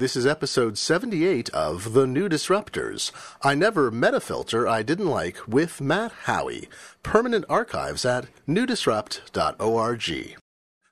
This 0.00 0.16
is 0.16 0.26
episode 0.26 0.78
78 0.78 1.50
of 1.50 1.92
The 1.92 2.06
New 2.06 2.26
Disruptors. 2.26 3.12
I 3.42 3.54
never 3.54 3.90
met 3.90 4.14
a 4.14 4.20
filter 4.20 4.66
I 4.66 4.82
didn't 4.82 5.10
like 5.10 5.46
with 5.46 5.82
Matt 5.82 6.10
Haughey. 6.24 6.68
Permanent 7.02 7.44
archives 7.50 8.06
at 8.06 8.28
newdisrupt.org. 8.48 10.40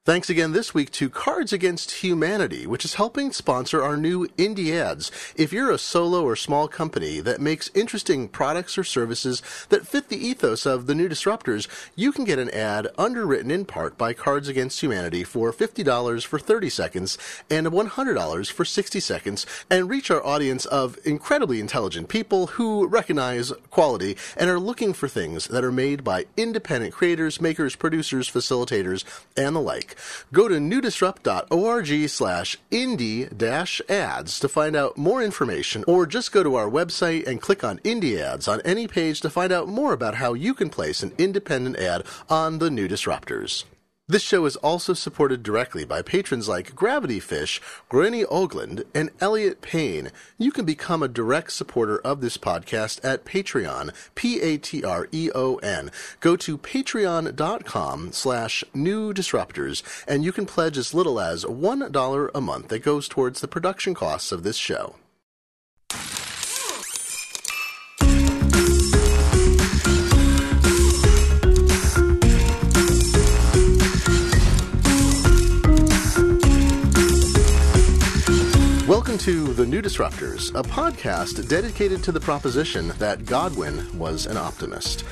Thanks 0.09 0.31
again 0.31 0.53
this 0.53 0.73
week 0.73 0.91
to 0.93 1.11
Cards 1.11 1.53
Against 1.53 1.91
Humanity, 2.03 2.67
which 2.67 2.87
is 2.87 2.95
helping 2.95 3.31
sponsor 3.31 3.83
our 3.83 3.95
new 3.95 4.27
indie 4.39 4.73
ads. 4.73 5.11
If 5.37 5.53
you're 5.53 5.71
a 5.71 5.77
solo 5.77 6.25
or 6.25 6.35
small 6.35 6.67
company 6.67 7.21
that 7.21 7.43
makes 7.43 7.71
interesting 7.75 8.27
products 8.27 8.79
or 8.79 8.85
services 8.85 9.43
that 9.69 9.87
fit 9.87 10.09
the 10.09 10.17
ethos 10.17 10.65
of 10.65 10.87
the 10.87 10.95
new 10.95 11.11
disruptors, 11.11 11.69
you 11.95 12.11
can 12.11 12.25
get 12.25 12.39
an 12.39 12.49
ad 12.53 12.89
underwritten 12.97 13.51
in 13.51 13.67
part 13.67 13.99
by 13.99 14.15
Cards 14.15 14.49
Against 14.49 14.81
Humanity 14.81 15.25
for 15.25 15.53
$50 15.53 16.25
for 16.25 16.39
30 16.39 16.71
seconds 16.71 17.19
and 17.51 17.67
$100 17.67 18.51
for 18.51 18.65
60 18.65 19.01
seconds 19.01 19.45
and 19.69 19.91
reach 19.91 20.11
our 20.11 20.25
audience 20.25 20.65
of 20.65 20.97
incredibly 21.05 21.61
intelligent 21.61 22.09
people 22.09 22.47
who 22.47 22.87
recognize 22.87 23.53
quality 23.69 24.17
and 24.39 24.49
are 24.49 24.59
looking 24.59 24.95
for 24.95 25.07
things 25.07 25.49
that 25.49 25.65
are 25.65 25.71
made 25.71 26.03
by 26.03 26.25
independent 26.39 26.95
creators, 26.95 27.43
makers, 27.43 27.77
producers, 27.77 28.31
facilitators, 28.31 29.05
and 29.37 29.55
the 29.55 29.61
like. 29.61 29.97
Go 30.33 30.49
to 30.49 30.57
newdisrupt.org 30.57 32.09
slash 32.09 32.59
indie 32.71 33.37
dash 33.37 33.81
ads 33.89 34.41
to 34.41 34.49
find 34.49 34.77
out 34.77 34.97
more 34.97 35.23
information, 35.23 35.85
or 35.87 36.07
just 36.07 36.33
go 36.33 36.43
to 36.43 36.55
our 36.55 36.69
website 36.69 37.27
and 37.27 37.41
click 37.41 37.65
on 37.65 37.79
indie 37.81 38.19
ads 38.19 38.49
on 38.49 38.61
any 38.63 38.87
page 38.87 39.21
to 39.21 39.31
find 39.31 39.53
out 39.53 39.69
more 39.69 39.93
about 39.93 40.17
how 40.17 40.35
you 40.35 40.55
can 40.55 40.71
place 40.71 41.03
an 41.03 41.13
independent 41.19 41.77
ad 41.77 42.05
on 42.29 42.59
the 42.59 42.71
new 42.71 42.89
disruptors. 42.89 43.65
This 44.11 44.23
show 44.23 44.47
is 44.47 44.57
also 44.57 44.95
supported 44.95 45.43
directly 45.43 45.85
by 45.85 46.01
patrons 46.01 46.49
like 46.49 46.75
Gravity 46.75 47.21
Fish, 47.21 47.61
Rönne 47.91 48.25
Ogland, 48.29 48.85
and 48.95 49.11
Elliot 49.21 49.61
Payne. 49.61 50.13
You 50.39 50.51
can 50.51 50.65
become 50.65 51.03
a 51.03 51.09
direct 51.09 51.53
supporter 51.53 51.99
of 51.99 52.23
this 52.23 52.39
podcast 52.39 53.05
at 53.05 53.27
Patreon, 53.27 53.93
P-A-T-R-E-O-N. 54.15 55.91
Go 56.21 56.37
to 56.37 56.57
patreon.com 56.57 58.13
slash 58.13 58.65
new 58.73 59.13
disruptors, 59.13 59.83
and 60.09 60.25
you 60.25 60.33
can 60.33 60.47
pledge 60.47 60.79
as 60.79 60.95
little 60.95 61.21
as 61.21 61.45
$1 61.45 62.31
a 62.35 62.41
month 62.41 62.69
that 62.69 62.83
goes 62.83 63.09
towards 63.09 63.43
the 63.43 63.49
production 63.49 63.93
costs 63.93 64.33
of 64.33 64.43
this 64.43 64.57
show. 64.57 64.95
Welcome 79.09 79.25
to 79.25 79.55
The 79.55 79.65
New 79.65 79.81
Disruptors, 79.81 80.51
a 80.51 80.63
podcast 80.63 81.49
dedicated 81.49 82.05
to 82.05 82.13
the 82.13 82.21
proposition 82.21 82.89
that 82.99 83.25
Godwin 83.25 83.99
was 83.99 84.27
an 84.27 84.37
optimist. 84.37 85.03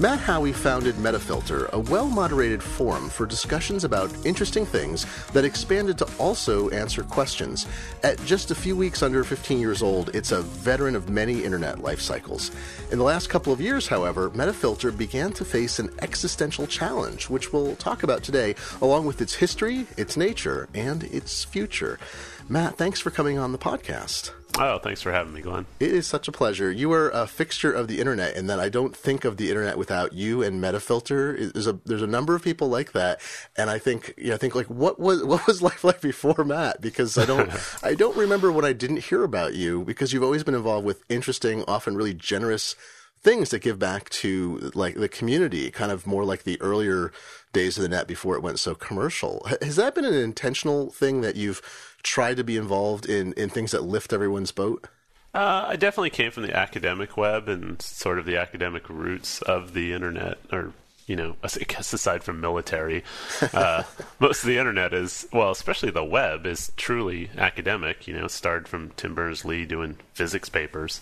Matt 0.00 0.18
Haughey 0.18 0.52
founded 0.52 0.96
Metafilter, 0.96 1.70
a 1.70 1.78
well 1.78 2.08
moderated 2.08 2.60
forum 2.60 3.08
for 3.08 3.24
discussions 3.24 3.84
about 3.84 4.10
interesting 4.26 4.66
things 4.66 5.06
that 5.28 5.44
expanded 5.44 5.96
to 5.98 6.08
also 6.18 6.70
answer 6.70 7.04
questions. 7.04 7.68
At 8.02 8.22
just 8.24 8.50
a 8.50 8.54
few 8.54 8.76
weeks 8.76 9.02
under 9.02 9.22
15 9.22 9.60
years 9.60 9.80
old, 9.80 10.14
it's 10.14 10.32
a 10.32 10.42
veteran 10.42 10.96
of 10.96 11.08
many 11.08 11.44
internet 11.44 11.78
life 11.78 12.00
cycles. 12.00 12.50
In 12.90 12.98
the 12.98 13.04
last 13.04 13.30
couple 13.30 13.52
of 13.52 13.60
years, 13.60 13.86
however, 13.86 14.28
Metafilter 14.30 14.94
began 14.94 15.32
to 15.34 15.44
face 15.44 15.78
an 15.78 15.88
existential 16.02 16.66
challenge, 16.66 17.30
which 17.30 17.52
we'll 17.52 17.76
talk 17.76 18.02
about 18.02 18.24
today, 18.24 18.56
along 18.82 19.06
with 19.06 19.22
its 19.22 19.36
history, 19.36 19.86
its 19.96 20.16
nature, 20.16 20.68
and 20.74 21.04
its 21.04 21.44
future. 21.44 22.00
Matt, 22.48 22.76
thanks 22.76 23.00
for 23.00 23.10
coming 23.10 23.38
on 23.38 23.50
the 23.50 23.58
podcast. 23.58 24.30
Oh, 24.58 24.78
thanks 24.78 25.02
for 25.02 25.10
having 25.10 25.34
me, 25.34 25.40
Glenn. 25.40 25.66
It 25.80 25.90
is 25.90 26.06
such 26.06 26.28
a 26.28 26.32
pleasure. 26.32 26.70
You 26.70 26.92
are 26.92 27.10
a 27.10 27.26
fixture 27.26 27.72
of 27.72 27.88
the 27.88 27.98
internet, 27.98 28.36
and 28.36 28.48
that 28.48 28.60
I 28.60 28.68
don't 28.68 28.96
think 28.96 29.24
of 29.24 29.36
the 29.36 29.48
internet 29.48 29.76
without 29.76 30.12
you 30.12 30.42
and 30.42 30.62
Metafilter. 30.62 31.52
There's 31.52 31.66
a 31.66 31.78
there's 31.84 32.02
a 32.02 32.06
number 32.06 32.34
of 32.34 32.42
people 32.42 32.68
like 32.68 32.92
that, 32.92 33.20
and 33.56 33.68
I 33.68 33.78
think 33.78 34.14
you 34.16 34.28
know, 34.28 34.34
I 34.34 34.38
think 34.38 34.54
like 34.54 34.70
what 34.70 34.98
was 34.98 35.24
what 35.24 35.46
was 35.46 35.60
life 35.62 35.82
like 35.84 36.00
before 36.00 36.44
Matt? 36.44 36.80
Because 36.80 37.18
I 37.18 37.26
don't 37.26 37.50
I 37.82 37.94
don't 37.94 38.16
remember 38.16 38.50
when 38.52 38.64
I 38.64 38.72
didn't 38.72 38.98
hear 38.98 39.24
about 39.24 39.54
you 39.54 39.84
because 39.84 40.12
you've 40.12 40.22
always 40.22 40.44
been 40.44 40.54
involved 40.54 40.86
with 40.86 41.02
interesting, 41.10 41.64
often 41.66 41.96
really 41.96 42.14
generous 42.14 42.76
things 43.22 43.50
that 43.50 43.58
give 43.58 43.78
back 43.78 44.08
to 44.10 44.70
like 44.74 44.94
the 44.94 45.08
community, 45.08 45.70
kind 45.70 45.90
of 45.90 46.06
more 46.06 46.24
like 46.24 46.44
the 46.44 46.60
earlier 46.62 47.12
days 47.52 47.76
of 47.76 47.82
the 47.82 47.88
net 47.88 48.06
before 48.06 48.36
it 48.36 48.42
went 48.42 48.60
so 48.60 48.74
commercial. 48.74 49.44
Has 49.60 49.76
that 49.76 49.94
been 49.94 50.04
an 50.04 50.14
intentional 50.14 50.90
thing 50.90 51.22
that 51.22 51.36
you've 51.36 51.60
tried 52.06 52.36
to 52.36 52.44
be 52.44 52.56
involved 52.56 53.04
in, 53.06 53.32
in 53.32 53.50
things 53.50 53.72
that 53.72 53.82
lift 53.82 54.12
everyone's 54.12 54.52
boat? 54.52 54.86
Uh, 55.34 55.66
I 55.68 55.76
definitely 55.76 56.10
came 56.10 56.30
from 56.30 56.44
the 56.44 56.56
academic 56.56 57.16
web 57.16 57.48
and 57.48 57.82
sort 57.82 58.18
of 58.18 58.24
the 58.24 58.38
academic 58.38 58.88
roots 58.88 59.42
of 59.42 59.74
the 59.74 59.92
internet, 59.92 60.38
or 60.50 60.72
you 61.06 61.14
know, 61.14 61.36
I 61.42 61.48
guess 61.68 61.92
aside 61.92 62.24
from 62.24 62.40
military, 62.40 63.04
uh, 63.52 63.82
most 64.20 64.42
of 64.42 64.46
the 64.46 64.56
internet 64.56 64.94
is 64.94 65.26
well, 65.32 65.50
especially 65.50 65.90
the 65.90 66.04
web 66.04 66.46
is 66.46 66.72
truly 66.76 67.28
academic. 67.36 68.08
You 68.08 68.14
know, 68.14 68.28
started 68.28 68.66
from 68.66 68.90
Tim 68.90 69.14
Berners 69.14 69.44
Lee 69.44 69.66
doing 69.66 69.98
physics 70.14 70.48
papers. 70.48 71.00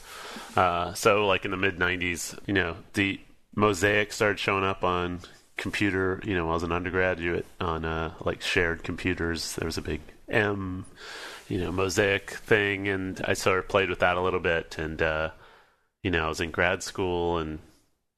Uh, 0.56 0.94
so, 0.94 1.26
like 1.26 1.44
in 1.44 1.52
the 1.52 1.56
mid 1.56 1.78
'90s, 1.78 2.36
you 2.46 2.54
know, 2.54 2.76
the 2.94 3.20
Mosaic 3.54 4.12
started 4.12 4.40
showing 4.40 4.64
up 4.64 4.82
on 4.82 5.20
computer. 5.56 6.20
You 6.24 6.34
know, 6.34 6.50
I 6.50 6.54
was 6.54 6.64
an 6.64 6.72
undergraduate 6.72 7.46
on 7.60 7.84
uh, 7.84 8.14
like 8.24 8.40
shared 8.42 8.82
computers. 8.82 9.54
There 9.54 9.66
was 9.66 9.78
a 9.78 9.82
big 9.82 10.00
M, 10.28 10.86
you 11.48 11.58
know, 11.58 11.72
Mosaic 11.72 12.30
thing, 12.30 12.88
and 12.88 13.20
I 13.24 13.34
sort 13.34 13.58
of 13.58 13.68
played 13.68 13.90
with 13.90 14.00
that 14.00 14.16
a 14.16 14.22
little 14.22 14.40
bit. 14.40 14.76
And 14.78 15.00
uh, 15.00 15.30
you 16.02 16.10
know, 16.10 16.26
I 16.26 16.28
was 16.28 16.40
in 16.40 16.50
grad 16.50 16.82
school 16.82 17.38
and 17.38 17.58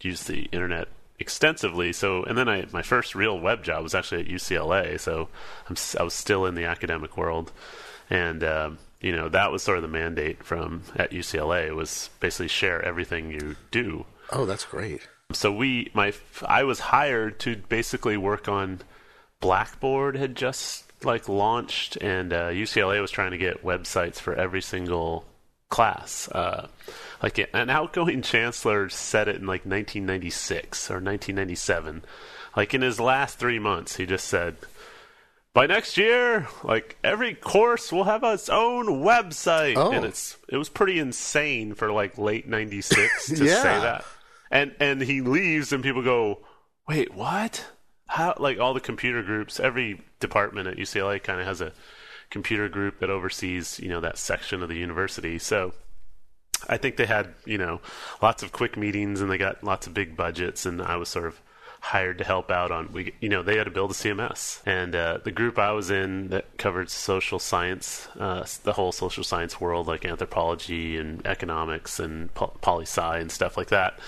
used 0.02 0.28
the 0.28 0.48
internet 0.52 0.88
extensively. 1.18 1.92
So, 1.92 2.22
and 2.24 2.36
then 2.36 2.48
I 2.48 2.66
my 2.72 2.82
first 2.82 3.14
real 3.14 3.38
web 3.38 3.64
job 3.64 3.82
was 3.82 3.94
actually 3.94 4.22
at 4.22 4.28
UCLA. 4.28 4.98
So, 5.00 5.28
I'm 5.68 5.76
I 5.98 6.02
was 6.02 6.14
still 6.14 6.46
in 6.46 6.54
the 6.54 6.64
academic 6.64 7.16
world, 7.16 7.52
and 8.10 8.42
um, 8.44 8.78
you 9.00 9.12
know 9.12 9.28
that 9.28 9.52
was 9.52 9.62
sort 9.62 9.78
of 9.78 9.82
the 9.82 9.88
mandate 9.88 10.42
from 10.42 10.82
at 10.96 11.10
UCLA 11.10 11.74
was 11.74 12.10
basically 12.20 12.48
share 12.48 12.82
everything 12.82 13.30
you 13.30 13.56
do. 13.70 14.06
Oh, 14.32 14.46
that's 14.46 14.64
great. 14.64 15.00
So 15.32 15.52
we 15.52 15.90
my 15.94 16.12
I 16.46 16.62
was 16.62 16.80
hired 16.80 17.40
to 17.40 17.56
basically 17.68 18.16
work 18.16 18.48
on 18.48 18.80
Blackboard 19.40 20.16
had 20.16 20.36
just 20.36 20.85
like 21.02 21.28
launched, 21.28 21.96
and 21.96 22.32
uh, 22.32 22.48
UCLA 22.48 23.00
was 23.00 23.10
trying 23.10 23.32
to 23.32 23.38
get 23.38 23.64
websites 23.64 24.16
for 24.16 24.34
every 24.34 24.62
single 24.62 25.24
class. 25.68 26.28
Uh, 26.28 26.68
like 27.22 27.38
an 27.52 27.70
outgoing 27.70 28.22
chancellor 28.22 28.88
said 28.88 29.28
it 29.28 29.36
in 29.36 29.42
like 29.46 29.66
1996 29.66 30.90
or 30.90 30.94
1997. 30.94 32.04
Like 32.56 32.72
in 32.74 32.82
his 32.82 32.98
last 33.00 33.38
three 33.38 33.58
months, 33.58 33.96
he 33.96 34.06
just 34.06 34.26
said, 34.28 34.56
"By 35.52 35.66
next 35.66 35.96
year, 35.98 36.48
like 36.64 36.96
every 37.04 37.34
course 37.34 37.92
will 37.92 38.04
have 38.04 38.24
its 38.24 38.48
own 38.48 38.86
website." 39.02 39.74
Oh. 39.76 39.90
And 39.92 40.04
it's 40.04 40.36
it 40.48 40.56
was 40.56 40.68
pretty 40.68 40.98
insane 40.98 41.74
for 41.74 41.92
like 41.92 42.16
late 42.16 42.48
'96 42.48 43.26
to 43.36 43.44
Yeah. 43.44 43.62
say 43.62 43.80
that. 43.80 44.04
And 44.50 44.74
and 44.80 45.02
he 45.02 45.20
leaves, 45.20 45.72
and 45.72 45.82
people 45.82 46.02
go, 46.02 46.38
"Wait, 46.88 47.12
what?" 47.14 47.66
How 48.08 48.34
like 48.38 48.58
all 48.58 48.74
the 48.74 48.80
computer 48.80 49.22
groups, 49.22 49.58
every 49.58 50.00
department 50.20 50.68
at 50.68 50.76
UCLA 50.76 51.22
kind 51.22 51.40
of 51.40 51.46
has 51.46 51.60
a 51.60 51.72
computer 52.30 52.68
group 52.68 52.98
that 53.00 53.10
oversees 53.10 53.78
you 53.80 53.88
know 53.88 54.00
that 54.00 54.18
section 54.18 54.62
of 54.62 54.68
the 54.68 54.76
university. 54.76 55.38
So 55.38 55.74
I 56.68 56.76
think 56.76 56.96
they 56.96 57.06
had 57.06 57.34
you 57.44 57.58
know 57.58 57.80
lots 58.22 58.42
of 58.42 58.52
quick 58.52 58.76
meetings 58.76 59.20
and 59.20 59.30
they 59.30 59.38
got 59.38 59.64
lots 59.64 59.86
of 59.86 59.94
big 59.94 60.16
budgets, 60.16 60.66
and 60.66 60.80
I 60.80 60.96
was 60.96 61.08
sort 61.08 61.26
of 61.26 61.40
hired 61.80 62.18
to 62.18 62.24
help 62.24 62.50
out 62.50 62.72
on 62.72 62.92
we 62.92 63.12
you 63.20 63.28
know 63.28 63.42
they 63.42 63.56
had 63.56 63.64
to 63.64 63.70
build 63.70 63.90
a 63.90 63.94
CMS 63.94 64.60
and 64.66 64.94
uh, 64.94 65.18
the 65.22 65.30
group 65.30 65.56
I 65.58 65.70
was 65.72 65.90
in 65.90 66.28
that 66.28 66.58
covered 66.58 66.90
social 66.90 67.38
science 67.38 68.08
uh, 68.18 68.44
the 68.64 68.72
whole 68.72 68.90
social 68.90 69.22
science 69.22 69.60
world 69.60 69.86
like 69.86 70.04
anthropology 70.04 70.96
and 70.96 71.24
economics 71.24 72.00
and 72.00 72.32
po- 72.34 72.56
poli 72.60 72.86
sci 72.86 73.18
and 73.18 73.30
stuff 73.30 73.56
like 73.56 73.68
that 73.68 74.00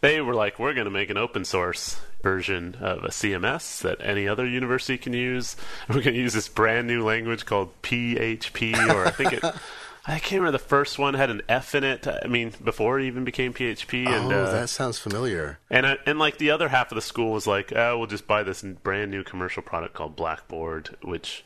they 0.00 0.20
were 0.20 0.34
like 0.34 0.58
we're 0.58 0.74
going 0.74 0.86
to 0.86 0.90
make 0.90 1.10
an 1.10 1.16
open 1.16 1.44
source 1.44 2.00
version 2.22 2.76
of 2.80 3.04
a 3.04 3.08
CMS 3.08 3.80
that 3.82 3.98
any 4.00 4.28
other 4.28 4.46
university 4.46 4.98
can 4.98 5.12
use 5.12 5.56
we're 5.88 5.96
going 5.96 6.14
to 6.14 6.20
use 6.20 6.34
this 6.34 6.48
brand 6.48 6.86
new 6.86 7.04
language 7.04 7.44
called 7.44 7.70
PHP 7.82 8.74
or 8.94 9.06
I 9.06 9.10
think 9.10 9.32
it 9.32 9.44
I 10.04 10.18
can't 10.18 10.40
remember 10.40 10.58
the 10.58 10.64
first 10.64 10.98
one 10.98 11.14
had 11.14 11.30
an 11.30 11.42
F 11.48 11.76
in 11.76 11.84
it. 11.84 12.08
I 12.08 12.26
mean, 12.26 12.52
before 12.62 12.98
it 12.98 13.06
even 13.06 13.22
became 13.22 13.54
PHP, 13.54 14.08
and 14.08 14.32
oh, 14.32 14.44
uh, 14.44 14.52
that 14.52 14.68
sounds 14.68 14.98
familiar. 14.98 15.60
and 15.70 15.86
I, 15.86 15.98
and 16.06 16.18
like 16.18 16.38
the 16.38 16.50
other 16.50 16.68
half 16.68 16.90
of 16.90 16.96
the 16.96 17.02
school 17.02 17.32
was 17.32 17.46
like, 17.46 17.72
oh, 17.72 17.98
we'll 17.98 18.08
just 18.08 18.26
buy 18.26 18.42
this 18.42 18.62
brand 18.62 19.12
new 19.12 19.22
commercial 19.22 19.62
product 19.62 19.94
called 19.94 20.16
Blackboard, 20.16 20.96
which 21.02 21.44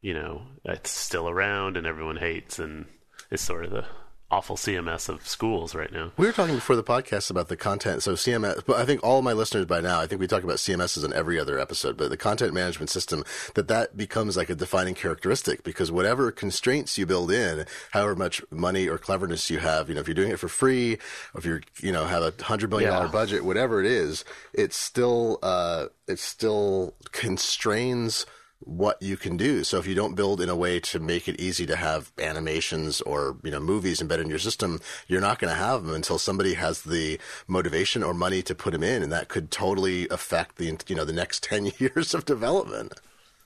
you 0.00 0.14
know 0.14 0.42
it's 0.64 0.90
still 0.90 1.28
around 1.28 1.76
and 1.76 1.86
everyone 1.86 2.16
hates, 2.16 2.58
and 2.58 2.86
it's 3.30 3.42
sort 3.42 3.66
of 3.66 3.70
the 3.70 3.84
awful 4.30 4.56
CMS 4.56 5.08
of 5.08 5.26
schools 5.26 5.74
right 5.74 5.92
now. 5.92 6.12
We 6.16 6.26
were 6.26 6.32
talking 6.32 6.54
before 6.54 6.76
the 6.76 6.84
podcast 6.84 7.30
about 7.30 7.48
the 7.48 7.56
content. 7.56 8.02
So 8.02 8.12
CMS, 8.14 8.62
but 8.64 8.76
I 8.76 8.84
think 8.84 9.02
all 9.02 9.22
my 9.22 9.32
listeners 9.32 9.66
by 9.66 9.80
now, 9.80 10.00
I 10.00 10.06
think 10.06 10.20
we 10.20 10.26
talk 10.28 10.44
about 10.44 10.56
CMSs 10.58 11.04
in 11.04 11.12
every 11.12 11.38
other 11.38 11.58
episode, 11.58 11.96
but 11.96 12.10
the 12.10 12.16
content 12.16 12.54
management 12.54 12.90
system, 12.90 13.24
that 13.54 13.66
that 13.68 13.96
becomes 13.96 14.36
like 14.36 14.48
a 14.48 14.54
defining 14.54 14.94
characteristic 14.94 15.64
because 15.64 15.90
whatever 15.90 16.30
constraints 16.30 16.96
you 16.96 17.06
build 17.06 17.32
in, 17.32 17.66
however 17.90 18.14
much 18.14 18.40
money 18.50 18.88
or 18.88 18.98
cleverness 18.98 19.50
you 19.50 19.58
have, 19.58 19.88
you 19.88 19.94
know, 19.96 20.00
if 20.00 20.06
you're 20.06 20.14
doing 20.14 20.30
it 20.30 20.38
for 20.38 20.48
free, 20.48 20.94
or 21.34 21.38
if 21.38 21.44
you're, 21.44 21.62
you 21.80 21.90
know, 21.90 22.04
have 22.04 22.22
a 22.22 22.42
hundred 22.44 22.70
million 22.70 22.90
dollar 22.90 23.06
Yeah. 23.06 23.10
budget, 23.12 23.44
whatever 23.44 23.80
it 23.80 23.86
is, 23.86 24.24
it 24.52 24.72
still, 24.72 25.38
uh, 25.42 25.86
it 26.06 26.18
still 26.20 26.94
constrains 27.10 28.26
what 28.60 29.00
you 29.00 29.16
can 29.16 29.36
do. 29.36 29.64
So 29.64 29.78
if 29.78 29.86
you 29.86 29.94
don't 29.94 30.14
build 30.14 30.40
in 30.40 30.48
a 30.48 30.56
way 30.56 30.80
to 30.80 31.00
make 31.00 31.28
it 31.28 31.40
easy 31.40 31.66
to 31.66 31.76
have 31.76 32.12
animations 32.18 33.00
or, 33.00 33.36
you 33.42 33.50
know, 33.50 33.60
movies 33.60 34.00
embedded 34.00 34.26
in 34.26 34.30
your 34.30 34.38
system, 34.38 34.80
you're 35.08 35.20
not 35.20 35.38
going 35.38 35.52
to 35.52 35.58
have 35.58 35.84
them 35.84 35.94
until 35.94 36.18
somebody 36.18 36.54
has 36.54 36.82
the 36.82 37.18
motivation 37.48 38.02
or 38.02 38.12
money 38.12 38.42
to 38.42 38.54
put 38.54 38.72
them 38.72 38.82
in. 38.82 39.02
And 39.02 39.10
that 39.12 39.28
could 39.28 39.50
totally 39.50 40.08
affect 40.10 40.56
the, 40.56 40.76
you 40.86 40.94
know, 40.94 41.04
the 41.04 41.12
next 41.12 41.42
10 41.50 41.72
years 41.78 42.14
of 42.14 42.24
development. 42.24 42.94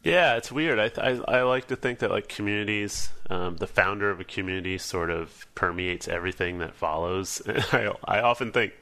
Yeah, 0.02 0.36
it's 0.36 0.52
weird. 0.52 0.78
I, 0.78 0.90
I 0.98 1.38
I 1.38 1.42
like 1.44 1.68
to 1.68 1.76
think 1.76 2.00
that 2.00 2.10
like 2.10 2.28
communities, 2.28 3.08
um, 3.30 3.56
the 3.56 3.66
founder 3.66 4.10
of 4.10 4.20
a 4.20 4.24
community 4.24 4.76
sort 4.76 5.08
of 5.08 5.46
permeates 5.54 6.08
everything 6.08 6.58
that 6.58 6.74
follows. 6.74 7.40
I 7.72 7.90
I 8.04 8.20
often 8.20 8.52
think 8.52 8.74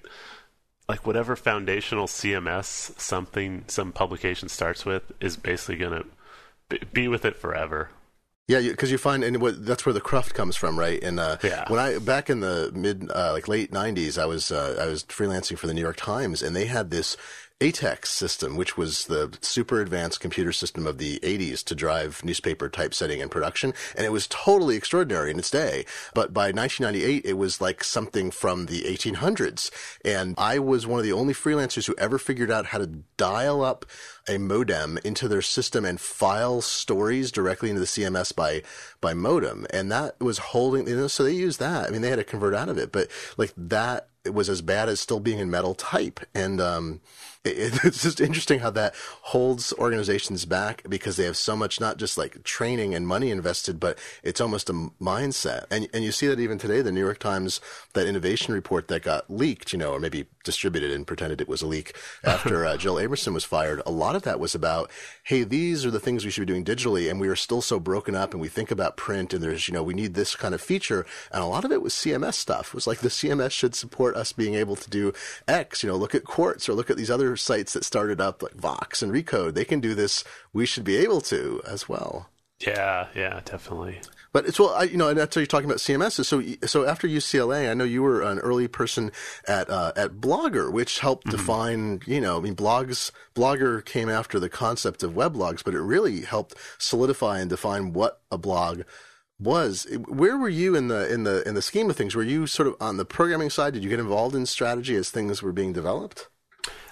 like 0.88 1.06
whatever 1.06 1.36
foundational 1.36 2.08
CMS 2.08 2.98
something 3.00 3.64
some 3.68 3.92
publication 3.92 4.48
starts 4.48 4.84
with 4.84 5.12
is 5.20 5.36
basically 5.36 5.76
going 5.76 6.02
to 6.02 6.06
be 6.92 7.08
with 7.08 7.24
it 7.24 7.36
forever. 7.36 7.90
Yeah, 8.48 8.60
because 8.60 8.90
you, 8.90 8.98
find, 8.98 9.22
and 9.22 9.40
what, 9.40 9.64
that's 9.64 9.86
where 9.86 9.92
the 9.92 10.00
cruft 10.00 10.34
comes 10.34 10.56
from, 10.56 10.78
right? 10.78 11.02
And 11.02 11.20
uh, 11.20 11.38
Yeah. 11.42 11.64
when 11.70 11.78
I 11.78 11.98
back 11.98 12.28
in 12.28 12.40
the 12.40 12.70
mid, 12.74 13.08
uh, 13.14 13.32
like 13.32 13.46
late 13.48 13.70
'90s, 13.70 14.20
I 14.20 14.26
was 14.26 14.50
uh, 14.50 14.78
I 14.80 14.86
was 14.86 15.04
freelancing 15.04 15.56
for 15.56 15.68
the 15.68 15.74
New 15.74 15.80
York 15.80 15.96
Times, 15.96 16.42
and 16.42 16.54
they 16.54 16.66
had 16.66 16.90
this 16.90 17.16
ATEX 17.60 18.06
system, 18.06 18.56
which 18.56 18.76
was 18.76 19.06
the 19.06 19.36
super 19.40 19.80
advanced 19.80 20.20
computer 20.20 20.52
system 20.52 20.86
of 20.86 20.98
the 20.98 21.18
80s 21.20 21.62
to 21.64 21.74
drive 21.74 22.24
newspaper 22.24 22.68
typesetting 22.68 23.22
and 23.22 23.30
production, 23.30 23.72
and 23.96 24.04
it 24.04 24.12
was 24.12 24.26
totally 24.26 24.76
extraordinary 24.76 25.30
in 25.30 25.38
its 25.38 25.50
day. 25.50 25.84
But 26.14 26.32
by 26.32 26.50
1998, 26.52 27.24
it 27.24 27.34
was 27.34 27.60
like 27.60 27.84
something 27.84 28.30
from 28.30 28.66
the 28.66 28.82
1800s, 28.82 29.70
and 30.04 30.34
I 30.38 30.58
was 30.58 30.86
one 30.86 30.98
of 30.98 31.04
the 31.04 31.12
only 31.12 31.34
freelancers 31.34 31.86
who 31.86 31.94
ever 31.98 32.18
figured 32.18 32.50
out 32.50 32.66
how 32.66 32.78
to 32.78 32.86
dial 33.16 33.62
up 33.62 33.86
a 34.28 34.38
modem 34.38 34.98
into 35.04 35.28
their 35.28 35.42
system 35.42 35.84
and 35.84 36.00
file 36.00 36.60
stories 36.60 37.32
directly 37.32 37.70
into 37.70 37.80
the 37.80 37.86
CMS 37.86 38.34
by 38.34 38.62
by 39.00 39.14
modem, 39.14 39.66
and 39.70 39.90
that 39.90 40.18
was 40.20 40.38
holding. 40.38 40.86
You 40.86 40.96
know, 40.96 41.06
so 41.08 41.24
they 41.24 41.32
used 41.32 41.60
that. 41.60 41.88
I 41.88 41.90
mean, 41.90 42.02
they 42.02 42.10
had 42.10 42.16
to 42.16 42.24
convert 42.24 42.54
out 42.54 42.68
of 42.68 42.78
it, 42.78 42.92
but 42.92 43.08
like 43.36 43.52
that. 43.56 44.08
Was 44.24 44.48
as 44.48 44.62
bad 44.62 44.88
as 44.88 45.00
still 45.00 45.18
being 45.18 45.40
in 45.40 45.50
metal 45.50 45.74
type, 45.74 46.20
and 46.32 46.60
um, 46.60 47.00
it, 47.44 47.80
it's 47.84 48.02
just 48.02 48.20
interesting 48.20 48.60
how 48.60 48.70
that 48.70 48.94
holds 49.22 49.72
organizations 49.74 50.44
back 50.44 50.82
because 50.88 51.16
they 51.16 51.24
have 51.24 51.36
so 51.36 51.56
much 51.56 51.80
not 51.80 51.96
just 51.96 52.16
like 52.16 52.42
training 52.44 52.94
and 52.94 53.06
money 53.06 53.30
invested, 53.30 53.80
but 53.80 53.98
it's 54.22 54.40
almost 54.40 54.70
a 54.70 54.72
mindset. 54.72 55.64
And 55.70 55.88
and 55.92 56.04
you 56.04 56.12
see 56.12 56.26
that 56.28 56.40
even 56.40 56.58
today, 56.58 56.82
the 56.82 56.92
New 56.92 57.00
York 57.00 57.18
Times 57.18 57.60
that 57.94 58.06
innovation 58.06 58.54
report 58.54 58.88
that 58.88 59.02
got 59.02 59.30
leaked, 59.30 59.72
you 59.72 59.78
know, 59.78 59.92
or 59.92 60.00
maybe 60.00 60.26
distributed 60.42 60.90
and 60.90 61.06
pretended 61.06 61.40
it 61.40 61.48
was 61.48 61.62
a 61.62 61.66
leak 61.66 61.96
after 62.24 62.64
uh, 62.64 62.76
Jill 62.76 62.96
Abramson 62.96 63.34
was 63.34 63.44
fired. 63.44 63.82
A 63.86 63.90
lot 63.90 64.16
of 64.16 64.22
that 64.22 64.40
was 64.40 64.54
about, 64.54 64.90
hey, 65.24 65.44
these 65.44 65.84
are 65.84 65.90
the 65.90 66.00
things 66.00 66.24
we 66.24 66.30
should 66.30 66.46
be 66.46 66.52
doing 66.52 66.64
digitally, 66.64 67.10
and 67.10 67.20
we 67.20 67.28
are 67.28 67.36
still 67.36 67.62
so 67.62 67.78
broken 67.78 68.14
up, 68.14 68.32
and 68.32 68.40
we 68.40 68.48
think 68.48 68.70
about 68.70 68.96
print, 68.96 69.32
and 69.32 69.42
there's 69.42 69.68
you 69.68 69.74
know 69.74 69.82
we 69.82 69.94
need 69.94 70.14
this 70.14 70.36
kind 70.36 70.54
of 70.54 70.60
feature, 70.60 71.06
and 71.30 71.42
a 71.42 71.46
lot 71.46 71.64
of 71.64 71.72
it 71.72 71.82
was 71.82 71.94
CMS 71.94 72.34
stuff. 72.34 72.68
It 72.68 72.74
was 72.74 72.86
like 72.86 72.98
the 72.98 73.08
CMS 73.08 73.52
should 73.52 73.74
support 73.74 74.16
us 74.16 74.32
being 74.32 74.54
able 74.54 74.76
to 74.76 74.90
do 74.90 75.12
X. 75.48 75.82
You 75.82 75.90
know, 75.90 75.96
look 75.96 76.14
at 76.14 76.24
Quartz 76.24 76.68
or 76.68 76.74
look 76.74 76.90
at 76.90 76.96
these 76.96 77.10
other 77.10 77.36
sites 77.36 77.72
that 77.72 77.84
started 77.84 78.20
up 78.20 78.42
like 78.42 78.54
Vox 78.54 79.02
and 79.02 79.12
Recode. 79.12 79.54
They 79.54 79.64
can 79.64 79.80
do 79.80 79.94
this. 79.94 80.24
We 80.52 80.66
should 80.66 80.84
be 80.84 80.96
able 80.96 81.20
to 81.22 81.62
as 81.66 81.88
well. 81.88 82.28
Yeah, 82.60 83.08
yeah, 83.14 83.40
definitely. 83.44 84.00
But 84.32 84.46
it's 84.46 84.58
well, 84.58 84.70
I, 84.70 84.84
you 84.84 84.96
know, 84.96 85.08
and 85.08 85.18
that's 85.18 85.34
how 85.34 85.40
you're 85.40 85.46
talking 85.46 85.66
about 85.66 85.78
CMS. 85.78 86.24
So, 86.24 86.66
so 86.66 86.86
after 86.86 87.06
UCLA, 87.06 87.70
I 87.70 87.74
know 87.74 87.84
you 87.84 88.02
were 88.02 88.22
an 88.22 88.38
early 88.38 88.66
person 88.66 89.12
at 89.46 89.68
uh, 89.68 89.92
at 89.94 90.12
Blogger, 90.12 90.72
which 90.72 91.00
helped 91.00 91.28
define. 91.28 92.00
You 92.06 92.20
know, 92.20 92.38
I 92.38 92.40
mean, 92.40 92.56
blogs. 92.56 93.10
Blogger 93.34 93.84
came 93.84 94.08
after 94.08 94.40
the 94.40 94.48
concept 94.48 95.02
of 95.02 95.12
weblogs, 95.12 95.62
but 95.62 95.74
it 95.74 95.80
really 95.80 96.22
helped 96.22 96.54
solidify 96.78 97.40
and 97.40 97.50
define 97.50 97.92
what 97.92 98.20
a 98.30 98.38
blog 98.38 98.82
was. 99.38 99.86
Where 100.08 100.38
were 100.38 100.48
you 100.48 100.74
in 100.76 100.88
the 100.88 101.12
in 101.12 101.24
the 101.24 101.46
in 101.46 101.54
the 101.54 101.62
scheme 101.62 101.90
of 101.90 101.96
things? 101.96 102.14
Were 102.14 102.22
you 102.22 102.46
sort 102.46 102.68
of 102.68 102.76
on 102.80 102.96
the 102.96 103.04
programming 103.04 103.50
side? 103.50 103.74
Did 103.74 103.84
you 103.84 103.90
get 103.90 104.00
involved 104.00 104.34
in 104.34 104.46
strategy 104.46 104.96
as 104.96 105.10
things 105.10 105.42
were 105.42 105.52
being 105.52 105.74
developed? 105.74 106.28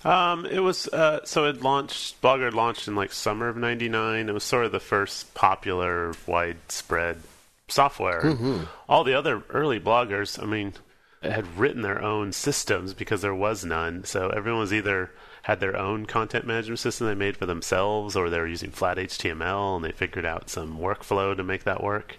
Um, 0.05 0.47
it 0.47 0.61
was 0.61 0.89
uh, 0.89 1.21
so 1.25 1.45
it 1.47 1.63
launched. 1.63 2.21
Blogger 2.23 2.53
launched 2.53 2.89
in 2.89 2.97
like 2.97 3.13
summer 3.13 3.49
of 3.49 3.57
'99. 3.57 4.29
It 4.29 4.33
was 4.33 4.45
sort 4.45 4.65
of 4.65 4.73
the 4.73 4.81
first 4.81 5.33
popular, 5.35 6.15
widespread 6.27 7.23
software. 7.71 8.67
All 8.89 9.05
the 9.05 9.15
other 9.15 9.43
early 9.51 9.81
bloggers, 9.81 10.43
I 10.43 10.47
mean, 10.47 10.75
had 11.23 11.59
written 11.59 11.83
their 11.83 12.03
own 12.03 12.33
systems 12.33 12.95
because 12.95 13.23
there 13.23 13.35
was 13.35 13.65
none. 13.65 14.05
So 14.05 14.29
everyone 14.31 14.61
was 14.61 14.73
either 14.73 15.11
had 15.43 15.61
their 15.61 15.77
own 15.77 16.07
content 16.07 16.47
management 16.47 16.79
system 16.81 17.07
they 17.07 17.15
made 17.15 17.37
for 17.37 17.47
themselves, 17.47 18.15
or 18.17 18.29
they 18.31 18.39
were 18.39 18.47
using 18.47 18.71
flat 18.71 18.99
HTML 18.99 19.77
and 19.77 19.85
they 19.85 19.93
figured 19.93 20.27
out 20.27 20.51
some 20.51 20.79
workflow 20.79 21.37
to 21.37 21.43
make 21.43 21.65
that 21.65 21.83
work. 21.83 22.17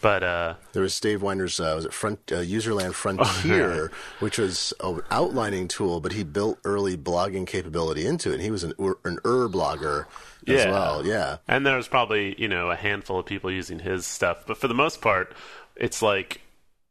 But 0.00 0.22
uh, 0.22 0.54
There 0.74 0.82
was 0.82 1.00
Dave 1.00 1.22
Winer's 1.22 1.58
uh, 1.58 1.72
was 1.76 1.86
it 1.86 1.92
front 1.94 2.30
uh, 2.30 2.36
Userland 2.36 2.92
Frontier, 2.94 3.90
which 4.20 4.36
was 4.36 4.74
an 4.80 5.00
outlining 5.10 5.66
tool, 5.66 6.00
but 6.00 6.12
he 6.12 6.22
built 6.24 6.58
early 6.64 6.94
blogging 6.94 7.46
capability 7.46 8.06
into 8.06 8.28
it. 8.30 8.34
And 8.34 8.42
he 8.42 8.50
was 8.50 8.64
an 8.64 8.74
an 8.78 9.18
ur 9.24 9.48
blogger 9.48 10.04
as 10.48 10.64
Yeah. 10.64 10.70
well. 10.70 11.06
Yeah, 11.06 11.36
And 11.48 11.66
there 11.66 11.76
was 11.76 11.88
probably, 11.88 12.34
you 12.40 12.48
know, 12.48 12.70
a 12.70 12.76
handful 12.76 13.18
of 13.18 13.26
people 13.26 13.50
using 13.50 13.78
his 13.80 14.06
stuff. 14.06 14.44
But 14.46 14.58
for 14.58 14.68
the 14.68 14.74
most 14.74 15.00
part, 15.00 15.34
it's 15.76 16.02
like 16.02 16.40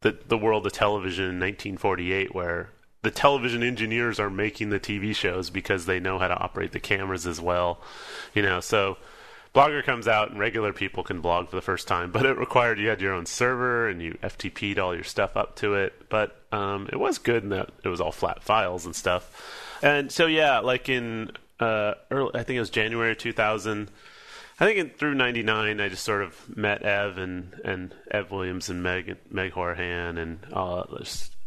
the 0.02 0.16
the 0.28 0.38
world 0.38 0.66
of 0.66 0.72
television 0.72 1.24
in 1.24 1.40
1948 1.40 2.34
where 2.34 2.70
the 3.02 3.10
television 3.10 3.62
engineers 3.62 4.18
are 4.18 4.30
making 4.30 4.70
the 4.70 4.80
TV 4.80 5.14
shows 5.14 5.50
because 5.50 5.86
they 5.86 6.00
know 6.00 6.18
how 6.18 6.28
to 6.28 6.36
operate 6.38 6.72
the 6.72 6.80
cameras 6.80 7.26
as 7.26 7.40
well. 7.40 7.80
You 8.34 8.42
know, 8.42 8.60
so 8.60 8.96
Blogger 9.54 9.84
comes 9.84 10.08
out 10.08 10.30
and 10.30 10.38
regular 10.40 10.72
people 10.72 11.04
can 11.04 11.20
blog 11.20 11.48
for 11.48 11.54
the 11.56 11.62
first 11.62 11.86
time, 11.86 12.10
but 12.10 12.26
it 12.26 12.36
required 12.38 12.78
you 12.80 12.88
had 12.88 13.00
your 13.00 13.12
own 13.12 13.24
server 13.26 13.88
and 13.88 14.02
you 14.02 14.18
FTP'd 14.22 14.78
all 14.78 14.94
your 14.94 15.04
stuff 15.04 15.36
up 15.36 15.54
to 15.56 15.74
it. 15.74 16.08
But 16.08 16.36
um, 16.50 16.88
it 16.92 16.96
was 16.98 17.18
good 17.18 17.44
in 17.44 17.50
that 17.50 17.70
it 17.84 17.88
was 17.88 18.00
all 18.00 18.10
flat 18.10 18.42
files 18.42 18.84
and 18.84 18.96
stuff. 18.96 19.78
And 19.82 20.10
so 20.10 20.26
yeah, 20.26 20.58
like 20.60 20.88
in 20.88 21.30
uh, 21.60 21.94
early, 22.10 22.30
I 22.34 22.42
think 22.42 22.56
it 22.56 22.60
was 22.60 22.70
January 22.70 23.14
2000. 23.14 23.90
I 24.60 24.64
think 24.64 24.78
in, 24.78 24.90
through 24.90 25.14
'99, 25.14 25.80
I 25.80 25.88
just 25.88 26.04
sort 26.04 26.22
of 26.22 26.56
met 26.56 26.82
Ev 26.82 27.18
and, 27.18 27.60
and 27.64 27.94
Ev 28.10 28.30
Williams 28.30 28.68
and 28.68 28.82
Meg 28.82 29.16
Meg 29.30 29.52
Hourihan 29.52 30.18
and 30.18 30.38
uh, 30.52 30.84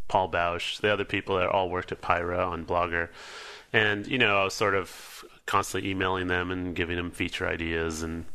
Paul 0.08 0.30
Bausch, 0.30 0.80
the 0.80 0.92
other 0.92 1.06
people 1.06 1.38
that 1.38 1.50
all 1.50 1.70
worked 1.70 1.92
at 1.92 2.02
Pyra 2.02 2.46
on 2.48 2.66
Blogger, 2.66 3.10
and 3.72 4.08
you 4.08 4.18
know 4.18 4.42
I 4.42 4.44
was 4.46 4.54
sort 4.54 4.76
of 4.76 5.24
constantly 5.46 5.92
emailing 5.92 6.28
them 6.28 6.52
and 6.52 6.76
giving 6.76 6.98
them 6.98 7.12
feature 7.12 7.48
ideas, 7.48 8.02
and 8.02 8.26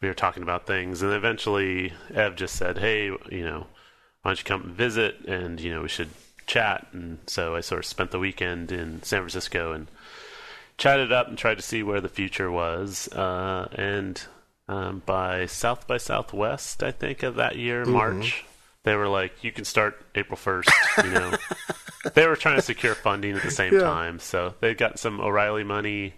we 0.00 0.08
were 0.08 0.14
talking 0.14 0.42
about 0.42 0.66
things, 0.66 1.02
and 1.02 1.12
eventually 1.12 1.92
Ev 2.14 2.36
just 2.36 2.56
said, 2.56 2.78
"Hey, 2.78 3.06
you 3.06 3.44
know, 3.44 3.66
why 4.22 4.30
don't 4.30 4.38
you 4.38 4.44
come 4.44 4.72
visit, 4.72 5.24
and 5.26 5.60
you 5.60 5.72
know 5.72 5.82
we 5.82 5.88
should 5.88 6.10
chat," 6.46 6.86
and 6.92 7.18
so 7.26 7.56
I 7.56 7.60
sort 7.60 7.80
of 7.80 7.86
spent 7.86 8.12
the 8.12 8.18
weekend 8.20 8.70
in 8.70 9.02
San 9.02 9.20
Francisco 9.20 9.72
and 9.72 9.88
chatted 10.78 11.12
up 11.12 11.28
and 11.28 11.38
tried 11.38 11.56
to 11.56 11.62
see 11.62 11.82
where 11.82 12.00
the 12.00 12.08
future 12.08 12.50
was. 12.50 13.08
Uh, 13.08 13.68
and 13.72 14.22
um, 14.68 15.02
by 15.06 15.46
South 15.46 15.86
by 15.86 15.96
Southwest, 15.98 16.82
I 16.82 16.90
think 16.92 17.22
of 17.22 17.36
that 17.36 17.56
year, 17.56 17.84
March, 17.86 18.44
they 18.84 18.94
were 18.94 19.08
like, 19.08 19.42
"You 19.44 19.52
can 19.52 19.64
start 19.64 20.00
April 20.14 20.36
1st, 20.36 21.04
You 21.04 21.10
know, 21.10 21.38
they 22.14 22.26
were 22.26 22.36
trying 22.36 22.56
to 22.56 22.62
secure 22.62 22.94
funding 22.94 23.36
at 23.36 23.42
the 23.42 23.50
same 23.50 23.74
Yeah. 23.74 23.80
time, 23.80 24.18
so 24.18 24.54
they 24.60 24.74
got 24.74 24.98
some 24.98 25.20
O'Reilly 25.20 25.64
money 25.64 26.14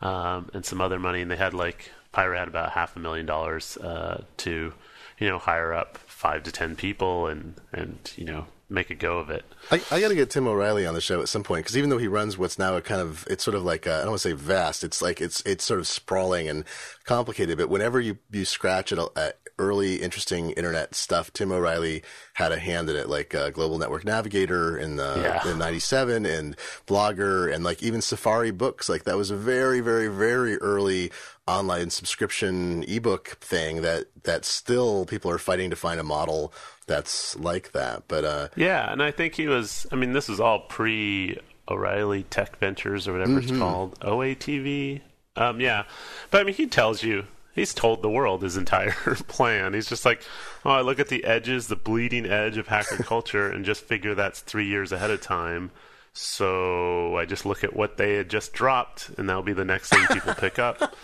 um, 0.00 0.50
and 0.54 0.64
some 0.64 0.80
other 0.80 0.98
money, 0.98 1.20
and 1.22 1.30
they 1.30 1.36
had 1.36 1.54
like 1.54 1.90
Pyra 2.14 2.38
had 2.38 2.48
about 2.48 2.72
half 2.72 2.96
a 2.96 2.98
million 2.98 3.26
dollars 3.26 3.76
uh, 3.76 4.24
to, 4.38 4.72
you 5.18 5.28
know, 5.28 5.38
hire 5.38 5.72
up 5.72 5.98
five 6.06 6.42
to 6.44 6.52
ten 6.52 6.74
people 6.76 7.26
and 7.26 7.54
and 7.72 8.12
you 8.16 8.24
know 8.24 8.46
make 8.70 8.88
a 8.90 8.94
go 8.94 9.18
of 9.18 9.28
it. 9.30 9.44
I, 9.70 9.82
I 9.90 10.00
got 10.00 10.08
to 10.08 10.14
get 10.14 10.30
Tim 10.30 10.46
O'Reilly 10.46 10.86
on 10.86 10.94
the 10.94 11.00
show 11.00 11.20
at 11.20 11.28
some 11.28 11.42
point 11.42 11.64
because 11.64 11.76
even 11.76 11.90
though 11.90 11.98
he 11.98 12.08
runs 12.08 12.38
what's 12.38 12.58
now 12.58 12.76
a 12.76 12.80
kind 12.80 13.00
of 13.00 13.26
it's 13.28 13.44
sort 13.44 13.54
of 13.56 13.64
like 13.64 13.86
uh, 13.86 13.90
I 13.94 13.98
don't 13.98 14.10
want 14.10 14.22
to 14.22 14.28
say 14.28 14.32
vast. 14.34 14.84
It's 14.84 15.02
like 15.02 15.20
it's 15.20 15.42
it's 15.44 15.64
sort 15.64 15.80
of 15.80 15.86
sprawling 15.86 16.48
and 16.48 16.64
complicated. 17.04 17.58
But 17.58 17.68
whenever 17.68 18.00
you 18.00 18.18
you 18.30 18.44
scratch 18.44 18.92
at, 18.92 18.98
a, 18.98 19.10
at 19.16 19.38
early 19.58 19.96
interesting 19.96 20.52
internet 20.52 20.94
stuff. 20.94 21.30
Tim 21.34 21.52
O'Reilly 21.52 22.02
had 22.32 22.50
a 22.50 22.58
hand 22.58 22.88
in 22.88 22.96
it, 22.96 23.10
like 23.10 23.34
uh, 23.34 23.50
Global 23.50 23.76
Network 23.78 24.06
Navigator 24.06 24.78
in 24.78 24.96
the 24.96 25.20
Yeah. 25.22 25.50
in 25.50 25.58
'97, 25.58 26.24
and 26.24 26.56
Blogger, 26.86 27.52
and 27.54 27.62
like 27.62 27.82
even 27.82 28.00
Safari 28.00 28.52
Books. 28.52 28.88
Like 28.88 29.04
that 29.04 29.18
was 29.18 29.30
a 29.30 29.36
very, 29.36 29.80
very, 29.80 30.08
very 30.08 30.56
early 30.56 31.12
online 31.46 31.90
subscription 31.90 32.84
ebook 32.88 33.36
thing 33.40 33.82
that 33.82 34.06
that 34.22 34.44
still 34.46 35.04
people 35.04 35.30
are 35.30 35.38
fighting 35.38 35.68
to 35.70 35.76
find 35.76 36.00
a 36.00 36.04
model 36.04 36.54
that's 36.90 37.36
like 37.36 37.72
that. 37.72 38.02
But 38.08 38.24
uh, 38.24 38.48
Yeah, 38.56 38.92
and 38.92 39.02
I 39.02 39.12
think 39.12 39.36
he 39.36 39.46
was. 39.46 39.86
I 39.90 39.96
mean, 39.96 40.12
this 40.12 40.28
is 40.28 40.40
all 40.40 40.60
pre 40.60 41.38
O'Reilly 41.68 42.24
Tech 42.24 42.58
Ventures 42.58 43.06
or 43.06 43.12
whatever 43.12 43.38
it's 43.38 43.56
called, 43.56 43.98
OATV. 44.00 45.00
Um, 45.36 45.60
yeah, 45.60 45.84
but 46.30 46.40
I 46.40 46.44
mean, 46.44 46.54
he 46.54 46.66
tells 46.66 47.02
you. 47.02 47.24
He's 47.52 47.74
told 47.74 48.00
the 48.00 48.10
world 48.10 48.42
his 48.42 48.56
entire 48.64 48.92
plan. 49.28 49.74
He's 49.74 49.88
just 49.88 50.04
like, 50.04 50.22
oh, 50.64 50.70
I 50.70 50.80
look 50.82 51.00
at 51.00 51.08
the 51.08 51.24
edges, 51.24 51.66
the 51.66 51.76
bleeding 51.76 52.26
edge 52.26 52.56
of 52.56 52.68
hacker 52.68 53.02
culture, 53.02 53.50
and 53.50 53.64
just 53.64 53.84
figure 53.84 54.14
that's 54.14 54.40
three 54.40 54.66
years 54.66 54.92
ahead 54.92 55.10
of 55.10 55.20
time. 55.20 55.70
So 56.12 57.16
I 57.16 57.24
just 57.24 57.46
look 57.46 57.62
at 57.62 57.74
what 57.74 57.96
they 57.96 58.14
had 58.14 58.28
just 58.28 58.52
dropped, 58.52 59.10
and 59.16 59.28
that'll 59.28 59.42
be 59.42 59.52
the 59.52 59.64
next 59.64 59.90
thing 59.90 60.04
people 60.12 60.34
pick 60.34 60.58
up. 60.58 60.94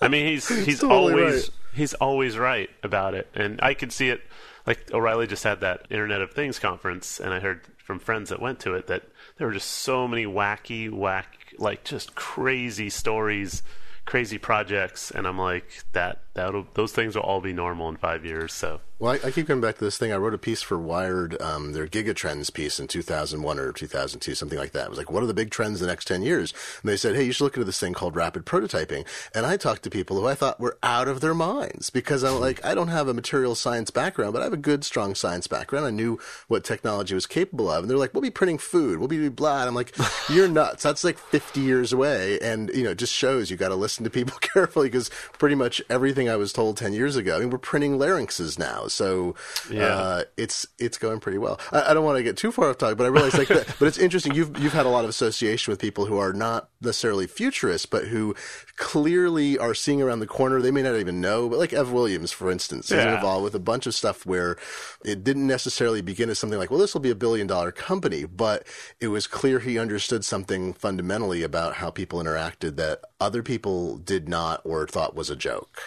I 0.00 0.08
mean, 0.08 0.26
he's 0.26 0.48
he's 0.48 0.80
Totally 0.80 1.12
always 1.12 1.34
right. 1.34 1.50
he's 1.74 1.94
always 1.94 2.38
right 2.38 2.70
about 2.82 3.14
it, 3.14 3.28
and 3.34 3.60
I 3.62 3.74
can 3.74 3.90
see 3.90 4.08
it. 4.08 4.22
Like 4.66 4.92
O'Reilly 4.92 5.26
just 5.26 5.44
had 5.44 5.60
that 5.60 5.86
Internet 5.90 6.22
of 6.22 6.32
Things 6.32 6.58
conference, 6.58 7.18
and 7.18 7.34
I 7.34 7.40
heard 7.40 7.62
from 7.78 7.98
friends 7.98 8.30
that 8.30 8.40
went 8.40 8.60
to 8.60 8.74
it 8.74 8.86
that 8.86 9.02
there 9.36 9.46
were 9.46 9.52
just 9.52 9.70
so 9.70 10.06
many 10.06 10.24
wacky, 10.24 10.90
whack, 10.90 11.54
like 11.58 11.84
just 11.84 12.14
crazy 12.14 12.88
stories, 12.88 13.62
crazy 14.04 14.38
projects, 14.38 15.10
and 15.10 15.26
I'm 15.26 15.38
like 15.38 15.84
that. 15.92 16.22
that'll 16.34 16.66
those 16.74 16.92
things 16.92 17.16
will 17.16 17.22
all 17.22 17.40
be 17.40 17.52
normal 17.52 17.88
in 17.88 17.96
five 17.96 18.24
years. 18.24 18.52
So 18.52 18.80
Well, 19.02 19.18
I, 19.20 19.26
I 19.26 19.30
keep 19.32 19.48
coming 19.48 19.60
back 19.60 19.78
to 19.78 19.84
this 19.84 19.98
thing. 19.98 20.12
I 20.12 20.16
wrote 20.16 20.32
a 20.32 20.38
piece 20.38 20.62
for 20.62 20.78
Wired, 20.78 21.42
um, 21.42 21.72
their 21.72 21.88
Gigatrends 21.88 22.54
piece 22.54 22.78
in 22.78 22.86
2001 22.86 23.58
or 23.58 23.72
2002, 23.72 24.36
something 24.36 24.56
like 24.56 24.70
that. 24.70 24.84
It 24.84 24.90
was 24.90 24.98
like, 24.98 25.10
what 25.10 25.24
are 25.24 25.26
the 25.26 25.34
big 25.34 25.50
trends 25.50 25.80
in 25.80 25.88
the 25.88 25.92
next 25.92 26.04
10 26.04 26.22
years? 26.22 26.54
And 26.80 26.88
they 26.88 26.96
said, 26.96 27.16
hey, 27.16 27.24
you 27.24 27.32
should 27.32 27.42
look 27.42 27.56
into 27.56 27.64
this 27.64 27.80
thing 27.80 27.94
called 27.94 28.14
rapid 28.14 28.46
prototyping. 28.46 29.04
And 29.34 29.44
I 29.44 29.56
talked 29.56 29.82
to 29.82 29.90
people 29.90 30.20
who 30.20 30.28
I 30.28 30.36
thought 30.36 30.60
were 30.60 30.78
out 30.84 31.08
of 31.08 31.20
their 31.20 31.34
minds 31.34 31.90
because 31.90 32.22
I'm 32.22 32.38
like, 32.38 32.64
I 32.64 32.76
don't 32.76 32.86
have 32.86 33.08
a 33.08 33.12
material 33.12 33.56
science 33.56 33.90
background, 33.90 34.34
but 34.34 34.42
I 34.42 34.44
have 34.44 34.52
a 34.52 34.56
good, 34.56 34.84
strong 34.84 35.16
science 35.16 35.48
background. 35.48 35.84
I 35.84 35.90
knew 35.90 36.20
what 36.46 36.62
technology 36.62 37.16
was 37.16 37.26
capable 37.26 37.72
of. 37.72 37.82
And 37.82 37.90
they're 37.90 37.98
like, 37.98 38.14
we'll 38.14 38.22
be 38.22 38.30
printing 38.30 38.58
food. 38.58 39.00
We'll 39.00 39.08
be 39.08 39.28
blah. 39.30 39.62
And 39.62 39.68
I'm 39.68 39.74
like, 39.74 39.96
you're 40.28 40.46
nuts. 40.46 40.84
That's 40.84 41.02
like 41.02 41.18
50 41.18 41.60
years 41.60 41.92
away. 41.92 42.38
And, 42.38 42.70
you 42.72 42.84
know, 42.84 42.90
it 42.90 42.98
just 42.98 43.12
shows 43.12 43.50
you 43.50 43.56
got 43.56 43.70
to 43.70 43.74
listen 43.74 44.04
to 44.04 44.10
people 44.10 44.38
carefully 44.40 44.86
because 44.86 45.10
pretty 45.40 45.56
much 45.56 45.82
everything 45.90 46.28
I 46.28 46.36
was 46.36 46.52
told 46.52 46.76
10 46.76 46.92
years 46.92 47.16
ago, 47.16 47.34
I 47.34 47.40
mean, 47.40 47.50
we're 47.50 47.58
printing 47.58 47.98
larynxes 47.98 48.60
now. 48.60 48.90
So, 48.92 49.34
Yeah. 49.70 49.86
uh, 49.86 50.24
it's, 50.36 50.66
it's 50.78 50.98
going 50.98 51.20
pretty 51.20 51.38
well. 51.38 51.58
I, 51.72 51.90
I 51.90 51.94
don't 51.94 52.04
want 52.04 52.18
to 52.18 52.22
get 52.22 52.36
too 52.36 52.52
far 52.52 52.70
off 52.70 52.78
topic, 52.78 52.98
but 52.98 53.04
I 53.04 53.08
realize 53.08 53.34
like 53.38 53.48
that, 53.48 53.74
but 53.78 53.86
it's 53.88 53.98
interesting. 53.98 54.34
You've, 54.34 54.58
you've 54.62 54.72
had 54.72 54.86
a 54.86 54.90
lot 54.90 55.04
of 55.04 55.10
association 55.10 55.70
with 55.72 55.80
people 55.80 56.06
who 56.06 56.18
are 56.18 56.32
not 56.32 56.68
necessarily 56.80 57.26
futurists, 57.26 57.86
but 57.86 58.08
who 58.08 58.34
clearly 58.76 59.58
are 59.58 59.74
seeing 59.74 60.02
around 60.02 60.20
the 60.20 60.26
corner. 60.26 60.60
They 60.60 60.70
may 60.70 60.82
not 60.82 60.96
even 60.96 61.20
know, 61.20 61.48
but 61.48 61.58
like 61.58 61.72
Ev 61.72 61.92
Williams, 61.92 62.32
for 62.32 62.50
instance, 62.50 62.90
is 62.90 63.04
involved 63.04 63.44
with 63.44 63.54
a 63.54 63.60
bunch 63.60 63.86
of 63.86 63.94
stuff 63.94 64.26
where 64.26 64.56
it 65.04 65.24
didn't 65.24 65.46
necessarily 65.46 66.02
begin 66.02 66.30
as 66.30 66.38
something 66.38 66.58
like, 66.58 66.70
well, 66.70 66.80
this 66.80 66.94
will 66.94 67.00
be 67.00 67.10
a 67.10 67.14
billion 67.14 67.46
dollar 67.46 67.72
company, 67.72 68.24
but 68.24 68.66
it 69.00 69.08
was 69.08 69.26
clear 69.26 69.58
he 69.60 69.78
understood 69.78 70.24
something 70.24 70.72
fundamentally 70.72 71.42
about 71.42 71.74
how 71.74 71.90
people 71.90 72.18
interacted 72.22 72.76
that 72.76 73.00
other 73.20 73.42
people 73.42 73.98
did 73.98 74.28
not 74.28 74.60
or 74.64 74.86
thought 74.86 75.14
was 75.14 75.30
a 75.30 75.36
joke. 75.36 75.80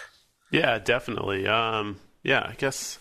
Yeah, 0.50 0.78
definitely. 0.78 1.46
Um, 1.46 1.98
yeah, 2.26 2.44
I 2.48 2.54
guess, 2.54 2.98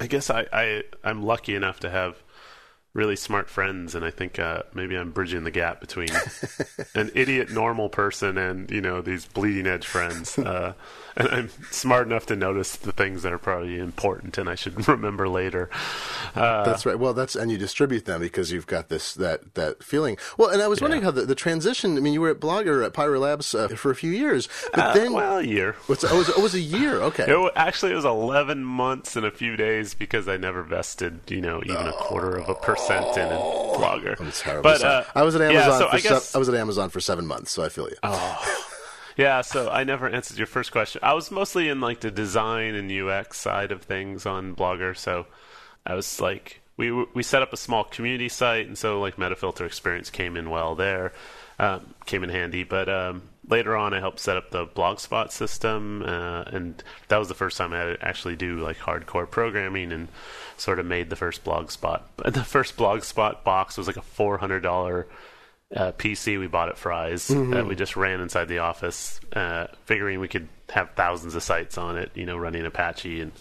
I 0.00 0.06
guess 0.06 0.30
I, 0.30 0.46
I 0.50 0.82
I'm 1.04 1.22
lucky 1.22 1.54
enough 1.54 1.80
to 1.80 1.90
have 1.90 2.16
really 2.98 3.16
smart 3.16 3.48
friends, 3.48 3.94
and 3.94 4.04
I 4.04 4.10
think 4.10 4.40
uh, 4.40 4.64
maybe 4.74 4.96
I'm 4.96 5.12
bridging 5.12 5.44
the 5.44 5.52
gap 5.52 5.80
between 5.80 6.08
an 6.96 7.12
idiot 7.14 7.48
normal 7.48 7.88
person 7.88 8.36
and 8.36 8.68
you 8.70 8.80
know 8.80 9.00
these 9.00 9.24
bleeding 9.24 9.68
edge 9.68 9.86
friends. 9.86 10.36
Uh, 10.36 10.74
and 11.18 11.28
I'm 11.28 11.50
smart 11.70 12.06
enough 12.06 12.26
to 12.26 12.36
notice 12.36 12.76
the 12.76 12.92
things 12.92 13.22
that 13.22 13.32
are 13.32 13.38
probably 13.38 13.78
important, 13.78 14.38
and 14.38 14.48
I 14.48 14.54
should 14.54 14.86
remember 14.88 15.28
later. 15.28 15.68
Uh, 16.34 16.64
That's 16.64 16.86
right. 16.86 16.98
Well, 16.98 17.14
that's 17.14 17.36
and 17.36 17.50
you 17.50 17.58
distribute 17.58 18.04
them 18.04 18.20
because 18.20 18.52
you've 18.52 18.66
got 18.66 18.88
this 18.88 19.14
that 19.14 19.54
that 19.54 19.82
feeling. 19.82 20.16
Well, 20.36 20.50
and 20.50 20.60
I 20.60 20.68
was 20.68 20.80
wondering 20.80 21.02
how 21.02 21.10
the, 21.10 21.22
the 21.22 21.34
transition. 21.34 21.96
I 21.96 22.00
mean, 22.00 22.12
you 22.12 22.20
were 22.20 22.30
at 22.30 22.40
Blogger 22.40 22.84
at 22.84 22.92
Pyra 22.92 23.20
Labs 23.20 23.54
uh, 23.54 23.68
for 23.68 23.90
a 23.90 23.94
few 23.94 24.10
years, 24.10 24.48
but 24.72 24.80
uh, 24.80 24.92
then 24.94 25.12
well, 25.12 25.38
a 25.38 25.42
year. 25.42 25.76
what's 25.86 26.04
oh, 26.04 26.14
it 26.14 26.18
was, 26.18 26.28
it 26.30 26.38
was 26.38 26.54
a 26.54 26.60
year. 26.60 26.98
Okay. 27.08 27.24
It, 27.26 27.52
actually, 27.56 27.92
it 27.92 27.94
was 27.94 28.04
11 28.04 28.64
months 28.64 29.16
and 29.16 29.24
a 29.24 29.30
few 29.30 29.56
days 29.56 29.94
because 29.94 30.28
I 30.28 30.36
never 30.36 30.62
vested, 30.62 31.20
you 31.28 31.40
know, 31.40 31.62
even 31.64 31.86
a 31.86 31.92
quarter 31.92 32.36
of 32.36 32.48
a 32.48 32.54
percent 32.88 33.16
in 33.16 33.32
a 33.32 33.38
blogger. 33.38 34.62
But 34.62 34.82
uh, 34.82 35.04
I 35.14 35.22
was 35.22 35.34
at 35.34 35.42
Amazon. 35.42 35.70
yeah, 35.70 35.78
so 35.78 35.88
for 35.88 35.94
I 35.94 36.00
guess, 36.00 36.24
se- 36.24 36.36
I 36.36 36.38
was 36.38 36.48
at 36.48 36.54
Amazon 36.54 36.90
for 36.90 37.00
seven 37.00 37.26
months, 37.26 37.50
so 37.50 37.64
I 37.64 37.68
feel 37.68 37.88
you. 37.88 37.96
yeah. 39.16 39.40
So 39.42 39.68
I 39.70 39.84
never 39.84 40.08
answered 40.08 40.38
your 40.38 40.46
first 40.46 40.72
question. 40.72 41.00
I 41.04 41.14
was 41.14 41.30
mostly 41.30 41.68
in 41.68 41.80
like 41.80 42.00
the 42.00 42.10
design 42.10 42.74
and 42.74 42.90
UX 42.90 43.38
side 43.38 43.72
of 43.72 43.82
things 43.82 44.26
on 44.26 44.54
Blogger. 44.54 44.96
So 44.96 45.26
I 45.86 45.94
was 45.94 46.20
like, 46.20 46.60
we 46.76 46.90
we 46.90 47.22
set 47.22 47.42
up 47.42 47.52
a 47.52 47.56
small 47.56 47.84
community 47.84 48.28
site, 48.28 48.66
and 48.66 48.76
so 48.76 49.00
like 49.00 49.16
Metafilter 49.16 49.66
experience 49.66 50.10
came 50.10 50.36
in 50.36 50.50
well 50.50 50.74
there, 50.74 51.12
um, 51.58 51.94
came 52.06 52.24
in 52.24 52.30
handy. 52.30 52.64
But 52.64 52.88
um, 52.88 53.22
later 53.48 53.76
on, 53.76 53.94
I 53.94 54.00
helped 54.00 54.20
set 54.20 54.36
up 54.36 54.50
the 54.50 54.66
Blogspot 54.66 55.30
system, 55.32 56.02
uh, 56.02 56.42
and 56.46 56.82
that 57.08 57.18
was 57.18 57.28
the 57.28 57.34
first 57.34 57.56
time 57.56 57.72
I 57.72 57.78
had 57.78 57.98
to 57.98 58.06
actually 58.06 58.36
do 58.36 58.58
like 58.60 58.78
hardcore 58.78 59.30
programming 59.30 59.92
and 59.92 60.08
sort 60.56 60.78
of 60.78 60.86
made 60.86 61.10
the 61.10 61.16
first 61.16 61.44
Blogspot. 61.44 62.02
And 62.24 62.34
the 62.34 62.44
first 62.44 62.76
Blogspot 62.76 63.44
box 63.44 63.76
was 63.76 63.86
like 63.86 63.96
a 63.96 64.02
four 64.02 64.38
hundred 64.38 64.60
dollar 64.60 65.06
uh, 65.74 65.92
PC 65.92 66.38
we 66.38 66.46
bought 66.46 66.68
at 66.68 66.78
Fry's 66.78 67.28
that 67.28 67.66
we 67.66 67.74
just 67.74 67.96
ran 67.96 68.20
inside 68.20 68.48
the 68.48 68.58
office, 68.58 69.20
uh, 69.34 69.66
figuring 69.84 70.20
we 70.20 70.28
could 70.28 70.48
have 70.70 70.90
thousands 70.92 71.34
of 71.34 71.42
sites 71.42 71.76
on 71.76 71.96
it, 71.96 72.10
you 72.14 72.26
know, 72.26 72.36
running 72.36 72.64
Apache, 72.64 73.20
and 73.20 73.32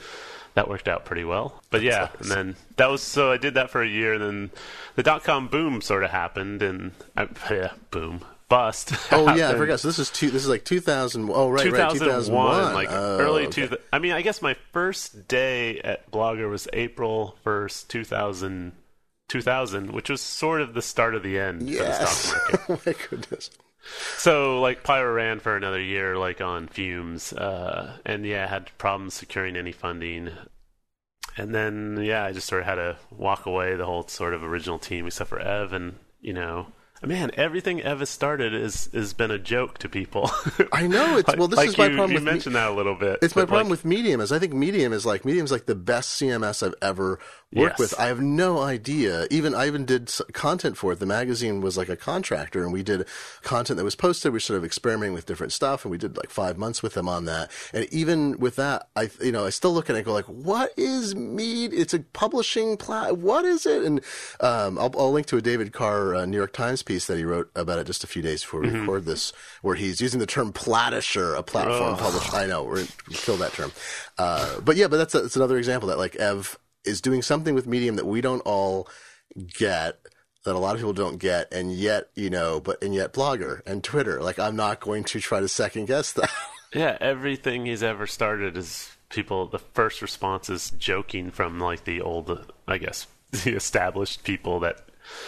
that 0.53 0.67
worked 0.67 0.87
out 0.87 1.05
pretty 1.05 1.23
well. 1.23 1.61
But 1.69 1.83
yeah, 1.83 2.09
and 2.19 2.29
then 2.29 2.55
that 2.77 2.89
was 2.89 3.01
so 3.01 3.31
I 3.31 3.37
did 3.37 3.53
that 3.53 3.69
for 3.69 3.81
a 3.81 3.87
year, 3.87 4.13
and 4.13 4.21
then 4.21 4.51
the 4.95 5.03
dot 5.03 5.23
com 5.23 5.47
boom 5.47 5.81
sort 5.81 6.03
of 6.03 6.09
happened, 6.09 6.61
and 6.61 6.91
I, 7.15 7.27
yeah, 7.49 7.73
boom, 7.91 8.21
bust. 8.49 8.93
Oh 9.11 9.33
yeah, 9.35 9.49
I 9.51 9.55
forgot. 9.55 9.79
So 9.79 9.87
this 9.87 9.99
is 9.99 10.09
two. 10.09 10.29
This 10.29 10.43
is 10.43 10.49
like 10.49 10.63
2000. 10.65 11.29
Oh 11.33 11.49
right, 11.49 11.59
right. 11.65 11.91
2001, 11.91 11.99
2001. 11.99 12.73
like 12.73 12.87
Oh, 12.91 13.17
early 13.19 13.47
okay. 13.47 13.67
two. 13.67 13.77
I 13.91 13.99
mean, 13.99 14.11
I 14.13 14.21
guess 14.21 14.41
my 14.41 14.55
first 14.73 15.27
day 15.27 15.79
at 15.79 16.09
Blogger 16.11 16.49
was 16.49 16.67
April 16.73 17.37
first, 17.43 17.89
2000, 17.89 18.73
2000, 19.29 19.91
which 19.91 20.09
was 20.09 20.21
sort 20.21 20.61
of 20.61 20.73
the 20.73 20.81
start 20.81 21.15
of 21.15 21.23
the 21.23 21.39
end 21.39 21.59
for 21.61 21.65
the 21.65 21.71
Yes. 21.71 22.17
stock 22.17 22.51
market. 22.51 22.65
oh 22.69 22.81
my 22.85 22.95
goodness. 23.09 23.49
So 24.17 24.59
like 24.59 24.83
Pyra 24.83 25.13
ran 25.15 25.39
for 25.39 25.55
another 25.55 25.81
year, 25.81 26.17
like 26.17 26.41
on 26.41 26.67
fumes, 26.67 27.31
uh, 27.33 27.97
and 28.05 28.25
yeah, 28.25 28.47
had 28.47 28.75
problems 28.77 29.13
securing 29.13 29.55
any 29.55 29.71
funding. 29.71 30.29
And 31.37 31.53
then 31.53 31.99
yeah, 32.01 32.25
I 32.25 32.33
just 32.33 32.47
sort 32.47 32.61
of 32.61 32.67
had 32.67 32.75
to 32.75 32.97
walk 33.11 33.45
away 33.45 33.75
the 33.75 33.85
whole 33.85 34.07
sort 34.07 34.33
of 34.33 34.43
original 34.43 34.79
team 34.79 35.05
except 35.07 35.29
for 35.29 35.39
Ev, 35.39 35.71
and 35.71 35.95
you 36.19 36.33
know, 36.33 36.67
man, 37.05 37.31
everything 37.35 37.81
Ev 37.81 37.99
has 37.99 38.09
started 38.09 38.53
is 38.53 38.89
has 38.93 39.13
been 39.13 39.31
a 39.31 39.37
joke 39.39 39.77
to 39.79 39.89
people. 39.89 40.29
I 40.73 40.87
know. 40.87 41.17
It's 41.17 41.35
well. 41.35 41.47
This 41.47 41.57
like 41.57 41.69
is 41.69 41.77
my 41.77 41.87
you, 41.87 41.95
problem 41.95 42.11
You 42.11 42.15
with 42.15 42.23
me- 42.23 42.31
mentioned 42.31 42.55
that 42.55 42.69
a 42.69 42.73
little 42.73 42.95
bit. 42.95 43.19
It's 43.21 43.35
my 43.35 43.45
problem 43.45 43.67
like, 43.67 43.71
with 43.71 43.85
Medium 43.85 44.21
is 44.21 44.31
I 44.31 44.39
think 44.39 44.53
Medium 44.53 44.93
is 44.93 45.05
like 45.05 45.25
Medium's 45.25 45.51
like 45.51 45.65
the 45.65 45.75
best 45.75 46.19
CMS 46.21 46.65
I've 46.65 46.75
ever 46.81 47.19
worked 47.53 47.79
Yes. 47.79 47.91
with. 47.91 47.99
I 47.99 48.07
have 48.07 48.19
no 48.19 48.59
idea. 48.59 49.25
Even 49.31 49.55
I 49.55 49.67
even 49.67 49.85
did 49.85 50.11
content 50.33 50.77
for 50.77 50.91
it. 50.91 50.99
The 50.99 51.05
magazine 51.05 51.61
was 51.61 51.77
like 51.77 51.87
a 51.87 51.95
contractor, 51.95 52.63
and 52.63 52.73
we 52.73 52.83
did 52.83 53.05
content 53.41 53.77
that 53.77 53.83
was 53.85 53.95
posted. 53.95 54.31
We 54.31 54.35
were 54.35 54.39
sort 54.41 54.57
of 54.57 54.65
experimenting 54.65 55.13
with 55.13 55.25
different 55.25 55.53
stuff, 55.53 55.85
and 55.85 55.91
we 55.91 55.97
did 55.97 56.17
like 56.17 56.29
five 56.29 56.57
months 56.57 56.83
with 56.83 56.93
them 56.93 57.07
on 57.07 57.25
that. 57.25 57.49
And 57.73 57.85
even 57.93 58.37
with 58.39 58.57
that, 58.57 58.89
I 58.95 59.09
you 59.21 59.31
know 59.31 59.45
I 59.45 59.49
still 59.49 59.73
look 59.73 59.89
at 59.89 59.95
it 59.95 59.99
and 59.99 60.05
go 60.05 60.13
like, 60.13 60.25
what 60.25 60.71
is 60.77 61.15
Mead? 61.15 61.73
It's 61.73 61.93
a 61.93 61.99
publishing 61.99 62.75
plat. 62.75 63.17
What 63.17 63.45
is 63.45 63.65
it? 63.65 63.83
And 63.83 64.01
um, 64.41 64.77
I'll, 64.77 64.91
I'll 64.97 65.11
link 65.13 65.27
to 65.27 65.37
a 65.37 65.41
David 65.41 65.71
Carr 65.71 66.15
uh, 66.15 66.25
New 66.25 66.37
York 66.37 66.51
Times 66.53 66.83
piece 66.83 67.07
that 67.07 67.17
he 67.17 67.23
wrote 67.23 67.49
about 67.55 67.79
it 67.79 67.87
just 67.87 68.03
a 68.03 68.07
few 68.07 68.21
days 68.21 68.41
before 68.41 68.61
we 68.61 68.69
record 68.69 69.05
this, 69.05 69.31
where 69.61 69.75
he's 69.75 70.01
using 70.01 70.19
the 70.19 70.25
term 70.25 70.51
platisher, 70.51 71.33
a 71.33 71.43
platform 71.43 71.95
publisher. 71.97 72.35
I 72.35 72.45
know 72.45 72.63
we're 72.65 72.85
we 73.07 73.13
kill 73.15 73.37
that 73.37 73.53
term, 73.53 73.71
uh, 74.17 74.59
but 74.59 74.75
yeah, 74.75 74.87
but 74.87 74.97
that's 74.97 75.15
a, 75.15 75.21
that's 75.21 75.35
another 75.37 75.57
example 75.57 75.87
that 75.89 75.97
like 75.97 76.15
Ev 76.17 76.57
is 76.87 77.01
doing 77.01 77.21
something 77.21 77.53
with 77.53 77.67
Medium 77.67 77.95
that 77.95 78.05
we 78.05 78.21
don't 78.21 78.41
all 78.41 78.87
get. 79.57 79.99
That 80.45 80.55
a 80.55 80.59
lot 80.59 80.75
of 80.75 80.77
people 80.77 80.93
don't 80.93 81.17
get, 81.17 81.51
and 81.53 81.73
yet 81.73 82.09
you 82.15 82.29
know, 82.29 82.61
but 82.61 82.81
and 82.81 82.95
yet 82.95 83.13
Blogger 83.13 83.61
and 83.65 83.83
Twitter, 83.83 84.21
like 84.21 84.39
I'm 84.39 84.55
not 84.55 84.79
going 84.79 85.03
to 85.05 85.19
try 85.19 85.41
to 85.41 85.47
second 85.47 85.87
guess 85.87 86.13
that. 86.13 86.31
yeah, 86.73 86.97
everything 87.01 87.65
he's 87.65 87.83
ever 87.83 88.07
started 88.07 88.55
is 88.55 88.89
people. 89.09 89.47
The 89.47 89.59
first 89.59 90.01
response 90.01 90.49
is 90.49 90.71
joking 90.71 91.31
from 91.31 91.59
like 91.59 91.83
the 91.83 91.99
old, 91.99 92.53
I 92.67 92.77
guess, 92.77 93.07
the 93.31 93.55
established 93.55 94.23
people 94.23 94.61
that 94.61 94.87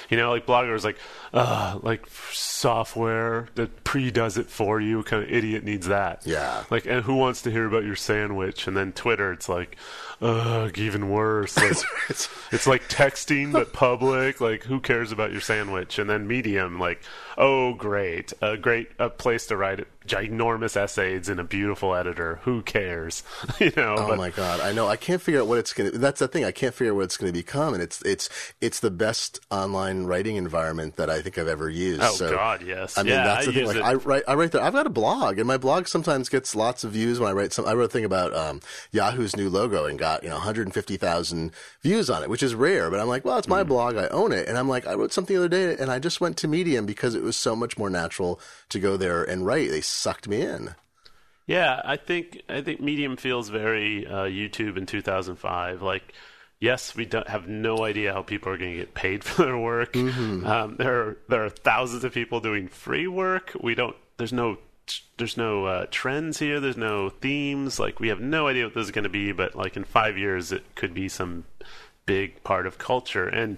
You 0.09 0.17
know, 0.17 0.31
like 0.31 0.45
bloggers 0.45 0.83
like, 0.83 0.97
uh, 1.33 1.79
like 1.81 2.05
software 2.31 3.47
that 3.55 3.83
pre-does 3.83 4.37
it 4.37 4.47
for 4.49 4.79
you. 4.81 5.03
Kind 5.03 5.23
of 5.23 5.31
idiot 5.31 5.63
needs 5.63 5.87
that? 5.87 6.25
Yeah. 6.25 6.63
Like, 6.69 6.85
and 6.85 7.03
who 7.03 7.15
wants 7.15 7.41
to 7.43 7.51
hear 7.51 7.65
about 7.65 7.83
your 7.83 7.95
sandwich? 7.95 8.67
And 8.67 8.75
then 8.75 8.91
Twitter, 8.91 9.31
it's 9.31 9.47
like, 9.49 9.77
ugh, 10.21 10.77
even 10.77 11.09
worse. 11.09 11.55
Like, 11.57 11.71
It's- 12.09 12.29
it's 12.51 12.65
like 12.67 12.89
texting 12.89 13.51
but 13.53 13.73
public. 13.73 14.41
Like, 14.41 14.63
who 14.63 14.79
cares 14.79 15.11
about 15.11 15.31
your 15.31 15.41
sandwich? 15.41 15.99
And 15.99 16.09
then 16.09 16.27
Medium, 16.27 16.79
like, 16.79 17.01
oh, 17.37 17.73
great, 17.75 18.33
a 18.41 18.57
great 18.57 18.89
a 18.97 19.09
place 19.09 19.45
to 19.47 19.55
write 19.57 19.85
ginormous 20.09 20.75
essays 20.75 21.29
in 21.29 21.39
a 21.39 21.43
beautiful 21.43 21.95
editor. 21.95 22.39
Who 22.43 22.61
cares? 22.61 23.23
you 23.59 23.71
know. 23.77 23.95
Oh 23.97 24.07
but, 24.09 24.17
my 24.17 24.31
god! 24.31 24.59
I 24.59 24.71
know. 24.71 24.87
I 24.87 24.95
can't 24.95 25.21
figure 25.21 25.41
out 25.41 25.47
what 25.47 25.59
it's 25.59 25.71
gonna. 25.71 25.91
That's 25.91 26.19
the 26.19 26.27
thing. 26.27 26.43
I 26.43 26.51
can't 26.51 26.73
figure 26.73 26.93
out 26.93 26.97
what 26.97 27.05
it's 27.05 27.17
gonna 27.17 27.31
become, 27.31 27.73
and 27.73 27.83
it's 27.83 28.01
it's 28.01 28.29
it's 28.59 28.79
the 28.79 28.91
best 28.91 29.39
online 29.51 30.05
writing 30.05 30.35
environment 30.35 30.95
that 30.95 31.09
I 31.09 31.21
think 31.21 31.37
I've 31.37 31.47
ever 31.47 31.69
used. 31.69 32.01
Oh 32.01 32.11
so, 32.11 32.31
God, 32.31 32.63
yes. 32.65 32.97
I 32.97 33.03
mean, 33.03 33.13
yeah, 33.13 33.23
that's 33.23 33.47
I 33.47 33.51
the 33.51 33.53
thing. 33.53 33.67
Like, 33.67 33.75
it. 33.77 33.83
I 33.83 33.93
write, 33.93 34.23
I 34.27 34.33
write 34.33 34.51
there. 34.51 34.61
I've 34.61 34.73
got 34.73 34.87
a 34.87 34.91
blog, 34.91 35.37
and 35.37 35.47
my 35.47 35.57
blog 35.57 35.87
sometimes 35.87 36.27
gets 36.27 36.55
lots 36.55 36.83
of 36.83 36.91
views 36.91 37.19
when 37.19 37.29
I 37.29 37.33
write 37.33 37.53
some. 37.53 37.67
I 37.67 37.73
wrote 37.73 37.85
a 37.85 37.89
thing 37.89 38.05
about 38.05 38.35
um, 38.35 38.61
Yahoo's 38.91 39.35
new 39.35 39.49
logo 39.49 39.85
and 39.85 39.99
got 39.99 40.23
you 40.23 40.29
know 40.29 40.35
150,000 40.35 41.51
views 41.81 42.09
on 42.09 42.23
it, 42.23 42.29
which 42.29 42.43
is 42.43 42.55
rare. 42.55 42.89
But 42.89 42.99
I'm 42.99 43.07
like, 43.07 43.25
well, 43.25 43.37
it's 43.37 43.47
my 43.47 43.63
blog. 43.63 43.95
I 43.95 44.07
own 44.07 44.31
it, 44.31 44.47
and 44.47 44.57
I'm 44.57 44.67
like, 44.67 44.87
I 44.87 44.95
wrote 44.95 45.13
something 45.13 45.35
the 45.35 45.45
other 45.45 45.49
day, 45.49 45.75
and 45.79 45.91
I 45.91 45.99
just 45.99 46.19
went 46.19 46.37
to 46.37 46.47
Medium 46.47 46.85
because 46.85 47.13
it 47.13 47.21
was 47.21 47.37
so 47.37 47.55
much 47.55 47.77
more 47.77 47.89
natural 47.89 48.39
to 48.69 48.79
go 48.79 48.97
there 48.97 49.23
and 49.23 49.45
write. 49.45 49.69
They 49.69 49.81
sucked 49.99 50.27
me 50.27 50.41
in. 50.41 50.75
Yeah, 51.45 51.81
I 51.83 51.97
think 51.97 52.43
I 52.47 52.61
think 52.61 52.79
Medium 52.79 53.17
feels 53.17 53.49
very 53.49 54.05
uh, 54.05 54.25
YouTube 54.25 54.77
in 54.77 54.85
2005. 54.85 55.81
Like, 55.81 56.13
yes, 56.59 56.95
we 56.95 57.05
don't 57.05 57.27
have 57.27 57.47
no 57.47 57.83
idea 57.83 58.13
how 58.13 58.21
people 58.21 58.51
are 58.51 58.57
going 58.57 58.73
to 58.73 58.77
get 58.77 58.93
paid 58.93 59.23
for 59.25 59.45
their 59.45 59.57
work. 59.57 59.95
Um, 59.95 60.75
there 60.77 61.01
are 61.01 61.17
there 61.27 61.43
are 61.43 61.49
thousands 61.49 62.03
of 62.03 62.13
people 62.13 62.39
doing 62.39 62.67
free 62.67 63.07
work. 63.07 63.51
We 63.59 63.75
don't. 63.75 63.95
There's 64.17 64.33
no. 64.33 64.57
There's 65.17 65.37
no 65.37 65.65
uh, 65.65 65.85
trends 65.91 66.39
here. 66.39 66.59
There's 66.59 66.77
no 66.77 67.09
themes. 67.09 67.79
Like 67.79 67.99
we 67.99 68.07
have 68.07 68.19
no 68.19 68.47
idea 68.47 68.65
what 68.65 68.73
this 68.73 68.85
is 68.85 68.91
going 68.91 69.03
to 69.03 69.09
be. 69.09 69.31
But 69.31 69.55
like 69.55 69.77
in 69.77 69.83
five 69.83 70.17
years, 70.17 70.51
it 70.51 70.63
could 70.75 70.95
be 70.95 71.07
some 71.09 71.45
big 72.05 72.43
part 72.43 72.65
of 72.65 72.79
culture. 72.79 73.27
And 73.27 73.57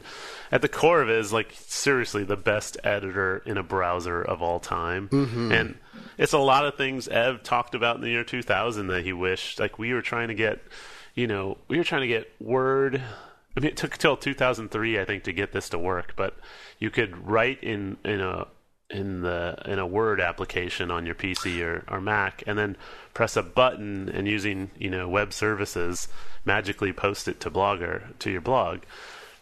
at 0.52 0.62
the 0.62 0.68
core 0.68 1.02
of 1.02 1.10
it 1.10 1.18
is 1.18 1.32
like 1.32 1.54
seriously 1.56 2.26
the 2.26 2.36
best 2.36 2.78
editor 2.84 3.42
in 3.46 3.58
a 3.58 3.64
browser 3.64 4.22
of 4.22 4.42
all 4.42 4.60
time. 4.60 5.08
And 5.54 5.78
it's 6.22 6.34
a 6.34 6.38
lot 6.38 6.68
of 6.68 6.76
things 6.76 7.08
Ev 7.08 7.42
talked 7.42 7.74
about 7.74 7.96
in 7.96 8.04
the 8.04 8.10
year 8.10 8.24
2000 8.24 8.86
that 8.88 9.04
he 9.04 9.12
wished. 9.12 9.60
Like 9.60 9.80
we 9.80 9.92
were 9.92 10.04
trying 10.04 10.28
to 10.28 10.36
get, 10.36 10.62
you 11.16 11.26
know, 11.26 11.58
we 11.68 11.80
were 11.80 11.84
trying 11.84 12.02
to 12.02 12.08
get 12.08 12.32
Word. 12.40 13.02
I 13.58 13.60
mean, 13.60 13.72
it 13.72 13.76
took 13.76 13.98
till 13.98 14.16
2003, 14.16 15.00
I 15.00 15.04
think, 15.04 15.24
to 15.24 15.34
get 15.34 15.52
this 15.52 15.68
to 15.70 15.80
work. 15.80 16.14
But 16.16 16.38
you 16.78 16.92
could 16.92 17.28
write 17.28 17.64
in 17.64 17.98
in 18.06 18.22
a 18.22 18.46
in 18.92 19.22
the 19.22 19.58
in 19.66 19.80
a 19.80 19.88
Word 19.88 20.22
application 20.22 20.92
on 20.92 21.08
your 21.08 21.16
PC 21.16 21.60
or, 21.64 21.84
or 21.90 22.00
Mac, 22.00 22.44
and 22.46 22.56
then 22.56 22.78
press 23.16 23.36
a 23.36 23.42
button 23.42 24.08
and 24.08 24.28
using 24.28 24.70
you 24.78 24.92
know 24.92 25.10
web 25.10 25.34
services 25.34 26.08
magically 26.46 26.94
post 26.94 27.28
it 27.28 27.40
to 27.40 27.50
Blogger 27.50 28.16
to 28.20 28.30
your 28.30 28.42
blog. 28.42 28.82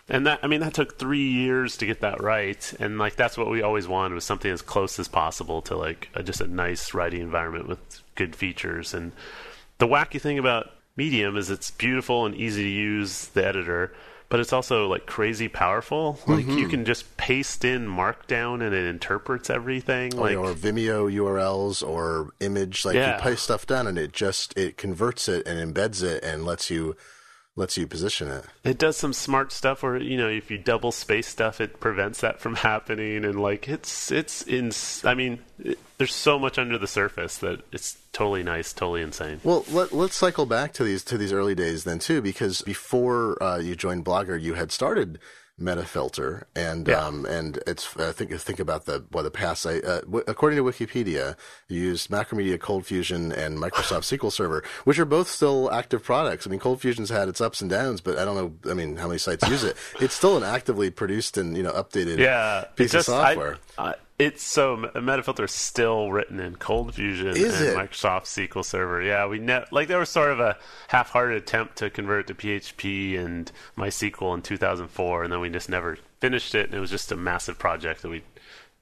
And 0.10 0.26
that 0.26 0.40
I 0.42 0.48
mean 0.48 0.62
that 0.62 0.74
took 0.74 0.98
three 0.98 1.30
years 1.30 1.78
to 1.78 1.86
get 1.86 2.02
that 2.02 2.22
right, 2.22 2.74
and 2.80 2.98
like 2.98 3.16
that's 3.16 3.38
what 3.38 3.50
we 3.50 3.62
always 3.62 3.88
wanted 3.88 4.16
was 4.16 4.26
something 4.26 4.52
as 4.52 4.62
close 4.62 4.98
as 4.98 5.08
possible 5.08 5.62
to 5.64 5.78
like 5.78 6.10
a, 6.16 6.24
just 6.24 6.42
a 6.42 6.48
nice 6.48 6.94
writing 6.94 7.22
environment 7.22 7.68
with 7.68 8.02
good 8.16 8.36
features. 8.36 8.94
And 8.94 9.12
the 9.78 9.88
wacky 9.88 10.20
thing 10.20 10.40
about 10.40 10.72
Medium 10.96 11.38
is 11.38 11.50
it's 11.50 11.72
beautiful 11.72 12.26
and 12.26 12.36
easy 12.36 12.64
to 12.64 12.70
use 12.70 13.28
the 13.30 13.46
editor, 13.46 13.94
but 14.30 14.40
it's 14.40 14.52
also 14.52 14.88
like 14.88 15.06
crazy 15.06 15.48
powerful. 15.48 16.20
Like 16.28 16.46
you 16.46 16.54
mm-hmm. 16.54 16.70
can 16.70 16.86
just 16.86 17.16
paste 17.16 17.64
in 17.64 17.88
Markdown 17.88 18.62
and 18.66 18.76
it 18.76 18.86
interprets 18.86 19.50
everything. 19.50 20.14
Oh, 20.16 20.20
or, 20.20 20.22
like 20.22 20.38
or 20.38 20.54
Vimeo 20.54 21.10
URLs 21.10 21.88
or 21.88 22.32
image, 22.40 22.84
like 22.84 22.96
Yeah. 22.96 23.16
you 23.16 23.22
paste 23.22 23.44
stuff 23.44 23.66
down 23.66 23.88
and 23.88 23.98
it 23.98 24.12
just 24.12 24.58
it 24.58 24.76
converts 24.76 25.30
it 25.30 25.48
and 25.48 25.74
embeds 25.74 26.04
it 26.04 26.24
and 26.24 26.46
lets 26.46 26.70
you 26.70 26.96
lets 27.56 27.78
you 27.78 27.86
position 27.88 28.28
it. 28.30 28.46
it 28.64 28.78
does 28.78 28.96
some 28.96 29.12
smart 29.12 29.52
stuff 29.52 29.84
where 29.84 29.98
you 29.98 30.18
know 30.18 30.30
if 30.30 30.50
you 30.50 30.58
double 30.58 30.92
space 30.92 31.28
stuff 31.28 31.60
it 31.60 31.80
prevents 31.80 32.22
that 32.22 32.40
from 32.40 32.56
happening 32.70 33.26
and 33.26 33.42
like 33.42 33.68
it's 33.68 34.12
it's 34.12 34.42
in 34.44 34.72
i 35.04 35.14
mean 35.14 35.40
it, 35.60 35.78
there's 35.98 36.16
so 36.16 36.40
much 36.40 36.58
under 36.58 36.78
the 36.78 36.88
surface 36.88 37.38
that 37.40 37.62
it's 37.74 37.98
totally 38.14 38.44
nice 38.44 38.72
totally 38.74 39.02
insane 39.02 39.40
Well, 39.44 39.66
let, 39.72 39.92
let's 39.92 40.16
cycle 40.16 40.46
back 40.46 40.74
to 40.74 40.84
these 40.84 41.04
to 41.06 41.18
these 41.18 41.34
early 41.34 41.54
days 41.56 41.84
then 41.84 42.00
too, 42.00 42.22
because 42.22 42.62
before 42.62 43.42
uh, 43.44 43.58
you 43.58 43.76
joined 43.76 44.06
Blogger, 44.06 44.40
you 44.42 44.54
had 44.56 44.72
started 44.72 45.20
Metafilter, 45.60 46.44
and 46.56 46.88
Yeah. 46.88 47.06
um, 47.06 47.26
and 47.26 47.60
it's 47.68 47.96
I 47.98 48.12
think 48.12 48.32
think 48.40 48.60
about 48.60 48.86
the 48.86 49.04
what 49.12 49.24
the 49.24 49.32
past. 49.32 49.66
I, 49.66 49.80
uh, 49.80 50.02
w- 50.02 50.24
according 50.28 50.58
to 50.58 50.64
Wikipedia, 50.64 51.36
you 51.68 51.80
used 51.82 52.10
Macromedia, 52.10 52.60
Cold 52.60 52.86
Fusion, 52.86 53.32
and 53.32 53.58
Microsoft 53.58 54.04
SQL 54.18 54.32
Server, 54.32 54.64
which 54.86 54.98
are 55.00 55.06
both 55.06 55.30
still 55.30 55.72
active 55.72 56.04
products. 56.04 56.48
I 56.48 56.50
mean, 56.50 56.60
Cold 56.60 56.82
Fusion's 56.82 57.10
had 57.10 57.28
its 57.30 57.42
ups 57.42 57.62
and 57.62 57.70
downs, 57.70 58.02
but 58.02 58.18
I 58.18 58.26
don't 58.26 58.36
know. 58.36 58.72
I 58.72 58.74
mean, 58.74 58.96
how 58.98 59.08
many 59.08 59.20
sites 59.20 59.48
use 59.50 59.64
it? 59.64 59.76
It's 60.00 60.14
still 60.16 60.38
an 60.38 60.44
actively 60.44 60.90
produced 60.90 61.38
and 61.38 61.56
you 61.58 61.64
know 61.64 61.72
updated 61.74 62.18
yeah 62.20 62.66
piece 62.76 62.94
it's 62.94 62.94
of 62.96 63.00
just- 63.00 63.10
I- 63.10 63.34
software. 63.34 63.58
I- 63.78 63.96
it's 64.20 64.44
so 64.44 64.78
metafilter 64.96 65.46
is 65.46 65.52
still 65.52 66.12
written 66.12 66.40
in 66.40 66.56
cold 66.58 66.94
fusion 66.94 67.30
Is 67.30 67.60
and 67.60 67.70
it? 67.70 67.76
microsoft 67.78 68.26
sql 68.26 68.64
server 68.64 69.02
yeah 69.02 69.26
we 69.26 69.40
ne- 69.40 69.66
like 69.72 69.88
there 69.88 70.00
was 70.00 70.10
sort 70.10 70.32
of 70.32 70.40
a 70.40 70.58
half-hearted 70.90 71.38
attempt 71.38 71.78
to 71.78 71.90
convert 71.90 72.28
to 72.28 72.36
php 72.36 73.18
and 73.18 73.52
mysql 73.78 74.36
in 74.36 74.42
2004 74.42 75.24
and 75.24 75.34
then 75.34 75.40
we 75.40 75.50
just 75.50 75.70
never 75.70 75.98
finished 76.20 76.54
it 76.54 76.68
and 76.68 76.76
it 76.76 76.80
was 76.80 76.92
just 76.92 77.12
a 77.12 77.16
massive 77.16 77.58
project 77.58 78.02
that 78.02 78.10
we 78.10 78.22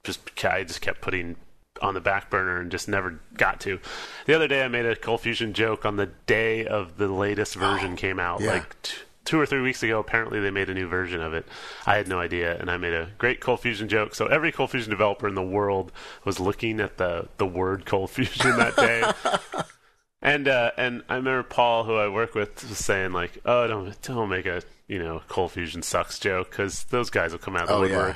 just 0.03 0.43
I 0.45 0.63
just 0.63 0.81
kept 0.81 1.01
putting 1.01 1.35
on 1.81 1.93
the 1.93 2.01
back 2.01 2.29
burner 2.29 2.59
and 2.59 2.71
just 2.71 2.87
never 2.87 3.19
got 3.35 3.59
to. 3.61 3.79
The 4.25 4.33
other 4.33 4.47
day 4.47 4.63
I 4.63 4.67
made 4.67 4.85
a 4.85 4.95
Cold 4.95 5.21
Fusion 5.21 5.53
joke 5.53 5.85
on 5.85 5.97
the 5.97 6.07
day 6.25 6.65
of 6.65 6.97
the 6.97 7.07
latest 7.07 7.55
version 7.55 7.93
oh, 7.93 7.95
came 7.95 8.19
out. 8.19 8.41
yeah. 8.41 8.53
Like 8.53 8.81
t- 8.81 8.95
two 9.27 9.39
or 9.39 9.45
three 9.45 9.61
weeks 9.61 9.83
ago, 9.83 9.99
apparently 9.99 10.39
they 10.39 10.49
made 10.49 10.69
a 10.69 10.73
new 10.73 10.87
version 10.87 11.21
of 11.21 11.33
it. 11.33 11.45
I 11.85 11.97
had 11.97 12.07
no 12.07 12.19
idea, 12.19 12.57
and 12.57 12.71
I 12.71 12.77
made 12.77 12.93
a 12.93 13.09
great 13.17 13.41
Cold 13.41 13.59
Fusion 13.59 13.89
joke. 13.89 14.15
So 14.15 14.25
every 14.27 14.51
Cold 14.51 14.71
Fusion 14.71 14.89
developer 14.89 15.27
in 15.27 15.35
the 15.35 15.43
world 15.43 15.91
was 16.23 16.39
looking 16.39 16.79
at 16.79 16.97
the 16.97 17.27
the 17.37 17.45
word 17.45 17.85
Cold 17.85 18.09
Fusion 18.09 18.57
that 18.57 18.75
day. 18.75 19.03
And 20.19 20.47
uh, 20.47 20.71
and 20.77 21.03
I 21.07 21.15
remember 21.17 21.43
Paul, 21.43 21.83
who 21.83 21.93
I 21.93 22.07
work 22.07 22.33
with, 22.33 22.67
was 22.67 22.79
saying 22.79 23.11
like, 23.11 23.37
"Oh, 23.45 23.67
don't 23.67 24.01
don't 24.01 24.29
make 24.29 24.47
a 24.47 24.63
you 24.87 24.97
know 24.97 25.21
Cold 25.27 25.51
Fusion 25.51 25.83
sucks 25.83 26.17
joke 26.17 26.49
because 26.49 26.85
those 26.85 27.11
guys 27.11 27.33
will 27.33 27.39
come 27.39 27.55
out 27.55 27.69
of 27.69 27.81
the 27.87 27.95
Oh, 27.95 28.07
yeah. 28.07 28.15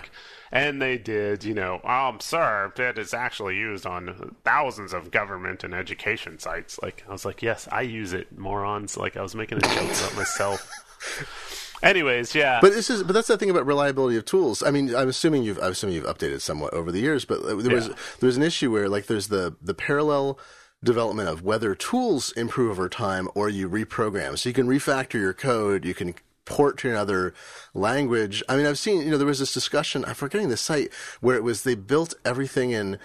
And 0.53 0.81
they 0.81 0.97
did, 0.97 1.45
you 1.45 1.53
know, 1.53 1.79
um, 1.85 2.19
sir, 2.19 2.73
it 2.77 2.97
is 2.97 3.13
actually 3.13 3.55
used 3.55 3.85
on 3.85 4.35
thousands 4.43 4.91
of 4.91 5.09
government 5.09 5.63
and 5.63 5.73
education 5.73 6.39
sites. 6.39 6.77
Like, 6.83 7.05
I 7.07 7.11
was 7.13 7.23
like, 7.23 7.41
yes, 7.41 7.69
I 7.71 7.83
use 7.83 8.11
it, 8.11 8.37
morons. 8.37 8.97
Like, 8.97 9.15
I 9.15 9.21
was 9.21 9.33
making 9.33 9.59
a 9.59 9.61
joke 9.61 9.73
about 9.75 10.15
myself. 10.17 10.69
Anyways, 11.83 12.35
yeah. 12.35 12.59
But 12.61 12.73
this 12.73 12.89
is, 12.89 13.03
but 13.03 13.13
that's 13.13 13.27
the 13.27 13.37
thing 13.37 13.49
about 13.49 13.65
reliability 13.65 14.15
of 14.15 14.25
tools. 14.25 14.61
I 14.61 14.69
mean, 14.69 14.95
I'm 14.95 15.09
assuming 15.09 15.43
you've, 15.43 15.57
I'm 15.59 15.71
assuming 15.71 15.95
you've 15.95 16.05
updated 16.05 16.41
somewhat 16.41 16.73
over 16.73 16.91
the 16.91 16.99
years, 16.99 17.25
but 17.25 17.41
there 17.43 17.75
was, 17.75 17.87
there 17.87 18.27
was 18.27 18.37
an 18.37 18.43
issue 18.43 18.71
where 18.71 18.87
like 18.87 19.07
there's 19.07 19.29
the, 19.29 19.55
the 19.61 19.73
parallel 19.73 20.37
development 20.83 21.29
of 21.29 21.41
whether 21.43 21.73
tools 21.75 22.31
improve 22.33 22.71
over 22.71 22.87
time 22.87 23.27
or 23.35 23.49
you 23.49 23.67
reprogram. 23.67 24.37
So 24.37 24.49
you 24.49 24.53
can 24.53 24.67
refactor 24.67 25.19
your 25.19 25.33
code, 25.33 25.85
you 25.85 25.93
can 25.93 26.13
port 26.45 26.77
to 26.79 26.89
another 26.89 27.33
language. 27.73 28.43
I 28.49 28.57
mean, 28.57 28.65
I've 28.65 28.79
seen, 28.79 29.01
you 29.01 29.11
know, 29.11 29.17
there 29.17 29.27
was 29.27 29.39
this 29.39 29.53
discussion, 29.53 30.03
I'm 30.05 30.15
forgetting 30.15 30.49
the 30.49 30.57
site 30.57 30.91
where 31.19 31.35
it 31.35 31.43
was, 31.43 31.63
they 31.63 31.75
built 31.75 32.13
everything 32.25 32.71
in 32.71 32.99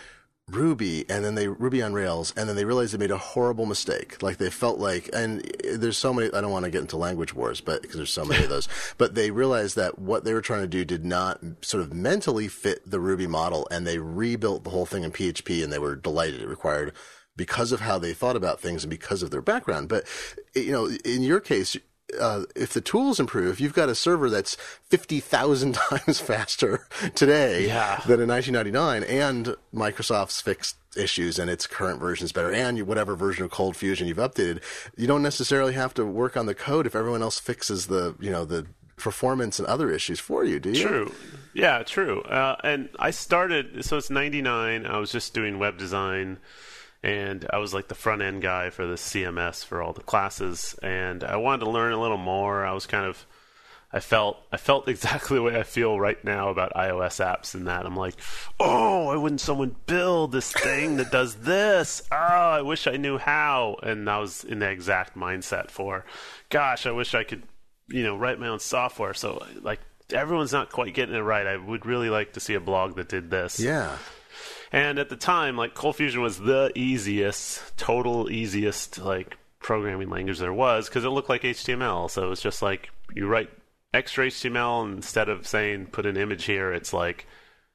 Ruby 0.51 1.05
and 1.09 1.25
then 1.25 1.35
they 1.35 1.49
Ruby 1.49 1.83
on 1.83 1.93
Rails 1.93 2.33
and 2.37 2.49
then 2.49 2.55
they 2.55 2.65
realized 2.65 2.95
they 2.95 2.99
made 2.99 3.11
a 3.11 3.19
horrible 3.19 3.67
mistake. 3.67 4.23
Like 4.23 4.37
they 4.37 4.51
felt 4.51 4.79
like, 4.79 5.11
and 5.13 5.41
there's 5.65 5.99
so 5.99 6.15
many, 6.15 6.33
I 6.33 6.41
don't 6.41 6.53
want 6.53 6.65
to 6.65 6.71
get 6.71 6.83
into 6.83 6.97
language 6.97 7.35
wars, 7.35 7.61
but 7.61 7.83
because 7.83 7.97
there's 7.97 8.13
so 8.13 8.25
many 8.25 8.45
of 8.45 8.51
those, 8.51 8.69
but 8.97 9.17
they 9.17 9.33
realized 9.33 9.75
that 9.75 9.99
what 9.99 10.25
they 10.25 10.33
were 10.33 10.41
trying 10.41 10.63
to 10.63 10.69
do 10.69 10.85
did 10.85 11.05
not 11.05 11.41
sort 11.63 11.83
of 11.83 11.93
mentally 11.93 12.47
fit 12.47 12.89
the 12.89 13.01
Ruby 13.01 13.27
model 13.27 13.67
and 13.73 13.85
they 13.87 13.99
rebuilt 13.99 14.63
the 14.63 14.71
whole 14.71 14.87
thing 14.87 15.03
in 15.03 15.11
PHP 15.11 15.65
and 15.65 15.73
they 15.73 15.81
were 15.81 15.97
delighted. 15.97 16.41
It 16.41 16.49
required 16.49 16.93
because 17.37 17.73
of 17.73 17.81
how 17.81 17.99
they 17.99 18.15
thought 18.15 18.37
about 18.37 18.61
things 18.61 18.85
and 18.85 18.91
because 18.91 19.23
of 19.25 19.33
their 19.33 19.43
background. 19.43 19.89
But, 19.89 20.07
you 20.55 20.71
know, 20.71 20.87
in 21.05 21.23
your 21.23 21.41
case, 21.41 21.77
uh, 22.21 22.43
if 22.55 22.73
the 22.73 22.81
tools 22.81 23.19
improve, 23.21 23.53
if 23.53 23.61
you've 23.61 23.75
got 23.75 23.89
a 23.89 23.95
server 23.95 24.31
that's 24.31 24.57
50,000 24.91 25.75
times 25.91 26.21
faster 26.21 26.87
today 27.15 27.67
Yeah. 27.67 28.01
than 28.07 28.21
in 28.21 28.29
1999 28.29 29.03
and 29.05 29.57
Microsoft's 29.75 30.41
fixed 30.41 30.77
issues 30.97 31.39
and 31.39 31.51
its 31.51 31.67
current 31.67 32.01
version 32.01 32.25
is 32.25 32.33
better 32.33 32.53
and 32.53 32.79
you, 32.79 32.85
whatever 32.85 33.15
version 33.17 33.45
of 33.45 33.51
Cold 33.51 33.77
Fusion 33.77 34.07
you've 34.09 34.17
updated, 34.19 34.63
you 34.97 35.07
don't 35.07 35.23
necessarily 35.23 35.75
have 35.75 35.93
to 35.95 36.05
work 36.07 36.37
on 36.37 36.47
the 36.47 36.55
code 36.55 36.87
if 36.87 36.95
everyone 36.95 37.23
else 37.23 37.39
fixes 37.39 37.87
the, 37.89 38.15
you 38.21 38.31
know, 38.31 38.45
the 38.45 38.67
performance 38.97 39.59
and 39.59 39.69
other 39.69 39.91
issues 39.91 40.19
for 40.19 40.43
you, 40.43 40.59
do 40.59 40.71
you? 40.71 40.87
True. 40.89 41.13
Yeah, 41.53 41.83
true. 41.83 42.23
Uh, 42.23 42.57
and 42.65 42.89
I 42.99 43.11
started, 43.11 43.85
so 43.85 43.99
it's 43.99 44.09
99. 44.11 44.87
I 44.87 44.99
was 44.99 45.13
just 45.13 45.35
doing 45.35 45.59
web 45.59 45.77
design, 45.77 46.39
and 47.07 47.47
I 47.53 47.59
was 47.59 47.73
like 47.73 47.87
the 47.87 47.95
front 47.95 48.21
end 48.21 48.43
guy 48.43 48.71
for 48.71 48.85
the 48.85 48.97
CMS 48.97 49.65
for 49.65 49.81
all 49.81 49.93
the 49.93 50.03
classes. 50.03 50.75
And 50.83 51.23
I 51.23 51.37
wanted 51.37 51.65
to 51.65 51.71
learn 51.71 51.93
a 51.93 52.01
little 52.01 52.19
more. 52.19 52.67
I 52.67 52.73
was 52.73 52.87
kind 52.87 53.07
of, 53.07 53.25
I 53.93 54.01
felt 54.01 54.39
I 54.51 54.57
felt 54.57 54.89
exactly 54.89 55.37
the 55.37 55.43
way 55.45 55.57
I 55.57 55.63
feel 55.63 56.01
right 56.01 56.23
now 56.25 56.49
about 56.49 56.75
iOS 56.75 57.25
apps 57.25 57.55
and 57.55 57.69
that 57.69 57.87
I'm 57.87 57.95
like, 57.95 58.17
oh, 58.59 59.05
why 59.05 59.15
wouldn't 59.15 59.41
someone 59.41 59.77
build 59.87 60.33
this 60.33 60.53
thing 60.53 60.97
that 60.97 61.13
does 61.13 61.37
this? 61.37 62.03
Oh, 62.11 62.17
I 62.17 62.63
wish 62.63 62.89
I 62.89 62.97
knew 62.97 63.19
how. 63.19 63.77
And 63.85 64.11
I 64.11 64.19
was 64.19 64.43
in 64.43 64.59
the 64.59 64.69
exact 64.69 65.17
mindset 65.17 65.71
for, 65.71 66.05
gosh, 66.49 66.87
I 66.87 66.91
wish 66.91 67.15
I 67.15 67.23
could, 67.23 67.45
you 67.87 68.03
know, 68.03 68.17
write 68.17 68.41
my 68.41 68.49
own 68.49 68.59
software. 68.59 69.15
So 69.15 69.47
like 69.63 69.79
everyone's 70.13 70.53
not 70.53 70.73
quite 70.73 70.93
getting 70.93 71.15
it 71.15 71.21
right. 71.21 71.47
I 71.47 71.57
would 71.57 71.87
really 71.87 72.11
like 72.11 72.33
to 72.33 72.41
see 72.41 72.55
a 72.55 72.61
blog 72.61 72.97
that 72.97 73.09
did 73.09 73.31
this. 73.31 73.61
Yeah. 73.61 73.97
And 74.73 74.99
at 74.99 75.09
the 75.09 75.17
time, 75.17 75.57
like 75.57 75.75
Cold 75.75 75.97
Fusion 75.97 76.21
was 76.21 76.39
the 76.39 76.73
easiest, 76.75 77.77
total 77.77 78.31
easiest 78.31 78.99
like 78.99 79.37
programming 79.61 80.11
language 80.11 80.39
there 80.39 80.53
was 80.53 80.89
because 80.89 81.05
it 81.05 81.09
looked 81.09 81.29
like 81.29 81.43
HTML. 81.43 82.11
So 82.11 82.25
it 82.25 82.29
was 82.29 82.41
just 82.41 82.63
like 82.63 82.91
you 83.15 83.27
write 83.27 83.51
extra 83.95 84.27
HTML 84.27 84.93
instead 84.93 85.29
of 85.29 85.47
saying 85.47 85.87
put 85.87 86.07
an 86.07 86.17
image 86.17 86.45
here, 86.45 86.73
it's 86.73 86.93
like, 86.93 87.27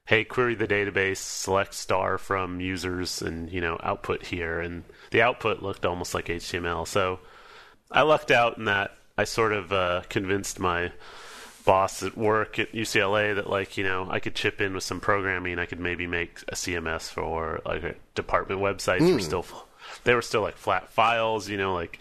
hey, 0.05 0.23
query 0.23 0.55
the 0.55 0.67
database, 0.67 1.17
select 1.17 1.73
star 1.73 2.17
from 2.17 2.59
users, 2.59 3.21
and 3.21 3.51
you 3.51 3.61
know 3.61 3.79
output 3.83 4.25
here. 4.25 4.59
And 4.59 4.83
the 5.11 5.21
output 5.21 5.61
looked 5.61 5.85
almost 5.85 6.13
like 6.13 6.27
HTML. 6.27 6.87
So 6.87 7.19
I 7.89 8.01
lucked 8.03 8.31
out 8.31 8.57
in 8.57 8.65
that 8.65 8.91
I 9.17 9.25
sort 9.25 9.53
of 9.53 9.71
uh, 9.71 10.01
convinced 10.09 10.59
my 10.59 10.91
boss 11.65 12.03
at 12.03 12.17
work 12.17 12.59
at 12.59 12.71
UCLA 12.73 13.35
that 13.35 13.49
like 13.49 13.77
you 13.77 13.83
know 13.83 14.07
I 14.09 14.19
could 14.19 14.35
chip 14.35 14.61
in 14.61 14.73
with 14.73 14.83
some 14.83 14.99
programming. 14.99 15.59
I 15.59 15.65
could 15.65 15.79
maybe 15.79 16.07
make 16.07 16.39
a 16.47 16.55
CMS 16.55 17.09
for 17.09 17.61
like 17.65 17.99
department 18.15 18.61
websites 18.61 18.99
Mm. 19.01 19.13
were 19.13 19.19
still 19.19 19.45
they 20.03 20.15
were 20.15 20.21
still 20.21 20.41
like 20.41 20.57
flat 20.57 20.89
files. 20.91 21.49
You 21.49 21.57
know, 21.57 21.73
like 21.73 21.99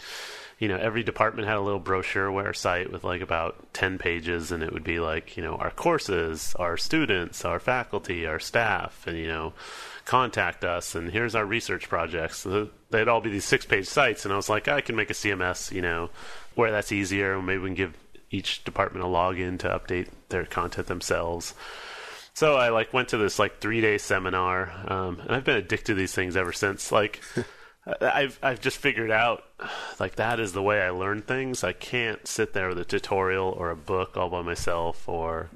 you 0.59 0.67
know 0.67 0.77
every 0.77 1.03
department 1.03 1.47
had 1.47 1.57
a 1.57 1.61
little 1.61 1.81
brochureware 1.81 2.55
site 2.55 2.91
with 2.91 3.03
like 3.03 3.21
about 3.21 3.73
ten 3.73 3.97
pages, 3.97 4.51
and 4.51 4.63
it 4.63 4.71
would 4.73 4.83
be 4.83 4.99
like 4.99 5.35
you 5.37 5.43
know 5.43 5.55
our 5.55 5.71
courses, 5.71 6.55
our 6.59 6.77
students, 6.77 7.43
our 7.45 7.59
faculty, 7.59 8.25
our 8.25 8.39
staff, 8.39 9.05
and 9.07 9.17
you 9.17 9.27
know 9.27 9.53
contact 10.03 10.63
us 10.65 10.95
and 10.95 11.11
here's 11.11 11.35
our 11.35 11.45
research 11.45 11.87
projects 11.87 12.39
so 12.39 12.67
they'd 12.89 13.07
all 13.07 13.21
be 13.21 13.29
these 13.29 13.45
six 13.45 13.67
page 13.67 13.85
sites 13.87 14.25
and 14.25 14.33
i 14.33 14.35
was 14.35 14.49
like 14.49 14.67
i 14.67 14.81
can 14.81 14.95
make 14.95 15.11
a 15.11 15.13
cms 15.13 15.71
you 15.71 15.79
know 15.81 16.09
where 16.55 16.71
that's 16.71 16.91
easier 16.91 17.35
and 17.35 17.45
maybe 17.45 17.59
we 17.59 17.67
can 17.69 17.75
give 17.75 17.93
each 18.31 18.63
department 18.63 19.05
a 19.05 19.07
login 19.07 19.59
to 19.59 19.67
update 19.67 20.07
their 20.29 20.45
content 20.45 20.87
themselves. 20.87 21.53
So 22.33 22.55
I 22.55 22.69
like 22.69 22.93
went 22.93 23.09
to 23.09 23.17
this 23.17 23.37
like 23.37 23.59
three 23.59 23.81
day 23.81 23.97
seminar, 23.97 24.71
um, 24.87 25.19
and 25.19 25.31
I've 25.31 25.43
been 25.43 25.57
addicted 25.57 25.87
to 25.87 25.95
these 25.95 26.13
things 26.13 26.37
ever 26.37 26.53
since. 26.53 26.91
Like 26.91 27.21
I've 28.01 28.39
I've 28.41 28.61
just 28.61 28.77
figured 28.77 29.11
out 29.11 29.43
like 29.99 30.15
that 30.15 30.39
is 30.39 30.53
the 30.53 30.61
way 30.61 30.81
I 30.81 30.91
learn 30.91 31.21
things. 31.21 31.63
I 31.63 31.73
can't 31.73 32.25
sit 32.27 32.53
there 32.53 32.69
with 32.69 32.79
a 32.79 32.85
tutorial 32.85 33.49
or 33.49 33.69
a 33.69 33.75
book 33.75 34.15
all 34.15 34.29
by 34.29 34.41
myself 34.41 35.07
or 35.09 35.49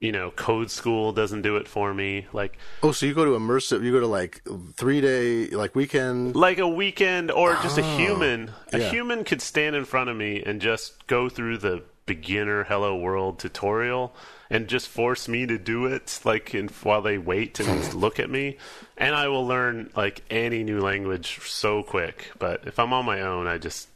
you 0.00 0.12
know, 0.12 0.30
code 0.30 0.70
school 0.70 1.12
doesn't 1.12 1.42
do 1.42 1.56
it 1.56 1.68
for 1.68 1.92
me. 1.92 2.26
Like 2.32 2.58
Oh, 2.82 2.90
so 2.92 3.04
you 3.06 3.14
go 3.14 3.24
to 3.26 3.32
immersive, 3.32 3.84
you 3.84 3.92
go 3.92 4.00
to 4.00 4.06
like 4.06 4.42
three 4.74 5.00
day, 5.00 5.48
like 5.48 5.74
weekend. 5.74 6.34
like 6.34 6.58
a 6.58 6.68
weekend 6.68 7.30
or 7.30 7.52
just 7.62 7.78
a 7.78 7.82
Oh, 7.84 7.96
human 7.96 8.50
a 8.72 8.78
yeah. 8.78 8.90
human 8.90 9.24
could 9.24 9.42
stand 9.42 9.76
in 9.76 9.84
front 9.84 10.08
of 10.10 10.16
me 10.16 10.42
and 10.42 10.60
just 10.60 11.06
go 11.06 11.28
through 11.28 11.58
the 11.58 11.82
beginner 12.06 12.64
hello 12.64 12.96
world 12.96 13.38
tutorial 13.38 14.12
and 14.48 14.66
just 14.66 14.88
force 14.88 15.28
me 15.28 15.46
to 15.46 15.56
do 15.58 15.86
it 15.86 16.18
like 16.24 16.52
in, 16.56 16.66
while 16.82 17.02
they 17.02 17.18
wait 17.18 17.60
and 17.60 17.94
look 17.94 18.18
at 18.18 18.28
me 18.28 18.56
and 18.96 19.14
i 19.14 19.28
will 19.28 19.46
learn 19.46 19.88
like 19.94 20.24
any 20.28 20.64
new 20.64 20.80
language 20.80 21.38
so 21.42 21.84
quick 21.84 22.32
but 22.40 22.66
if 22.66 22.80
i'm 22.80 22.92
on 22.92 23.04
my 23.04 23.20
own 23.20 23.46
i 23.46 23.58
just 23.58 23.86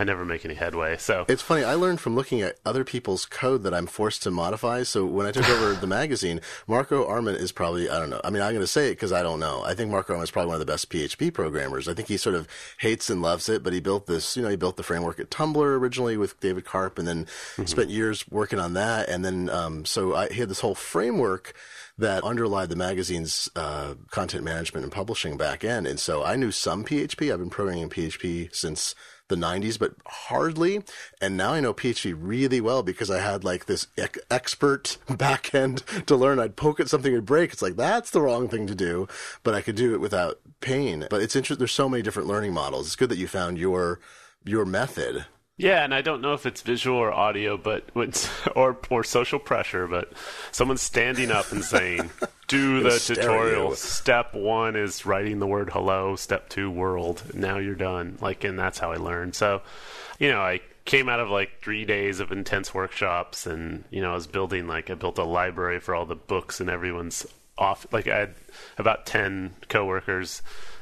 i 0.00 0.04
never 0.04 0.24
make 0.24 0.44
any 0.44 0.54
headway 0.54 0.96
so 0.96 1.24
It's 1.28 1.42
funny. 1.42 1.62
I 1.62 1.74
learned 1.74 2.00
from 2.00 2.14
looking 2.14 2.40
at 2.40 2.56
other 2.64 2.84
people's 2.84 3.24
code 3.26 3.62
that 3.62 3.74
I'm 3.74 3.86
forced 3.86 4.22
to 4.24 4.30
modify. 4.30 4.82
So 4.82 5.04
when 5.04 5.26
I 5.26 5.32
took 5.32 5.48
over 5.48 5.74
the 5.74 5.86
magazine, 5.86 6.40
Marco 6.66 7.06
Arment 7.06 7.38
is 7.38 7.52
probably 7.52 7.88
I 7.88 7.98
don't 7.98 8.10
know. 8.10 8.20
I 8.24 8.30
mean, 8.30 8.42
I'm 8.42 8.52
going 8.52 8.62
to 8.62 8.66
say 8.66 8.88
it 8.88 8.92
because 8.92 9.12
I 9.12 9.22
don't 9.22 9.40
know. 9.40 9.62
I 9.62 9.74
think 9.74 9.90
Marco 9.90 10.12
Arment 10.14 10.28
is 10.28 10.30
probably 10.30 10.48
one 10.48 10.54
of 10.60 10.66
the 10.66 10.72
best 10.72 10.90
PHP 10.90 11.32
programmers. 11.32 11.86
I 11.88 11.94
think 11.94 12.08
he 12.08 12.16
sort 12.16 12.34
of 12.34 12.48
hates 12.78 13.10
and 13.10 13.22
loves 13.22 13.48
it, 13.48 13.62
but 13.62 13.72
he 13.72 13.80
built 13.80 14.06
this. 14.06 14.36
You 14.36 14.42
know, 14.42 14.48
he 14.48 14.56
built 14.56 14.76
the 14.76 14.82
framework 14.82 15.20
at 15.20 15.30
Tumblr 15.30 15.56
originally 15.56 16.16
with 16.16 16.38
David 16.40 16.64
Karp, 16.64 16.98
and 16.98 17.06
then 17.06 17.26
spent 17.66 17.90
years 17.90 18.28
working 18.28 18.58
on 18.58 18.74
that. 18.74 19.08
And 19.08 19.24
then 19.24 19.50
um, 19.50 19.84
so 19.84 20.14
I, 20.14 20.28
he 20.28 20.40
had 20.40 20.48
this 20.48 20.60
whole 20.60 20.74
framework 20.74 21.54
that 21.98 22.24
underlie 22.24 22.66
the 22.66 22.76
magazine's 22.76 23.48
uh, 23.54 23.94
content 24.10 24.42
management 24.44 24.84
and 24.84 24.92
publishing 24.92 25.36
back 25.36 25.64
end. 25.64 25.86
And 25.86 26.00
so 26.00 26.24
I 26.24 26.36
knew 26.36 26.50
some 26.50 26.84
PHP. 26.84 27.32
I've 27.32 27.38
been 27.38 27.50
programming 27.50 27.82
in 27.82 27.90
PHP 27.90 28.54
since 28.54 28.94
the 29.30 29.36
90s, 29.36 29.78
but 29.78 29.94
hardly. 30.06 30.82
And 31.20 31.36
now 31.36 31.54
I 31.54 31.60
know 31.60 31.72
PHP 31.72 32.14
really 32.18 32.60
well 32.60 32.82
because 32.82 33.10
I 33.10 33.20
had 33.20 33.42
like 33.42 33.64
this 33.64 33.86
ec- 33.96 34.18
expert 34.30 34.98
back 35.08 35.54
end 35.54 35.78
to 36.06 36.14
learn. 36.14 36.38
I'd 36.38 36.56
poke 36.56 36.80
at 36.80 36.90
something 36.90 37.14
and 37.14 37.24
break. 37.24 37.52
It's 37.52 37.62
like, 37.62 37.76
that's 37.76 38.10
the 38.10 38.20
wrong 38.20 38.48
thing 38.48 38.66
to 38.66 38.74
do, 38.74 39.08
but 39.42 39.54
I 39.54 39.62
could 39.62 39.76
do 39.76 39.94
it 39.94 40.00
without 40.00 40.40
pain. 40.60 41.06
But 41.08 41.22
it's 41.22 41.34
interesting. 41.34 41.60
There's 41.60 41.72
so 41.72 41.88
many 41.88 42.02
different 42.02 42.28
learning 42.28 42.52
models. 42.52 42.86
It's 42.86 42.96
good 42.96 43.08
that 43.08 43.18
you 43.18 43.26
found 43.26 43.56
your, 43.56 44.00
your 44.44 44.66
method. 44.66 45.24
Yeah, 45.60 45.84
and 45.84 45.94
I 45.94 46.00
don't 46.00 46.22
know 46.22 46.32
if 46.32 46.46
it's 46.46 46.62
visual 46.62 46.96
or 46.96 47.12
audio, 47.12 47.58
but 47.58 47.84
or 48.56 48.78
or 48.88 49.04
social 49.04 49.38
pressure, 49.38 49.86
but 49.86 50.10
someone's 50.52 50.80
standing 50.80 51.30
up 51.30 51.52
and 51.52 51.62
saying, 51.62 52.10
"Do 52.48 52.80
the 52.82 52.92
Stereo. 52.92 53.22
tutorial. 53.22 53.74
Step 53.74 54.34
one 54.34 54.74
is 54.74 55.04
writing 55.04 55.38
the 55.38 55.46
word 55.46 55.68
hello. 55.70 56.16
Step 56.16 56.48
two, 56.48 56.70
world. 56.70 57.22
Now 57.34 57.58
you're 57.58 57.74
done." 57.74 58.16
Like, 58.22 58.42
and 58.44 58.58
that's 58.58 58.78
how 58.78 58.90
I 58.90 58.96
learned. 58.96 59.34
So, 59.34 59.60
you 60.18 60.30
know, 60.30 60.40
I 60.40 60.60
came 60.86 61.10
out 61.10 61.20
of 61.20 61.28
like 61.28 61.60
three 61.60 61.84
days 61.84 62.20
of 62.20 62.32
intense 62.32 62.72
workshops, 62.72 63.46
and 63.46 63.84
you 63.90 64.00
know, 64.00 64.12
I 64.12 64.14
was 64.14 64.26
building 64.26 64.66
like 64.66 64.88
I 64.88 64.94
built 64.94 65.18
a 65.18 65.24
library 65.24 65.78
for 65.78 65.94
all 65.94 66.06
the 66.06 66.16
books 66.16 66.60
and 66.60 66.70
everyone's 66.70 67.26
off. 67.58 67.86
Like, 67.92 68.08
I 68.08 68.20
had 68.20 68.34
about 68.78 69.04
ten 69.04 69.52
coworkers 69.68 70.40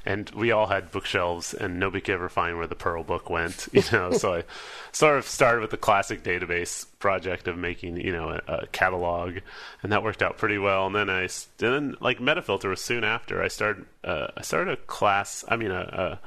and 0.08 0.30
we 0.30 0.50
all 0.50 0.66
had 0.66 0.90
bookshelves 0.90 1.52
and 1.52 1.78
nobody 1.78 2.00
could 2.00 2.14
ever 2.14 2.30
find 2.30 2.56
where 2.56 2.66
the 2.66 2.74
Perl 2.74 3.04
book 3.04 3.28
went 3.28 3.68
you 3.72 3.82
know? 3.92 4.10
So 4.12 4.36
i 4.36 4.44
sort 4.90 5.18
of 5.18 5.26
started 5.26 5.60
with 5.60 5.70
the 5.70 5.76
classic 5.76 6.22
database 6.22 6.86
project 6.98 7.46
of 7.46 7.58
making 7.58 7.98
you 7.98 8.12
know 8.12 8.30
a, 8.30 8.52
a 8.52 8.66
catalog 8.68 9.36
and 9.82 9.92
that 9.92 10.02
worked 10.02 10.22
out 10.22 10.38
pretty 10.38 10.58
well. 10.58 10.86
And 10.86 10.94
then 10.94 11.10
I 11.10 11.20
and 11.20 11.30
then 11.58 11.94
like 12.00 12.18
metafilter 12.18 12.70
was 12.70 12.80
soon 12.80 13.04
after 13.04 13.42
i 13.42 13.48
started 13.48 13.84
uh, 14.02 14.28
i 14.36 14.40
started 14.42 14.72
a 14.72 14.76
class 14.76 15.44
i 15.48 15.56
mean 15.56 15.70
a, 15.70 15.80
a 15.80 16.20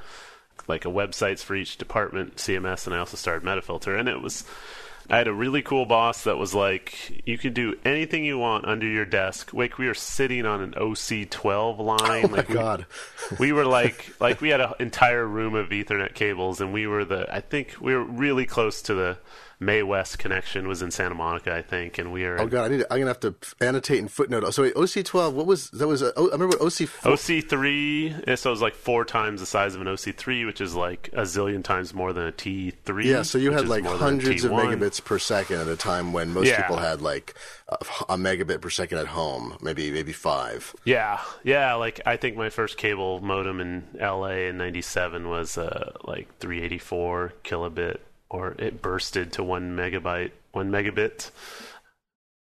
like 0.67 0.86
a 0.86 0.89
websites 0.89 1.44
for 1.44 1.56
each 1.56 1.78
department 1.78 2.36
cms 2.36 2.86
and 2.86 2.96
i 2.96 3.00
also 3.00 3.17
started 3.17 3.44
metafilter. 3.44 4.00
And 4.00 4.08
it 4.08 4.22
was 4.22 4.46
I 5.09 5.17
had 5.17 5.27
a 5.27 5.33
really 5.33 5.61
cool 5.61 5.85
boss 5.85 6.23
that 6.23 6.37
was 6.37 6.53
like, 6.53 7.21
you 7.25 7.37
can 7.37 7.53
do 7.53 7.77
anything 7.83 8.23
you 8.23 8.37
want 8.37 8.65
under 8.65 8.85
your 8.87 9.05
desk. 9.05 9.53
Like 9.53 9.77
we 9.77 9.87
were 9.87 9.93
sitting 9.93 10.45
on 10.45 10.61
an 10.61 10.71
OC12 10.73 11.77
line. 11.79 12.25
Oh 12.25 12.27
my 12.29 12.37
like 12.37 12.49
we- 12.49 12.55
God. 12.55 12.85
we 13.39 13.51
were 13.51 13.65
like 13.79 14.13
like 14.19 14.39
we 14.41 14.49
had 14.49 14.61
an 14.61 14.73
entire 14.79 15.25
room 15.25 15.55
of 15.55 15.69
ethernet 15.69 16.13
cables 16.13 16.61
and 16.61 16.71
we 16.73 16.87
were 16.87 17.03
the 17.05 17.33
i 17.33 17.39
think 17.39 17.75
we 17.81 17.93
were 17.93 18.03
really 18.03 18.45
close 18.45 18.81
to 18.83 18.93
the 18.93 19.17
MAE 19.62 19.84
West 19.84 20.17
connection 20.19 20.67
was 20.67 20.82
in 20.82 20.89
santa 20.91 21.15
monica 21.15 21.54
i 21.56 21.62
think 21.62 21.97
and 22.00 22.12
we 22.12 22.26
are. 22.26 22.39
Oh 22.41 22.47
God, 22.47 22.65
I 22.65 22.67
need 22.69 22.80
to, 22.80 22.86
I'm 22.91 23.00
going 23.02 23.13
to 23.13 23.28
have 23.28 23.41
to 23.41 23.65
annotate 23.65 24.00
and 24.00 24.12
footnote. 24.12 24.52
So 24.54 24.63
wait, 24.63 24.74
OC12, 24.74 25.34
what 25.34 25.45
was, 25.45 25.69
that 25.69 25.88
was, 25.88 26.02
uh, 26.02 26.12
oh, 26.17 26.30
I 26.30 26.34
remember 26.34 26.58
OC4. 26.58 26.88
oc3 27.45 28.28
eh, 28.28 28.36
so 28.36 28.50
it 28.50 28.52
was 28.52 28.62
like 28.62 28.74
four 28.76 29.06
times 29.06 29.39
the 29.39 29.45
size 29.45 29.76
of 29.76 29.82
an 29.82 29.88
oc3 29.88 30.45
which 30.45 30.62
is 30.62 30.76
like 30.76 31.10
a 31.13 31.21
zillion 31.21 31.63
times 31.63 31.93
more 31.93 32.12
than 32.13 32.28
a 32.28 32.32
t3 32.32 33.04
Yeah, 33.04 33.21
so 33.21 33.38
you 33.38 33.52
had 33.52 33.67
like 33.67 33.84
more 33.84 33.93
than 33.93 34.02
a 34.02 34.04
hundreds 34.04 34.43
of 34.43 34.52
megabits 34.52 35.04
per 35.04 35.19
second 35.19 35.60
at 35.62 35.67
a 35.67 35.76
time 35.78 36.12
when 36.13 36.34
most 36.34 36.47
Yeah. 36.47 36.62
people 36.62 36.78
had 36.78 37.02
like 37.02 37.36
a, 37.69 37.78
a 38.10 38.17
megabit 38.17 38.62
per 38.62 38.69
second 38.69 38.97
at 38.97 39.08
home, 39.08 39.58
maybe 39.62 39.91
maybe 39.91 40.12
five. 40.12 40.76
Yeah, 40.84 41.19
yeah. 41.43 41.76
Like 41.76 42.02
I 42.06 42.17
think 42.17 42.36
my 42.36 42.50
first 42.50 42.78
cable 42.78 43.21
modem 43.21 43.62
in 43.62 43.84
LA 44.00 44.47
in 44.50 44.58
'97 44.58 45.30
was 45.30 45.58
uh, 45.58 45.93
like 46.04 46.28
384 46.39 47.34
kilobit, 47.43 47.97
or 48.32 48.56
it 48.58 48.82
bursted 48.82 49.32
to 49.34 49.44
one 49.44 49.76
megabyte, 49.76 50.32
one 50.54 50.72
megabit. 50.72 51.30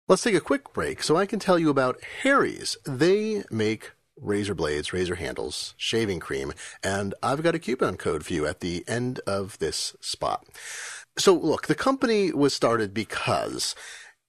Let's 0.08 0.24
take 0.24 0.36
a 0.36 0.42
quick 0.42 0.74
break 0.74 1.04
so 1.04 1.18
I 1.18 1.26
can 1.26 1.40
tell 1.40 1.60
you 1.60 1.70
about 1.70 2.02
Harry's. 2.24 2.78
They 2.86 3.44
make 3.52 3.92
razor 4.20 4.56
blades, 4.56 4.94
razor 4.94 5.16
handles, 5.16 5.74
shaving 5.78 6.22
cream, 6.22 6.54
and 6.82 7.14
I've 7.22 7.44
got 7.44 7.56
a 7.56 7.60
coupon 7.60 7.98
code 7.98 8.26
for 8.26 8.34
you 8.34 8.48
at 8.48 8.62
the 8.62 8.86
end 8.88 9.20
of 9.28 9.60
this 9.60 9.96
spot. 10.00 10.46
So 11.18 11.34
look, 11.34 11.68
the 11.68 11.76
company 11.76 12.32
was 12.32 12.54
started 12.54 12.94
because 12.94 13.76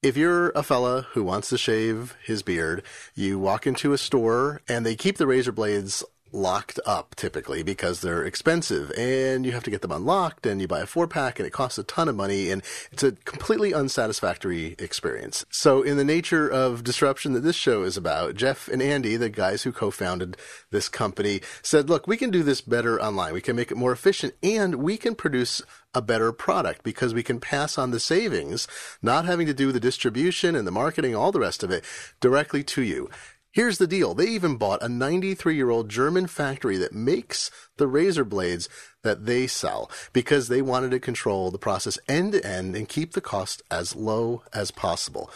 if 0.02 0.16
you're 0.16 0.50
a 0.50 0.62
fella 0.62 1.06
who 1.12 1.22
wants 1.22 1.50
to 1.50 1.58
shave 1.58 2.16
his 2.24 2.42
beard, 2.42 2.82
you 3.14 3.38
walk 3.38 3.66
into 3.66 3.92
a 3.92 3.98
store 3.98 4.62
and 4.68 4.84
they 4.84 4.96
keep 4.96 5.18
the 5.18 5.26
razor 5.26 5.52
blades 5.52 6.02
locked 6.32 6.78
up 6.84 7.14
typically 7.14 7.62
because 7.62 8.00
they're 8.00 8.24
expensive 8.24 8.90
and 8.96 9.46
you 9.46 9.52
have 9.52 9.62
to 9.62 9.70
get 9.70 9.82
them 9.82 9.92
unlocked 9.92 10.44
and 10.44 10.60
you 10.60 10.68
buy 10.68 10.80
a 10.80 10.86
four 10.86 11.06
pack 11.06 11.38
and 11.38 11.46
it 11.46 11.52
costs 11.52 11.78
a 11.78 11.84
ton 11.84 12.08
of 12.08 12.16
money 12.16 12.50
and 12.50 12.62
it's 12.92 13.02
a 13.02 13.12
completely 13.12 13.72
unsatisfactory 13.72 14.74
experience. 14.78 15.44
So 15.50 15.82
in 15.82 15.96
the 15.96 16.04
nature 16.04 16.48
of 16.48 16.84
disruption 16.84 17.32
that 17.32 17.40
this 17.40 17.56
show 17.56 17.84
is 17.84 17.96
about, 17.96 18.34
Jeff 18.34 18.68
and 18.68 18.82
Andy, 18.82 19.16
the 19.16 19.30
guys 19.30 19.62
who 19.62 19.72
co-founded 19.72 20.36
this 20.70 20.88
company 20.88 21.40
said, 21.62 21.88
look, 21.88 22.06
we 22.06 22.16
can 22.16 22.30
do 22.30 22.42
this 22.42 22.60
better 22.60 23.00
online. 23.00 23.32
We 23.32 23.40
can 23.40 23.56
make 23.56 23.70
it 23.70 23.76
more 23.76 23.92
efficient 23.92 24.34
and 24.42 24.76
we 24.76 24.96
can 24.96 25.14
produce 25.14 25.62
a 25.94 26.02
better 26.02 26.30
product 26.30 26.82
because 26.82 27.14
we 27.14 27.22
can 27.22 27.40
pass 27.40 27.78
on 27.78 27.90
the 27.90 28.00
savings, 28.00 28.68
not 29.00 29.24
having 29.24 29.46
to 29.46 29.54
do 29.54 29.72
the 29.72 29.80
distribution 29.80 30.54
and 30.54 30.66
the 30.66 30.72
marketing, 30.72 31.14
all 31.14 31.32
the 31.32 31.40
rest 31.40 31.62
of 31.62 31.70
it 31.70 31.84
directly 32.20 32.62
to 32.62 32.82
you. 32.82 33.08
Here's 33.56 33.78
the 33.78 33.86
deal. 33.86 34.12
They 34.12 34.26
even 34.26 34.58
bought 34.58 34.82
a 34.82 34.88
93 34.90 35.56
year 35.56 35.70
old 35.70 35.88
German 35.88 36.26
factory 36.26 36.76
that 36.76 36.92
makes 36.92 37.50
the 37.78 37.86
razor 37.86 38.22
blades 38.22 38.68
that 39.02 39.24
they 39.24 39.46
sell 39.46 39.90
because 40.12 40.48
they 40.48 40.60
wanted 40.60 40.90
to 40.90 41.00
control 41.00 41.50
the 41.50 41.56
process 41.56 41.98
end 42.06 42.32
to 42.32 42.46
end 42.46 42.76
and 42.76 42.86
keep 42.86 43.14
the 43.14 43.22
cost 43.22 43.62
as 43.70 43.96
low 43.96 44.42
as 44.52 44.70
possible. 44.70 45.30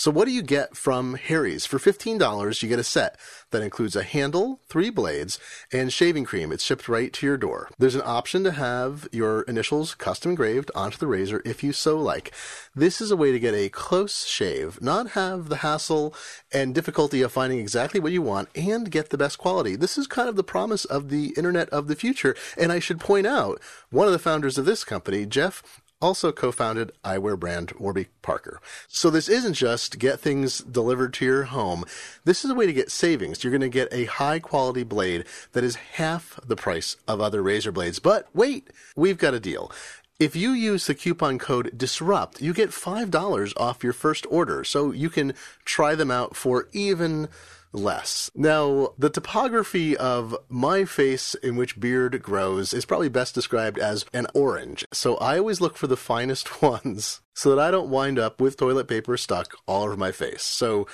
So 0.00 0.10
what 0.10 0.24
do 0.24 0.32
you 0.32 0.40
get 0.40 0.78
from 0.78 1.12
Harry's? 1.12 1.66
For 1.66 1.78
$15, 1.78 2.62
you 2.62 2.70
get 2.70 2.78
a 2.78 2.82
set 2.82 3.18
that 3.50 3.60
includes 3.60 3.94
a 3.94 4.02
handle, 4.02 4.62
three 4.66 4.88
blades, 4.88 5.38
and 5.74 5.92
shaving 5.92 6.24
cream. 6.24 6.52
It's 6.52 6.64
shipped 6.64 6.88
right 6.88 7.12
to 7.12 7.26
your 7.26 7.36
door. 7.36 7.68
There's 7.78 7.96
an 7.96 8.02
option 8.02 8.42
to 8.44 8.52
have 8.52 9.06
your 9.12 9.42
initials 9.42 9.94
custom 9.94 10.30
engraved 10.30 10.70
onto 10.74 10.96
the 10.96 11.06
razor 11.06 11.42
if 11.44 11.62
you 11.62 11.74
so 11.74 11.98
like. 11.98 12.32
This 12.74 13.02
is 13.02 13.10
a 13.10 13.16
way 13.16 13.30
to 13.30 13.38
get 13.38 13.52
a 13.52 13.68
close 13.68 14.24
shave, 14.24 14.80
not 14.80 15.10
have 15.10 15.50
the 15.50 15.56
hassle 15.56 16.14
and 16.50 16.74
difficulty 16.74 17.20
of 17.20 17.30
finding 17.30 17.58
exactly 17.58 18.00
what 18.00 18.12
you 18.12 18.22
want 18.22 18.48
and 18.54 18.90
get 18.90 19.10
the 19.10 19.18
best 19.18 19.36
quality. 19.36 19.76
This 19.76 19.98
is 19.98 20.06
kind 20.06 20.30
of 20.30 20.36
the 20.36 20.42
promise 20.42 20.86
of 20.86 21.10
the 21.10 21.34
internet 21.36 21.68
of 21.68 21.88
the 21.88 21.94
future. 21.94 22.34
And 22.56 22.72
I 22.72 22.78
should 22.78 23.00
point 23.00 23.26
out, 23.26 23.60
one 23.90 24.06
of 24.06 24.14
the 24.14 24.18
founders 24.18 24.56
of 24.56 24.64
this 24.64 24.82
company, 24.82 25.26
Jeff, 25.26 25.79
also 26.00 26.32
co-founded 26.32 26.92
eyewear 27.04 27.38
brand 27.38 27.72
Warby 27.78 28.06
Parker. 28.22 28.60
So 28.88 29.10
this 29.10 29.28
isn't 29.28 29.54
just 29.54 29.98
get 29.98 30.20
things 30.20 30.58
delivered 30.58 31.12
to 31.14 31.24
your 31.24 31.44
home. 31.44 31.84
This 32.24 32.44
is 32.44 32.50
a 32.50 32.54
way 32.54 32.66
to 32.66 32.72
get 32.72 32.90
savings. 32.90 33.42
You're 33.42 33.50
going 33.50 33.60
to 33.60 33.68
get 33.68 33.92
a 33.92 34.06
high 34.06 34.38
quality 34.38 34.82
blade 34.82 35.24
that 35.52 35.64
is 35.64 35.76
half 35.76 36.38
the 36.44 36.56
price 36.56 36.96
of 37.06 37.20
other 37.20 37.42
razor 37.42 37.72
blades. 37.72 37.98
But 37.98 38.28
wait, 38.34 38.68
we've 38.96 39.18
got 39.18 39.34
a 39.34 39.40
deal. 39.40 39.70
If 40.18 40.36
you 40.36 40.50
use 40.50 40.86
the 40.86 40.94
coupon 40.94 41.38
code 41.38 41.78
DISRUPT, 41.78 42.42
you 42.42 42.52
get 42.52 42.70
$5 42.70 43.52
off 43.56 43.82
your 43.82 43.94
first 43.94 44.26
order. 44.28 44.64
So 44.64 44.92
you 44.92 45.08
can 45.08 45.32
try 45.64 45.94
them 45.94 46.10
out 46.10 46.36
for 46.36 46.68
even 46.72 47.28
less. 47.72 48.30
Now, 48.34 48.94
the 48.98 49.10
topography 49.10 49.96
of 49.96 50.36
my 50.48 50.84
face 50.84 51.34
in 51.34 51.56
which 51.56 51.80
beard 51.80 52.22
grows 52.22 52.72
is 52.72 52.84
probably 52.84 53.08
best 53.08 53.34
described 53.34 53.78
as 53.78 54.04
an 54.12 54.26
orange. 54.34 54.84
So 54.92 55.16
I 55.16 55.38
always 55.38 55.60
look 55.60 55.76
for 55.76 55.86
the 55.86 55.96
finest 55.96 56.62
ones 56.62 57.20
so 57.34 57.50
that 57.50 57.58
I 57.58 57.70
don't 57.70 57.90
wind 57.90 58.18
up 58.18 58.40
with 58.40 58.56
toilet 58.56 58.88
paper 58.88 59.16
stuck 59.16 59.54
all 59.66 59.84
over 59.84 59.96
my 59.96 60.12
face. 60.12 60.42
So 60.42 60.86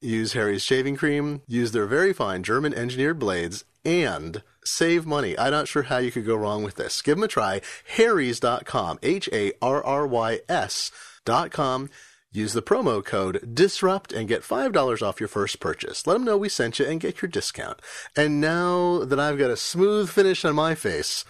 use 0.00 0.32
Harry's 0.32 0.62
shaving 0.62 0.96
cream, 0.96 1.42
use 1.46 1.72
their 1.72 1.86
very 1.86 2.12
fine 2.12 2.42
German 2.42 2.74
engineered 2.74 3.18
blades, 3.18 3.64
and 3.84 4.42
save 4.64 5.06
money. 5.06 5.38
I'm 5.38 5.50
not 5.50 5.68
sure 5.68 5.84
how 5.84 5.98
you 5.98 6.10
could 6.10 6.26
go 6.26 6.36
wrong 6.36 6.62
with 6.62 6.76
this. 6.76 7.02
Give 7.02 7.16
them 7.16 7.24
a 7.24 7.28
try. 7.28 7.60
Harry's.com, 7.96 8.98
H 9.02 9.28
A 9.32 9.52
R 9.60 9.84
R 9.84 10.06
Y 10.06 10.40
S.com. 10.48 11.90
Use 12.36 12.52
the 12.52 12.62
promo 12.62 13.02
code 13.04 13.54
DISRUPT 13.54 14.12
and 14.12 14.26
get 14.26 14.42
$5 14.42 15.02
off 15.02 15.20
your 15.20 15.28
first 15.28 15.60
purchase. 15.60 16.04
Let 16.04 16.14
them 16.14 16.24
know 16.24 16.36
we 16.36 16.48
sent 16.48 16.80
you 16.80 16.84
and 16.84 17.00
get 17.00 17.22
your 17.22 17.28
discount. 17.28 17.80
And 18.16 18.40
now 18.40 19.04
that 19.04 19.20
I've 19.20 19.38
got 19.38 19.52
a 19.52 19.56
smooth 19.56 20.10
finish 20.10 20.44
on 20.44 20.56
my 20.56 20.74
face, 20.74 21.24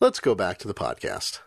let's 0.00 0.18
go 0.18 0.34
back 0.34 0.58
to 0.58 0.66
the 0.66 0.74
podcast. 0.74 1.38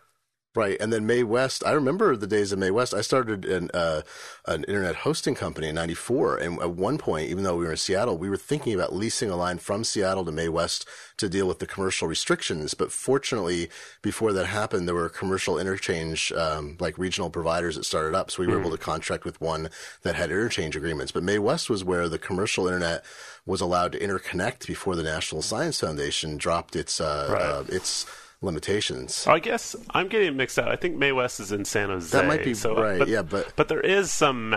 Right, 0.54 0.76
and 0.80 0.92
then 0.92 1.06
MAE 1.06 1.22
West. 1.22 1.64
I 1.64 1.72
remember 1.72 2.14
the 2.14 2.26
days 2.26 2.52
of 2.52 2.58
MAE 2.58 2.72
West. 2.72 2.92
I 2.92 3.00
started 3.00 3.46
an 3.46 3.70
uh, 3.72 4.02
an 4.44 4.64
internet 4.64 4.96
hosting 4.96 5.34
company 5.34 5.68
in 5.68 5.74
'94, 5.76 6.36
and 6.36 6.60
at 6.60 6.72
one 6.72 6.98
point, 6.98 7.30
even 7.30 7.42
though 7.42 7.56
we 7.56 7.64
were 7.64 7.70
in 7.70 7.78
Seattle, 7.78 8.18
we 8.18 8.28
were 8.28 8.36
thinking 8.36 8.74
about 8.74 8.94
leasing 8.94 9.30
a 9.30 9.36
line 9.36 9.56
from 9.56 9.82
Seattle 9.82 10.26
to 10.26 10.30
MAE 10.30 10.50
West 10.50 10.86
to 11.16 11.30
deal 11.30 11.48
with 11.48 11.58
the 11.58 11.66
commercial 11.66 12.06
restrictions. 12.06 12.74
But 12.74 12.92
fortunately, 12.92 13.70
before 14.02 14.34
that 14.34 14.44
happened, 14.44 14.86
there 14.86 14.94
were 14.94 15.08
commercial 15.08 15.58
interchange, 15.58 16.30
um, 16.32 16.76
like 16.78 16.98
regional 16.98 17.30
providers 17.30 17.76
that 17.76 17.84
started 17.84 18.14
up, 18.14 18.30
so 18.30 18.42
we 18.42 18.46
were 18.46 18.56
mm. 18.56 18.60
able 18.60 18.72
to 18.72 18.76
contract 18.76 19.24
with 19.24 19.40
one 19.40 19.70
that 20.02 20.16
had 20.16 20.30
interchange 20.30 20.76
agreements. 20.76 21.12
But 21.12 21.22
MAE 21.22 21.38
West 21.38 21.70
was 21.70 21.82
where 21.82 22.10
the 22.10 22.18
commercial 22.18 22.66
internet 22.66 23.06
was 23.46 23.62
allowed 23.62 23.92
to 23.92 23.98
interconnect 23.98 24.66
before 24.66 24.96
the 24.96 25.02
National 25.02 25.40
Science 25.40 25.80
Foundation 25.80 26.36
dropped 26.36 26.76
its 26.76 27.00
uh, 27.00 27.28
right. 27.30 27.42
uh, 27.42 27.64
its 27.68 28.04
limitations. 28.42 29.26
I 29.26 29.38
guess 29.38 29.74
I'm 29.90 30.08
getting 30.08 30.36
mixed 30.36 30.58
up. 30.58 30.66
I 30.66 30.76
think 30.76 30.96
MAE 30.96 31.12
West 31.12 31.40
is 31.40 31.52
in 31.52 31.64
San 31.64 31.88
Jose. 31.88 32.16
That 32.16 32.26
might 32.26 32.44
be 32.44 32.54
so, 32.54 32.76
right. 32.76 32.98
But, 32.98 33.08
yeah, 33.08 33.22
but 33.22 33.52
but 33.56 33.68
there 33.68 33.80
is 33.80 34.10
some 34.10 34.50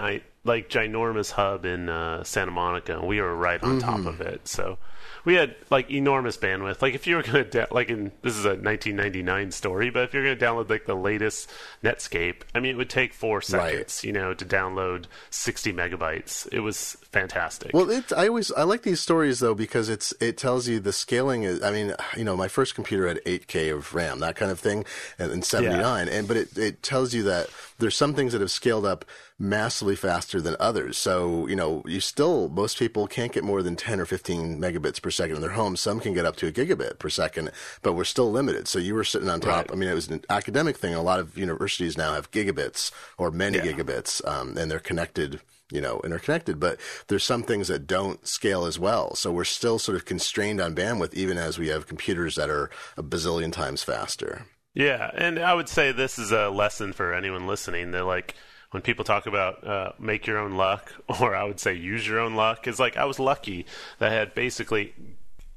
like 0.43 0.69
ginormous 0.69 1.31
hub 1.31 1.65
in 1.65 1.89
uh, 1.89 2.23
Santa 2.23 2.51
Monica, 2.51 2.97
and 2.97 3.07
we 3.07 3.21
were 3.21 3.35
right 3.35 3.61
on 3.63 3.79
mm-hmm. 3.79 4.03
top 4.03 4.05
of 4.05 4.21
it. 4.21 4.47
So 4.47 4.77
we 5.25 5.33
had 5.33 5.55
like 5.69 5.89
enormous 5.89 6.37
bandwidth. 6.37 6.81
Like 6.81 6.93
if 6.93 7.07
you 7.07 7.15
were 7.15 7.23
going 7.23 7.43
to 7.43 7.49
da- 7.49 7.65
like 7.71 7.89
in 7.89 8.11
this 8.21 8.37
is 8.37 8.45
a 8.45 8.49
1999 8.49 9.51
story, 9.51 9.89
but 9.89 10.03
if 10.03 10.13
you're 10.13 10.23
going 10.23 10.37
to 10.37 10.45
download 10.45 10.69
like 10.69 10.85
the 10.85 10.95
latest 10.95 11.51
Netscape, 11.83 12.41
I 12.53 12.59
mean 12.59 12.71
it 12.71 12.77
would 12.77 12.89
take 12.89 13.13
four 13.13 13.41
seconds, 13.41 14.01
right. 14.01 14.03
you 14.03 14.13
know, 14.13 14.33
to 14.33 14.45
download 14.45 15.05
60 15.31 15.73
megabytes. 15.73 16.47
It 16.51 16.59
was 16.59 16.97
fantastic. 17.15 17.71
Well, 17.73 17.89
it, 17.89 18.11
I 18.11 18.27
always 18.27 18.51
I 18.51 18.63
like 18.63 18.81
these 18.81 18.99
stories 18.99 19.39
though 19.39 19.55
because 19.55 19.87
it's 19.89 20.13
it 20.19 20.37
tells 20.37 20.67
you 20.67 20.79
the 20.79 20.93
scaling 20.93 21.43
is. 21.43 21.63
I 21.63 21.71
mean, 21.71 21.93
you 22.17 22.25
know, 22.25 22.35
my 22.35 22.49
first 22.49 22.75
computer 22.75 23.07
had 23.07 23.23
8K 23.25 23.73
of 23.73 23.95
RAM, 23.95 24.19
that 24.19 24.35
kind 24.35 24.51
of 24.51 24.59
thing, 24.59 24.85
and, 25.17 25.31
and 25.31 25.45
79, 25.45 26.07
yeah. 26.07 26.13
and 26.13 26.27
but 26.27 26.35
it 26.37 26.57
it 26.57 26.83
tells 26.83 27.13
you 27.13 27.23
that 27.23 27.47
there's 27.79 27.95
some 27.95 28.13
things 28.13 28.33
that 28.33 28.41
have 28.41 28.51
scaled 28.51 28.85
up 28.85 29.05
massively 29.37 29.95
faster 29.95 30.39
than 30.41 30.55
others. 30.59 30.97
So, 30.97 31.45
you 31.47 31.55
know, 31.57 31.83
you 31.85 31.99
still, 31.99 32.47
most 32.47 32.79
people 32.79 33.05
can't 33.05 33.33
get 33.33 33.43
more 33.43 33.61
than 33.61 33.75
10 33.75 33.99
or 33.99 34.05
15 34.05 34.57
megabits 34.57 35.01
per 35.01 35.11
second 35.11 35.35
in 35.35 35.41
their 35.41 35.51
home. 35.51 35.75
Some 35.75 35.99
can 35.99 36.13
get 36.13 36.25
up 36.25 36.37
to 36.37 36.47
a 36.47 36.53
gigabit 36.53 36.99
per 36.99 37.09
second, 37.09 37.51
but 37.81 37.93
we're 37.93 38.05
still 38.05 38.31
limited. 38.31 38.69
So 38.69 38.79
you 38.79 38.93
were 38.95 39.03
sitting 39.03 39.27
on 39.27 39.41
top. 39.41 39.67
Right. 39.67 39.71
I 39.73 39.75
mean, 39.75 39.89
it 39.89 39.93
was 39.93 40.07
an 40.07 40.23
academic 40.29 40.77
thing. 40.77 40.93
A 40.93 41.01
lot 41.01 41.19
of 41.19 41.37
universities 41.37 41.97
now 41.97 42.13
have 42.13 42.31
gigabits 42.31 42.91
or 43.17 43.29
many 43.29 43.57
yeah. 43.57 43.65
gigabits, 43.65 44.25
um, 44.25 44.57
and 44.57 44.71
they're 44.71 44.79
connected 44.79 45.41
you 45.71 45.81
know, 45.81 45.99
interconnected, 46.03 46.59
but 46.59 46.79
there's 47.07 47.23
some 47.23 47.43
things 47.43 47.67
that 47.67 47.87
don't 47.87 48.27
scale 48.27 48.65
as 48.65 48.77
well. 48.77 49.15
So 49.15 49.31
we're 49.31 49.43
still 49.43 49.79
sort 49.79 49.95
of 49.95 50.05
constrained 50.05 50.61
on 50.61 50.75
bandwidth, 50.75 51.13
even 51.13 51.37
as 51.37 51.57
we 51.57 51.69
have 51.69 51.87
computers 51.87 52.35
that 52.35 52.49
are 52.49 52.69
a 52.97 53.03
bazillion 53.03 53.51
times 53.51 53.83
faster. 53.83 54.45
Yeah, 54.73 55.09
and 55.15 55.39
I 55.39 55.53
would 55.53 55.69
say 55.69 55.91
this 55.91 56.19
is 56.19 56.31
a 56.31 56.49
lesson 56.49 56.93
for 56.93 57.13
anyone 57.13 57.47
listening. 57.47 57.91
That 57.91 58.05
like 58.05 58.35
when 58.71 58.83
people 58.83 59.05
talk 59.05 59.25
about 59.25 59.65
uh, 59.65 59.91
make 59.97 60.27
your 60.27 60.37
own 60.37 60.55
luck, 60.55 60.91
or 61.21 61.35
I 61.35 61.45
would 61.45 61.59
say 61.59 61.73
use 61.73 62.07
your 62.07 62.19
own 62.19 62.35
luck, 62.35 62.67
is 62.67 62.79
like 62.79 62.97
I 62.97 63.05
was 63.05 63.19
lucky 63.19 63.65
that 63.99 64.11
I 64.11 64.15
had 64.15 64.35
basically 64.35 64.93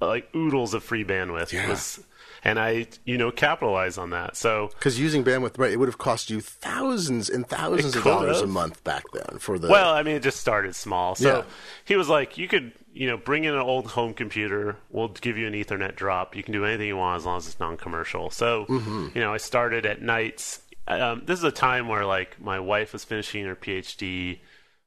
like 0.00 0.34
oodles 0.34 0.72
of 0.72 0.84
free 0.84 1.04
bandwidth. 1.04 1.52
Yeah. 1.52 1.68
Was, 1.68 2.02
and 2.44 2.58
I, 2.58 2.86
you 3.04 3.18
know, 3.18 3.30
capitalize 3.30 3.98
on 3.98 4.10
that. 4.10 4.36
So 4.36 4.70
because 4.74 4.98
using 4.98 5.24
bandwidth, 5.24 5.58
right, 5.58 5.72
it 5.72 5.78
would 5.78 5.88
have 5.88 5.98
cost 5.98 6.30
you 6.30 6.40
thousands 6.40 7.28
and 7.28 7.46
thousands 7.46 7.96
of 7.96 8.04
dollars 8.04 8.40
have. 8.40 8.48
a 8.48 8.52
month 8.52 8.82
back 8.84 9.04
then 9.12 9.38
for 9.38 9.58
the. 9.58 9.68
Well, 9.68 9.92
I 9.92 10.02
mean, 10.02 10.16
it 10.16 10.22
just 10.22 10.40
started 10.40 10.74
small. 10.74 11.14
So 11.14 11.38
yeah. 11.38 11.44
he 11.84 11.96
was 11.96 12.08
like, 12.08 12.38
you 12.38 12.48
could 12.48 12.72
you 12.98 13.06
know, 13.06 13.16
bring 13.16 13.44
in 13.44 13.54
an 13.54 13.60
old 13.60 13.86
home 13.86 14.12
computer. 14.12 14.76
We'll 14.90 15.08
give 15.08 15.38
you 15.38 15.46
an 15.46 15.52
Ethernet 15.52 15.94
drop. 15.94 16.34
You 16.34 16.42
can 16.42 16.52
do 16.52 16.64
anything 16.64 16.88
you 16.88 16.96
want 16.96 17.18
as 17.18 17.26
long 17.26 17.36
as 17.38 17.46
it's 17.46 17.60
non-commercial. 17.60 18.30
So, 18.30 18.66
mm-hmm. 18.66 19.08
you 19.14 19.20
know, 19.20 19.32
I 19.32 19.36
started 19.36 19.86
at 19.86 20.02
nights. 20.02 20.62
Um, 20.88 21.22
this 21.24 21.38
is 21.38 21.44
a 21.44 21.52
time 21.52 21.86
where 21.86 22.04
like 22.04 22.40
my 22.40 22.58
wife 22.58 22.92
was 22.92 23.04
finishing 23.04 23.44
her 23.44 23.54
PhD, 23.54 24.40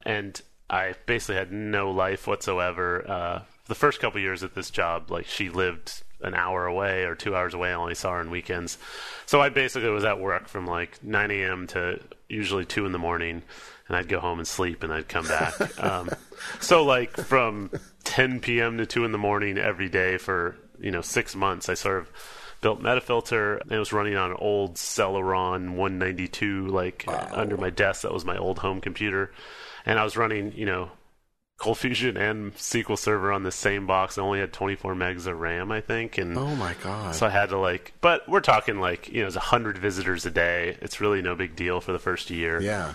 and 0.04 0.38
I 0.68 0.94
basically 1.06 1.36
had 1.36 1.52
no 1.52 1.90
life 1.90 2.26
whatsoever. 2.26 3.08
Uh, 3.08 3.42
the 3.66 3.74
first 3.74 3.98
couple 3.98 4.20
years 4.20 4.42
at 4.42 4.54
this 4.54 4.70
job, 4.70 5.10
like 5.10 5.24
she 5.24 5.48
lived 5.48 6.02
an 6.22 6.34
hour 6.34 6.66
away 6.66 7.04
or 7.04 7.14
two 7.14 7.34
hours 7.34 7.54
away. 7.54 7.70
I 7.70 7.74
only 7.74 7.94
saw 7.94 8.12
her 8.12 8.20
on 8.20 8.30
weekends, 8.30 8.78
so 9.26 9.40
I 9.40 9.48
basically 9.48 9.90
was 9.90 10.04
at 10.04 10.20
work 10.20 10.48
from 10.48 10.66
like 10.66 11.02
9 11.02 11.30
a.m. 11.30 11.66
to 11.68 12.00
usually 12.28 12.64
two 12.64 12.86
in 12.86 12.92
the 12.92 12.98
morning 12.98 13.42
and 13.92 13.98
I'd 13.98 14.08
go 14.08 14.20
home 14.20 14.38
and 14.38 14.48
sleep, 14.48 14.82
and 14.82 14.92
I'd 14.92 15.08
come 15.08 15.26
back. 15.26 15.54
um, 15.82 16.08
so 16.60 16.82
like 16.82 17.14
from 17.16 17.70
10 18.04 18.40
p.m. 18.40 18.78
to 18.78 18.86
2 18.86 19.04
in 19.04 19.12
the 19.12 19.18
morning 19.18 19.58
every 19.58 19.90
day 19.90 20.16
for 20.16 20.56
you 20.80 20.90
know 20.90 21.02
six 21.02 21.36
months, 21.36 21.68
I 21.68 21.74
sort 21.74 21.98
of 21.98 22.10
built 22.62 22.80
Metafilter. 22.80 23.60
And 23.60 23.72
it 23.72 23.78
was 23.78 23.92
running 23.92 24.16
on 24.16 24.30
an 24.30 24.36
old 24.40 24.76
Celeron 24.76 25.74
192, 25.74 26.68
like 26.68 27.04
wow. 27.06 27.28
under 27.32 27.58
my 27.58 27.68
desk. 27.68 28.02
That 28.02 28.14
was 28.14 28.24
my 28.24 28.38
old 28.38 28.58
home 28.60 28.80
computer, 28.80 29.30
and 29.84 29.98
I 29.98 30.04
was 30.04 30.16
running 30.16 30.52
you 30.52 30.64
know 30.64 30.90
Cold 31.62 31.78
Fusion 31.78 32.16
and 32.16 32.52
SQL 32.56 32.98
Server 32.98 33.30
on 33.30 33.44
the 33.44 33.52
same 33.52 33.86
box. 33.86 34.18
I 34.18 34.22
only 34.22 34.40
had 34.40 34.52
24 34.52 34.96
megs 34.96 35.28
of 35.28 35.38
RAM, 35.38 35.70
I 35.70 35.80
think. 35.80 36.18
And 36.18 36.36
oh 36.36 36.56
my 36.56 36.74
god! 36.82 37.14
So 37.14 37.24
I 37.24 37.30
had 37.30 37.50
to 37.50 37.58
like, 37.58 37.92
but 38.00 38.28
we're 38.28 38.40
talking 38.40 38.80
like 38.80 39.08
you 39.08 39.20
know, 39.20 39.28
it's 39.28 39.36
hundred 39.36 39.78
visitors 39.78 40.26
a 40.26 40.30
day. 40.30 40.76
It's 40.82 41.00
really 41.00 41.22
no 41.22 41.36
big 41.36 41.54
deal 41.54 41.80
for 41.80 41.92
the 41.92 42.00
first 42.00 42.30
year. 42.30 42.60
Yeah 42.60 42.94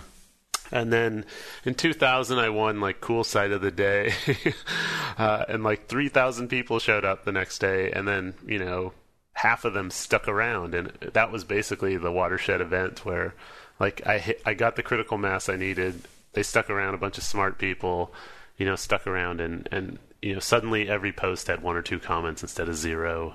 And 0.70 0.92
then 0.92 1.24
in 1.64 1.76
2000, 1.76 2.38
I 2.38 2.50
won 2.50 2.78
like 2.78 3.00
cool 3.00 3.24
site 3.24 3.52
of 3.52 3.62
the 3.62 3.70
day, 3.70 4.12
uh, 5.18 5.46
and 5.48 5.64
like 5.64 5.86
3,000 5.86 6.48
people 6.48 6.78
showed 6.78 7.06
up 7.06 7.24
the 7.24 7.32
next 7.32 7.60
day, 7.60 7.90
and 7.90 8.06
then 8.06 8.34
you 8.46 8.58
know 8.58 8.92
half 9.32 9.64
of 9.64 9.72
them 9.72 9.90
stuck 9.90 10.28
around, 10.28 10.74
and 10.74 10.88
that 11.14 11.32
was 11.32 11.42
basically 11.44 11.96
the 11.96 12.12
watershed 12.12 12.60
event 12.60 13.04
where 13.06 13.34
like 13.80 14.06
I 14.06 14.18
hit, 14.18 14.42
I 14.44 14.52
got 14.52 14.76
the 14.76 14.82
critical 14.82 15.16
mass 15.16 15.48
I 15.48 15.56
needed. 15.56 16.02
They 16.34 16.42
stuck 16.42 16.68
around, 16.68 16.92
a 16.94 16.98
bunch 16.98 17.16
of 17.16 17.24
smart 17.24 17.56
people, 17.56 18.12
you 18.58 18.66
know, 18.66 18.76
stuck 18.76 19.06
around, 19.06 19.40
and 19.40 19.68
and 19.72 19.98
you 20.20 20.34
know 20.34 20.40
suddenly 20.40 20.88
every 20.88 21.12
post 21.12 21.46
had 21.46 21.62
one 21.62 21.76
or 21.76 21.82
two 21.82 21.98
comments 21.98 22.42
instead 22.42 22.68
of 22.68 22.76
zero 22.76 23.34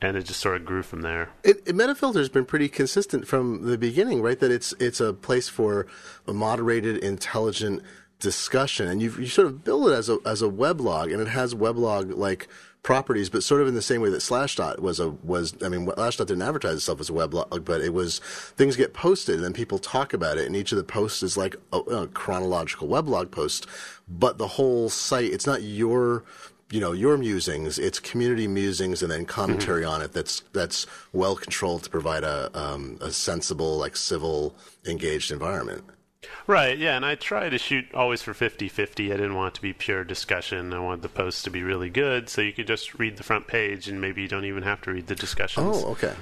and 0.00 0.16
it 0.16 0.24
just 0.24 0.40
sort 0.40 0.56
of 0.56 0.64
grew 0.64 0.82
from 0.82 1.02
there. 1.02 1.30
It, 1.42 1.62
it, 1.66 1.74
Metafilter 1.74 2.16
has 2.16 2.28
been 2.28 2.44
pretty 2.44 2.68
consistent 2.68 3.26
from 3.26 3.62
the 3.62 3.78
beginning, 3.78 4.22
right? 4.22 4.38
That 4.38 4.50
it's 4.50 4.72
it's 4.78 5.00
a 5.00 5.12
place 5.12 5.48
for 5.48 5.86
a 6.26 6.32
moderated, 6.32 6.98
intelligent 6.98 7.82
discussion, 8.18 8.86
and 8.86 9.00
you 9.00 9.10
you 9.18 9.26
sort 9.26 9.46
of 9.46 9.64
build 9.64 9.88
it 9.88 9.94
as 9.94 10.08
a 10.08 10.18
as 10.26 10.42
a 10.42 10.48
weblog, 10.48 11.12
and 11.12 11.20
it 11.20 11.28
has 11.28 11.54
weblog 11.54 12.16
like 12.16 12.48
properties, 12.84 13.28
but 13.28 13.42
sort 13.42 13.62
of 13.62 13.66
in 13.66 13.74
the 13.74 13.82
same 13.82 14.00
way 14.00 14.10
that 14.10 14.18
Slashdot 14.18 14.78
was 14.78 15.00
a 15.00 15.10
was. 15.10 15.56
I 15.64 15.68
mean, 15.68 15.86
Slashdot 15.86 16.26
didn't 16.26 16.42
advertise 16.42 16.74
itself 16.74 17.00
as 17.00 17.10
a 17.10 17.12
weblog, 17.12 17.64
but 17.64 17.80
it 17.80 17.92
was 17.92 18.20
things 18.20 18.76
get 18.76 18.94
posted 18.94 19.36
and 19.36 19.44
then 19.44 19.52
people 19.52 19.80
talk 19.80 20.12
about 20.12 20.38
it, 20.38 20.46
and 20.46 20.54
each 20.54 20.70
of 20.70 20.78
the 20.78 20.84
posts 20.84 21.24
is 21.24 21.36
like 21.36 21.56
a, 21.72 21.78
a 21.78 22.06
chronological 22.06 22.86
weblog 22.86 23.32
post, 23.32 23.66
but 24.06 24.38
the 24.38 24.46
whole 24.46 24.88
site 24.88 25.32
it's 25.32 25.46
not 25.46 25.62
your 25.62 26.22
you 26.70 26.80
know 26.80 26.92
your 26.92 27.16
musings 27.18 27.78
it's 27.78 28.00
community 28.00 28.48
musings 28.48 29.02
and 29.02 29.10
then 29.10 29.26
commentary 29.26 29.82
mm-hmm. 29.82 29.90
on 29.90 30.02
it 30.02 30.12
that's 30.12 30.40
that's 30.52 30.86
well 31.12 31.36
controlled 31.36 31.82
to 31.82 31.90
provide 31.90 32.24
a 32.24 32.50
um, 32.58 32.96
a 33.02 33.10
sensible 33.10 33.76
like 33.76 33.96
civil 33.96 34.56
engaged 34.86 35.30
environment 35.30 35.84
right 36.46 36.78
yeah 36.78 36.96
and 36.96 37.04
i 37.04 37.14
try 37.14 37.48
to 37.48 37.58
shoot 37.58 37.86
always 37.94 38.22
for 38.22 38.32
50-50 38.32 39.06
i 39.06 39.16
didn't 39.16 39.34
want 39.34 39.54
it 39.54 39.56
to 39.56 39.62
be 39.62 39.72
pure 39.72 40.04
discussion 40.04 40.72
i 40.72 40.78
wanted 40.78 41.02
the 41.02 41.08
posts 41.08 41.42
to 41.42 41.50
be 41.50 41.62
really 41.62 41.90
good 41.90 42.28
so 42.28 42.40
you 42.40 42.52
could 42.52 42.66
just 42.66 42.98
read 42.98 43.16
the 43.16 43.22
front 43.22 43.46
page 43.46 43.88
and 43.88 44.00
maybe 44.00 44.22
you 44.22 44.28
don't 44.28 44.44
even 44.44 44.62
have 44.62 44.80
to 44.82 44.92
read 44.92 45.06
the 45.06 45.14
discussions 45.14 45.84
oh 45.84 45.90
okay 45.90 46.14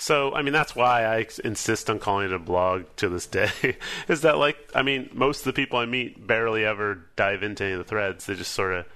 so, 0.00 0.34
I 0.34 0.40
mean, 0.40 0.54
that's 0.54 0.74
why 0.74 1.04
I 1.04 1.26
insist 1.44 1.90
on 1.90 1.98
calling 1.98 2.24
it 2.24 2.32
a 2.32 2.38
blog 2.38 2.84
to 2.96 3.10
this 3.10 3.26
day. 3.26 3.50
is 4.08 4.22
that 4.22 4.38
like, 4.38 4.56
I 4.74 4.80
mean, 4.80 5.10
most 5.12 5.40
of 5.40 5.44
the 5.44 5.52
people 5.52 5.78
I 5.78 5.84
meet 5.84 6.26
barely 6.26 6.64
ever 6.64 7.02
dive 7.16 7.42
into 7.42 7.64
any 7.64 7.74
of 7.74 7.80
the 7.80 7.84
threads. 7.84 8.24
They 8.24 8.34
just 8.34 8.54
sort 8.54 8.72
of 8.72 8.86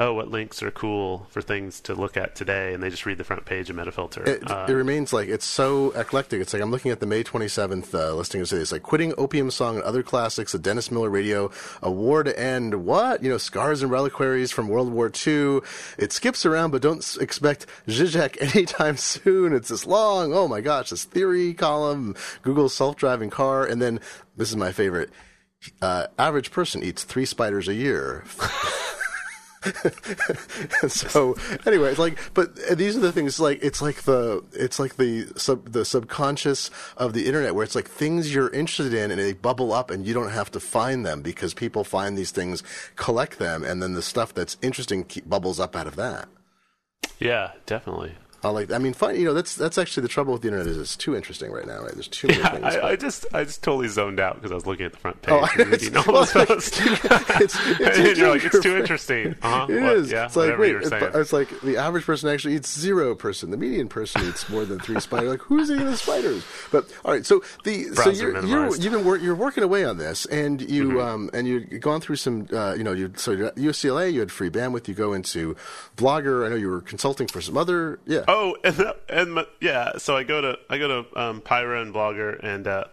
oh, 0.00 0.14
what 0.14 0.30
links 0.30 0.62
are 0.62 0.70
cool 0.70 1.26
for 1.28 1.42
things 1.42 1.78
to 1.82 1.94
look 1.94 2.16
at 2.16 2.34
today, 2.34 2.72
and 2.72 2.82
they 2.82 2.88
just 2.88 3.04
read 3.04 3.18
the 3.18 3.24
front 3.24 3.44
page 3.44 3.68
of 3.68 3.76
Metafilter. 3.76 4.26
It, 4.26 4.50
uh, 4.50 4.64
it 4.66 4.72
remains 4.72 5.12
like 5.12 5.28
it's 5.28 5.44
so 5.44 5.90
eclectic. 5.90 6.40
It's 6.40 6.54
like 6.54 6.62
I'm 6.62 6.70
looking 6.70 6.90
at 6.90 7.00
the 7.00 7.06
May 7.06 7.22
27th 7.22 7.94
uh, 7.94 8.14
listing 8.14 8.40
of 8.40 8.48
cities, 8.48 8.72
like 8.72 8.82
quitting 8.82 9.12
Opium 9.18 9.50
Song 9.50 9.76
and 9.76 9.84
other 9.84 10.02
classics, 10.02 10.52
the 10.52 10.58
Dennis 10.58 10.90
Miller 10.90 11.10
Radio, 11.10 11.50
A 11.82 11.90
War 11.90 12.22
to 12.22 12.36
End, 12.40 12.86
what? 12.86 13.22
You 13.22 13.28
know, 13.28 13.38
Scars 13.38 13.82
and 13.82 13.92
Reliquaries 13.92 14.50
from 14.50 14.68
World 14.68 14.90
War 14.90 15.12
II. 15.14 15.60
It 15.98 16.12
skips 16.12 16.46
around, 16.46 16.70
but 16.70 16.80
don't 16.80 17.04
expect 17.20 17.66
Zizek 17.86 18.40
anytime 18.56 18.96
soon. 18.96 19.52
It's 19.52 19.68
this 19.68 19.86
long, 19.86 20.32
oh 20.32 20.48
my 20.48 20.62
gosh, 20.62 20.90
this 20.90 21.04
theory 21.04 21.52
column, 21.52 22.16
Google's 22.40 22.74
self-driving 22.74 23.28
car, 23.28 23.66
and 23.66 23.82
then 23.82 24.00
this 24.36 24.48
is 24.48 24.56
my 24.56 24.72
favorite. 24.72 25.10
Uh, 25.82 26.06
average 26.18 26.50
person 26.50 26.82
eats 26.82 27.04
three 27.04 27.26
spiders 27.26 27.68
a 27.68 27.74
year. 27.74 28.24
so 30.88 31.36
anyway, 31.66 31.90
it's 31.90 31.98
like, 31.98 32.18
but 32.32 32.56
these 32.78 32.96
are 32.96 33.00
the 33.00 33.12
things. 33.12 33.38
Like, 33.38 33.62
it's 33.62 33.82
like 33.82 34.02
the 34.02 34.42
it's 34.52 34.78
like 34.78 34.96
the 34.96 35.30
sub 35.36 35.72
the 35.72 35.84
subconscious 35.84 36.70
of 36.96 37.12
the 37.12 37.26
internet, 37.26 37.54
where 37.54 37.64
it's 37.64 37.74
like 37.74 37.88
things 37.88 38.34
you're 38.34 38.50
interested 38.50 38.94
in, 38.94 39.10
and 39.10 39.20
they 39.20 39.34
bubble 39.34 39.72
up, 39.72 39.90
and 39.90 40.06
you 40.06 40.14
don't 40.14 40.30
have 40.30 40.50
to 40.52 40.60
find 40.60 41.04
them 41.04 41.20
because 41.20 41.52
people 41.52 41.84
find 41.84 42.16
these 42.16 42.30
things, 42.30 42.62
collect 42.96 43.38
them, 43.38 43.62
and 43.62 43.82
then 43.82 43.92
the 43.92 44.02
stuff 44.02 44.32
that's 44.32 44.56
interesting 44.62 45.06
bubbles 45.26 45.60
up 45.60 45.76
out 45.76 45.86
of 45.86 45.96
that. 45.96 46.28
Yeah, 47.18 47.52
definitely. 47.66 48.14
I 48.42 48.48
like. 48.48 48.72
I 48.72 48.78
mean, 48.78 48.94
fun. 48.94 49.16
You 49.16 49.26
know, 49.26 49.34
that's 49.34 49.54
that's 49.54 49.76
actually 49.76 50.02
the 50.02 50.08
trouble 50.08 50.32
with 50.32 50.42
the 50.42 50.48
internet 50.48 50.66
is 50.66 50.78
it's 50.78 50.96
too 50.96 51.14
interesting 51.14 51.50
right 51.52 51.66
now. 51.66 51.82
Right? 51.82 51.92
There's 51.92 52.08
too 52.08 52.28
many 52.28 52.40
yeah, 52.40 52.50
things. 52.50 52.64
I, 52.64 52.88
I, 52.88 52.96
just 52.96 53.26
I 53.34 53.44
just 53.44 53.62
totally 53.62 53.88
zoned 53.88 54.18
out 54.18 54.36
because 54.36 54.50
I 54.50 54.54
was 54.54 54.66
looking 54.66 54.86
at 54.86 54.92
the 54.92 54.98
front 54.98 55.20
page 55.20 55.34
oh, 55.34 55.48
and 55.58 55.70
reading 55.70 55.96
all 55.96 56.04
those 56.04 56.32
posts. 56.32 56.80
it's, 56.80 57.04
it's, 57.80 57.98
and 57.98 58.16
you're 58.16 58.30
like, 58.30 58.44
it's 58.44 58.60
too 58.60 58.78
interesting. 58.78 59.34
Uh-huh. 59.42 59.66
It 59.68 59.82
what? 59.82 59.96
is. 59.96 60.10
Yeah, 60.10 60.24
it's 60.24 60.36
like 60.36 60.56
wait, 60.58 60.74
it's, 60.76 60.90
it's, 60.90 61.32
like 61.32 61.60
the 61.60 61.76
average 61.76 62.04
person 62.04 62.30
actually 62.30 62.54
eats 62.54 62.72
zero 62.72 63.14
person. 63.14 63.50
The 63.50 63.58
median 63.58 63.88
person 63.88 64.26
eats 64.26 64.48
more 64.48 64.64
than 64.64 64.78
three 64.78 65.00
spiders. 65.00 65.28
Like 65.28 65.40
who's 65.40 65.70
eating 65.70 65.84
the 65.84 65.96
spiders? 65.96 66.42
But 66.70 66.90
all 67.04 67.12
right, 67.12 67.26
so 67.26 67.42
the 67.64 67.90
Browser 67.94 68.14
so 68.14 68.22
you're, 68.22 68.46
you're 68.46 68.76
you've 68.76 68.92
been 68.92 69.04
wor- 69.04 69.18
you're 69.18 69.34
working 69.34 69.64
away 69.64 69.84
on 69.84 69.98
this, 69.98 70.24
and 70.26 70.62
you 70.62 70.88
mm-hmm. 70.88 70.98
um 70.98 71.30
and 71.34 71.46
you've 71.46 71.80
gone 71.80 72.00
through 72.00 72.16
some 72.16 72.48
uh, 72.52 72.72
you 72.72 72.84
know 72.84 72.92
you 72.92 73.12
so 73.16 73.32
at 73.32 73.56
UCLA 73.56 74.12
you 74.12 74.20
had 74.20 74.32
free 74.32 74.48
bandwidth. 74.48 74.88
You 74.88 74.94
go 74.94 75.12
into 75.12 75.56
Blogger. 75.96 76.46
I 76.46 76.48
know 76.48 76.56
you 76.56 76.70
were 76.70 76.80
consulting 76.80 77.28
for 77.28 77.42
some 77.42 77.58
other 77.58 78.00
yeah. 78.06 78.24
Oh, 78.30 78.56
and 78.62 78.92
and 79.08 79.46
yeah, 79.60 79.98
so 79.98 80.16
I 80.16 80.22
go 80.22 80.40
to 80.40 80.58
I 80.68 80.78
go 80.78 81.02
to 81.02 81.20
um, 81.20 81.40
Pyra 81.40 81.82
and 81.82 81.92
Blogger, 81.92 82.38
and 82.40 82.66
uh, 82.66 82.84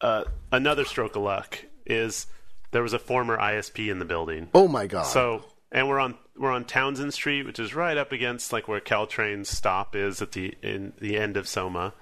uh, 0.00 0.24
another 0.50 0.84
stroke 0.84 1.14
of 1.14 1.22
luck 1.22 1.64
is 1.86 2.26
there 2.72 2.82
was 2.82 2.92
a 2.92 2.98
former 2.98 3.38
ISP 3.38 3.88
in 3.88 4.00
the 4.00 4.04
building. 4.04 4.48
Oh 4.52 4.66
my 4.66 4.88
god! 4.88 5.04
So 5.04 5.44
and 5.70 5.88
we're 5.88 6.00
on 6.00 6.16
we're 6.36 6.50
on 6.50 6.64
Townsend 6.64 7.14
Street, 7.14 7.46
which 7.46 7.60
is 7.60 7.76
right 7.76 7.96
up 7.96 8.10
against 8.10 8.52
like 8.52 8.66
where 8.66 8.80
Caltrain's 8.80 9.48
stop 9.48 9.94
is 9.94 10.20
at 10.20 10.32
the 10.32 10.54
in 10.62 10.94
the 11.00 11.16
end 11.16 11.36
of 11.36 11.46
Soma. 11.46 11.94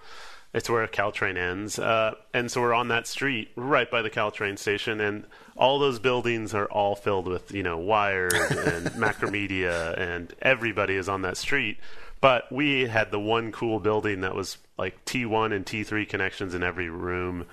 It's 0.55 0.71
where 0.71 0.87
Caltrain 0.87 1.37
ends, 1.37 1.79
uh, 1.81 2.13
and 2.33 2.51
so 2.51 2.61
we're 2.63 2.75
on 2.75 2.89
that 2.89 3.09
street 3.09 3.51
right 3.57 3.91
by 3.91 4.03
the 4.03 4.11
Caltrain 4.11 4.57
station, 4.57 5.01
and 5.01 5.27
all 5.57 5.81
those 5.81 5.99
buildings 5.99 6.55
are 6.55 6.67
all 6.67 6.95
filled 6.95 7.27
with 7.27 7.53
you 7.53 7.63
know 7.63 7.77
Wired 7.77 8.33
and 8.33 8.87
Macromedia, 8.97 9.99
and 9.99 10.33
everybody 10.41 10.95
is 10.95 11.11
on 11.11 11.23
that 11.23 11.37
street. 11.37 11.77
But 12.25 12.51
we 12.51 12.87
had 12.87 13.11
the 13.11 13.21
one 13.21 13.53
cool 13.53 13.81
building 13.81 14.23
that 14.23 14.35
was 14.35 14.57
like 14.79 15.05
T1 15.05 15.55
and 15.55 15.67
T3 15.67 16.09
connections 16.09 16.55
in 16.55 16.63
every 16.63 16.89
room 16.89 17.45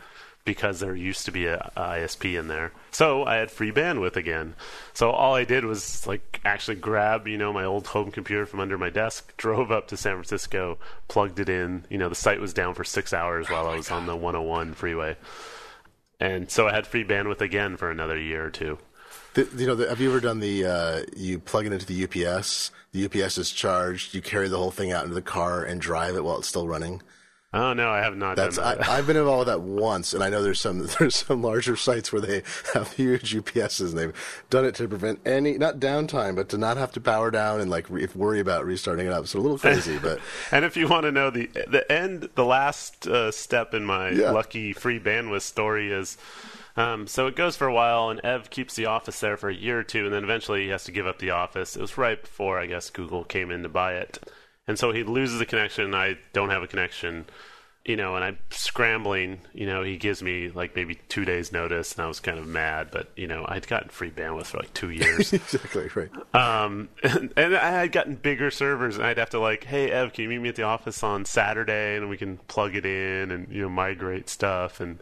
because 0.46 0.80
there 0.80 0.96
used 0.96 1.26
to 1.26 1.32
be 1.34 1.46
a, 1.46 1.70
a, 1.76 1.82
ISP 1.82 2.40
in 2.40 2.48
there. 2.48 2.72
So 2.92 3.26
I 3.26 3.36
had 3.36 3.52
free 3.52 3.74
bandwidth 3.74 4.16
again. 4.16 4.56
So 4.94 5.12
all 5.12 5.36
I 5.36 5.44
did 5.44 5.66
was 5.66 6.08
like 6.08 6.40
actually 6.46 6.76
grab, 6.76 7.28
you 7.28 7.38
know, 7.38 7.52
my 7.52 7.66
old 7.66 7.88
home 7.88 8.12
computer 8.12 8.46
from 8.46 8.62
under 8.62 8.78
my 8.78 8.90
desk, 8.90 9.36
drove 9.36 9.74
up 9.74 9.90
to 9.90 9.98
San 9.98 10.14
Francisco, 10.14 10.78
plugged 11.10 11.42
it 11.42 11.50
in. 11.50 11.84
You 11.90 11.98
know, 11.98 12.08
the 12.08 12.16
site 12.16 12.40
was 12.40 12.54
down 12.54 12.74
for 12.74 12.86
six 12.86 13.12
hours 13.12 13.50
while 13.50 13.66
oh 13.66 13.72
I 13.72 13.76
was 13.76 13.90
God. 13.90 13.98
on 13.98 14.06
the 14.06 14.16
101 14.16 14.76
freeway. 14.76 15.18
And 16.22 16.50
so 16.50 16.70
I 16.70 16.74
had 16.74 16.88
free 16.88 17.04
bandwidth 17.04 17.42
again 17.42 17.76
for 17.76 17.92
another 17.92 18.18
year 18.18 18.46
or 18.46 18.50
two. 18.50 18.78
The, 19.34 19.48
you 19.56 19.68
know, 19.68 19.76
the, 19.76 19.88
have 19.88 20.02
you 20.02 20.10
ever 20.10 20.20
done 20.20 20.40
the 20.40 20.66
uh, 20.66 21.02
you 21.16 21.40
plug 21.40 21.66
it 21.66 21.74
into 21.74 21.86
the 21.86 22.04
UPS? 22.04 22.72
The 22.92 23.06
UPS 23.06 23.38
is 23.38 23.52
charged. 23.52 24.14
You 24.14 24.22
carry 24.22 24.50
the 24.50 24.58
whole 24.58 24.72
thing 24.72 24.92
out 24.92 25.04
into 25.04 25.16
the 25.16 25.22
car 25.22 25.64
and 25.64 25.80
drive 25.80 26.16
it 26.16 26.24
while 26.24 26.38
it's 26.38 26.48
still 26.48 26.68
running. 26.68 27.02
Oh 27.54 27.74
no, 27.74 27.90
I 27.90 28.00
have 28.00 28.16
not. 28.16 28.38
That's 28.38 28.56
that. 28.56 28.88
I, 28.88 28.96
have 28.96 29.08
been 29.08 29.18
involved 29.18 29.40
with 29.40 29.48
that 29.50 29.60
once, 29.60 30.14
and 30.14 30.24
I 30.24 30.30
know 30.30 30.42
there's 30.42 30.62
some 30.62 30.88
there's 31.00 31.18
some 31.18 31.42
larger 31.42 31.76
sites 31.76 32.12
where 32.12 32.22
they 32.22 32.44
have 32.74 32.94
huge 32.94 33.36
UPSs, 33.36 33.90
and 33.90 33.98
they've 33.98 34.46
done 34.50 34.64
it 34.64 34.76
to 34.76 34.88
prevent 34.88 35.20
any 35.26 35.58
not 35.58 35.78
downtime, 35.78 36.36
but 36.36 36.48
to 36.50 36.58
not 36.58 36.78
have 36.78 36.94
to 36.94 37.02
power 37.02 37.30
down 37.30 37.60
and 37.60 37.70
like 37.70 37.90
re- 37.90 38.08
worry 38.16 38.40
about 38.40 38.66
restarting 38.66 39.06
it 39.06 39.12
up. 39.12 39.28
So 39.28 39.40
a 39.40 39.42
little 39.42 39.58
crazy, 39.58 39.98
but 39.98 40.22
and 40.52 40.64
if 40.64 40.78
you 40.78 40.88
want 40.88 41.04
to 41.04 41.12
know 41.12 41.30
the 41.30 41.48
the 41.68 41.90
end, 41.92 42.30
the 42.36 42.46
last 42.46 43.06
uh, 43.06 43.32
step 43.32 43.74
in 43.74 43.84
my 43.86 44.12
yeah. 44.12 44.32
lucky 44.32 44.72
free 44.72 45.00
bandwidth 45.00 45.42
story 45.42 45.92
is 45.92 46.18
um, 46.76 47.08
so 47.08 47.28
it 47.28 47.36
goes 47.36 47.56
for 47.56 47.68
a 47.68 47.74
while, 47.74 48.10
and 48.10 48.22
Ev 48.24 48.50
keeps 48.50 48.76
the 48.76 48.86
office 48.86 49.20
there 49.20 49.38
for 49.38 49.50
a 49.50 49.56
year 49.56 49.80
or 49.80 49.84
two, 49.84 50.06
and 50.06 50.14
then 50.14 50.24
eventually 50.24 50.64
he 50.64 50.70
has 50.70 50.84
to 50.86 50.92
give 50.92 51.08
up 51.08 51.20
the 51.20 51.32
office. 51.32 51.76
It 51.76 51.82
was 51.82 51.98
right 51.98 52.22
before, 52.22 52.60
I 52.60 52.66
guess, 52.66 52.90
Google 52.90 53.24
came 53.24 53.52
in 53.52 53.64
to 53.64 53.70
buy 53.70 53.96
it. 53.96 54.20
And 54.68 54.78
so 54.80 54.92
he 54.92 55.04
loses 55.04 55.40
the 55.40 55.46
connection. 55.46 55.94
I 55.94 56.18
don't 56.34 56.50
have 56.50 56.64
a 56.64 56.68
connection 56.68 57.26
you 57.84 57.96
know, 57.96 58.16
and 58.16 58.24
I'm 58.24 58.38
scrambling. 58.52 59.40
You 59.54 59.66
know, 59.66 59.82
he 59.82 59.98
gives 59.98 60.22
me 60.22 60.50
like 60.50 60.76
maybe 60.76 61.00
two 61.10 61.26
days 61.26 61.52
notice, 61.52 61.94
and 61.94 62.04
I 62.04 62.08
was 62.08 62.20
kind 62.20 62.38
of 62.38 62.46
mad, 62.46 62.90
but 62.92 63.10
you 63.16 63.26
know, 63.26 63.44
I'd 63.48 63.68
gotten 63.68 63.90
free 63.90 64.12
bandwidth 64.12 64.48
for 64.48 64.58
like 64.58 64.74
two 64.76 64.92
years. 64.92 65.34
exactly 65.34 65.90
right. 65.96 66.12
Um, 66.36 66.90
and, 67.02 67.34
and, 67.38 67.56
I 67.56 67.72
had 67.72 67.92
gotten 67.92 68.16
bigger 68.16 68.52
servers, 68.52 68.98
and 68.98 69.06
I'd 69.06 69.18
have 69.18 69.32
to 69.32 69.40
like, 69.40 69.64
hey 69.64 69.90
Ev, 69.90 70.14
can 70.14 70.24
you 70.24 70.30
meet 70.30 70.42
me 70.42 70.50
at 70.50 70.56
the 70.56 70.64
office 70.64 71.02
on 71.04 71.26
Saturday, 71.26 71.98
and 71.98 72.08
we 72.08 72.18
can 72.18 72.38
plug 72.48 72.76
it 72.76 72.86
in 72.86 73.32
and 73.32 73.48
you 73.52 73.64
know 73.64 73.70
migrate 73.70 74.30
stuff, 74.30 74.80
and 74.80 75.00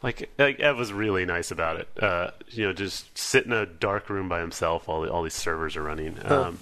like 0.00 0.30
like 0.38 0.60
Ev 0.60 0.76
was 0.76 0.92
really 0.92 1.24
nice 1.24 1.50
about 1.50 1.80
it. 1.80 1.88
Uh, 2.00 2.30
you 2.48 2.64
know, 2.64 2.72
just 2.72 3.18
sit 3.18 3.44
in 3.44 3.52
a 3.52 3.66
dark 3.66 4.08
room 4.08 4.28
by 4.28 4.40
himself 4.40 4.86
while 4.86 5.04
all 5.08 5.24
these 5.24 5.34
servers 5.34 5.76
are 5.76 5.82
running. 5.82 6.14
Huh. 6.14 6.42
Um, 6.42 6.58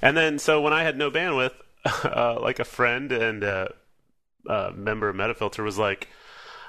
and 0.00 0.16
then 0.16 0.38
so 0.38 0.62
when 0.62 0.72
I 0.72 0.82
had 0.82 0.96
no 0.96 1.10
bandwidth, 1.10 1.52
uh, 1.84 2.40
like 2.40 2.58
a 2.58 2.64
friend 2.64 3.12
and 3.12 3.44
uh, 3.44 3.68
uh, 4.46 4.70
member 4.74 5.08
of 5.08 5.16
Metafilter 5.16 5.64
was 5.64 5.78
like, 5.78 6.08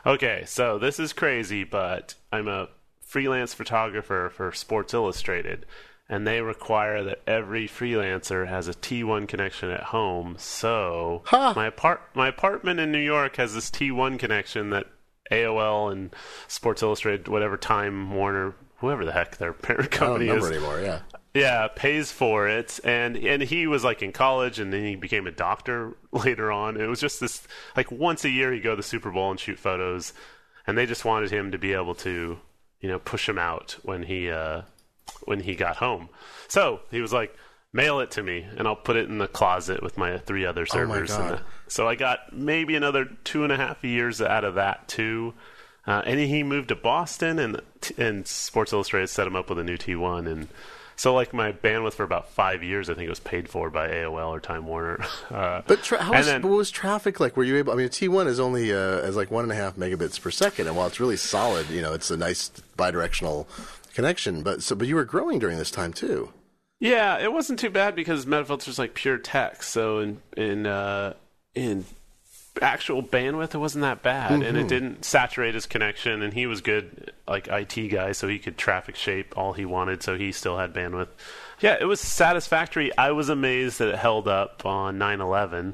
okay, 0.06 0.44
so 0.46 0.78
this 0.78 1.00
is 1.00 1.14
crazy, 1.14 1.64
but 1.64 2.16
I'm 2.32 2.48
a 2.48 2.70
freelance 3.02 3.54
photographer 3.54 4.32
for 4.34 4.52
Sports 4.52 4.94
Illustrated, 4.94 5.66
and 6.08 6.26
they 6.26 6.42
require 6.42 7.04
that 7.04 7.22
every 7.28 7.68
freelancer 7.68 8.48
has 8.48 8.68
a 8.68 8.74
T1 8.74 9.28
connection 9.28 9.70
at 9.70 9.84
home. 9.84 10.36
So 10.38 11.24
huh. 11.26 11.54
my 11.56 11.68
apart 11.68 12.02
my 12.14 12.28
apartment 12.28 12.80
in 12.80 12.92
New 12.92 13.00
York 13.00 13.36
has 13.38 13.54
this 13.54 13.70
T1 13.70 14.20
connection 14.20 14.70
that 14.72 14.88
AOL 15.32 15.92
and 15.92 16.16
Sports 16.48 16.82
Illustrated, 16.82 17.28
whatever 17.28 17.58
Time 17.58 18.12
Warner, 18.14 18.56
whoever 18.78 19.06
the 19.06 19.12
heck 19.12 19.38
their 19.38 19.54
parent 19.54 19.94
I 19.96 19.98
don't 19.98 20.08
company 20.08 20.26
remember 20.26 20.52
is, 20.52 20.58
anymore. 20.58 20.82
Yeah. 20.82 21.00
Yeah, 21.34 21.68
pays 21.76 22.12
for 22.12 22.48
it, 22.48 22.80
and 22.84 23.16
and 23.18 23.42
he 23.44 23.68
was 23.68 23.84
like 23.84 24.02
in 24.02 24.12
college, 24.12 24.60
and 24.60 24.74
then 24.74 24.84
he 24.84 24.96
became 24.96 25.28
a 25.28 25.32
doctor 25.32 25.96
later 26.12 26.52
on. 26.52 26.76
It 26.80 26.88
was 26.88 27.00
just 27.00 27.20
this 27.20 27.48
like 27.78 27.92
once 27.92 28.26
a 28.26 28.30
year 28.30 28.52
he'd 28.54 28.64
go 28.64 28.72
to 28.72 28.76
the 28.78 28.84
Super 28.84 29.12
Bowl 29.12 29.32
and 29.32 29.40
shoot 29.40 29.60
photos, 29.60 30.14
and 30.66 30.78
they 30.78 30.86
just 30.86 31.06
wanted 31.06 31.32
him 31.32 31.52
to 31.52 31.58
be 31.58 31.74
able 31.74 31.96
to, 31.96 32.40
you 32.82 32.90
know, 32.90 33.00
push 33.00 33.28
him 33.30 33.38
out 33.38 33.78
when 33.84 34.04
he 34.04 34.30
uh, 34.32 34.64
when 35.26 35.40
he 35.42 35.56
got 35.56 35.78
home. 35.78 36.10
So 36.48 36.80
he 36.92 37.02
was 37.02 37.14
like, 37.14 37.36
mail 37.74 38.00
it 38.00 38.10
to 38.12 38.24
me, 38.24 38.46
and 38.58 38.68
I'll 38.68 38.76
put 38.76 38.96
it 38.96 39.08
in 39.10 39.20
the 39.20 39.28
closet 39.28 39.84
with 39.84 39.98
my 39.98 40.18
three 40.18 40.46
other 40.46 40.64
Oh 40.64 40.66
servers. 40.74 41.12
and 41.12 41.30
God. 41.30 41.38
the- 41.40 41.44
so 41.72 41.88
I 41.88 41.94
got 41.94 42.34
maybe 42.34 42.76
another 42.76 43.06
two 43.24 43.44
and 43.44 43.54
a 43.54 43.58
half 43.58 43.84
years 43.84 44.20
out 44.22 44.44
of 44.44 44.56
that 44.56 44.88
too. 44.88 45.36
Uh, 45.86 46.02
and 46.06 46.20
he 46.20 46.42
moved 46.44 46.70
to 46.70 46.76
Boston, 46.76 47.38
and 47.38 47.62
and 47.98 48.28
Sports 48.28 48.74
Illustrated 48.74 49.08
set 49.08 49.28
him 49.28 49.36
up 49.36 49.50
with 49.50 49.60
a 49.60 49.64
new 49.64 49.78
T1, 49.78 50.28
and 50.28 50.48
so 51.00 51.14
like 51.14 51.34
my 51.34 51.54
bandwidth 51.54 51.94
for 51.94 52.04
about 52.04 52.28
five 52.30 52.62
years, 52.62 52.90
I 52.90 52.94
think 52.94 53.08
it 53.08 53.10
was 53.10 53.22
paid 53.22 53.48
for 53.48 53.70
by 53.70 53.88
AOL 53.88 54.32
or 54.32 54.42
Time 54.42 54.66
Warner. 54.66 55.00
Uh, 55.32 55.62
But 55.66 55.82
tra- 55.84 56.04
how 56.04 56.12
was, 56.14 56.26
then- 56.26 56.42
what 56.42 56.58
was 56.58 56.70
traffic 56.72 57.20
like? 57.22 57.38
Were 57.38 57.44
you 57.46 57.56
able? 57.58 57.72
I 57.72 57.76
mean, 57.76 57.88
T 57.88 58.08
one 58.10 58.28
is 58.28 58.40
only 58.40 58.74
uh, 58.74 58.98
is 59.08 59.16
like 59.16 59.32
one 59.32 59.44
and 59.44 59.52
a 59.52 59.56
half 59.56 59.78
megabits 59.78 60.20
per 60.20 60.30
second, 60.32 60.68
and 60.68 60.76
while 60.76 60.88
it's 60.88 61.00
really 61.00 61.16
solid, 61.18 61.70
you 61.70 61.82
know, 61.82 61.94
it's 61.94 62.12
a 62.12 62.18
nice 62.18 62.52
bidirectional 62.78 63.48
connection. 63.94 64.44
But 64.44 64.62
so, 64.64 64.76
but 64.76 64.88
you 64.88 64.96
were 64.96 65.06
growing 65.06 65.40
during 65.40 65.58
this 65.58 65.72
time 65.72 65.94
too. 65.94 66.34
Yeah, 66.82 67.18
it 67.20 67.32
wasn't 67.32 67.60
too 67.60 67.70
bad 67.70 67.96
because 67.96 68.26
Metafilter's 68.26 68.80
like 68.80 68.94
pure 68.96 69.18
text. 69.18 69.70
So 69.72 70.00
in 70.00 70.22
in 70.36 70.66
uh, 70.66 71.14
in 71.56 71.86
actual 72.62 73.04
bandwidth, 73.04 73.54
it 73.54 73.60
wasn't 73.60 73.84
that 73.84 74.02
bad, 74.02 74.32
and 74.32 74.44
it 74.44 74.54
mm-hmm. 74.54 74.68
didn't 74.68 75.06
saturate 75.06 75.56
his 75.56 75.66
connection. 75.66 76.22
And 76.22 76.34
he 76.34 76.46
was 76.46 76.62
good, 76.62 77.12
like 77.28 77.48
IT 77.48 77.90
guy, 77.90 78.12
so 78.12 78.28
he 78.28 78.40
could 78.40 78.58
traffic 78.58 78.96
shape 78.96 79.38
all 79.38 79.54
he 79.54 79.66
wanted. 79.66 80.04
So 80.04 80.18
he 80.18 80.32
still 80.32 80.58
had 80.58 80.74
bandwidth. 80.74 81.10
Yeah, 81.60 81.78
it 81.80 81.86
was 81.86 82.00
satisfactory. 82.00 82.96
I 82.98 83.12
was 83.12 83.30
amazed 83.30 83.80
that 83.80 83.90
it 83.90 83.96
held 83.96 84.28
up 84.28 84.66
on 84.66 84.98
9/11. 84.98 85.74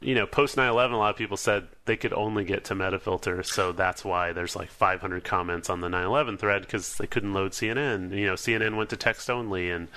You 0.00 0.14
know, 0.14 0.26
post 0.26 0.56
9/11, 0.56 0.92
a 0.92 0.96
lot 0.96 1.10
of 1.10 1.16
people 1.16 1.36
said 1.36 1.68
they 1.84 1.96
could 1.96 2.14
only 2.14 2.44
get 2.44 2.64
to 2.64 2.74
Metafilter, 2.74 3.44
so 3.44 3.72
that's 3.72 4.04
why 4.04 4.32
there's 4.32 4.56
like 4.56 4.70
500 4.70 5.24
comments 5.24 5.68
on 5.68 5.80
the 5.80 5.88
9/11 5.88 6.38
thread 6.38 6.62
because 6.62 6.96
they 6.96 7.06
couldn't 7.06 7.34
load 7.34 7.52
CNN. 7.52 8.16
You 8.16 8.26
know, 8.26 8.34
CNN 8.34 8.76
went 8.76 8.90
to 8.90 8.96
text 8.96 9.28
only, 9.28 9.70
and 9.70 9.88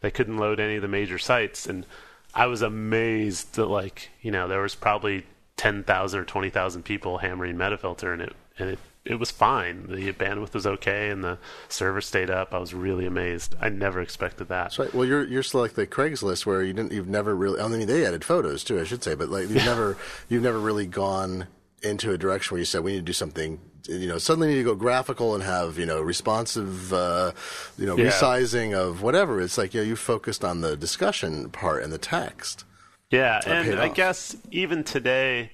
they 0.00 0.10
couldn't 0.10 0.36
load 0.36 0.60
any 0.60 0.76
of 0.76 0.82
the 0.82 0.88
major 0.88 1.18
sites. 1.18 1.66
And 1.66 1.86
I 2.34 2.46
was 2.46 2.62
amazed 2.62 3.54
that 3.54 3.66
like 3.66 4.10
you 4.20 4.30
know 4.30 4.48
there 4.48 4.62
was 4.62 4.74
probably 4.74 5.24
10,000 5.62 6.18
or 6.18 6.24
20,000 6.24 6.82
people 6.82 7.18
hammering 7.18 7.54
Metafilter, 7.56 8.12
and 8.12 8.20
it 8.22 8.32
and 8.58 8.70
it 8.70 8.78
it 9.04 9.14
was 9.20 9.30
fine. 9.30 9.86
The 9.88 10.12
bandwidth 10.12 10.54
was 10.54 10.66
okay, 10.66 11.08
and 11.10 11.22
the 11.22 11.38
server 11.68 12.00
stayed 12.00 12.30
up. 12.30 12.52
I 12.52 12.58
was 12.58 12.74
really 12.74 13.06
amazed. 13.06 13.54
I 13.60 13.68
never 13.68 14.00
expected 14.00 14.48
that. 14.48 14.72
So, 14.72 14.88
well, 14.92 15.04
you're 15.04 15.24
you're 15.24 15.44
still 15.44 15.60
like 15.60 15.74
the 15.74 15.86
Craigslist 15.86 16.46
where 16.46 16.62
you 16.64 16.72
didn't, 16.72 16.90
you've 16.92 17.06
never 17.08 17.34
really. 17.36 17.60
I 17.60 17.68
mean, 17.68 17.86
they 17.86 18.04
added 18.04 18.24
photos 18.24 18.64
too, 18.64 18.80
I 18.80 18.84
should 18.84 19.04
say, 19.04 19.14
but 19.14 19.28
like 19.28 19.42
you've 19.48 19.64
never, 19.64 19.96
you've 20.28 20.42
never 20.42 20.58
really 20.58 20.86
gone 20.86 21.46
into 21.80 22.10
a 22.12 22.18
direction 22.18 22.54
where 22.56 22.58
you 22.60 22.64
said 22.64 22.82
we 22.82 22.92
need 22.92 22.98
to 22.98 23.02
do 23.04 23.12
something. 23.12 23.60
You 23.88 24.08
know, 24.08 24.18
suddenly 24.18 24.48
need 24.48 24.58
to 24.58 24.64
go 24.64 24.74
graphical 24.74 25.34
and 25.36 25.44
have 25.44 25.78
you 25.78 25.86
know 25.86 26.00
responsive, 26.00 26.92
uh, 26.92 27.32
you 27.78 27.86
know, 27.86 27.96
Yeah. 27.96 28.10
resizing 28.10 28.74
of 28.74 29.00
whatever. 29.02 29.40
It's 29.40 29.58
like 29.58 29.74
you 29.74 29.80
know, 29.82 29.86
you 29.86 29.94
focused 29.96 30.44
on 30.44 30.60
the 30.60 30.76
discussion 30.76 31.50
part 31.50 31.84
and 31.84 31.92
the 31.92 31.98
text. 31.98 32.64
Yeah, 33.12 33.40
and 33.46 33.78
I 33.78 33.90
off. 33.90 33.94
guess 33.94 34.36
even 34.50 34.84
today, 34.84 35.52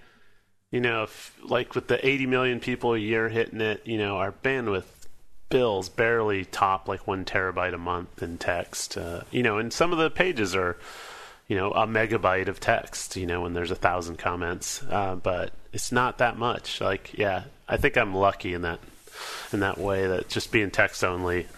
you 0.70 0.80
know, 0.80 1.02
if, 1.02 1.36
like 1.44 1.74
with 1.74 1.88
the 1.88 2.04
80 2.06 2.26
million 2.26 2.61
people 2.61 2.94
a 2.94 2.98
year 2.98 3.28
hitting 3.28 3.61
it, 3.61 3.82
you 3.84 3.98
know, 3.98 4.16
our 4.16 4.32
bandwidth 4.32 4.84
bills 5.48 5.88
barely 5.88 6.44
top 6.44 6.88
like 6.88 7.06
one 7.06 7.24
terabyte 7.24 7.74
a 7.74 7.78
month 7.78 8.22
in 8.22 8.38
text. 8.38 8.96
Uh, 8.96 9.22
you 9.32 9.42
know, 9.42 9.59
and 9.59 9.72
some 9.72 9.92
of 9.92 9.98
the 9.98 10.09
pages 10.09 10.54
are, 10.54 10.76
you 11.48 11.56
know, 11.56 11.72
a 11.72 11.86
megabyte 11.86 12.46
of 12.46 12.61
text. 12.61 13.16
You 13.16 13.26
know, 13.26 13.40
when 13.40 13.54
there's 13.54 13.72
a 13.72 13.76
thousand 13.76 14.18
comments, 14.18 14.82
uh, 14.88 15.16
but 15.16 15.52
it's 15.72 15.90
not 15.90 16.18
that 16.18 16.38
much. 16.38 16.80
Like, 16.80 17.18
yeah, 17.18 17.44
I 17.68 17.76
think 17.76 17.96
I'm 17.96 18.14
lucky 18.14 18.54
in 18.54 18.62
that 18.62 18.78
in 19.52 19.61
that 19.61 19.78
way 19.78 20.06
that 20.06 20.28
just 20.28 20.52
being 20.52 20.70
text 20.70 21.02
only. 21.02 21.48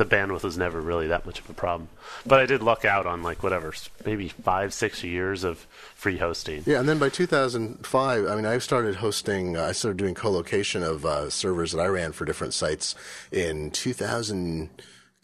The 0.00 0.06
bandwidth 0.06 0.44
was 0.44 0.56
never 0.56 0.80
really 0.80 1.08
that 1.08 1.26
much 1.26 1.40
of 1.40 1.50
a 1.50 1.52
problem, 1.52 1.90
but 2.24 2.40
I 2.40 2.46
did 2.46 2.62
luck 2.62 2.86
out 2.86 3.04
on 3.04 3.22
like 3.22 3.42
whatever, 3.42 3.74
maybe 4.06 4.28
five, 4.28 4.72
six 4.72 5.04
years 5.04 5.44
of 5.44 5.58
free 5.94 6.16
hosting. 6.16 6.62
Yeah, 6.64 6.80
and 6.80 6.88
then 6.88 6.98
by 6.98 7.10
2005, 7.10 8.26
I 8.26 8.34
mean, 8.34 8.46
I 8.46 8.56
started 8.56 8.94
hosting. 8.94 9.58
Uh, 9.58 9.64
I 9.64 9.72
started 9.72 9.98
doing 9.98 10.14
co-location 10.14 10.82
of 10.82 11.04
uh, 11.04 11.28
servers 11.28 11.72
that 11.72 11.82
I 11.82 11.86
ran 11.86 12.12
for 12.12 12.24
different 12.24 12.54
sites 12.54 12.94
in 13.30 13.72
2000. 13.72 14.70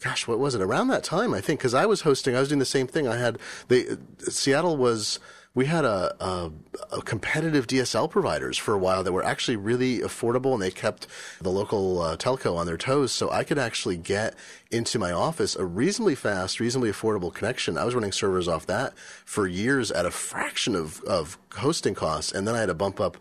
Gosh, 0.03 0.27
what 0.27 0.37
was 0.37 0.53
it? 0.53 0.61
Around 0.61 0.89
that 0.89 1.03
time, 1.03 1.33
I 1.33 1.41
think, 1.41 1.59
because 1.59 1.73
I 1.73 1.87
was 1.87 2.01
hosting. 2.01 2.35
I 2.35 2.39
was 2.39 2.49
doing 2.49 2.59
the 2.59 2.65
same 2.65 2.85
thing. 2.85 3.07
I 3.07 3.17
had 3.17 3.39
they 3.69 3.87
Seattle 4.29 4.77
was. 4.77 5.17
We 5.57 5.65
had 5.65 5.85
a, 5.85 6.15
a, 6.23 6.51
a 6.91 7.01
competitive 7.01 7.65
DSL 7.65 8.11
providers 8.11 8.59
for 8.59 8.75
a 8.75 8.77
while 8.77 9.01
that 9.01 9.11
were 9.11 9.25
actually 9.25 9.55
really 9.55 10.01
affordable, 10.01 10.53
and 10.53 10.61
they 10.61 10.69
kept 10.69 11.07
the 11.41 11.49
local 11.49 11.99
uh, 11.99 12.15
telco 12.15 12.55
on 12.55 12.67
their 12.67 12.77
toes. 12.77 13.11
So 13.11 13.31
I 13.31 13.43
could 13.43 13.57
actually 13.57 13.97
get 13.97 14.35
into 14.69 14.99
my 14.99 15.11
office 15.11 15.55
a 15.55 15.65
reasonably 15.65 16.13
fast, 16.13 16.59
reasonably 16.59 16.91
affordable 16.91 17.33
connection. 17.33 17.75
I 17.75 17.85
was 17.85 17.95
running 17.95 18.11
servers 18.11 18.47
off 18.47 18.67
that 18.67 18.95
for 18.99 19.47
years 19.47 19.89
at 19.89 20.05
a 20.05 20.11
fraction 20.11 20.75
of, 20.75 21.01
of 21.05 21.39
hosting 21.55 21.95
costs, 21.95 22.31
and 22.31 22.47
then 22.47 22.53
I 22.53 22.59
had 22.59 22.67
to 22.67 22.75
bump 22.75 23.01
up 23.01 23.17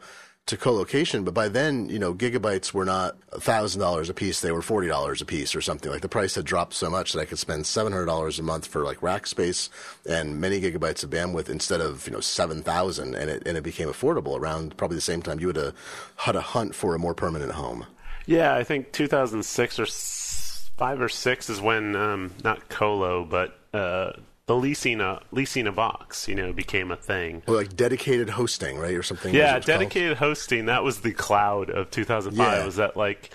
to 0.47 0.57
co-location. 0.57 1.25
But 1.25 1.35
by 1.35 1.49
then, 1.49 1.89
you 1.89 1.99
know, 1.99 2.15
gigabytes 2.15 2.73
were 2.73 2.85
not 2.85 3.17
thousand 3.33 3.81
dollars 3.81 4.09
a 4.09 4.15
piece; 4.15 4.41
they 4.41 4.53
were 4.53 4.63
forty 4.63 4.89
dollars 4.89 5.21
a 5.21 5.25
piece 5.25 5.55
or 5.55 5.61
something. 5.61 5.91
Like 5.91 6.03
the 6.03 6.09
price 6.09 6.35
had 6.35 6.45
dropped 6.45 6.75
so 6.75 6.89
much 6.89 7.13
that 7.13 7.21
I 7.21 7.25
could 7.25 7.39
spend 7.39 7.67
seven 7.67 7.93
hundred 7.93 8.07
dollars 8.07 8.39
a 8.39 8.43
month 8.43 8.67
for 8.67 8.85
like 8.85 9.03
rack 9.03 9.27
space 9.27 9.69
and 10.09 10.41
many 10.41 10.61
gigabytes 10.61 11.05
of 11.05 11.11
bandwidth 11.11 11.49
instead 11.49 11.81
of 11.81 12.07
you 12.07 12.13
know 12.13 12.21
seven 12.21 12.63
thousand, 12.63 13.15
and 13.15 13.29
it 13.29 13.47
and 13.47 13.59
it 13.59 13.65
became 13.65 13.89
affordable 13.89 14.39
around 14.39 14.77
probably 14.77 14.97
the 14.97 15.01
same 15.01 15.23
time 15.23 15.41
you 15.41 15.49
would 15.49 15.57
have 15.57 15.75
had 16.17 16.37
a 16.37 16.41
hunt 16.41 16.75
for 16.75 16.95
a 16.95 16.99
more 16.99 17.15
permanent 17.15 17.53
home. 17.53 17.87
Yeah, 18.27 18.55
I 18.55 18.65
think 18.65 18.91
2006 18.91 19.79
or 19.79 19.85
s- 19.85 20.71
five 20.77 21.01
or 21.01 21.09
six 21.09 21.49
is 21.49 21.61
when 21.61 21.95
um, 21.95 22.35
not 22.43 22.69
Colo, 22.69 23.25
but 23.25 23.57
uh, 23.73 24.13
the 24.47 24.55
leasing 24.57 25.01
a 25.01 25.21
leasing 25.33 25.67
a 25.67 25.73
box, 25.73 26.29
you 26.29 26.35
know, 26.35 26.53
became 26.53 26.91
a 26.91 26.97
thing. 26.97 27.43
Or 27.49 27.55
like 27.57 27.77
dedicated 27.77 28.31
hosting, 28.31 28.79
right, 28.79 28.95
or 28.95 29.03
something. 29.03 29.35
Yeah, 29.35 29.51
it 29.51 29.53
called? 29.53 29.67
dedicated 29.67 30.17
hosting. 30.19 30.67
That 30.67 30.85
was 30.85 31.01
the 31.01 31.13
cloud 31.13 31.69
of 31.71 31.91
2005. 31.91 32.39
Yeah. 32.59 32.65
Was 32.65 32.77
that 32.77 32.97
like 32.97 33.31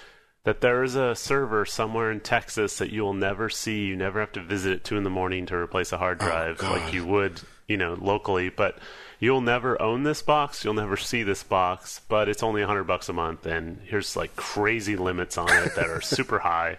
that? 0.46 0.62
There 0.62 0.84
is 0.84 0.96
a 0.96 1.14
server 1.16 1.66
somewhere 1.66 2.12
in 2.12 2.22
Texas 2.22 2.78
that 2.78 2.92
you 2.92 3.02
will 3.04 3.14
never 3.14 3.50
see. 3.50 3.86
You 3.86 3.98
never 3.98 4.22
have 4.22 4.32
to 4.34 4.42
visit 4.42 4.72
at 4.74 4.84
two 4.86 4.96
in 4.98 5.04
the 5.04 5.10
morning 5.10 5.46
to 5.48 5.56
replace 5.56 5.92
a 5.92 5.98
hard 5.98 6.20
oh, 6.22 6.26
drive 6.26 6.62
like 6.62 6.72
Oh, 6.72 6.86
God. 6.86 6.94
you 6.94 7.06
would, 7.06 7.42
you 7.68 7.76
know, 7.76 7.98
locally. 8.00 8.48
But 8.48 8.78
you'll 9.20 9.42
never 9.42 9.82
own 9.82 10.04
this 10.04 10.22
box. 10.22 10.64
You'll 10.64 10.76
never 10.76 10.96
see 10.96 11.24
this 11.24 11.44
box. 11.44 12.00
But 12.08 12.30
it's 12.30 12.42
only 12.42 12.62
a 12.62 12.68
hundred 12.68 12.86
bucks 12.86 13.10
a 13.10 13.14
month, 13.14 13.46
and 13.46 13.82
here's 13.84 14.16
like 14.16 14.38
crazy 14.38 14.96
limits 14.96 15.38
on 15.38 15.50
it 15.50 15.76
that 15.76 15.90
are 15.90 16.00
super 16.02 16.40
high. 16.50 16.78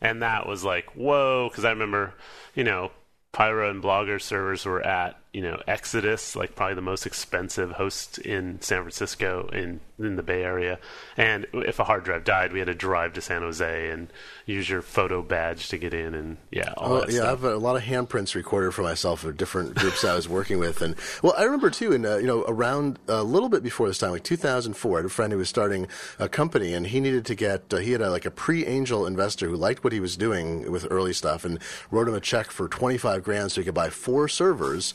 And 0.00 0.22
that 0.22 0.46
was 0.46 0.64
like 0.64 0.86
whoa, 0.96 1.48
because 1.50 1.66
I 1.66 1.70
remember, 1.70 2.14
you 2.54 2.64
know, 2.64 2.90
Pyra 3.36 3.70
and 3.70 3.82
Blogger 3.82 4.20
servers 4.20 4.64
were 4.64 4.80
at 4.80 5.18
you 5.30 5.42
know 5.42 5.60
Exodus, 5.68 6.34
like 6.34 6.54
probably 6.54 6.74
the 6.74 6.80
most 6.80 7.04
expensive 7.04 7.72
host 7.72 8.16
in 8.16 8.62
San 8.62 8.80
Francisco 8.80 9.50
in 9.52 9.80
in 9.98 10.16
the 10.16 10.22
Bay 10.22 10.42
Area. 10.42 10.78
And 11.16 11.46
if 11.54 11.78
a 11.78 11.84
hard 11.84 12.04
drive 12.04 12.24
died, 12.24 12.52
we 12.52 12.58
had 12.58 12.66
to 12.66 12.74
drive 12.74 13.14
to 13.14 13.20
San 13.20 13.42
Jose 13.42 13.90
and 13.90 14.12
use 14.44 14.68
your 14.68 14.82
photo 14.82 15.22
badge 15.22 15.68
to 15.68 15.78
get 15.78 15.94
in. 15.94 16.14
And 16.14 16.36
yeah, 16.50 16.74
all 16.76 16.92
Oh, 16.94 17.00
that 17.00 17.10
yeah, 17.10 17.20
I 17.22 17.26
stuff. 17.26 17.40
have 17.40 17.44
a 17.44 17.56
lot 17.56 17.76
of 17.76 17.82
handprints 17.82 18.34
recorded 18.34 18.72
for 18.74 18.82
myself 18.82 19.24
of 19.24 19.36
different 19.36 19.74
groups 19.74 20.04
I 20.04 20.14
was 20.14 20.28
working 20.28 20.58
with, 20.58 20.82
and 20.82 20.94
well, 21.22 21.34
I 21.38 21.44
remember 21.44 21.70
too, 21.70 21.92
in 21.92 22.04
uh, 22.04 22.16
you 22.16 22.26
know, 22.26 22.44
around 22.46 22.98
a 23.08 23.22
little 23.22 23.48
bit 23.48 23.62
before 23.62 23.88
this 23.88 23.98
time, 23.98 24.10
like 24.10 24.22
2004, 24.24 24.92
I 24.92 24.98
had 24.98 25.06
a 25.06 25.08
friend 25.08 25.32
who 25.32 25.38
was 25.38 25.48
starting 25.48 25.86
a 26.18 26.28
company, 26.28 26.74
and 26.74 26.86
he 26.86 27.00
needed 27.00 27.24
to 27.26 27.34
get, 27.34 27.72
uh, 27.72 27.78
he 27.78 27.92
had 27.92 28.02
a, 28.02 28.10
like 28.10 28.26
a 28.26 28.30
pre-angel 28.30 29.06
investor 29.06 29.48
who 29.48 29.56
liked 29.56 29.82
what 29.84 29.92
he 29.92 30.00
was 30.00 30.16
doing 30.16 30.70
with 30.70 30.86
early 30.90 31.12
stuff, 31.12 31.44
and 31.44 31.58
wrote 31.90 32.06
him 32.08 32.14
a 32.14 32.20
check 32.20 32.50
for 32.50 32.68
25 32.68 33.22
grand 33.22 33.50
so 33.52 33.60
he 33.60 33.64
could 33.64 33.74
buy 33.74 33.88
four 33.90 34.28
servers 34.28 34.92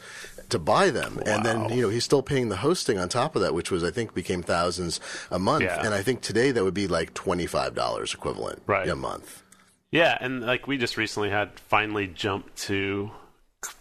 to 0.51 0.59
buy 0.59 0.89
them, 0.89 1.21
and 1.25 1.43
then 1.45 1.69
you 1.69 1.81
know 1.81 1.89
he's 1.89 2.03
still 2.05 2.21
paying 2.21 2.49
the 2.49 2.57
hosting 2.57 2.97
on 2.97 3.09
top 3.09 3.35
of 3.35 3.41
that, 3.41 3.53
which 3.53 3.71
was 3.71 3.83
I 3.83 3.91
think 3.91 4.13
became 4.13 4.43
thousands 4.43 4.99
a 5.29 5.39
month, 5.39 5.63
Yeah. 5.63 5.83
and 5.83 5.93
I 5.93 6.01
think 6.03 6.21
today 6.21 6.51
that 6.51 6.63
would 6.63 6.73
be 6.73 6.87
like 6.87 7.13
25 7.13 7.73
dollars 7.75 8.13
equivalent 8.13 8.61
Right. 8.67 8.87
a 8.87 8.95
month. 8.95 9.43
Yeah, 9.91 10.17
and 10.21 10.41
like 10.45 10.67
we 10.67 10.77
just 10.77 10.95
recently 10.95 11.29
had 11.31 11.59
finally 11.59 12.07
jumped 12.07 12.55
to 12.63 13.11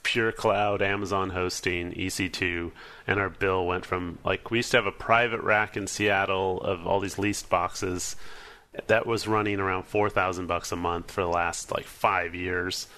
pure 0.03 0.33
cloud 0.33 0.83
Amazon 0.83 1.31
hosting 1.31 1.93
EC2 1.93 2.71
and 3.07 3.19
our 3.19 3.31
bill 3.31 3.65
went 3.67 3.87
from 3.87 4.19
like 4.25 4.51
we 4.51 4.59
used 4.59 4.71
to 4.73 4.77
have 4.77 4.87
a 4.87 4.93
private 4.93 5.41
rack 5.41 5.77
in 5.77 5.87
Seattle 5.87 6.61
of 6.61 6.87
all 6.87 7.01
these 7.01 7.17
leased 7.19 7.49
boxes 7.49 8.15
that 8.89 9.07
was 9.07 9.27
running 9.27 9.59
around 9.59 9.85
4000 9.85 10.47
bucks 10.47 10.71
a 10.71 10.77
month 10.77 11.11
for 11.11 11.23
the 11.23 11.29
last 11.29 11.73
like 11.73 11.87
5 11.87 12.35
years 12.35 12.89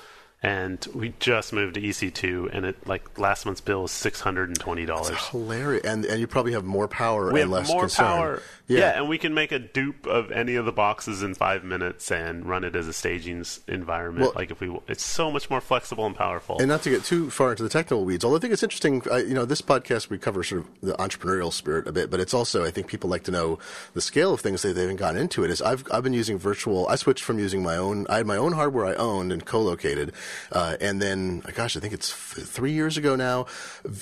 and 0.43 0.85
we 0.95 1.15
just 1.21 1.53
moved 1.53 1.75
to 1.75 1.81
EC2, 1.81 2.49
and 2.53 2.67
it 2.67 2.87
like 2.87 3.19
last 3.19 3.47
month's 3.47 3.61
bill 3.61 3.83
was 3.83 3.93
six 3.93 4.21
hundred 4.21 4.49
and 4.49 4.59
twenty 4.59 4.85
dollars. 4.87 5.17
Hilarious, 5.31 5.85
and 5.85 6.05
and 6.05 6.21
you 6.21 6.27
probably 6.27 6.53
have 6.53 6.65
more 6.65 6.89
power 6.89 7.27
We 7.33 7.41
and 7.43 7.51
have 7.51 7.51
less 7.51 7.69
more 7.69 7.83
concern. 7.83 8.07
power, 8.07 8.43
Yeah. 8.67 8.79
yeah. 8.79 8.99
and 8.99 9.09
we 9.09 9.19
can 9.19 9.35
make 9.35 9.53
a 9.53 9.59
dupe 9.61 10.07
of 10.07 10.31
any 10.33 10.57
of 10.57 10.65
the 10.65 10.73
boxes 10.73 11.23
in 11.23 11.35
five 11.35 11.63
minutes 11.65 12.11
and 12.11 12.45
run 12.47 12.65
it 12.65 12.75
as 12.75 12.89
a 12.89 12.93
staging 12.93 13.45
environment. 13.69 14.23
Well- 14.27 14.33
like 14.35 14.51
if 14.51 14.61
we, 14.61 14.77
it's 14.89 15.05
so 15.05 15.31
much 15.31 15.49
more 15.49 15.61
flexible 15.61 16.07
and 16.07 16.17
powerful. 16.17 16.59
And 16.59 16.69
not 16.69 16.83
to 16.83 16.91
get 16.91 17.05
too 17.05 17.31
far 17.31 17.51
into 17.53 17.63
the 17.63 17.69
technical 17.69 18.05
weeds, 18.05 18.25
although 18.25 18.39
I 18.39 18.41
think 18.41 18.53
it's 18.53 18.63
interesting. 18.65 19.03
I, 19.13 19.19
you 19.19 19.35
know, 19.35 19.45
this 19.45 19.63
podcast 19.63 20.11
we 20.11 20.19
cover 20.19 20.43
sort 20.43 20.63
of 20.63 20.69
the 20.83 20.95
entrepreneurial 20.95 21.53
spirit 21.53 21.87
a 21.87 21.93
bit, 21.93 22.11
but 22.11 22.19
it's 22.19 22.35
also 22.35 22.65
I 22.65 22.71
think 22.73 22.89
people 22.89 23.09
like 23.09 23.23
to 23.25 23.31
know 23.31 23.59
the 23.95 24.01
scale 24.01 24.35
of 24.35 24.41
things 24.41 24.63
that 24.63 24.75
they 24.75 24.81
haven't 24.83 24.97
gotten 24.97 25.21
into. 25.21 25.45
It 25.45 25.51
is 25.51 25.63
I've 25.63 25.85
I've 25.93 26.03
been 26.03 26.13
using 26.13 26.37
virtual. 26.39 26.89
I 26.89 26.97
switched 26.97 27.23
from 27.23 27.39
using 27.39 27.63
my 27.63 27.77
own. 27.77 28.07
I 28.09 28.17
had 28.17 28.27
my 28.27 28.37
own 28.37 28.53
hardware 28.55 28.87
I 28.87 28.95
owned 28.95 29.33
and 29.33 29.45
co-located, 29.45 30.13
uh, 30.51 30.77
and 30.81 31.01
then 31.01 31.41
gosh, 31.55 31.77
I 31.77 31.81
think 31.81 31.93
it's 31.93 32.11
f- 32.11 32.45
three 32.45 32.73
years 32.73 32.97
ago 32.97 33.17
now. 33.17 33.47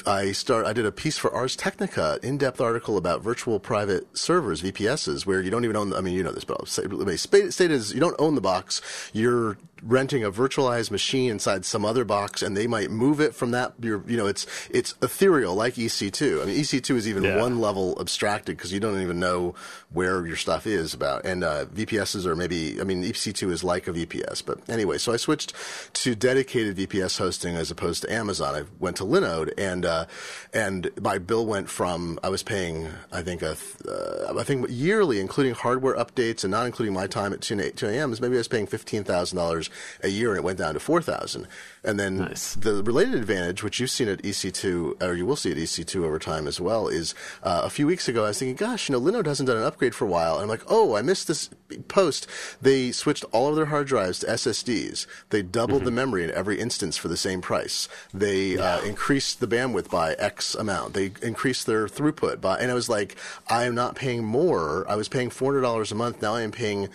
I 0.07 0.33
start. 0.33 0.67
I 0.67 0.73
did 0.73 0.87
a 0.87 0.93
piece 0.93 1.19
for 1.19 1.33
Ars 1.33 1.57
Technica, 1.57 2.19
in-depth 2.23 2.61
article 2.61 2.97
about 2.97 3.23
virtual 3.23 3.59
private 3.61 4.17
servers 4.17 4.63
(VPSs), 4.63 5.27
where 5.27 5.41
you 5.41 5.51
don't 5.51 5.65
even 5.65 5.77
own. 5.77 5.95
I 5.95 6.01
mean, 6.01 6.15
you 6.15 6.23
know 6.23 6.33
this, 6.33 6.45
but 6.45 6.69
state 6.69 7.71
is 7.71 7.93
you 7.95 8.01
don't 8.01 8.17
own 8.19 8.35
the 8.35 8.41
box. 8.41 8.81
You're 9.13 9.59
renting 9.83 10.23
a 10.25 10.31
virtualized 10.31 10.91
machine 10.91 11.31
inside 11.31 11.65
some 11.65 11.85
other 11.85 12.05
box 12.05 12.43
and 12.43 12.57
they 12.57 12.67
might 12.67 12.91
move 12.91 13.21
it 13.21 13.35
from 13.35 13.51
that 13.53 13.73
you're, 13.81 14.03
you 14.07 14.17
know 14.17 14.27
it's 14.27 14.47
it's 14.71 14.95
ethereal 15.03 15.55
like 15.55 15.75
EC2 15.75 16.43
I 16.43 16.45
mean 16.47 16.57
EC2 16.57 16.97
is 16.97 17.09
even 17.09 17.23
Yeah. 17.25 17.41
one 17.41 17.61
level 17.61 17.97
abstracted 18.01 18.57
because 18.57 18.73
you 18.73 18.81
don't 18.81 19.01
even 19.01 19.19
know 19.21 19.55
where 19.93 20.27
your 20.27 20.37
stuff 20.37 20.67
is 20.67 20.93
about 20.95 21.25
and 21.25 21.43
uh, 21.45 21.65
VPSs 21.67 22.27
are 22.27 22.37
maybe 22.37 22.81
I 22.81 22.85
mean 22.85 23.03
EC2 23.03 23.51
is 23.51 23.65
like 23.65 23.89
a 23.89 23.93
VPS 23.93 24.45
but 24.45 24.59
anyway 24.69 24.99
so 24.99 25.13
I 25.13 25.17
switched 25.17 25.55
to 25.95 26.15
dedicated 26.15 26.77
VPS 26.77 27.19
hosting 27.19 27.57
as 27.57 27.71
opposed 27.71 28.03
to 28.03 28.13
Amazon 28.13 28.55
I 28.55 28.63
went 28.79 28.97
to 28.99 29.05
Linode 29.05 29.53
and 29.59 29.87
uh, 29.87 30.07
and 30.53 30.91
my 31.01 31.19
bill 31.19 31.47
went 31.47 31.69
from 31.71 32.19
I 32.23 32.29
was 32.29 32.43
paying 32.43 32.89
I 33.13 33.23
think 33.23 33.43
a 33.43 33.55
th- 33.57 33.77
uh, 33.89 34.35
I 34.39 34.43
think 34.43 34.67
yearly 34.69 35.21
including 35.21 35.55
hardware 35.55 35.95
updates 35.97 36.45
and 36.45 36.51
not 36.51 36.67
including 36.67 36.95
my 36.95 37.07
time 37.07 37.33
at 37.33 37.41
2 37.41 37.59
a.m. 37.61 38.13
is 38.13 38.21
maybe 38.21 38.35
I 38.35 38.39
was 38.39 38.49
paying 38.49 38.67
fifteen 38.67 39.05
thousand 39.05 39.39
dollars 39.39 39.70
a 40.03 40.09
year 40.09 40.31
and 40.31 40.39
it 40.39 40.45
went 40.45 40.59
down 40.59 40.75
to 40.75 40.81
four 40.81 41.01
thousand. 41.03 41.47
And 41.83 41.99
then 41.99 42.19
Nice. 42.19 42.55
the 42.55 42.83
related 42.83 43.15
advantage, 43.15 43.63
which 43.63 43.81
you've 43.81 43.91
seen 43.91 44.09
at 44.09 44.21
EC2 44.23 45.03
or 45.03 45.15
you 45.15 45.25
will 45.25 45.37
see 45.37 45.51
at 45.51 45.57
EC2 45.57 46.05
over 46.05 46.19
time 46.19 46.47
as 46.47 46.61
well, 46.61 46.89
is 46.89 47.15
uh, 47.43 47.63
a 47.65 47.71
few 47.71 47.87
weeks 47.87 48.07
ago 48.07 48.25
I 48.25 48.29
was 48.29 48.39
thinking, 48.39 48.57
gosh, 48.57 48.89
you 48.89 48.93
know, 48.93 49.01
Linode 49.01 49.25
hasn't 49.27 49.47
done 49.47 49.57
an 49.57 49.63
upgrade 49.63 49.95
for 49.95 50.05
a 50.05 50.09
while, 50.09 50.35
and 50.35 50.43
I'm 50.43 50.49
like, 50.49 50.63
oh, 50.69 50.95
I 50.97 51.01
missed 51.03 51.27
this 51.27 51.49
post. 51.89 52.27
They 52.61 52.93
switched 52.93 53.25
all 53.33 53.49
of 53.49 53.57
their 53.57 53.67
hard 53.67 53.87
drives 53.87 54.19
to 54.19 54.27
SSDs. 54.27 55.07
They 55.31 55.41
doubled 55.43 55.85
the 55.85 55.91
memory 55.91 56.23
in 56.25 56.31
every 56.33 56.61
instance 56.61 56.99
for 56.99 57.09
the 57.09 57.17
same 57.17 57.41
price. 57.41 57.89
They 58.13 58.59
uh, 58.59 58.83
increased 58.83 59.41
the 59.41 59.47
bandwidth 59.49 59.91
by 59.91 60.13
X 60.15 60.55
amount. 60.55 60.93
They 60.93 61.13
increased 61.23 61.67
their 61.67 61.87
throughput 61.87 62.43
by, 62.43 62.59
and 62.59 62.71
I 62.71 62.75
was 62.75 62.91
like, 62.91 63.17
I 63.49 63.65
am 63.65 63.75
not 63.75 63.95
paying 63.95 64.23
more. 64.23 64.85
I 64.87 64.97
was 64.97 65.09
paying 65.09 65.31
four 65.31 65.53
hundred 65.53 65.63
dollars 65.63 65.91
a 65.93 65.95
month. 65.95 66.21
Now 66.21 66.35
I 66.35 66.43
am 66.43 66.53
paying. 66.53 66.89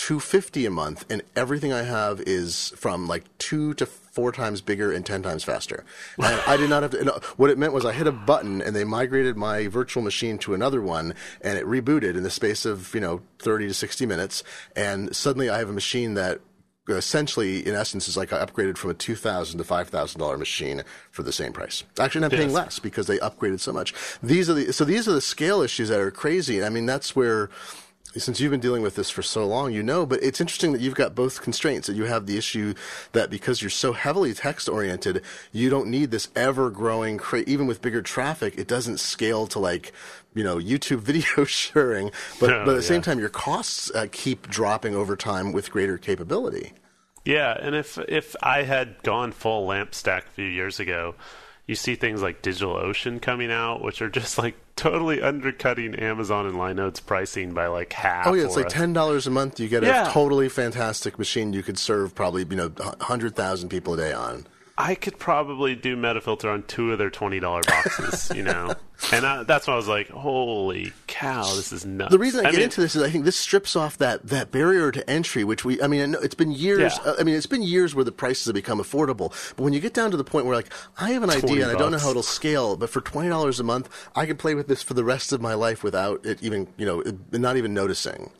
250 0.00 0.64
a 0.64 0.70
month 0.70 1.04
and 1.10 1.20
everything 1.36 1.74
I 1.74 1.82
have 1.82 2.20
is 2.22 2.72
from 2.76 3.06
like 3.06 3.24
2 3.36 3.74
to 3.74 3.84
4 3.84 4.32
times 4.32 4.62
bigger 4.62 4.90
and 4.90 5.04
10 5.04 5.22
times 5.22 5.44
faster. 5.44 5.84
And 6.18 6.40
I 6.46 6.56
did 6.56 6.70
not 6.70 6.82
have 6.82 6.92
to 6.92 7.04
no, 7.04 7.20
what 7.36 7.50
it 7.50 7.58
meant 7.58 7.74
was 7.74 7.84
I 7.84 7.92
hit 7.92 8.06
a 8.06 8.12
button 8.12 8.62
and 8.62 8.74
they 8.74 8.84
migrated 8.84 9.36
my 9.36 9.68
virtual 9.68 10.02
machine 10.02 10.38
to 10.38 10.54
another 10.54 10.80
one 10.80 11.14
and 11.42 11.58
it 11.58 11.66
rebooted 11.66 12.16
in 12.16 12.22
the 12.22 12.30
space 12.30 12.64
of, 12.64 12.94
you 12.94 13.00
know, 13.00 13.20
30 13.40 13.68
to 13.68 13.74
60 13.74 14.06
minutes 14.06 14.42
and 14.74 15.14
suddenly 15.14 15.50
I 15.50 15.58
have 15.58 15.68
a 15.68 15.74
machine 15.74 16.14
that 16.14 16.40
essentially 16.88 17.64
in 17.66 17.74
essence 17.74 18.08
is 18.08 18.16
like 18.16 18.32
I 18.32 18.44
upgraded 18.44 18.76
from 18.78 18.90
a 18.90 18.94
two 18.94 19.14
thousand 19.14 19.58
to 19.58 19.64
five 19.64 19.90
thousand 19.90 20.18
dollar 20.18 20.36
machine 20.38 20.82
for 21.12 21.22
the 21.22 21.30
same 21.30 21.52
price. 21.52 21.84
Actually, 22.00 22.24
I'm 22.24 22.30
paying 22.30 22.48
Yes. 22.48 22.52
less 22.52 22.78
because 22.78 23.06
they 23.06 23.18
upgraded 23.18 23.60
so 23.60 23.72
much. 23.72 23.94
These 24.22 24.48
are 24.50 24.54
the 24.54 24.72
so 24.72 24.84
these 24.84 25.06
are 25.06 25.12
the 25.12 25.20
scale 25.20 25.60
issues 25.62 25.90
that 25.90 26.00
are 26.00 26.10
crazy. 26.10 26.64
I 26.64 26.68
mean, 26.70 26.86
that's 26.86 27.14
where 27.14 27.48
since 28.16 28.40
you've 28.40 28.50
been 28.50 28.60
dealing 28.60 28.82
with 28.82 28.96
this 28.96 29.10
for 29.10 29.22
so 29.22 29.46
long, 29.46 29.72
you 29.72 29.82
know, 29.82 30.04
but 30.04 30.22
it's 30.22 30.40
interesting 30.40 30.72
that 30.72 30.80
you've 30.80 30.94
got 30.94 31.14
both 31.14 31.42
constraints. 31.42 31.86
That 31.86 31.94
you 31.94 32.04
have 32.04 32.26
the 32.26 32.36
issue 32.36 32.74
that 33.12 33.30
because 33.30 33.62
you're 33.62 33.70
so 33.70 33.92
heavily 33.92 34.34
text 34.34 34.68
oriented, 34.68 35.22
you 35.52 35.70
don't 35.70 35.88
need 35.88 36.10
this 36.10 36.28
ever 36.34 36.70
growing, 36.70 37.18
cra- 37.18 37.44
even 37.46 37.66
with 37.66 37.80
bigger 37.80 38.02
traffic, 38.02 38.58
it 38.58 38.66
doesn't 38.66 38.98
scale 38.98 39.46
to 39.48 39.58
like, 39.58 39.92
you 40.34 40.42
know, 40.42 40.56
YouTube 40.56 40.98
video 41.00 41.44
sharing. 41.44 42.10
But, 42.40 42.50
No, 42.50 42.64
but 42.64 42.72
at 42.72 42.76
the 42.76 42.82
same 42.82 43.02
time, 43.02 43.20
your 43.20 43.28
costs 43.28 43.90
uh, 43.94 44.06
keep 44.10 44.48
dropping 44.48 44.94
over 44.94 45.14
time 45.14 45.52
with 45.52 45.70
greater 45.70 45.96
capability. 45.96 46.72
Yeah, 47.24 47.56
and 47.60 47.74
if 47.74 47.98
if 48.08 48.34
I 48.42 48.62
had 48.62 49.02
gone 49.02 49.32
full 49.32 49.66
lamp 49.66 49.94
stack 49.94 50.26
a 50.26 50.30
few 50.30 50.46
years 50.46 50.80
ago, 50.80 51.14
you 51.66 51.74
see 51.74 51.94
things 51.94 52.22
like 52.22 52.42
DigitalOcean 52.42 53.22
coming 53.22 53.50
out, 53.52 53.82
which 53.82 54.02
are 54.02 54.10
just 54.10 54.38
like 54.38 54.56
totally 54.76 55.22
undercutting 55.22 55.94
Amazon 55.94 56.46
and 56.46 56.56
Linode's 56.58 57.00
pricing 57.00 57.52
by 57.52 57.66
like 57.66 57.92
half. 57.92 58.26
Oh 58.26 58.34
yeah, 58.34 58.44
it's 58.44 58.56
like 58.56 58.68
ten 58.68 58.92
dollars 58.92 59.26
a 59.26 59.30
month. 59.30 59.60
You 59.60 59.68
get 59.68 59.82
Yeah. 59.82 60.08
a 60.08 60.12
totally 60.12 60.48
fantastic 60.48 61.18
machine. 61.18 61.52
You 61.52 61.62
could 61.62 61.78
serve 61.78 62.14
probably 62.14 62.44
you 62.48 62.56
know 62.56 62.72
hundred 63.00 63.36
thousand 63.36 63.68
people 63.68 63.94
a 63.94 63.96
day 63.98 64.12
on. 64.12 64.46
I 64.80 64.94
could 64.94 65.18
probably 65.18 65.74
do 65.74 65.94
Metafilter 65.94 66.50
on 66.50 66.62
two 66.62 66.90
of 66.90 66.98
their 66.98 67.10
twenty 67.10 67.38
dollar 67.38 67.60
boxes, 67.66 68.32
you 68.34 68.42
know, 68.42 68.74
and 69.12 69.26
I, 69.26 69.42
that's 69.42 69.66
why 69.66 69.74
I 69.74 69.76
was 69.76 69.88
like, 69.88 70.08
"Holy 70.08 70.92
cow, 71.06 71.44
this 71.54 71.70
is 71.70 71.84
nuts!" 71.84 72.10
The 72.10 72.18
reason 72.18 72.40
I, 72.40 72.50
get 72.50 72.54
mean, 72.54 72.62
into 72.64 72.80
this 72.80 72.96
is 72.96 73.02
I 73.02 73.10
think 73.10 73.26
this 73.26 73.36
strips 73.36 73.76
off 73.76 73.98
that, 73.98 74.26
that 74.28 74.50
barrier 74.50 74.90
to 74.90 75.08
entry, 75.08 75.44
which 75.44 75.66
we, 75.66 75.82
I 75.82 75.86
mean, 75.86 76.00
I 76.00 76.06
know 76.06 76.18
it's 76.20 76.34
been 76.34 76.50
years. 76.50 76.98
Yeah. 77.04 77.14
I 77.18 77.24
mean, 77.24 77.34
it's 77.34 77.46
been 77.46 77.62
years 77.62 77.94
where 77.94 78.06
the 78.06 78.12
prices 78.12 78.46
have 78.46 78.54
become 78.54 78.78
affordable. 78.78 79.30
But 79.54 79.64
when 79.64 79.74
you 79.74 79.80
get 79.80 79.92
down 79.92 80.10
to 80.12 80.16
the 80.16 80.24
point 80.24 80.46
where, 80.46 80.56
like, 80.56 80.72
I 80.98 81.10
have 81.10 81.22
an 81.22 81.30
idea 81.30 81.40
20 81.40 81.60
and 81.60 81.70
I 81.72 81.74
don't 81.74 81.92
know 81.92 81.98
how 81.98 82.10
it'll 82.10 82.22
scale, 82.22 82.78
but 82.78 82.88
for 82.88 83.02
twenty 83.02 83.28
dollars 83.28 83.60
a 83.60 83.64
month, 83.64 83.90
I 84.16 84.24
can 84.24 84.38
play 84.38 84.54
with 84.54 84.66
this 84.66 84.82
for 84.82 84.94
the 84.94 85.04
rest 85.04 85.30
of 85.32 85.42
my 85.42 85.52
life 85.52 85.84
without 85.84 86.24
it 86.24 86.42
even, 86.42 86.68
you 86.78 86.86
know, 86.86 87.02
not 87.32 87.58
even 87.58 87.74
noticing. 87.74 88.30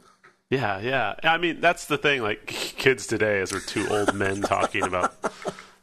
Yeah, 0.48 0.80
yeah. 0.80 1.14
I 1.22 1.36
mean, 1.36 1.60
that's 1.60 1.84
the 1.84 1.98
thing. 1.98 2.22
Like 2.22 2.46
kids 2.46 3.06
today, 3.06 3.40
as 3.40 3.52
we're 3.52 3.60
two 3.60 3.86
old 3.88 4.14
men 4.14 4.40
talking 4.40 4.82
about 4.82 5.14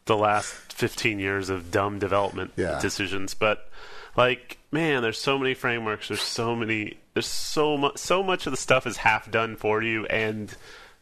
the 0.07 0.17
last 0.17 0.73
fifteen 0.73 1.19
years 1.19 1.49
of 1.49 1.71
dumb 1.71 1.99
development 1.99 2.51
Yeah. 2.55 2.79
decisions, 2.81 3.33
but 3.33 3.69
like, 4.15 4.57
man, 4.71 5.03
there's 5.03 5.19
so 5.19 5.37
many 5.37 5.53
frameworks. 5.53 6.07
There's 6.07 6.21
so 6.21 6.55
many. 6.55 6.97
There's 7.13 7.27
so 7.27 7.77
much. 7.77 7.97
So 7.97 8.23
much 8.23 8.47
of 8.47 8.51
the 8.51 8.57
stuff 8.57 8.87
is 8.87 8.97
half 8.97 9.29
done 9.29 9.55
for 9.55 9.81
you, 9.83 10.05
and 10.07 10.55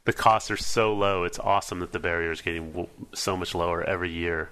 the 0.04 0.14
costs 0.14 0.52
are 0.52 0.58
so 0.58 0.94
low. 0.94 1.24
It's 1.24 1.40
awesome 1.40 1.80
that 1.80 1.92
the 1.94 2.00
barrier 2.00 2.32
is 2.32 2.42
getting 2.42 2.72
w- 2.72 2.90
so 3.14 3.36
much 3.38 3.56
lower 3.56 3.84
every 3.84 4.12
year. 4.12 4.50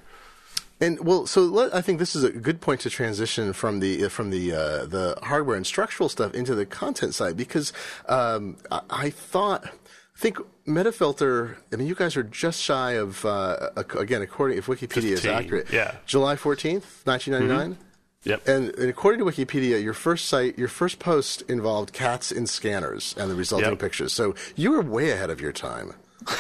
And 0.82 1.00
well, 1.06 1.28
so 1.28 1.42
let, 1.42 1.74
I 1.74 1.82
think 1.82 2.00
this 2.00 2.16
is 2.16 2.24
a 2.24 2.32
good 2.32 2.60
point 2.60 2.82
to 2.82 2.90
transition 2.90 3.54
from 3.54 3.80
the 3.80 4.10
from 4.10 4.30
the 4.32 4.52
uh, 4.54 4.86
the 4.86 5.18
hardware 5.24 5.56
and 5.56 5.66
structural 5.66 6.10
stuff 6.10 6.34
into 6.34 6.56
the 6.56 6.66
content 6.66 7.14
side 7.14 7.38
because 7.38 7.72
um, 8.08 8.58
I, 8.72 8.82
I 8.90 9.10
thought. 9.10 9.70
I 10.16 10.20
think 10.20 10.38
Metafilter. 10.68 11.56
I 11.72 11.76
mean, 11.76 11.88
you 11.88 11.96
guys 11.96 12.16
are 12.16 12.24
just 12.24 12.62
shy 12.62 12.92
of 12.92 13.26
uh, 13.26 13.70
again, 13.76 14.22
according 14.22 14.58
if 14.58 14.68
Wikipedia 14.68 15.12
is 15.12 15.26
accurate. 15.26 15.72
yeah. 15.72 15.96
July 16.06 16.36
fourteenth, 16.36 17.04
nineteen 17.06 17.34
ninety 17.34 17.48
nine. 17.48 17.78
Yep. 18.26 18.48
And, 18.48 18.70
and 18.76 18.90
according 18.90 19.20
to 19.20 19.26
Wikipedia, 19.26 19.84
your 19.84 19.94
first 19.94 20.30
site, 20.30 20.58
your 20.58 20.70
first 20.70 20.98
post 21.00 21.42
involved 21.50 21.92
cats 21.92 22.32
in 22.32 22.48
scanners 22.48 23.14
and 23.18 23.30
the 23.30 23.36
resulting 23.36 23.72
Yep. 23.72 23.80
pictures. 23.80 24.14
So 24.14 24.34
you 24.56 24.72
were 24.72 24.82
way 24.82 25.12
ahead 25.12 25.30
of 25.30 25.42
your 25.42 25.52
time. 25.52 25.94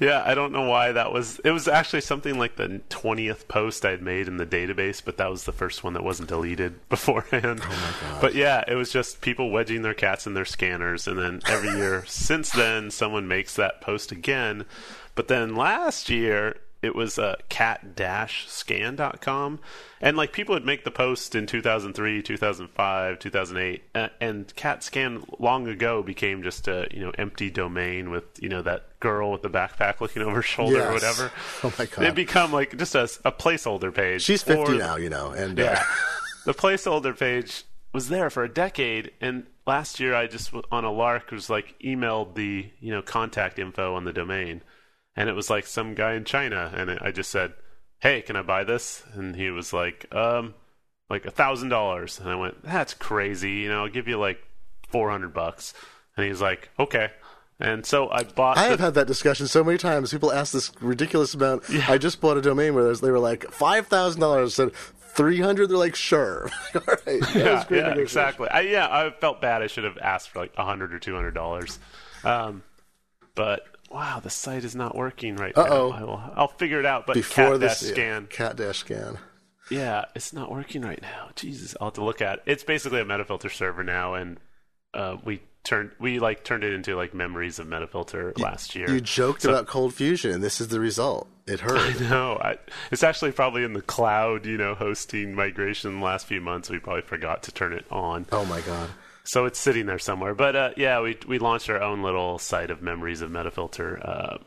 Yeah, 0.00 0.22
I 0.26 0.34
don't 0.34 0.52
know 0.52 0.68
why 0.68 0.92
that 0.92 1.12
was. 1.12 1.38
It 1.44 1.52
was 1.52 1.68
actually 1.68 2.00
something 2.00 2.38
like 2.38 2.56
the 2.56 2.80
twentieth 2.88 3.46
post 3.46 3.84
I'd 3.84 4.02
made 4.02 4.26
in 4.26 4.36
the 4.36 4.46
database, 4.46 5.02
but 5.04 5.16
that 5.18 5.30
was 5.30 5.44
the 5.44 5.52
first 5.52 5.84
one 5.84 5.92
that 5.92 6.02
wasn't 6.02 6.28
deleted 6.28 6.80
beforehand. 6.88 7.60
Oh! 7.62 8.18
But 8.20 8.34
yeah, 8.34 8.64
it 8.66 8.74
was 8.74 8.90
just 8.90 9.20
people 9.20 9.50
wedging 9.50 9.82
their 9.82 9.94
cats 9.94 10.26
in 10.26 10.34
their 10.34 10.44
scanners, 10.44 11.06
and 11.06 11.18
then 11.18 11.40
every 11.46 11.70
year 11.70 12.04
since 12.06 12.50
then, 12.50 12.90
someone 12.90 13.28
makes 13.28 13.54
that 13.54 13.80
post 13.80 14.10
again. 14.10 14.64
But 15.14 15.28
then 15.28 15.54
last 15.54 16.10
year, 16.10 16.56
it 16.82 16.94
was 16.94 17.18
uh, 17.18 17.36
cat-scan.com, 17.48 19.60
and 20.00 20.16
like 20.16 20.32
people 20.32 20.54
would 20.54 20.64
make 20.64 20.84
the 20.84 20.90
post 20.90 21.34
in 21.34 21.46
2003, 21.46 22.22
2005, 22.22 23.18
2008, 23.18 23.82
uh, 23.94 24.08
and 24.20 24.54
cat 24.56 24.84
scan 24.84 25.24
long 25.38 25.68
ago 25.68 26.02
became 26.02 26.42
just 26.42 26.68
a 26.68 26.88
you 26.90 27.00
know 27.00 27.12
empty 27.18 27.50
domain 27.50 28.10
with 28.10 28.24
you 28.40 28.48
know 28.48 28.62
that 28.62 28.98
girl 29.00 29.32
with 29.32 29.42
the 29.42 29.50
backpack 29.50 30.00
looking 30.00 30.22
over 30.22 30.36
her 30.36 30.42
shoulder 30.42 30.88
or 30.88 30.92
whatever. 30.92 31.30
Oh 31.62 31.72
my 31.78 31.86
God. 31.86 32.04
It 32.04 32.14
become 32.14 32.52
like 32.52 32.76
just 32.76 32.94
a, 32.94 33.04
a 33.24 33.32
placeholder 33.32 33.92
page. 33.92 34.22
She's 34.22 34.42
fifty 34.42 34.74
or- 34.74 34.78
now, 34.78 34.96
you 34.96 35.08
know, 35.08 35.30
and 35.30 35.58
yeah. 35.58 35.80
uh, 35.80 35.84
the 36.44 36.54
placeholder 36.54 37.18
page 37.18 37.64
was 37.92 38.08
there 38.08 38.30
for 38.30 38.44
a 38.44 38.48
decade, 38.48 39.12
and 39.20 39.46
last 39.66 39.98
year 39.98 40.14
I 40.14 40.26
just 40.26 40.52
on 40.70 40.84
a 40.84 40.92
lark 40.92 41.30
was 41.30 41.48
like 41.48 41.74
emailed 41.82 42.34
the 42.34 42.70
you 42.78 42.92
know 42.92 43.02
contact 43.02 43.58
info 43.58 43.94
on 43.94 44.04
the 44.04 44.12
domain, 44.12 44.62
and 45.16 45.28
it 45.28 45.34
was 45.34 45.50
like 45.50 45.66
some 45.66 45.94
guy 45.94 46.14
in 46.14 46.24
China, 46.24 46.72
and 46.76 46.90
I 47.00 47.10
just 47.10 47.30
said, 47.30 47.54
"Hey, 48.00 48.22
can 48.22 48.36
I 48.36 48.42
buy 48.42 48.64
this?" 48.64 49.02
And 49.14 49.34
he 49.36 49.50
was 49.50 49.72
like, 49.72 50.06
"Um, 50.14 50.54
like 51.10 51.24
a 51.24 51.30
thousand 51.30 51.70
dollars," 51.70 52.20
and 52.20 52.28
I 52.28 52.34
went, 52.36 52.62
"That's 52.62 52.94
crazy, 52.94 53.52
you 53.52 53.68
know, 53.68 53.82
I'll 53.84 53.90
give 53.90 54.08
you 54.08 54.18
like 54.18 54.42
four 54.88 55.10
hundred 55.10 55.32
bucks," 55.34 55.74
and 56.16 56.24
he 56.24 56.30
was 56.30 56.40
like, 56.40 56.68
"Okay." 56.78 57.10
And 57.58 57.86
so 57.86 58.10
I 58.10 58.22
bought. 58.24 58.58
I 58.58 58.64
the- 58.64 58.70
have 58.72 58.80
had 58.80 58.94
that 58.94 59.06
discussion 59.06 59.46
so 59.48 59.64
many 59.64 59.78
times. 59.78 60.12
People 60.12 60.30
ask 60.30 60.52
this 60.52 60.70
ridiculous 60.80 61.32
amount. 61.32 61.64
I 61.88 61.96
just 61.96 62.20
bought 62.20 62.36
a 62.36 62.42
domain 62.42 62.74
where 62.74 62.94
they 62.94 63.10
were 63.10 63.18
like 63.18 63.50
five 63.50 63.86
thousand 63.86 64.20
dollars. 64.20 64.54
Said 64.54 64.74
three 64.74 65.40
hundred. 65.40 65.68
They're 65.70 65.78
like, 65.78 65.94
sure. 65.94 66.50
All 66.74 66.82
right. 67.06 67.34
Yeah, 67.34 67.64
yeah, 67.70 67.94
exactly. 67.94 68.46
I, 68.50 68.60
yeah, 68.60 68.86
I 68.90 69.10
felt 69.10 69.40
bad. 69.40 69.62
I 69.62 69.68
should 69.68 69.84
have 69.84 69.96
asked 69.96 70.28
for 70.28 70.40
like 70.40 70.52
a 70.58 70.64
hundred 70.66 70.92
or 70.92 70.98
two 70.98 71.14
hundred 71.14 71.32
dollars. 71.32 71.78
Um, 72.24 72.62
but 73.34 73.62
wow, 73.96 74.20
the 74.20 74.30
site 74.30 74.64
is 74.64 74.76
not 74.76 74.94
working 74.94 75.36
right 75.36 75.56
Uh-oh. 75.56 75.90
now. 75.90 75.96
I 75.96 76.02
will, 76.04 76.22
I'll 76.36 76.48
figure 76.48 76.78
it 76.78 76.86
out. 76.86 77.06
But 77.06 77.14
Before 77.14 77.52
cat 77.52 77.60
this 77.60 77.80
dash 77.80 77.88
yeah, 77.88 77.94
scan, 77.94 78.26
cat 78.28 78.56
dash 78.56 78.78
scan. 78.78 79.18
yeah, 79.70 80.04
it's 80.14 80.32
not 80.32 80.50
working 80.50 80.82
right 80.82 81.00
now. 81.02 81.30
Jesus, 81.34 81.74
I'll 81.80 81.88
have 81.88 81.94
to 81.94 82.04
look 82.04 82.20
at. 82.22 82.38
It. 82.38 82.42
It's 82.46 82.64
basically 82.64 83.00
a 83.00 83.04
Metafilter 83.04 83.50
server 83.52 83.82
now, 83.82 84.14
and 84.14 84.38
uh, 84.94 85.16
we 85.24 85.40
turned 85.64 85.90
we 85.98 86.20
like 86.20 86.44
turned 86.44 86.62
it 86.62 86.72
into 86.72 86.94
like 86.94 87.12
memories 87.14 87.58
of 87.58 87.66
Metafilter 87.66 88.38
last 88.38 88.74
year. 88.76 88.88
You 88.90 89.00
joked 89.00 89.42
So- 89.42 89.50
about 89.50 89.66
ColdFusion, 89.66 90.34
and 90.34 90.44
this 90.44 90.60
is 90.60 90.68
the 90.68 90.78
result. 90.80 91.28
It 91.46 91.60
hurt. 91.68 92.00
No, 92.00 92.34
I, 92.40 92.56
it's 92.90 93.02
actually 93.02 93.32
probably 93.32 93.62
in 93.64 93.72
the 93.72 93.82
cloud, 93.82 94.46
you 94.46 94.56
know, 94.58 94.74
hosting 94.74 95.34
migration 95.34 96.00
the 96.00 96.04
last 96.04 96.26
few 96.26 96.40
months. 96.40 96.68
We 96.70 96.78
probably 96.80 97.02
forgot 97.02 97.42
to 97.44 97.52
turn 97.52 97.72
it 97.72 97.86
on. 97.90 98.26
oh 98.32 98.44
my 98.44 98.60
god. 98.60 98.90
So 99.26 99.44
it's 99.44 99.58
sitting 99.58 99.86
there 99.86 99.98
somewhere. 99.98 100.34
But 100.34 100.56
uh, 100.56 100.70
yeah, 100.76 101.00
we 101.00 101.18
we 101.26 101.38
launched 101.38 101.68
our 101.68 101.82
own 101.82 102.02
little 102.02 102.38
site 102.38 102.70
of 102.70 102.80
memories 102.80 103.20
of 103.20 103.30
Metafilter. 103.30 104.08
Uh, 104.08 104.38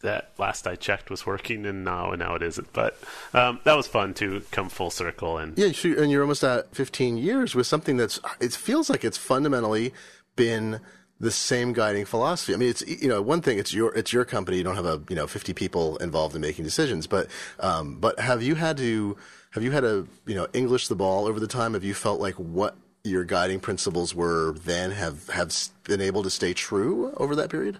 that 0.00 0.32
last 0.38 0.66
I 0.66 0.76
checked 0.76 1.10
was 1.10 1.26
working, 1.26 1.64
and 1.66 1.84
now 1.84 2.10
and 2.10 2.20
now 2.20 2.34
it 2.34 2.42
isn't. 2.42 2.72
But 2.72 2.98
um, 3.32 3.60
that 3.64 3.74
was 3.74 3.86
fun 3.86 4.14
to 4.14 4.42
come 4.50 4.68
full 4.68 4.90
circle 4.90 5.38
and 5.38 5.56
Yeah, 5.58 5.72
and 5.98 6.10
you're 6.10 6.22
almost 6.22 6.44
at 6.44 6.74
15 6.74 7.18
years 7.18 7.54
with 7.54 7.66
something 7.66 7.96
that's. 7.96 8.18
It 8.40 8.52
feels 8.52 8.90
like 8.90 9.04
it's 9.04 9.18
fundamentally 9.18 9.92
been 10.34 10.80
the 11.18 11.30
same 11.30 11.72
guiding 11.72 12.04
philosophy. 12.04 12.52
I 12.54 12.56
mean, 12.56 12.68
it's 12.68 12.86
you 12.86 13.08
know 13.08 13.22
one 13.22 13.42
thing. 13.42 13.58
It's 13.58 13.72
your 13.72 13.94
it's 13.94 14.12
your 14.12 14.24
company. 14.24 14.58
You 14.58 14.64
don't 14.64 14.76
have 14.76 14.86
a 14.86 15.02
you 15.08 15.16
know 15.16 15.26
50 15.26 15.52
people 15.54 15.96
involved 15.98 16.34
in 16.34 16.40
making 16.40 16.64
decisions. 16.64 17.06
But 17.06 17.28
um, 17.60 17.98
but 17.98 18.18
have 18.20 18.42
you 18.42 18.54
had 18.54 18.76
to 18.78 19.16
have 19.50 19.62
you 19.62 19.72
had 19.72 19.80
to 19.80 20.08
you 20.26 20.34
know 20.34 20.46
English 20.52 20.88
the 20.88 20.96
ball 20.96 21.26
over 21.26 21.40
the 21.40 21.46
time? 21.46 21.74
Have 21.74 21.84
you 21.84 21.94
felt 21.94 22.20
like 22.20 22.34
what 22.34 22.76
your 23.06 23.24
guiding 23.24 23.60
principles 23.60 24.14
were 24.14 24.52
then 24.52 24.90
have 24.90 25.28
have 25.28 25.54
been 25.84 26.00
able 26.00 26.22
to 26.22 26.30
stay 26.30 26.52
true 26.52 27.12
over 27.16 27.36
that 27.36 27.50
period? 27.50 27.78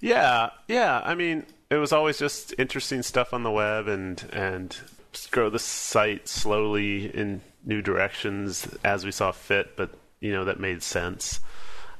Yeah, 0.00 0.50
yeah. 0.68 1.00
I 1.04 1.14
mean, 1.14 1.44
it 1.70 1.76
was 1.76 1.92
always 1.92 2.18
just 2.18 2.54
interesting 2.58 3.02
stuff 3.02 3.32
on 3.34 3.42
the 3.42 3.50
web, 3.50 3.88
and 3.88 4.22
and 4.32 4.76
grow 5.30 5.50
the 5.50 5.58
site 5.58 6.28
slowly 6.28 7.06
in 7.06 7.40
new 7.64 7.82
directions 7.82 8.68
as 8.84 9.04
we 9.04 9.10
saw 9.10 9.32
fit. 9.32 9.76
But 9.76 9.90
you 10.20 10.32
know 10.32 10.44
that 10.44 10.60
made 10.60 10.82
sense. 10.82 11.40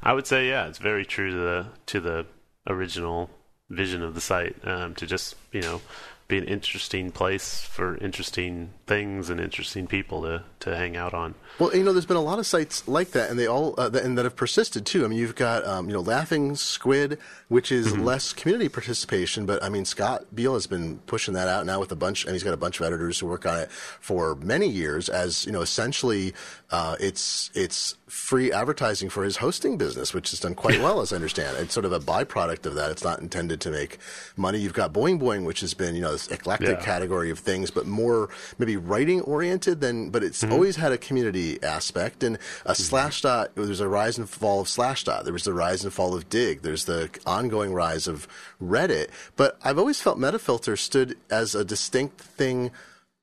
I 0.02 0.12
would 0.12 0.26
say, 0.26 0.48
yeah, 0.48 0.68
it's 0.68 0.78
very 0.78 1.04
true 1.04 1.30
to 1.30 1.36
the 1.36 1.66
to 1.86 2.00
the 2.00 2.26
original 2.66 3.30
vision 3.70 4.02
of 4.02 4.14
the 4.14 4.20
site 4.20 4.56
um, 4.64 4.94
to 4.94 5.06
just 5.06 5.34
you 5.52 5.62
know 5.62 5.80
be 6.28 6.38
an 6.38 6.44
interesting 6.44 7.10
place 7.10 7.60
for 7.60 7.96
interesting 7.98 8.70
things 8.86 9.30
and 9.30 9.40
interesting 9.40 9.86
people 9.86 10.22
to 10.22 10.42
to 10.60 10.76
hang 10.76 10.96
out 10.96 11.12
on. 11.14 11.34
Well, 11.58 11.74
you 11.74 11.82
know, 11.84 11.92
there's 11.92 12.06
been 12.06 12.16
a 12.18 12.22
lot 12.22 12.38
of 12.38 12.46
sites 12.46 12.86
like 12.86 13.12
that, 13.12 13.30
and 13.30 13.38
they 13.38 13.46
all 13.46 13.74
uh, 13.78 13.88
that, 13.88 14.04
and 14.04 14.16
that 14.18 14.24
have 14.24 14.36
persisted 14.36 14.84
too. 14.86 15.04
I 15.04 15.08
mean, 15.08 15.18
you've 15.18 15.34
got 15.34 15.64
um, 15.66 15.88
you 15.88 15.94
know 15.94 16.00
Laughing 16.00 16.54
Squid, 16.54 17.18
which 17.48 17.72
is 17.72 17.92
Mm-hmm. 17.92 18.02
less 18.04 18.32
community 18.32 18.68
participation, 18.68 19.46
but 19.46 19.62
I 19.62 19.68
mean 19.68 19.84
Scott 19.84 20.34
Beale 20.34 20.54
has 20.54 20.66
been 20.66 20.98
pushing 21.06 21.34
that 21.34 21.48
out 21.48 21.66
now 21.66 21.80
with 21.80 21.90
a 21.92 21.96
bunch, 21.96 22.24
and 22.24 22.32
he's 22.34 22.42
got 22.42 22.54
a 22.54 22.56
bunch 22.58 22.78
of 22.80 22.86
editors 22.86 23.18
who 23.18 23.26
work 23.26 23.46
on 23.46 23.58
it 23.60 23.70
for 23.72 24.34
many 24.36 24.68
years. 24.68 25.08
As 25.08 25.46
you 25.46 25.52
know, 25.52 25.62
essentially, 25.62 26.34
uh, 26.70 26.96
it's 27.00 27.50
it's 27.54 27.96
free 28.06 28.52
advertising 28.52 29.08
for 29.08 29.24
his 29.24 29.38
hosting 29.38 29.76
business, 29.76 30.14
which 30.14 30.30
has 30.30 30.40
done 30.40 30.54
quite 30.54 30.78
well, 30.86 31.00
as 31.00 31.12
I 31.12 31.16
understand. 31.16 31.56
It's 31.58 31.74
sort 31.74 31.86
of 31.86 31.92
a 31.92 31.98
byproduct 32.00 32.66
of 32.66 32.74
that. 32.74 32.90
It's 32.90 33.02
not 33.04 33.20
intended 33.20 33.60
to 33.62 33.70
make 33.70 33.98
money. 34.36 34.58
You've 34.58 34.74
got 34.74 34.92
Boing 34.92 35.18
Boing, 35.20 35.44
which 35.44 35.60
has 35.60 35.74
been 35.74 35.94
you 35.94 36.02
know 36.02 36.12
this 36.12 36.28
eclectic 36.28 36.78
Yeah. 36.78 36.84
category 36.84 37.30
of 37.30 37.38
things, 37.38 37.70
but 37.70 37.86
more 37.86 38.28
maybe 38.58 38.75
writing 38.76 39.20
oriented 39.22 39.80
than. 39.80 40.10
But 40.10 40.22
it's 40.22 40.42
mm-hmm. 40.42 40.52
always 40.52 40.76
had 40.76 40.92
a 40.92 40.98
community 40.98 41.62
aspect. 41.62 42.22
And 42.22 42.36
a 42.64 42.72
mm-hmm. 42.72 42.72
Slashdot. 42.72 43.48
There's 43.54 43.80
a 43.80 43.88
rise 43.88 44.18
and 44.18 44.28
fall 44.28 44.60
of 44.60 44.68
Slashdot. 44.68 45.24
There 45.24 45.32
was 45.32 45.44
the 45.44 45.52
rise 45.52 45.84
and 45.84 45.92
fall 45.92 46.14
of 46.14 46.28
Digg. 46.28 46.62
There's 46.62 46.84
the 46.84 47.10
ongoing 47.26 47.72
rise 47.72 48.06
of 48.06 48.28
Reddit. 48.62 49.08
But 49.36 49.58
I've 49.62 49.78
always 49.78 50.00
felt 50.00 50.18
Metafilter 50.18 50.78
stood 50.78 51.16
as 51.30 51.54
a 51.54 51.64
distinct 51.64 52.20
thing. 52.20 52.70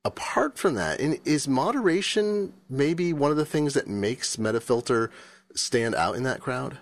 Apart 0.06 0.58
from 0.58 0.74
that, 0.74 1.00
and 1.00 1.18
is 1.24 1.48
moderation 1.48 2.52
maybe 2.68 3.14
one 3.14 3.30
of 3.30 3.38
the 3.38 3.46
things 3.46 3.72
that 3.72 3.88
makes 3.88 4.36
Metafilter 4.36 5.08
stand 5.54 5.94
out 5.94 6.14
in 6.14 6.24
that 6.24 6.40
crowd? 6.40 6.76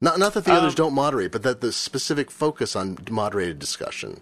Not, 0.00 0.18
not 0.18 0.34
that 0.34 0.44
the 0.44 0.52
others 0.52 0.72
um, 0.72 0.76
don't 0.76 0.94
moderate, 0.94 1.30
but 1.30 1.44
that 1.44 1.60
the 1.60 1.70
specific 1.70 2.30
focus 2.30 2.74
on 2.74 2.98
moderated 3.08 3.60
discussion. 3.60 4.20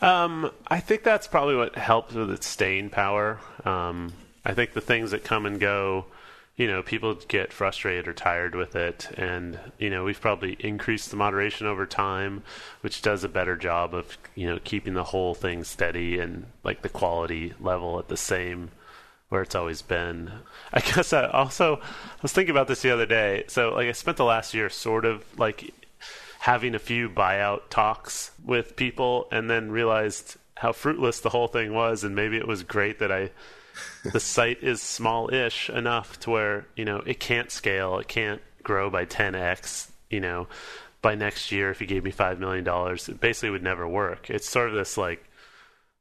Um, 0.00 0.50
I 0.68 0.80
think 0.80 1.02
that's 1.02 1.26
probably 1.26 1.56
what 1.56 1.76
helps 1.76 2.14
with 2.14 2.30
its 2.30 2.46
staying 2.46 2.90
power. 2.90 3.40
Um, 3.64 4.12
I 4.44 4.54
think 4.54 4.72
the 4.72 4.80
things 4.80 5.10
that 5.10 5.24
come 5.24 5.44
and 5.44 5.58
go, 5.58 6.06
you 6.56 6.66
know, 6.66 6.82
people 6.82 7.14
get 7.14 7.52
frustrated 7.52 8.06
or 8.06 8.12
tired 8.12 8.54
with 8.54 8.76
it, 8.76 9.08
and 9.16 9.58
you 9.78 9.90
know, 9.90 10.04
we've 10.04 10.20
probably 10.20 10.56
increased 10.60 11.10
the 11.10 11.16
moderation 11.16 11.66
over 11.66 11.86
time, 11.86 12.42
which 12.80 13.02
does 13.02 13.24
a 13.24 13.28
better 13.28 13.56
job 13.56 13.94
of 13.94 14.16
you 14.34 14.46
know 14.48 14.58
keeping 14.62 14.94
the 14.94 15.04
whole 15.04 15.34
thing 15.34 15.64
steady 15.64 16.18
and 16.18 16.46
like 16.64 16.82
the 16.82 16.88
quality 16.88 17.54
level 17.60 17.98
at 17.98 18.08
the 18.08 18.16
same 18.16 18.70
where 19.28 19.42
it's 19.42 19.54
always 19.54 19.82
been. 19.82 20.32
I 20.72 20.80
guess 20.94 21.12
I 21.12 21.26
also 21.26 21.76
I 21.76 22.22
was 22.22 22.32
thinking 22.32 22.50
about 22.50 22.68
this 22.68 22.82
the 22.82 22.90
other 22.90 23.06
day. 23.06 23.44
So 23.48 23.74
like 23.74 23.88
I 23.88 23.92
spent 23.92 24.16
the 24.16 24.24
last 24.24 24.54
year 24.54 24.68
sort 24.68 25.04
of 25.04 25.24
like 25.38 25.72
having 26.38 26.74
a 26.74 26.78
few 26.78 27.08
buyout 27.08 27.62
talks 27.68 28.30
with 28.44 28.76
people 28.76 29.26
and 29.32 29.50
then 29.50 29.70
realized 29.70 30.36
how 30.56 30.72
fruitless 30.72 31.20
the 31.20 31.30
whole 31.30 31.48
thing 31.48 31.72
was. 31.72 32.04
And 32.04 32.14
maybe 32.14 32.36
it 32.36 32.46
was 32.46 32.62
great 32.62 32.98
that 33.00 33.12
I 33.12 33.30
the 34.04 34.20
site 34.34 34.62
is 34.62 34.80
small-ish 34.82 35.70
enough 35.70 36.18
to 36.20 36.30
where, 36.30 36.66
you 36.76 36.84
know, 36.84 36.98
it 37.06 37.20
can't 37.20 37.50
scale, 37.50 37.98
it 37.98 38.08
can't 38.08 38.40
grow 38.62 38.90
by 38.90 39.04
10x, 39.04 39.90
you 40.10 40.20
know, 40.20 40.48
by 41.00 41.14
next 41.14 41.52
year 41.52 41.70
if 41.70 41.80
you 41.80 41.86
gave 41.86 42.04
me 42.04 42.10
5 42.10 42.40
million 42.40 42.64
dollars, 42.64 43.08
it 43.08 43.20
basically 43.20 43.50
would 43.50 43.62
never 43.62 43.86
work. 43.86 44.30
It's 44.30 44.48
sort 44.48 44.68
of 44.68 44.74
this 44.74 44.96
like 44.96 45.24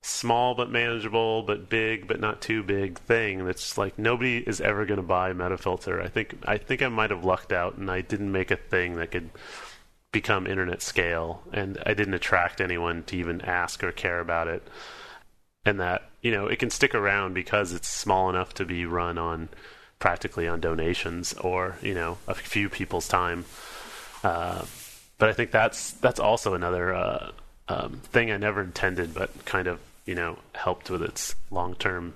small 0.03 0.55
but 0.55 0.69
manageable 0.69 1.43
but 1.43 1.69
big 1.69 2.07
but 2.07 2.19
not 2.19 2.39
too 2.39 2.63
big 2.63 2.97
thing 2.99 3.45
that's 3.45 3.77
like 3.77 3.97
nobody 3.97 4.37
is 4.37 4.61
ever 4.61 4.85
going 4.85 4.97
to 4.97 5.03
buy 5.03 5.33
metafilter. 5.33 6.01
I 6.01 6.07
think 6.07 6.35
i 6.45 6.57
think 6.57 6.81
i 6.81 6.87
might 6.87 7.09
have 7.09 7.25
lucked 7.25 7.51
out 7.51 7.75
and 7.75 7.91
i 7.91 8.01
didn't 8.01 8.31
make 8.31 8.51
a 8.51 8.55
thing 8.55 8.95
that 8.97 9.11
could 9.11 9.29
become 10.11 10.47
internet 10.47 10.81
scale 10.81 11.43
and 11.51 11.77
i 11.85 11.93
didn't 11.93 12.13
attract 12.13 12.61
anyone 12.61 13.03
to 13.03 13.17
even 13.17 13.41
ask 13.41 13.83
or 13.83 13.91
care 13.91 14.19
about 14.19 14.47
it. 14.47 14.67
And 15.65 15.79
that 15.81 16.09
you 16.21 16.31
know 16.31 16.47
it 16.47 16.59
can 16.59 16.69
stick 16.69 16.95
around 16.95 17.33
because 17.33 17.73
it's 17.73 17.89
small 17.89 18.29
enough 18.29 18.53
to 18.53 18.65
be 18.65 18.85
run 18.85 19.17
on 19.17 19.49
practically 19.99 20.47
on 20.47 20.61
donations 20.61 21.33
or 21.33 21.77
you 21.81 21.93
know 21.93 22.17
a 22.27 22.33
few 22.33 22.69
people's 22.69 23.07
time. 23.07 23.43
Uh, 24.23 24.63
but 25.17 25.29
I 25.29 25.33
think 25.33 25.51
that's 25.51 25.91
that's 25.91 26.19
also 26.19 26.53
another 26.53 26.93
uh, 26.93 27.31
um, 27.67 28.01
thing 28.03 28.31
I 28.31 28.37
never 28.37 28.61
intended, 28.61 29.13
but 29.13 29.45
kind 29.45 29.67
of 29.67 29.79
you 30.05 30.15
know 30.15 30.37
helped 30.55 30.89
with 30.89 31.01
its 31.01 31.35
long 31.51 31.75
term 31.75 32.13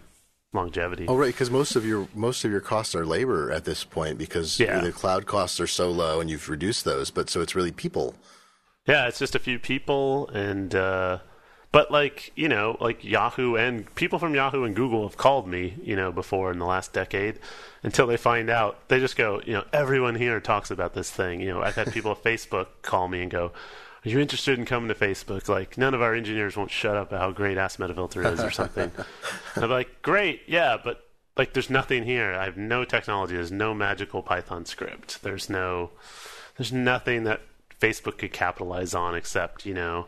longevity. 0.54 1.06
Oh, 1.08 1.16
right, 1.16 1.28
because 1.34 1.50
most 1.50 1.76
of 1.76 1.86
your 1.86 2.08
most 2.14 2.44
of 2.46 2.52
your 2.52 2.62
costs 2.62 2.94
are 2.96 3.06
labor 3.06 3.52
at 3.52 3.66
this 3.66 3.84
point 3.84 4.18
because 4.18 4.60
Yeah. 4.60 4.80
the 4.80 4.92
cloud 4.92 5.26
costs 5.26 5.60
are 5.60 5.68
so 5.68 5.90
low 5.90 6.20
and 6.20 6.30
you've 6.30 6.50
reduced 6.50 6.86
those. 6.86 7.12
But 7.12 7.30
so 7.30 7.42
it's 7.42 7.56
really 7.56 7.72
people. 7.72 8.16
Yeah, 8.88 9.08
it's 9.08 9.20
just 9.20 9.36
a 9.36 9.40
few 9.40 9.60
people, 9.60 10.28
and 10.30 10.74
uh, 10.74 11.20
but 11.72 11.92
like 11.92 12.32
you 12.36 12.50
know, 12.50 12.78
like 12.82 13.04
Yahoo 13.04 13.56
and 13.56 13.94
people 13.96 14.18
from 14.20 14.34
Yahoo 14.36 14.64
and 14.64 14.76
Google 14.76 15.08
have 15.08 15.18
called 15.18 15.48
me, 15.48 15.76
you 15.84 15.96
know, 15.96 16.12
before 16.12 16.52
in 16.52 16.60
the 16.60 16.66
last 16.66 16.92
decade. 16.92 17.40
Until 17.84 18.06
they 18.08 18.18
find 18.18 18.50
out, 18.50 18.88
they 18.90 19.00
just 19.00 19.16
go, 19.16 19.42
you 19.46 19.54
know, 19.54 19.64
everyone 19.74 20.16
here 20.16 20.40
talks 20.40 20.70
about 20.70 20.94
this 20.94 21.10
thing. 21.10 21.42
You 21.42 21.50
know, 21.54 21.62
I've 21.62 21.76
had 21.76 21.92
people 21.94 22.12
at 22.12 22.24
Facebook 22.24 22.68
call 22.82 23.08
me 23.08 23.22
and 23.22 23.32
go, 23.32 23.52
"Are 24.06 24.10
you 24.10 24.20
interested 24.20 24.58
in 24.58 24.66
coming 24.66 24.90
to 24.90 24.96
Facebook?" 24.96 25.48
Like, 25.48 25.78
none 25.78 25.94
of 25.94 26.02
our 26.02 26.14
engineers 26.14 26.58
won't 26.58 26.72
shut 26.72 26.96
up 26.96 27.10
about 27.10 27.22
how 27.22 27.32
great 27.32 27.58
Ask 27.58 27.80
Metafilter 27.80 28.32
is 28.32 28.40
or 28.42 28.52
something. 28.52 28.92
I'm 29.56 29.70
like, 29.70 30.02
"Great, 30.02 30.42
yeah, 30.48 30.78
but." 30.84 31.06
Like 31.38 31.54
there's 31.54 31.70
nothing 31.70 32.04
here. 32.04 32.34
I 32.34 32.44
have 32.44 32.58
no 32.58 32.84
technology. 32.84 33.36
There's 33.36 33.54
no 33.54 33.74
magical 33.74 34.22
Python 34.22 34.66
script. 34.66 35.24
There's 35.24 35.50
no 35.50 35.92
there's 36.58 36.74
nothing 36.74 37.24
that 37.24 37.42
Facebook 37.80 38.18
could 38.18 38.34
capitalize 38.34 38.94
on 38.94 39.16
except, 39.16 39.66
you 39.66 39.74
know, 39.74 40.08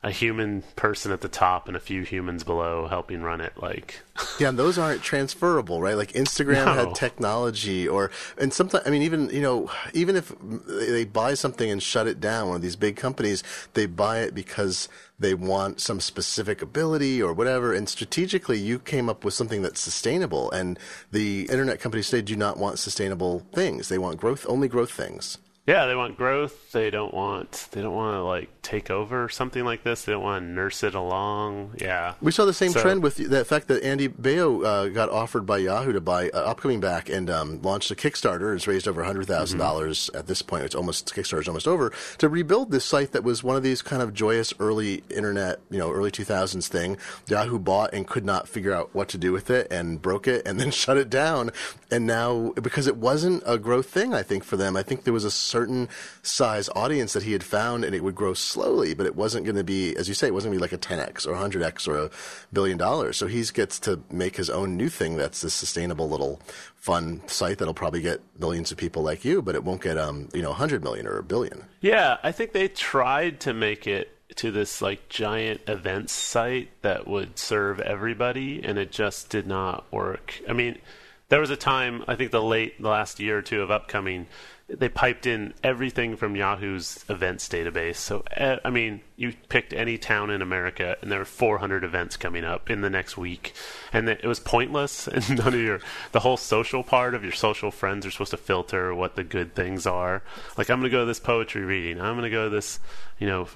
a 0.00 0.12
human 0.12 0.62
person 0.76 1.10
at 1.10 1.22
the 1.22 1.28
top 1.28 1.66
and 1.66 1.76
a 1.76 1.80
few 1.80 2.02
humans 2.02 2.44
below 2.44 2.86
helping 2.86 3.20
run 3.22 3.40
it. 3.40 3.52
Like, 3.56 4.00
Yeah, 4.38 4.50
and 4.50 4.58
those 4.58 4.78
aren't 4.78 5.02
transferable, 5.02 5.80
right? 5.82 5.96
Like 5.96 6.12
Instagram 6.12 6.66
No. 6.66 6.72
had 6.74 6.94
technology, 6.94 7.88
or 7.88 8.10
and 8.36 8.52
sometimes 8.52 8.86
I 8.86 8.90
mean, 8.90 9.02
even 9.02 9.28
you 9.30 9.42
know, 9.42 9.70
even 9.92 10.14
if 10.14 10.32
they 10.68 11.04
buy 11.04 11.34
something 11.34 11.68
and 11.68 11.82
shut 11.82 12.06
it 12.06 12.20
down, 12.20 12.46
one 12.48 12.56
of 12.56 12.62
these 12.62 12.76
big 12.76 12.94
companies, 12.96 13.42
they 13.74 13.86
buy 13.86 14.20
it 14.20 14.34
because 14.34 14.88
they 15.18 15.34
want 15.34 15.80
some 15.80 15.98
specific 15.98 16.62
ability 16.62 17.20
or 17.20 17.32
whatever. 17.32 17.72
And 17.74 17.88
strategically, 17.88 18.58
you 18.58 18.78
came 18.78 19.08
up 19.08 19.24
with 19.24 19.34
something 19.34 19.62
that's 19.62 19.80
sustainable, 19.80 20.48
and 20.52 20.78
the 21.10 21.48
internet 21.50 21.80
companies 21.80 22.08
today 22.08 22.22
do 22.22 22.36
not 22.36 22.56
want 22.56 22.78
sustainable 22.78 23.40
things; 23.52 23.88
they 23.88 23.98
want 23.98 24.20
growth, 24.20 24.46
only 24.48 24.68
growth 24.68 24.92
things. 24.92 25.38
Yeah, 25.68 25.84
they 25.84 25.94
want 25.94 26.16
growth. 26.16 26.72
They 26.72 26.88
don't 26.88 27.12
want 27.12 27.68
they 27.72 27.82
don't 27.82 27.94
want 27.94 28.14
to 28.14 28.22
like 28.22 28.48
take 28.62 28.90
over 28.90 29.28
something 29.28 29.64
like 29.66 29.82
this. 29.84 30.02
They 30.04 30.12
don't 30.12 30.22
want 30.22 30.42
to 30.42 30.46
nurse 30.48 30.82
it 30.82 30.94
along. 30.94 31.72
Yeah, 31.78 32.14
We 32.22 32.32
saw 32.32 32.44
the 32.46 32.52
same 32.54 32.72
So- 32.72 32.80
trend 32.80 33.02
with 33.02 33.16
the 33.16 33.44
fact 33.44 33.68
that 33.68 33.82
Andy 33.82 34.08
Baio 34.08 34.64
uh, 34.64 34.88
got 34.88 35.08
offered 35.10 35.44
by 35.46 35.58
Yahoo 35.58 35.92
to 35.92 36.00
buy 36.00 36.30
uh, 36.30 36.38
Upcoming 36.38 36.80
Back 36.80 37.08
and 37.10 37.28
um, 37.30 37.60
launched 37.62 37.90
a 37.90 37.94
Kickstarter. 37.94 38.54
It's 38.56 38.66
raised 38.66 38.88
over 38.88 39.04
hundred 39.04 39.26
dollars 39.26 40.08
at 40.14 40.26
this 40.26 40.40
point. 40.40 40.64
It's 40.64 40.74
almost 40.74 41.14
Kickstarter's 41.14 41.48
almost 41.48 41.68
over 41.68 41.92
to 42.16 42.28
rebuild 42.30 42.70
this 42.70 42.84
site 42.86 43.12
that 43.12 43.22
was 43.22 43.44
one 43.44 43.56
of 43.56 43.62
these 43.62 43.82
kind 43.82 44.00
of 44.00 44.14
joyous 44.14 44.54
early 44.58 45.02
internet, 45.10 45.60
you 45.70 45.78
know, 45.78 45.90
early 45.92 46.10
two 46.10 46.24
thousands 46.24 46.68
thing. 46.68 46.96
Yahoo 47.28 47.58
bought 47.58 47.92
and 47.92 48.06
could 48.06 48.24
not 48.24 48.48
figure 48.48 48.72
out 48.72 48.88
what 48.94 49.08
to 49.08 49.18
do 49.18 49.32
with 49.32 49.50
it 49.50 49.66
and 49.70 50.00
broke 50.00 50.26
it 50.26 50.46
and 50.46 50.58
then 50.60 50.70
shut 50.70 50.96
it 50.96 51.10
down. 51.10 51.50
And 51.90 52.06
now 52.06 52.52
because 52.62 52.86
it 52.86 52.96
wasn't 52.96 53.42
a 53.46 53.58
growth 53.58 53.86
thing, 53.90 54.14
I 54.14 54.22
think 54.22 54.44
for 54.44 54.56
them, 54.56 54.74
I 54.76 54.82
think 54.82 55.04
there 55.04 55.12
was 55.14 55.24
a 55.24 55.30
certain 55.58 55.88
size 56.22 56.68
audience 56.76 57.14
that 57.14 57.24
he 57.24 57.32
had 57.32 57.42
found 57.42 57.84
and 57.84 57.92
it 57.92 58.04
would 58.04 58.14
grow 58.14 58.32
slowly, 58.32 58.94
but 58.94 59.06
it 59.06 59.16
wasn't 59.16 59.44
going 59.44 59.56
to 59.56 59.64
be, 59.64 59.96
as 59.96 60.06
you 60.06 60.14
say, 60.14 60.28
it 60.28 60.34
wasn't 60.34 60.52
going 60.52 60.60
to 60.60 60.68
be 60.68 60.76
like 60.76 61.00
a 61.00 61.10
10x 61.10 61.26
or 61.26 61.34
100x 61.34 61.88
or 61.88 61.98
a 61.98 62.10
billion 62.52 62.78
dollars. 62.78 63.16
So 63.16 63.26
he 63.26 63.42
gets 63.52 63.80
to 63.80 64.00
make 64.08 64.36
his 64.36 64.48
own 64.48 64.76
new 64.76 64.88
thing 64.88 65.16
that's 65.16 65.40
this 65.40 65.54
sustainable 65.54 66.08
little 66.08 66.40
fun 66.76 67.22
site 67.26 67.58
that'll 67.58 67.74
probably 67.74 68.00
get 68.00 68.20
millions 68.38 68.70
of 68.70 68.78
people 68.78 69.02
like 69.02 69.24
you, 69.24 69.42
but 69.42 69.56
it 69.56 69.64
won't 69.64 69.82
get, 69.82 69.98
um, 69.98 70.28
you 70.32 70.42
know, 70.42 70.50
100 70.50 70.84
million 70.84 71.08
or 71.08 71.18
a 71.18 71.24
billion. 71.24 71.64
Yeah, 71.80 72.18
I 72.22 72.30
think 72.30 72.52
they 72.52 72.68
tried 72.68 73.40
to 73.40 73.52
make 73.52 73.88
it 73.88 74.14
to 74.36 74.52
this 74.52 74.80
like 74.80 75.08
giant 75.08 75.62
events 75.66 76.12
site 76.12 76.68
that 76.82 77.08
would 77.08 77.36
serve 77.36 77.80
everybody 77.80 78.62
and 78.62 78.78
it 78.78 78.92
just 78.92 79.28
did 79.28 79.48
not 79.48 79.90
work. 79.92 80.40
I 80.48 80.52
mean, 80.52 80.78
there 81.28 81.40
was 81.40 81.50
a 81.50 81.56
time, 81.56 82.04
I 82.06 82.14
think 82.14 82.30
the 82.30 82.42
late 82.42 82.80
the 82.80 82.88
last 82.88 83.20
year 83.20 83.38
or 83.38 83.42
two 83.42 83.62
of 83.62 83.70
upcoming 83.70 84.26
they 84.68 84.88
piped 84.88 85.26
in 85.26 85.54
everything 85.64 86.16
from 86.16 86.36
Yahoo's 86.36 87.04
events 87.08 87.48
database. 87.48 87.96
So 87.96 88.22
eh, 88.36 88.56
I 88.64 88.70
mean, 88.70 89.00
you 89.16 89.32
picked 89.48 89.72
any 89.72 89.96
town 89.96 90.30
in 90.30 90.42
America 90.42 90.96
and 91.00 91.10
there 91.10 91.18
were 91.18 91.24
400 91.24 91.84
events 91.84 92.16
coming 92.16 92.44
up 92.44 92.68
in 92.68 92.82
the 92.82 92.90
next 92.90 93.16
week 93.16 93.54
and 93.92 94.08
it 94.08 94.24
was 94.24 94.40
pointless 94.40 95.08
and 95.08 95.38
none 95.38 95.54
of 95.54 95.60
your 95.60 95.80
the 96.12 96.20
whole 96.20 96.36
social 96.36 96.82
part 96.82 97.14
of 97.14 97.22
your 97.22 97.32
social 97.32 97.70
friends 97.70 98.04
are 98.04 98.10
supposed 98.10 98.32
to 98.32 98.36
filter 98.36 98.94
what 98.94 99.16
the 99.16 99.24
good 99.24 99.54
things 99.54 99.86
are. 99.86 100.22
Like 100.58 100.68
I'm 100.68 100.80
going 100.80 100.90
to 100.90 100.96
go 100.96 101.00
to 101.00 101.06
this 101.06 101.20
poetry 101.20 101.64
reading. 101.64 102.00
I'm 102.00 102.14
going 102.14 102.24
to 102.24 102.30
go 102.30 102.44
to 102.44 102.50
this, 102.50 102.78
you 103.18 103.26
know, 103.26 103.48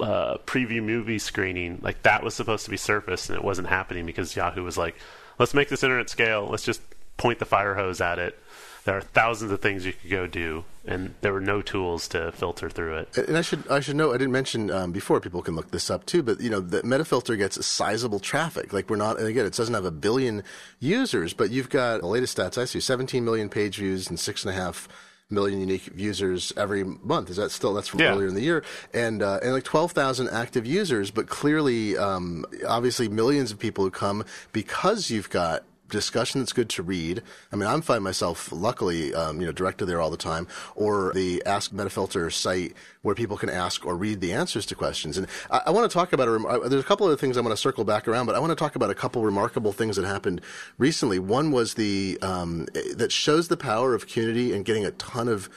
uh, 0.00 0.38
preview 0.46 0.82
movie 0.82 1.18
screening. 1.18 1.78
Like 1.82 2.02
that 2.02 2.22
was 2.22 2.34
supposed 2.34 2.64
to 2.64 2.70
be 2.70 2.76
surfaced, 2.76 3.30
and 3.30 3.38
it 3.38 3.44
wasn't 3.44 3.68
happening 3.68 4.06
because 4.06 4.36
Yahoo 4.36 4.62
was 4.62 4.76
like, 4.76 4.96
"Let's 5.38 5.54
make 5.54 5.68
this 5.68 5.82
internet 5.82 6.10
scale. 6.10 6.46
Let's 6.46 6.64
just 6.64 6.82
point 7.16 7.38
the 7.38 7.44
fire 7.44 7.74
hose 7.74 8.00
at 8.00 8.18
it." 8.18 8.38
There 8.88 8.96
are 8.96 9.02
thousands 9.02 9.52
of 9.52 9.60
things 9.60 9.84
you 9.84 9.92
could 9.92 10.08
go 10.10 10.26
do, 10.26 10.64
and 10.86 11.14
there 11.20 11.34
were 11.34 11.42
no 11.42 11.60
tools 11.60 12.08
to 12.08 12.32
filter 12.32 12.70
through 12.70 12.96
it. 13.00 13.18
And 13.18 13.36
I 13.36 13.42
should 13.42 13.68
I 13.70 13.80
should 13.80 13.96
know 13.96 14.14
I 14.14 14.16
didn't 14.16 14.32
mention 14.32 14.70
um, 14.70 14.92
before 14.92 15.20
people 15.20 15.42
can 15.42 15.54
look 15.54 15.70
this 15.72 15.90
up 15.90 16.06
too, 16.06 16.22
but 16.22 16.40
you 16.40 16.48
know 16.48 16.60
the 16.60 16.80
Metafilter 16.80 17.36
gets 17.36 17.58
a 17.58 17.62
sizable 17.62 18.18
traffic. 18.18 18.72
Like 18.72 18.88
we're 18.88 18.96
not 18.96 19.18
and 19.18 19.26
again 19.28 19.44
it 19.44 19.52
doesn't 19.52 19.74
have 19.74 19.84
a 19.84 19.90
billion 19.90 20.42
users, 20.80 21.34
but 21.34 21.50
you've 21.50 21.68
got 21.68 22.00
the 22.00 22.06
latest 22.06 22.38
stats 22.38 22.56
I 22.56 22.64
see 22.64 22.80
17 22.80 23.22
million 23.22 23.50
page 23.50 23.76
views 23.76 24.08
and 24.08 24.18
six 24.18 24.42
and 24.46 24.54
a 24.54 24.58
half 24.58 24.88
million 25.28 25.60
unique 25.60 25.90
users 25.94 26.54
every 26.56 26.82
month. 26.82 27.28
Is 27.28 27.36
that 27.36 27.50
still 27.50 27.74
that's 27.74 27.88
from 27.88 28.00
Yeah. 28.00 28.12
earlier 28.12 28.28
in 28.28 28.34
the 28.34 28.40
year? 28.40 28.64
And 28.94 29.22
uh, 29.22 29.40
and 29.42 29.52
like 29.52 29.64
12,000 29.64 30.30
active 30.30 30.64
users, 30.64 31.10
but 31.10 31.28
clearly 31.28 31.98
um, 31.98 32.46
obviously 32.66 33.10
millions 33.10 33.52
of 33.52 33.58
people 33.58 33.84
who 33.84 33.90
come 33.90 34.24
because 34.54 35.10
you've 35.10 35.28
got 35.28 35.64
discussion 35.88 36.40
that's 36.40 36.52
good 36.52 36.68
to 36.70 36.82
read. 36.82 37.22
I 37.52 37.56
mean, 37.56 37.68
I'm 37.68 37.82
find 37.82 38.04
myself 38.04 38.52
luckily, 38.52 39.14
um, 39.14 39.40
you 39.40 39.46
know, 39.46 39.52
directed 39.52 39.86
there 39.86 40.00
all 40.00 40.10
the 40.10 40.16
time, 40.16 40.46
or 40.74 41.12
the 41.14 41.42
Ask 41.46 41.72
Metafilter 41.72 42.32
site 42.32 42.74
where 43.02 43.14
people 43.14 43.36
can 43.36 43.48
ask 43.48 43.86
or 43.86 43.96
read 43.96 44.20
the 44.20 44.32
answers 44.32 44.66
to 44.66 44.74
questions. 44.74 45.16
And 45.16 45.26
I, 45.50 45.62
I 45.66 45.70
want 45.70 45.90
to 45.90 45.94
talk 45.94 46.12
about 46.12 46.28
a, 46.28 46.32
rem- 46.32 46.68
there's 46.68 46.82
a 46.82 46.86
couple 46.86 47.08
of 47.08 47.18
things 47.18 47.36
I 47.36 47.40
want 47.40 47.52
to 47.52 47.56
circle 47.56 47.84
back 47.84 48.06
around, 48.06 48.26
but 48.26 48.34
I 48.34 48.38
want 48.38 48.50
to 48.50 48.56
talk 48.56 48.76
about 48.76 48.90
a 48.90 48.94
couple 48.94 49.22
remarkable 49.22 49.72
things 49.72 49.96
that 49.96 50.04
happened 50.04 50.40
recently. 50.76 51.18
One 51.18 51.50
was 51.50 51.74
the 51.74 52.18
um, 52.22 52.66
that 52.94 53.12
shows 53.12 53.48
the 53.48 53.56
power 53.56 53.94
of 53.94 54.06
community 54.06 54.52
and 54.52 54.64
getting 54.64 54.84
a 54.84 54.90
ton 54.92 55.28
of 55.28 55.48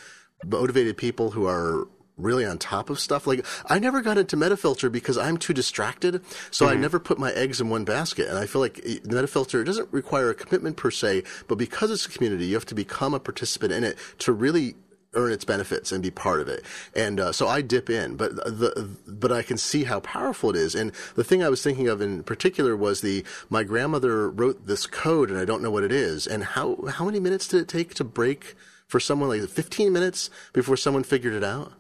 motivated 0.46 0.98
people 0.98 1.32
who 1.32 1.46
are 1.48 1.88
really 2.22 2.46
on 2.46 2.58
top 2.58 2.90
of 2.90 3.00
stuff. 3.00 3.28
Like 3.28 3.46
I 3.68 3.80
never 3.80 4.02
got 4.02 4.18
into 4.18 4.38
Metafilter 4.38 4.92
because 4.92 5.18
I'm 5.18 5.38
too 5.38 5.54
distracted, 5.54 6.22
so 6.52 6.68
I 6.68 6.76
never 6.76 7.00
put 7.00 7.20
my 7.20 7.32
eggs 7.32 7.62
in 7.62 7.70
one 7.70 7.86
basket. 7.86 8.28
And 8.28 8.38
I 8.38 8.46
feel 8.46 8.62
like 8.62 8.80
eh, 8.86 9.00
Metafilter 9.04 9.66
doesn't 9.66 9.92
require 9.92 10.30
a 10.30 10.36
commitment 10.36 10.78
per 10.78 10.92
se, 10.92 11.24
but 11.48 11.56
because 11.56 11.92
it's 11.92 12.06
a 12.06 12.10
community, 12.10 12.46
you 12.46 12.56
have 12.56 12.66
to 12.68 12.76
become 12.76 13.14
a 13.14 13.20
participant 13.20 13.74
in 13.74 13.84
it 13.84 13.98
to 14.20 14.32
really 14.32 14.76
earn 15.14 15.32
its 15.32 15.44
benefits 15.44 15.92
and 15.92 16.02
be 16.02 16.12
part 16.12 16.40
of 16.40 16.48
it. 16.48 16.64
And 16.96 17.20
uh, 17.20 17.32
so 17.32 17.48
I 17.48 17.62
dip 17.62 17.90
in, 17.90 18.16
but 18.16 18.36
the 18.36 18.90
but 19.08 19.32
I 19.32 19.42
can 19.42 19.58
see 19.58 19.84
how 19.84 20.00
powerful 20.00 20.50
it 20.52 20.56
is. 20.56 20.76
And 20.76 20.92
the 21.16 21.24
thing 21.24 21.44
I 21.44 21.50
was 21.50 21.62
thinking 21.62 21.88
of 21.88 22.02
in 22.02 22.24
particular 22.24 22.76
was 22.76 23.02
the 23.02 23.26
my 23.50 23.64
grandmother 23.64 24.30
wrote 24.30 24.68
this 24.68 24.86
code, 24.88 25.30
and 25.30 25.40
I 25.40 25.46
don't 25.46 25.62
know 25.62 25.72
what 25.72 25.84
it 25.84 25.92
is. 25.92 26.28
And 26.28 26.44
how 26.44 26.86
how 26.88 27.06
many 27.06 27.20
minutes 27.20 27.48
did 27.48 27.62
it 27.62 27.68
take 27.68 27.94
to 27.96 28.04
break 28.04 28.56
for 28.88 29.00
someone 29.00 29.30
like 29.30 29.48
15 29.48 29.92
minutes 29.92 30.30
before 30.54 30.78
someone 30.78 31.04
figured 31.04 31.34
it 31.34 31.44
out? 31.44 31.74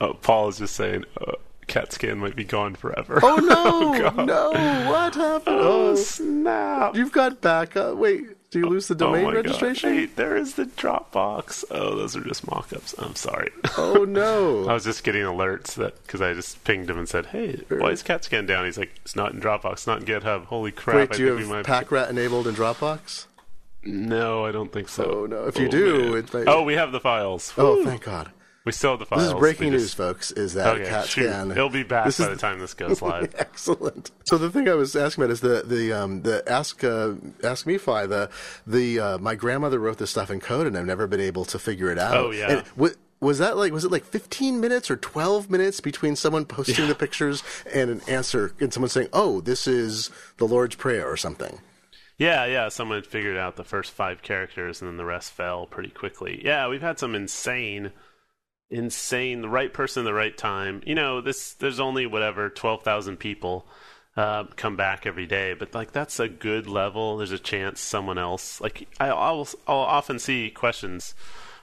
Oh, 0.00 0.14
Paul 0.14 0.48
is 0.48 0.58
just 0.58 0.74
saying, 0.76 1.04
uh, 1.20 1.32
CAT 1.66 1.92
scan 1.92 2.18
might 2.18 2.34
be 2.36 2.44
gone 2.44 2.74
forever. 2.74 3.20
Oh 3.22 3.36
no, 3.36 4.24
no! 4.24 4.50
What 4.90 5.14
happened? 5.14 5.56
Oh, 5.56 5.90
Oh, 5.90 5.94
snap! 5.96 6.96
you've 6.96 7.12
got 7.12 7.40
backup. 7.42 7.96
Wait, 7.96 8.24
do 8.50 8.58
you 8.60 8.66
lose 8.66 8.88
the 8.88 8.94
Oh 8.94 8.98
domain 8.98 9.24
my 9.24 9.32
registration? 9.34 9.90
God. 9.90 9.96
Hey, 9.98 10.06
there 10.06 10.36
is 10.36 10.54
the 10.54 10.64
Dropbox. 10.64 11.64
Oh, 11.70 11.94
those 11.96 12.16
are 12.16 12.22
just 12.22 12.46
mock-ups. 12.50 12.94
I'm 12.98 13.14
sorry. 13.14 13.50
Oh 13.76 14.04
no! 14.08 14.66
I 14.68 14.72
was 14.72 14.84
just 14.84 15.04
getting 15.04 15.22
alerts 15.22 15.74
that 15.74 16.02
because 16.06 16.22
I 16.22 16.32
just 16.32 16.64
pinged 16.64 16.88
him 16.88 16.96
and 16.98 17.06
said, 17.08 17.26
"Hey, 17.26 17.60
why 17.68 17.90
is 17.90 18.02
CAT 18.02 18.24
scan 18.24 18.46
down?" 18.46 18.64
He's 18.64 18.78
like, 18.78 18.92
"It's 19.04 19.14
not 19.16 19.34
in 19.34 19.40
Dropbox. 19.40 19.72
It's 19.72 19.86
not 19.86 20.00
in 20.00 20.06
GitHub. 20.06 20.46
Holy 20.46 20.72
crap!" 20.72 20.96
Wait, 20.96 21.12
I 21.12 21.16
do 21.18 21.38
you 21.38 21.52
have. 21.52 21.66
PackRat 21.66 22.08
enabled 22.08 22.46
in 22.46 22.54
Dropbox? 22.54 23.26
No, 23.84 24.44
I 24.46 24.52
don't 24.52 24.72
think 24.72 24.88
so. 24.88 25.04
Oh, 25.04 25.26
no. 25.26 25.44
If 25.46 25.58
you 25.58 25.68
do, 25.68 26.10
man. 26.12 26.16
it 26.18 26.34
might- 26.34 26.48
oh, 26.48 26.62
we 26.62 26.74
have 26.74 26.92
the 26.92 27.00
files. 27.00 27.52
Oh, 27.56 27.76
Whew. 27.76 27.84
thank 27.84 28.04
God! 28.04 28.30
We 28.68 28.72
still 28.72 28.90
have 28.90 28.98
the 29.00 29.06
files. 29.06 29.22
This 29.22 29.32
is 29.32 29.38
breaking 29.38 29.70
We 29.72 29.78
news, 29.78 29.94
folks. 29.94 30.30
Is 30.30 30.54
that 30.54 30.76
Okay, 30.76 30.84
CAT 30.88 31.06
shoot. 31.08 31.28
scan? 31.28 31.50
It'll 31.50 31.68
be 31.70 31.82
back 31.82 32.04
This 32.04 32.18
by 32.18 32.24
is 32.24 32.30
the 32.30 32.36
time 32.36 32.58
this 32.60 32.74
goes 32.74 33.00
live. 33.12 33.34
Excellent. 33.38 34.10
So 34.26 34.36
the 34.38 34.50
thing 34.50 34.68
I 34.68 34.74
was 34.74 34.94
asking 34.94 35.24
about 35.24 35.32
is 35.32 35.40
the 35.40 35.62
the 35.66 35.92
um, 35.92 36.22
the 36.22 36.42
ask 36.46 36.84
uh, 36.84 37.14
ask 37.42 37.66
me 37.66 37.78
fi 37.78 38.06
the 38.06 38.30
the 38.66 39.00
uh, 39.00 39.18
my 39.18 39.34
grandmother 39.34 39.78
wrote 39.78 39.98
this 39.98 40.10
stuff 40.10 40.30
in 40.30 40.38
code 40.40 40.66
and 40.66 40.76
I've 40.76 40.86
never 40.86 41.06
been 41.06 41.20
able 41.20 41.44
to 41.46 41.58
figure 41.58 41.90
it 41.90 41.98
out. 41.98 42.16
Oh, 42.16 42.30
yeah. 42.30 42.62
Wa- 42.76 42.90
was 43.20 43.38
that 43.38 43.56
like 43.56 43.72
was 43.72 43.84
it 43.84 43.90
like 43.90 44.04
15 44.04 44.60
minutes 44.60 44.90
or 44.92 44.96
12 44.96 45.50
minutes 45.50 45.80
between 45.80 46.14
someone 46.14 46.44
posting 46.44 46.86
the 46.86 46.94
pictures 46.94 47.42
and 47.74 47.90
an 47.90 48.00
answer 48.06 48.52
and 48.60 48.72
someone 48.72 48.90
saying, 48.90 49.08
"Oh, 49.12 49.40
this 49.40 49.66
is 49.66 50.10
the 50.36 50.44
Lord's 50.46 50.76
prayer" 50.76 51.04
or 51.10 51.16
something? 51.16 51.58
Yeah, 52.16 52.46
yeah. 52.46 52.68
Someone 52.68 53.02
figured 53.02 53.36
out 53.36 53.56
the 53.56 53.64
first 53.64 53.92
five 53.92 54.22
characters, 54.22 54.80
and 54.80 54.88
then 54.90 54.96
the 54.98 55.04
rest 55.04 55.32
fell 55.32 55.66
pretty 55.66 55.90
quickly. 55.90 56.40
Yeah, 56.44 56.68
we've 56.68 56.82
had 56.82 56.98
some 56.98 57.14
insane, 57.14 57.90
insane. 58.70 59.40
The 59.42 59.48
right 59.48 59.72
person, 59.72 60.02
at 60.02 60.04
the 60.04 60.14
right 60.14 60.36
time. 60.36 60.82
You 60.86 60.94
know, 60.94 61.20
this. 61.20 61.52
There's 61.54 61.80
only 61.80 62.06
whatever 62.06 62.48
twelve 62.50 62.82
thousand 62.82 63.18
people 63.18 63.66
uh, 64.16 64.44
come 64.56 64.76
back 64.76 65.06
every 65.06 65.26
day, 65.26 65.54
but 65.54 65.74
like 65.74 65.92
that's 65.92 66.18
a 66.20 66.28
good 66.28 66.66
level. 66.66 67.16
There's 67.18 67.32
a 67.32 67.38
chance 67.38 67.80
someone 67.80 68.18
else. 68.18 68.60
Like 68.60 68.88
I, 69.00 69.08
I'll, 69.08 69.48
I'll 69.66 69.76
often 69.78 70.18
see 70.18 70.50
questions 70.50 71.14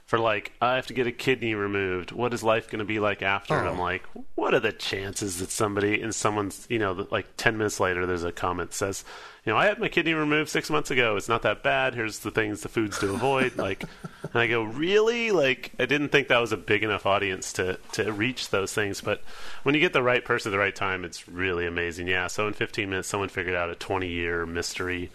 for 0.06 0.20
like 0.20 0.52
I 0.62 0.76
have 0.76 0.88
to 0.88 0.94
get 0.94 1.08
a 1.08 1.12
kidney 1.12 1.56
removed. 1.56 2.12
What 2.12 2.34
is 2.34 2.44
life 2.44 2.70
going 2.70 2.80
to 2.80 2.86
be 2.86 3.00
like 3.00 3.22
after? 3.22 3.58
And 3.58 3.68
I'm 3.68 3.80
Oh. 3.80 3.84
like, 3.84 4.04
what 4.36 4.54
are 4.54 4.60
the 4.60 4.72
chances 4.72 5.40
that 5.40 5.50
somebody 5.52 6.02
and 6.02 6.14
someone's 6.14 6.66
you 6.70 6.80
know 6.80 7.08
like 7.12 7.28
ten 7.38 7.58
minutes 7.58 7.80
later 7.80 8.06
there's 8.06 8.24
a 8.24 8.32
comment 8.32 8.70
that 8.72 8.76
says, 8.76 9.04
you 9.46 9.54
know, 9.54 9.58
I 9.58 9.66
had 9.66 9.80
my 9.80 9.90
kidney 9.90 10.16
removed 10.16 10.50
six 10.50 10.72
months 10.72 10.90
ago. 10.90 11.16
It's 11.16 11.30
not 11.30 11.44
that 11.44 11.62
bad. 11.62 11.94
Here's 11.94 12.20
the 12.20 12.32
things, 12.32 12.62
the 12.62 12.70
foods 12.70 12.98
to 13.00 13.14
avoid. 13.14 13.56
like, 13.58 13.84
and 14.24 14.34
I 14.34 14.48
go, 14.48 14.64
really? 14.64 15.30
Like, 15.30 15.72
I 15.80 15.86
didn't 15.86 16.10
think 16.10 16.30
that 16.30 16.40
was 16.40 16.52
a 16.52 16.58
big 16.58 16.84
enough 16.84 17.06
audience 17.06 17.54
to 17.54 17.78
to 17.94 18.12
reach 18.12 18.50
those 18.50 18.74
things. 18.74 19.02
But 19.02 19.22
when 19.62 19.76
you 19.76 19.82
get 19.82 19.94
the 19.94 20.02
right 20.02 20.26
person 20.26 20.50
at 20.50 20.54
the 20.54 20.60
right 20.60 20.76
time, 20.76 21.06
it's 21.06 21.28
really 21.28 21.68
amazing. 21.68 22.08
Yeah. 22.08 22.26
So 22.26 22.48
in 22.48 22.54
15 22.54 22.90
minutes, 22.90 23.08
someone 23.08 23.30
figured 23.30 23.56
out 23.56 23.70
a 23.70 23.76
20 23.76 24.08
year 24.08 24.48
mystery. 24.48 25.12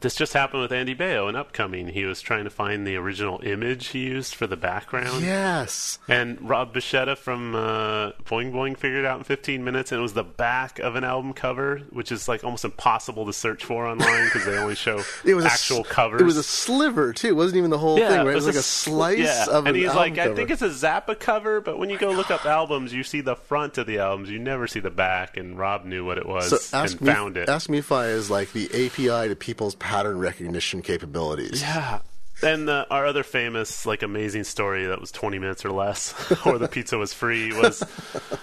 This 0.00 0.14
just 0.14 0.32
happened 0.32 0.62
with 0.62 0.72
Andy 0.72 0.94
Baio 0.94 1.28
in 1.28 1.34
Upcoming. 1.34 1.88
He 1.88 2.04
was 2.04 2.20
trying 2.20 2.44
to 2.44 2.50
find 2.50 2.86
the 2.86 2.96
original 2.96 3.40
image 3.42 3.88
he 3.88 4.00
used 4.00 4.34
for 4.34 4.46
the 4.46 4.56
background. 4.56 5.24
Yes. 5.24 5.98
And 6.06 6.40
Rob 6.48 6.72
Beschizza 6.72 7.16
from 7.16 7.54
uh, 7.54 8.12
Boing 8.24 8.52
Boing 8.52 8.76
figured 8.76 9.04
it 9.04 9.06
out 9.06 9.18
in 9.18 9.24
15 9.24 9.64
minutes, 9.64 9.90
and 9.90 9.98
it 9.98 10.02
was 10.02 10.14
the 10.14 10.22
back 10.22 10.78
of 10.78 10.94
an 10.94 11.02
album 11.02 11.32
cover, 11.32 11.78
which 11.90 12.12
is 12.12 12.28
like 12.28 12.44
almost 12.44 12.64
impossible 12.64 13.26
to 13.26 13.32
search 13.32 13.64
for 13.64 13.86
online 13.86 14.24
because 14.26 14.44
they 14.44 14.56
only 14.56 14.76
show 14.76 15.02
It 15.24 15.34
was 15.34 15.44
actual 15.44 15.80
a, 15.80 15.84
covers. 15.84 16.20
It 16.20 16.24
was 16.24 16.36
a 16.36 16.42
sliver 16.42 17.12
too. 17.12 17.28
It 17.28 17.36
wasn't 17.36 17.58
even 17.58 17.70
the 17.70 17.78
whole 17.78 17.98
yeah, 17.98 18.08
thing. 18.08 18.18
Right? 18.18 18.32
It 18.32 18.34
was, 18.34 18.46
like 18.46 18.54
a 18.54 18.62
slice 18.62 19.18
yeah. 19.18 19.46
of 19.50 19.66
and 19.66 19.76
an 19.76 19.82
he's 19.82 19.94
like, 19.94 20.14
cover. 20.14 20.32
I 20.32 20.34
think 20.34 20.50
it's 20.50 20.62
a 20.62 20.68
Zappa 20.68 21.18
cover, 21.18 21.60
but 21.60 21.78
when 21.78 21.90
you 21.90 21.98
go 21.98 22.12
look 22.12 22.30
up 22.30 22.46
albums, 22.46 22.92
you 22.92 23.02
see 23.02 23.20
the 23.20 23.36
front 23.36 23.78
of 23.78 23.86
the 23.86 23.98
albums, 23.98 24.30
you 24.30 24.38
never 24.38 24.66
see 24.66 24.80
the 24.80 24.90
back. 24.90 25.36
And 25.36 25.58
Rob 25.58 25.84
knew 25.84 26.04
what 26.04 26.18
it 26.18 26.26
was 26.26 26.48
So 26.48 26.76
ask 26.76 26.92
and 26.92 27.02
me, 27.02 27.12
found 27.12 27.36
it. 27.36 27.48
Ask 27.48 27.68
MeFi 27.68 28.10
is 28.10 28.30
like 28.30 28.52
the 28.52 28.66
API 28.66 29.28
to 29.28 29.36
people's 29.36 29.74
pattern 29.88 30.18
recognition 30.18 30.82
capabilities. 30.82 31.62
yeah, 31.62 32.00
and 32.42 32.68
the, 32.68 32.86
our 32.90 33.06
other 33.06 33.22
famous, 33.22 33.86
like, 33.86 34.02
amazing 34.02 34.44
story 34.44 34.86
that 34.86 35.00
was 35.00 35.10
20 35.10 35.38
minutes 35.38 35.64
or 35.64 35.70
less, 35.70 36.14
or 36.46 36.58
the 36.58 36.68
pizza 36.68 36.98
was 36.98 37.12
free, 37.12 37.52
was 37.52 37.82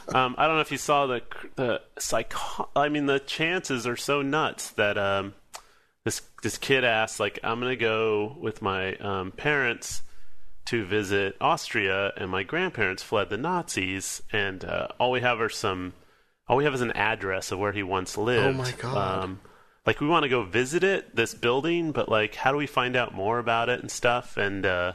um, 0.09 0.35
I 0.37 0.47
don't 0.47 0.55
know 0.55 0.61
if 0.61 0.71
you 0.71 0.77
saw 0.77 1.05
the 1.05 1.21
the 1.55 1.81
psycho. 1.97 2.69
I 2.75 2.89
mean, 2.89 3.05
the 3.05 3.19
chances 3.19 3.87
are 3.87 3.95
so 3.95 4.21
nuts 4.21 4.71
that 4.71 4.97
um, 4.97 5.33
this 6.03 6.21
this 6.41 6.57
kid 6.57 6.83
asked, 6.83 7.19
like, 7.19 7.39
I'm 7.43 7.59
gonna 7.59 7.75
go 7.75 8.35
with 8.39 8.61
my 8.61 8.95
um, 8.95 9.31
parents 9.31 10.01
to 10.65 10.83
visit 10.83 11.37
Austria, 11.39 12.11
and 12.17 12.29
my 12.29 12.43
grandparents 12.43 13.03
fled 13.03 13.29
the 13.29 13.37
Nazis, 13.37 14.21
and 14.31 14.65
uh, 14.65 14.87
all 14.99 15.11
we 15.11 15.21
have 15.21 15.39
are 15.39 15.49
some. 15.49 15.93
All 16.47 16.57
we 16.57 16.65
have 16.65 16.75
is 16.75 16.81
an 16.81 16.91
address 16.91 17.51
of 17.51 17.59
where 17.59 17.71
he 17.71 17.81
once 17.81 18.17
lived. 18.17 18.45
Oh 18.45 18.53
my 18.53 18.71
God. 18.73 19.37
Like 19.85 20.01
we 20.01 20.07
want 20.07 20.23
to 20.23 20.29
go 20.29 20.43
visit 20.43 20.83
it, 20.83 21.15
this 21.15 21.33
building, 21.33 21.91
but 21.91 22.09
like, 22.09 22.35
how 22.35 22.51
do 22.51 22.57
we 22.57 22.67
find 22.67 22.95
out 22.95 23.13
more 23.13 23.37
about 23.37 23.69
it 23.69 23.81
and 23.81 23.91
stuff? 23.91 24.35
And 24.37 24.65
uh, 24.65 24.93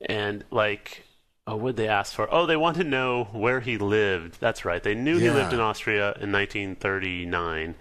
and 0.00 0.44
like, 0.50 1.04
oh, 1.46 1.56
what 1.56 1.76
they 1.76 1.88
ask 1.88 2.14
for? 2.14 2.32
Oh, 2.32 2.46
they 2.46 2.56
want 2.56 2.76
to 2.76 2.84
know 2.84 3.24
where 3.32 3.60
he 3.60 3.78
lived. 3.78 4.40
That's 4.40 4.64
right. 4.64 4.82
They 4.82 4.94
knew 4.94 5.18
he 5.18 5.30
lived 5.30 5.52
in 5.52 5.60
Austria 5.60 6.14
in 6.20 6.32
1939. 6.32 7.74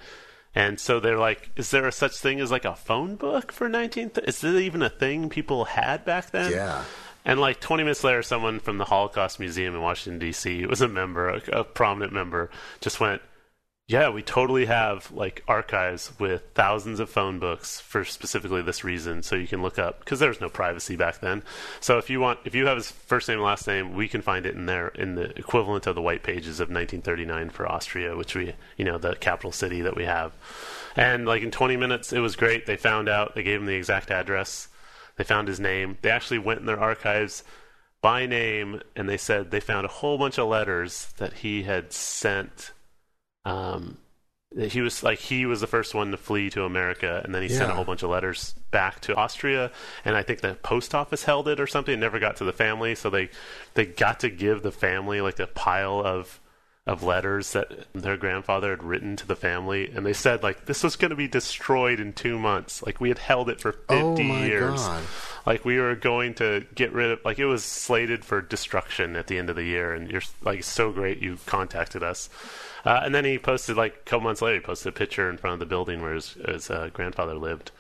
And 0.56 0.80
so 0.80 1.00
they're 1.00 1.20
like, 1.20 1.52
is 1.56 1.70
there 1.70 1.88
a 1.88 1.92
such 1.92 2.18
thing 2.18 2.40
as 2.40 2.52
like 2.52 2.66
a 2.66 2.76
phone 2.76 3.16
book 3.16 3.52
for 3.52 3.70
19? 3.70 4.12
Is 4.26 4.42
there 4.42 4.58
even 4.58 4.82
a 4.82 4.90
thing 4.90 5.30
people 5.30 5.66
had 5.66 6.04
back 6.06 6.32
then? 6.32 6.52
Yeah. 6.52 6.84
And 7.24 7.40
like 7.40 7.60
20 7.60 7.84
minutes 7.84 8.04
later, 8.04 8.24
someone 8.24 8.60
from 8.60 8.78
the 8.78 8.86
Holocaust 8.86 9.40
Museum 9.40 9.76
in 9.76 9.82
Washington 9.82 10.20
D.C. 10.20 10.66
was 10.66 10.82
a 10.82 10.88
member, 10.88 11.30
a, 11.30 11.42
a 11.60 11.64
prominent 11.64 12.14
member, 12.14 12.50
just 12.82 13.00
went, 13.00 13.22
"Yeah, 13.90 14.10
we 14.10 14.22
totally 14.22 14.68
have 14.68 15.12
like 15.12 15.44
archives 15.48 16.12
with 16.20 16.44
thousands 16.54 17.00
of 17.00 17.10
phone 17.10 17.40
books 17.40 17.80
for 17.80 18.06
specifically 18.06 18.62
this 18.62 18.84
reason, 18.84 19.24
so 19.24 19.36
you 19.36 19.48
can 19.48 19.64
look 19.64 19.80
up 19.80 20.02
because 20.02 20.20
there 20.20 20.30
was 20.30 20.40
no 20.40 20.48
privacy 20.48 20.96
back 20.96 21.22
then. 21.22 21.42
So 21.80 21.98
if 21.98 22.08
you 22.08 22.20
want, 22.20 22.38
if 22.46 22.54
you 22.54 22.68
have 22.68 22.78
his 22.78 22.92
first 22.92 23.28
name 23.28 23.40
and 23.40 23.46
last 23.46 23.66
name, 23.66 23.96
we 23.96 24.08
can 24.08 24.22
find 24.22 24.46
it 24.46 24.54
in 24.54 24.68
there 24.68 24.90
in 24.90 25.16
the 25.16 25.36
equivalent 25.40 25.88
of 25.88 25.96
the 25.96 26.04
white 26.04 26.22
pages 26.22 26.60
of 26.60 26.70
1939 26.70 27.50
for 27.50 27.68
Austria, 27.68 28.16
which 28.16 28.36
we, 28.36 28.54
you 28.78 28.86
know, 28.86 29.00
the 29.00 29.16
capital 29.16 29.52
city 29.52 29.82
that 29.82 29.96
we 29.96 30.06
have. 30.06 30.34
And 30.96 31.26
like 31.26 31.42
in 31.42 31.50
20 31.50 31.76
minutes, 31.76 32.14
it 32.14 32.20
was 32.20 32.36
great. 32.36 32.68
They 32.68 32.78
found 32.78 33.10
out, 33.10 33.34
they 33.34 33.42
gave 33.42 33.60
him 33.60 33.66
the 33.66 33.74
exact 33.74 34.12
address. 34.12 34.68
They 35.16 35.24
found 35.24 35.48
his 35.48 35.60
name. 35.60 35.98
They 36.04 36.12
actually 36.12 36.38
went 36.38 36.60
in 36.60 36.68
their 36.68 36.80
archives 36.80 37.44
by 38.04 38.28
name 38.28 38.84
and 38.96 39.10
they 39.10 39.18
said 39.18 39.50
they 39.50 39.60
found 39.60 39.86
a 39.86 39.90
whole 39.90 40.20
bunch 40.20 40.38
of 40.38 40.48
letters 40.48 41.12
that 41.18 41.34
he 41.34 41.64
had 41.64 41.92
sent. 41.92 42.72
Um, 43.50 43.98
he 44.58 44.82
was 44.82 45.04
like 45.04 45.20
he 45.20 45.46
was 45.46 45.62
the 45.62 45.68
first 45.68 45.94
one 45.94 46.10
to 46.12 46.18
flee 46.18 46.50
to 46.52 46.64
America, 46.64 47.22
and 47.24 47.36
then 47.36 47.44
he 47.44 47.50
sent 47.50 47.70
a 47.70 47.76
whole 47.76 47.86
bunch 47.86 48.02
of 48.02 48.10
letters 48.10 48.56
back 48.72 49.00
to 49.02 49.16
Austria, 49.16 49.72
and 50.04 50.16
I 50.16 50.24
think 50.24 50.42
the 50.42 50.56
post 50.56 50.96
office 50.96 51.24
held 51.24 51.48
it 51.48 51.60
or 51.60 51.68
something. 51.68 51.94
It 51.94 51.98
never 51.98 52.18
got 52.20 52.38
to 52.38 52.46
the 52.46 52.54
family, 52.54 52.96
so 52.96 53.12
they 53.12 53.30
they 53.76 53.86
got 53.86 54.22
to 54.22 54.30
give 54.30 54.64
the 54.64 54.72
family 54.72 55.22
like 55.22 55.40
a 55.40 55.46
pile 55.48 56.02
of 56.04 56.40
of 56.88 57.04
letters 57.04 57.54
that 57.54 57.86
their 57.94 58.18
grandfather 58.18 58.72
had 58.72 58.84
written 58.84 59.16
to 59.18 59.28
the 59.28 59.36
family, 59.36 59.92
and 59.92 60.04
they 60.04 60.14
said 60.14 60.42
like 60.42 60.66
this 60.66 60.82
was 60.82 60.96
going 60.96 61.12
to 61.12 61.16
be 61.16 61.28
destroyed 61.28 62.00
in 62.00 62.12
two 62.14 62.40
months. 62.40 62.82
Like 62.84 63.00
we 63.00 63.10
had 63.10 63.20
held 63.20 63.50
it 63.52 63.62
for 63.62 63.74
fifty 63.74 63.94
Oh 63.94 64.16
my 64.18 64.46
years. 64.46 64.82
God. 64.82 65.04
Like 65.46 65.64
we 65.64 65.78
were 65.78 65.96
going 65.96 66.34
to 66.36 66.66
get 66.74 66.92
rid 66.92 67.12
of 67.12 67.20
like 67.24 67.38
it 67.38 67.46
was 67.46 67.64
slated 67.64 68.26
for 68.26 68.42
destruction 68.42 69.16
at 69.16 69.28
the 69.28 69.38
end 69.38 69.52
of 69.52 69.56
the 69.56 69.64
year, 69.64 69.94
and 69.94 70.10
you're 70.10 70.24
like 70.42 70.64
so 70.64 70.92
great 70.92 71.20
you 71.22 71.38
contacted 71.46 72.02
us. 72.02 72.30
Uh, 72.86 73.02
and 73.04 73.14
then 73.14 73.26
he 73.26 73.38
posted 73.38 73.76
like 73.78 73.94
a 73.96 74.10
couple 74.10 74.24
months 74.26 74.42
later, 74.42 74.56
he 74.56 74.62
posted 74.62 74.88
a 74.94 74.96
picture 74.98 75.30
in 75.30 75.38
front 75.38 75.54
of 75.54 75.60
the 75.60 75.66
building 75.66 76.02
where 76.02 76.14
his, 76.14 76.34
his 76.48 76.70
uh, 76.70 76.90
grandfather 76.94 77.36
lived. 77.36 77.72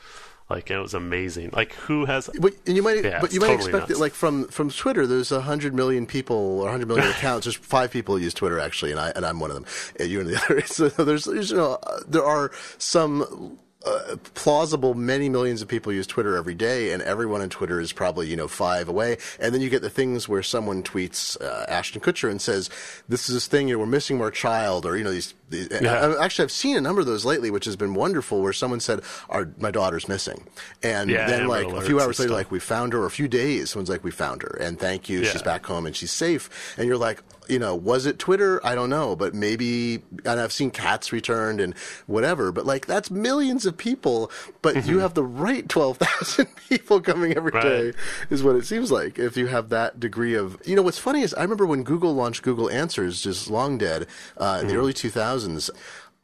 Like 0.49 0.71
it 0.71 0.79
was 0.79 0.95
amazing. 0.95 1.51
Like 1.53 1.73
who 1.73 2.05
has? 2.05 2.27
But 2.39 2.53
and 2.65 2.75
you 2.75 2.81
might, 2.81 3.03
Yeah, 3.05 3.21
but 3.21 3.31
you 3.31 3.39
might 3.39 3.49
totally 3.49 3.67
expect 3.69 3.89
nuts. 3.89 3.99
it 3.99 4.01
like 4.01 4.13
from 4.13 4.47
from 4.47 4.71
Twitter. 4.71 5.05
There's 5.05 5.31
a 5.31 5.41
hundred 5.41 5.75
million 5.75 6.07
people 6.07 6.35
or 6.61 6.71
hundred 6.71 6.87
million 6.87 7.07
accounts. 7.11 7.45
There's 7.45 7.55
five 7.55 7.91
people 7.91 8.17
who 8.17 8.23
use 8.23 8.33
Twitter 8.33 8.59
actually, 8.59 8.89
and 8.89 8.99
I 8.99 9.11
and 9.15 9.27
I'm 9.27 9.39
one 9.39 9.51
of 9.51 9.55
them. 9.55 9.65
And 9.99 10.09
you 10.09 10.19
and 10.21 10.27
the 10.27 10.37
other. 10.49 10.61
So 10.61 10.89
there's, 10.89 11.25
there's 11.25 11.51
you 11.51 11.57
know 11.57 11.73
uh, 11.83 11.99
there 12.07 12.25
are 12.25 12.49
some. 12.79 13.59
Uh, 13.85 14.17
plausible 14.33 14.93
many 14.93 15.29
millions 15.29 15.61
of 15.61 15.67
people 15.69 15.93
use 15.93 16.05
Twitter 16.05 16.35
every 16.35 16.53
day, 16.53 16.91
and 16.91 17.01
everyone 17.01 17.39
on 17.41 17.47
Twitter 17.47 17.79
is 17.79 17.93
probably 17.93 18.27
you 18.27 18.35
know 18.35 18.47
five 18.49 18.89
away. 18.89 19.17
And 19.39 19.53
then 19.53 19.61
you 19.61 19.69
get 19.69 19.81
the 19.81 19.89
things 19.89 20.27
where 20.27 20.43
someone 20.43 20.83
tweets 20.83 21.39
uh, 21.41 21.65
Ashton 21.69 22.01
Kutcher 22.01 22.29
and 22.29 22.41
says, 22.41 22.69
"This 23.07 23.29
is 23.29 23.35
this 23.35 23.47
thing, 23.47 23.69
you 23.69 23.75
know, 23.75 23.79
we're 23.79 23.85
missing 23.85 24.19
our 24.21 24.31
child," 24.31 24.85
or 24.85 24.97
you 24.97 25.03
know 25.05 25.11
these. 25.11 25.33
these 25.49 25.69
Yeah. 25.81 25.93
I- 26.07 26.25
actually, 26.25 26.43
I've 26.43 26.51
seen 26.51 26.75
a 26.75 26.81
number 26.81 26.99
of 26.99 27.07
those 27.07 27.23
lately, 27.23 27.49
which 27.51 27.63
has 27.63 27.77
been 27.77 27.93
wonderful. 27.93 28.41
Where 28.41 28.51
someone 28.51 28.81
said, 28.81 28.99
"Our 29.29 29.47
my 29.57 29.71
daughter's 29.71 30.09
missing," 30.09 30.45
and 30.83 31.09
Yeah, 31.09 31.25
then 31.27 31.47
like 31.47 31.65
a 31.67 31.81
few 31.81 32.01
hours 32.01 32.19
later, 32.19 32.27
stuff. 32.29 32.37
like 32.37 32.51
we 32.51 32.59
found 32.59 32.91
her, 32.91 32.99
or 33.03 33.05
a 33.05 33.11
few 33.11 33.29
days, 33.29 33.69
someone's 33.69 33.89
like, 33.89 34.03
we 34.03 34.11
found 34.11 34.41
her, 34.41 34.57
and 34.59 34.77
thank 34.77 35.07
you, 35.07 35.21
Yeah. 35.21 35.31
she's 35.31 35.41
back 35.41 35.65
home 35.65 35.85
and 35.85 35.95
she's 35.95 36.11
safe. 36.11 36.49
And 36.77 36.85
you're 36.85 36.97
like, 36.97 37.23
you 37.49 37.59
know, 37.59 37.75
was 37.75 38.05
it 38.05 38.19
Twitter? 38.19 38.65
I 38.65 38.75
don't 38.75 38.89
know, 38.89 39.15
but 39.15 39.33
maybe. 39.33 40.01
And 40.25 40.39
I've 40.39 40.53
seen 40.53 40.71
cats 40.71 41.11
returned 41.11 41.59
and 41.59 41.75
whatever, 42.07 42.51
but 42.51 42.65
like 42.65 42.85
that's 42.85 43.09
millions 43.11 43.65
of 43.65 43.75
people. 43.77 44.31
But 44.61 44.85
you 44.85 44.99
have 44.99 45.13
the 45.15 45.23
right 45.23 45.67
twelve 45.67 45.97
thousand 45.97 46.47
people 46.69 47.01
coming 47.01 47.35
every 47.35 47.51
day, 47.51 47.59
Mm-hmm. 47.59 47.85
Right. 47.87 48.31
is 48.31 48.43
what 48.43 48.55
it 48.55 48.65
seems 48.65 48.91
like. 48.91 49.17
If 49.19 49.35
you 49.37 49.47
have 49.47 49.69
that 49.69 49.99
degree 49.99 50.35
of, 50.35 50.57
you 50.65 50.75
know, 50.75 50.81
what's 50.81 50.99
funny 50.99 51.21
is 51.21 51.33
I 51.33 51.41
remember 51.41 51.65
when 51.65 51.83
Google 51.83 52.13
launched 52.15 52.43
Google 52.43 52.69
Answers, 52.69 53.21
just 53.21 53.49
long 53.49 53.77
dead, 53.77 54.07
uh, 54.37 54.59
in 54.61 54.67
the 54.67 54.73
Mm-hmm. 54.73 54.79
early 54.81 54.93
two 54.93 55.09
thousands. 55.09 55.69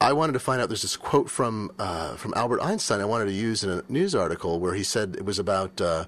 I 0.02 0.12
wanted 0.12 0.34
to 0.34 0.40
find 0.40 0.62
out. 0.62 0.68
There's 0.68 0.82
this 0.82 0.98
quote 0.98 1.30
from 1.30 1.72
uh, 1.80 2.16
from 2.18 2.34
Albert 2.36 2.62
Einstein. 2.62 3.00
I 3.00 3.06
wanted 3.06 3.26
to 3.26 3.32
use 3.32 3.64
in 3.64 3.70
a 3.70 3.84
news 3.88 4.14
article 4.14 4.60
where 4.60 4.74
he 4.74 4.84
said 4.84 5.16
it 5.16 5.24
was 5.26 5.40
about 5.40 5.80
uh, 5.80 6.06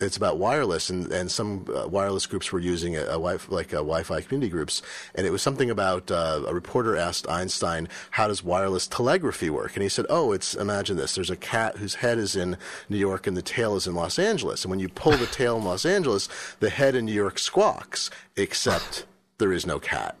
it's 0.00 0.16
about 0.16 0.38
wireless, 0.38 0.90
and 0.90 1.10
and 1.10 1.30
some 1.30 1.66
uh, 1.74 1.88
wireless 1.88 2.26
groups 2.26 2.52
were 2.52 2.60
using 2.60 2.96
a, 2.96 3.02
a 3.02 3.18
wi- 3.18 3.38
like 3.48 3.74
uh 3.74 3.78
Wi-Fi 3.78 4.20
community 4.20 4.50
groups, 4.50 4.82
and 5.14 5.26
it 5.26 5.30
was 5.30 5.42
something 5.42 5.70
about 5.70 6.10
uh, 6.10 6.42
a 6.46 6.54
reporter 6.54 6.96
asked 6.96 7.28
Einstein, 7.28 7.88
"How 8.12 8.28
does 8.28 8.44
wireless 8.44 8.86
telegraphy 8.86 9.50
work?" 9.50 9.74
And 9.74 9.82
he 9.82 9.88
said, 9.88 10.06
"Oh, 10.08 10.32
it's 10.32 10.54
imagine 10.54 10.96
this. 10.96 11.14
There's 11.14 11.30
a 11.30 11.36
cat 11.36 11.78
whose 11.78 11.96
head 11.96 12.18
is 12.18 12.36
in 12.36 12.56
New 12.88 12.98
York 12.98 13.26
and 13.26 13.36
the 13.36 13.42
tail 13.42 13.76
is 13.76 13.86
in 13.86 13.94
Los 13.94 14.18
Angeles, 14.18 14.64
and 14.64 14.70
when 14.70 14.80
you 14.80 14.88
pull 14.88 15.16
the 15.16 15.26
tail 15.26 15.56
in 15.56 15.64
Los 15.64 15.84
Angeles, 15.84 16.28
the 16.60 16.70
head 16.70 16.94
in 16.94 17.06
New 17.06 17.12
York 17.12 17.38
squawks, 17.38 18.10
except." 18.36 19.04
There 19.38 19.52
is 19.52 19.66
no 19.66 19.78
cat, 19.78 20.16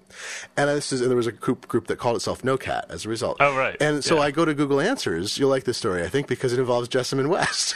and 0.56 0.68
this 0.68 0.92
is 0.92 1.00
and 1.00 1.10
there 1.10 1.16
was 1.16 1.26
a 1.26 1.32
group 1.32 1.68
group 1.68 1.86
that 1.88 1.98
called 1.98 2.16
itself 2.16 2.44
No 2.44 2.56
Cat 2.56 2.86
as 2.88 3.04
a 3.04 3.08
result. 3.08 3.36
Oh, 3.40 3.56
right. 3.56 3.76
And 3.80 4.02
so 4.04 4.16
Yeah. 4.16 4.22
I 4.22 4.30
go 4.30 4.44
to 4.44 4.54
Google 4.54 4.80
Answers. 4.80 5.38
You'll 5.38 5.50
like 5.50 5.64
this 5.64 5.78
story, 5.78 6.02
I 6.02 6.08
think, 6.08 6.26
because 6.26 6.52
it 6.52 6.58
involves 6.58 6.88
Jessamyn 6.88 7.28
West. 7.28 7.74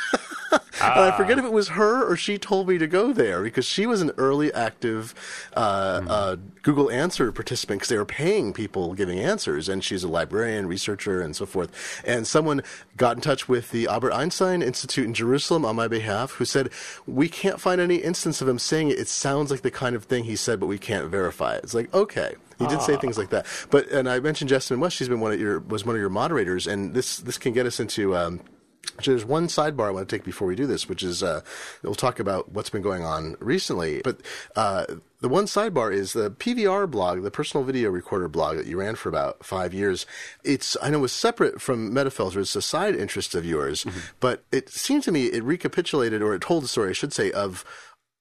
ah. 0.52 0.58
and 0.82 1.12
I 1.12 1.16
forget 1.16 1.38
if 1.38 1.44
it 1.44 1.52
was 1.52 1.68
her 1.70 2.04
or 2.04 2.16
she 2.16 2.38
told 2.38 2.68
me 2.68 2.78
to 2.78 2.86
go 2.86 3.12
there 3.12 3.42
because 3.42 3.64
she 3.64 3.86
was 3.86 4.00
an 4.02 4.10
early 4.18 4.52
active 4.52 5.14
uh, 5.54 6.02
uh, 6.08 6.36
Google 6.62 6.90
Answer 6.90 7.30
participant 7.32 7.80
because 7.80 7.88
they 7.88 7.96
were 7.96 8.04
paying 8.04 8.52
people 8.52 8.94
giving 8.94 9.18
answers, 9.18 9.68
and 9.68 9.82
she's 9.82 10.04
a 10.04 10.08
librarian, 10.08 10.66
researcher, 10.66 11.20
and 11.20 11.34
so 11.36 11.46
forth. 11.46 12.02
And 12.06 12.26
someone 12.26 12.62
got 12.96 13.16
in 13.16 13.22
touch 13.22 13.48
with 13.48 13.70
the 13.70 13.86
Albert 13.86 14.12
Einstein 14.12 14.62
Institute 14.62 15.06
in 15.06 15.14
Jerusalem 15.14 15.64
on 15.64 15.76
my 15.76 15.88
behalf, 15.88 16.32
who 16.32 16.44
said 16.44 16.70
we 17.06 17.28
can't 17.28 17.60
find 17.60 17.80
any 17.80 17.96
instance 17.96 18.40
of 18.40 18.48
him 18.48 18.58
saying 18.58 18.90
it. 18.90 18.98
It 18.98 19.08
sounds 19.08 19.50
like 19.50 19.62
the 19.62 19.70
kind 19.70 19.96
of 19.96 20.04
thing 20.04 20.24
he 20.24 20.36
said, 20.36 20.60
but 20.60 20.66
we 20.66 20.78
can't 20.78 21.06
verify 21.08 21.54
it. 21.54 21.64
It's 21.64 21.74
like 21.74 21.92
okay. 21.94 22.31
He 22.58 22.66
did 22.66 22.80
say 22.82 22.96
things 22.96 23.18
like 23.18 23.30
that, 23.30 23.46
but 23.70 23.88
and 23.88 24.08
I 24.08 24.20
mentioned 24.20 24.50
Jessamyn 24.50 24.78
West. 24.78 24.96
She's 24.96 25.08
been 25.08 25.20
one 25.20 25.32
of 25.32 25.40
your 25.40 25.60
was 25.60 25.84
one 25.84 25.96
of 25.96 26.00
your 26.00 26.10
moderators, 26.10 26.66
and 26.66 26.94
this 26.94 27.16
this 27.18 27.38
can 27.38 27.52
get 27.52 27.66
us 27.66 27.80
into 27.80 28.16
um, 28.16 28.40
so 29.00 29.10
there's 29.10 29.24
one 29.24 29.46
sidebar 29.46 29.88
I 29.88 29.90
want 29.90 30.08
to 30.08 30.16
take 30.16 30.24
before 30.24 30.46
we 30.46 30.54
do 30.54 30.66
this, 30.66 30.88
which 30.88 31.02
is 31.02 31.22
uh, 31.22 31.40
we'll 31.82 31.94
talk 31.94 32.20
about 32.20 32.52
what's 32.52 32.70
been 32.70 32.82
going 32.82 33.04
on 33.04 33.36
recently. 33.40 34.02
But 34.02 34.20
uh, 34.54 34.84
the 35.20 35.28
one 35.28 35.46
sidebar 35.46 35.92
is 35.92 36.12
the 36.12 36.30
PVR 36.30 36.90
blog, 36.90 37.22
the 37.22 37.30
personal 37.30 37.64
video 37.64 37.90
recorder 37.90 38.28
blog 38.28 38.56
that 38.56 38.66
you 38.66 38.78
ran 38.78 38.94
for 38.96 39.08
about 39.08 39.44
five 39.44 39.72
years. 39.72 40.04
It's 40.44 40.76
I 40.82 40.90
know 40.90 40.98
it 40.98 41.02
was 41.02 41.12
separate 41.12 41.60
from 41.60 41.92
Metafilter. 41.92 42.36
It's 42.36 42.54
a 42.54 42.62
side 42.62 42.94
interest 42.94 43.34
of 43.34 43.46
yours, 43.46 43.86
but 44.20 44.44
it 44.52 44.68
seemed 44.68 45.04
to 45.04 45.12
me 45.12 45.26
it 45.26 45.42
recapitulated 45.42 46.20
or 46.20 46.34
it 46.34 46.42
told 46.42 46.64
the 46.64 46.68
story, 46.68 46.90
I 46.90 46.94
should 46.94 47.12
say, 47.12 47.32
of 47.32 47.64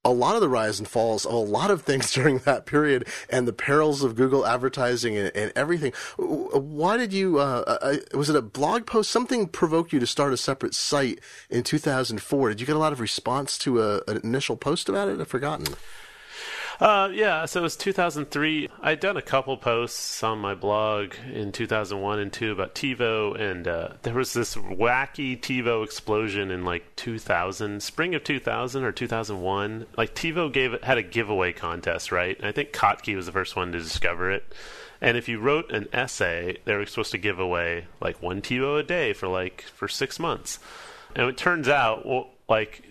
a 0.04 0.12
lot 0.12 0.36
of 0.36 0.42
the 0.42 0.50
rise 0.50 0.80
and 0.80 0.88
falls 0.88 1.26
of 1.26 1.34
a 1.34 1.38
lot 1.38 1.70
of 1.72 1.84
things 1.84 2.12
during 2.14 2.40
that 2.40 2.66
period 2.66 3.08
and 3.30 3.48
the 3.48 3.54
perils 3.54 4.04
of 4.04 4.16
Google 4.16 4.46
advertising 4.46 5.18
and, 5.18 5.32
and 5.36 5.52
everything. 5.56 5.94
Why 6.18 6.98
did 6.98 7.14
you, 7.14 7.40
uh, 7.40 7.78
uh, 7.82 7.98
was 8.18 8.30
it 8.30 8.36
a 8.36 8.42
blog 8.42 8.86
post? 8.86 9.12
Something 9.12 9.48
provoked 9.48 9.94
you 9.94 10.00
to 10.00 10.08
start 10.08 10.34
a 10.34 10.38
separate 10.38 10.74
site 10.74 11.20
in 11.50 11.64
2004. 11.64 12.50
Did 12.50 12.62
you 12.62 12.68
get 12.68 12.76
a 12.76 12.80
lot 12.80 12.94
of 12.94 13.00
response 13.00 13.58
to 13.60 13.82
a, 13.82 14.02
an 14.08 14.20
initial 14.24 14.56
post 14.56 14.90
about 14.90 15.10
it? 15.10 15.20
I've 15.20 15.28
forgotten. 15.28 15.68
Uh, 16.82 17.10
yeah, 17.14 17.46
so 17.46 17.60
it 17.60 17.64
was 17.64 17.76
2003. 17.76 18.68
I'd 18.82 19.00
done 19.00 19.16
a 19.16 19.22
couple 19.22 19.56
posts 19.56 20.24
on 20.24 20.40
my 20.40 20.56
blog 20.56 21.14
in 21.32 21.52
2001 21.52 22.18
and 22.18 22.34
2 22.34 22.52
about 22.52 22.74
TiVo, 22.74 23.40
and 23.40 23.68
uh, 23.68 23.90
there 24.02 24.16
was 24.16 24.34
this 24.34 24.56
wacky 24.56 25.40
TiVo 25.40 25.84
explosion 25.84 26.50
in 26.50 26.66
like 26.66 26.96
2000, 26.96 27.84
spring 27.84 28.16
of 28.16 28.24
2000 28.24 28.84
or 28.84 28.92
2001. 28.92 29.86
Like 29.96 30.16
TiVo 30.16 30.52
gave 30.52 30.82
had 30.82 30.98
a 30.98 31.04
giveaway 31.04 31.54
contest, 31.54 32.12
right? 32.12 32.36
And 32.36 32.48
I 32.48 32.52
think 32.52 32.72
Kottke 32.72 33.16
was 33.16 33.28
the 33.28 33.32
first 33.32 33.56
one 33.56 33.72
to 33.74 33.78
discover 33.78 34.32
it. 34.32 34.52
And 35.00 35.18
if 35.18 35.30
you 35.30 35.40
wrote 35.40 35.72
an 35.72 35.88
essay, 35.94 36.58
they 36.66 36.76
were 36.76 36.88
supposed 36.88 37.12
to 37.12 37.20
give 37.20 37.38
away 37.38 37.86
like 38.00 38.24
one 38.24 38.42
TiVo 38.42 38.80
a 38.80 38.84
day 38.84 39.14
for 39.14 39.28
like 39.28 39.62
for 39.76 39.88
six 39.88 40.18
months. 40.18 40.58
And 41.16 41.30
it 41.30 41.38
turns 41.38 41.68
out, 41.68 42.08
well, 42.08 42.30
like 42.50 42.91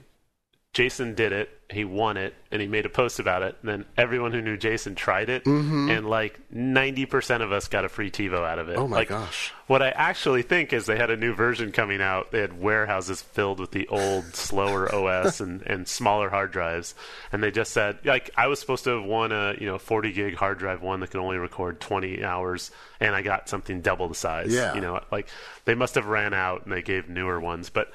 Jason 0.73 1.17
did 1.17 1.33
it, 1.33 1.51
he 1.69 1.85
won 1.85 2.17
it, 2.17 2.33
and 2.53 2.63
he 2.63 2.69
made 2.69 2.87
a 2.87 2.89
post 2.89 3.19
about 3.19 3.43
it. 3.43 3.57
And 3.61 3.69
then 3.69 3.85
everyone 3.97 4.31
who 4.33 4.41
knew 4.41 4.57
Jason 4.57 4.95
tried 4.95 5.29
it, 5.29 5.43
Mm-hmm. 5.45 5.91
and 5.91 6.09
like 6.09 6.39
ninety 6.53 7.07
percent 7.07 7.43
of 7.43 7.51
us 7.51 7.67
got 7.67 7.85
a 7.85 7.89
free 7.89 8.09
TiVo 8.09 8.47
out 8.47 8.61
of 8.61 8.69
it. 8.69 8.77
Oh 8.79 8.87
my 8.87 8.99
like, 8.99 9.09
gosh. 9.09 9.53
What 9.67 9.83
I 9.83 9.89
actually 9.91 10.43
think 10.43 10.73
is 10.73 10.87
they 10.87 10.97
had 10.97 11.11
a 11.11 11.17
new 11.17 11.35
version 11.35 11.73
coming 11.73 12.01
out. 12.01 12.31
They 12.31 12.41
had 12.41 12.61
warehouses 12.61 13.21
filled 13.21 13.59
with 13.59 13.73
the 13.73 13.89
old, 13.89 14.27
slower 14.37 14.93
OS 14.95 15.41
and, 15.41 15.63
and 15.63 15.89
smaller 15.89 16.31
hard 16.31 16.53
drives, 16.53 16.95
and 17.33 17.43
they 17.43 17.51
just 17.51 17.73
said 17.73 17.99
like 18.05 18.31
I 18.37 18.47
was 18.47 18.61
supposed 18.61 18.85
to 18.85 18.91
have 18.91 19.05
won 19.05 19.33
a 19.33 19.55
you 19.59 19.67
know 19.67 19.79
forty 19.79 20.13
gig 20.13 20.37
hard 20.37 20.59
drive 20.59 20.83
one 20.83 21.01
that 21.01 21.11
could 21.11 21.21
only 21.21 21.39
record 21.39 21.81
twenty 21.81 22.23
hours, 22.23 22.71
and 23.01 23.17
I 23.17 23.23
got 23.23 23.49
something 23.49 23.81
double 23.81 24.07
the 24.07 24.15
size. 24.15 24.55
Yeah. 24.55 24.77
you 24.77 24.81
know, 24.81 25.01
like 25.11 25.27
they 25.65 25.75
must 25.75 25.97
have 25.97 26.07
ran 26.07 26.33
out 26.33 26.63
and 26.63 26.73
they 26.73 26.83
gave 26.83 27.09
newer 27.09 27.41
ones, 27.41 27.71
but 27.71 27.91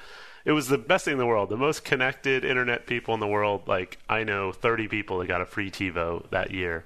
it 0.46 0.52
was 0.52 0.68
the 0.68 0.78
best 0.78 1.04
thing 1.04 1.12
in 1.14 1.18
the 1.18 1.26
world. 1.26 1.50
The 1.50 1.56
most 1.56 1.84
connected 1.84 2.44
internet 2.44 2.86
people 2.86 3.12
in 3.14 3.20
the 3.20 3.26
world. 3.26 3.66
Like 3.66 3.98
I 4.08 4.22
know 4.22 4.52
30 4.52 4.86
people 4.86 5.18
that 5.18 5.26
got 5.26 5.40
a 5.40 5.44
free 5.44 5.72
TiVo 5.72 6.30
that 6.30 6.52
year. 6.52 6.84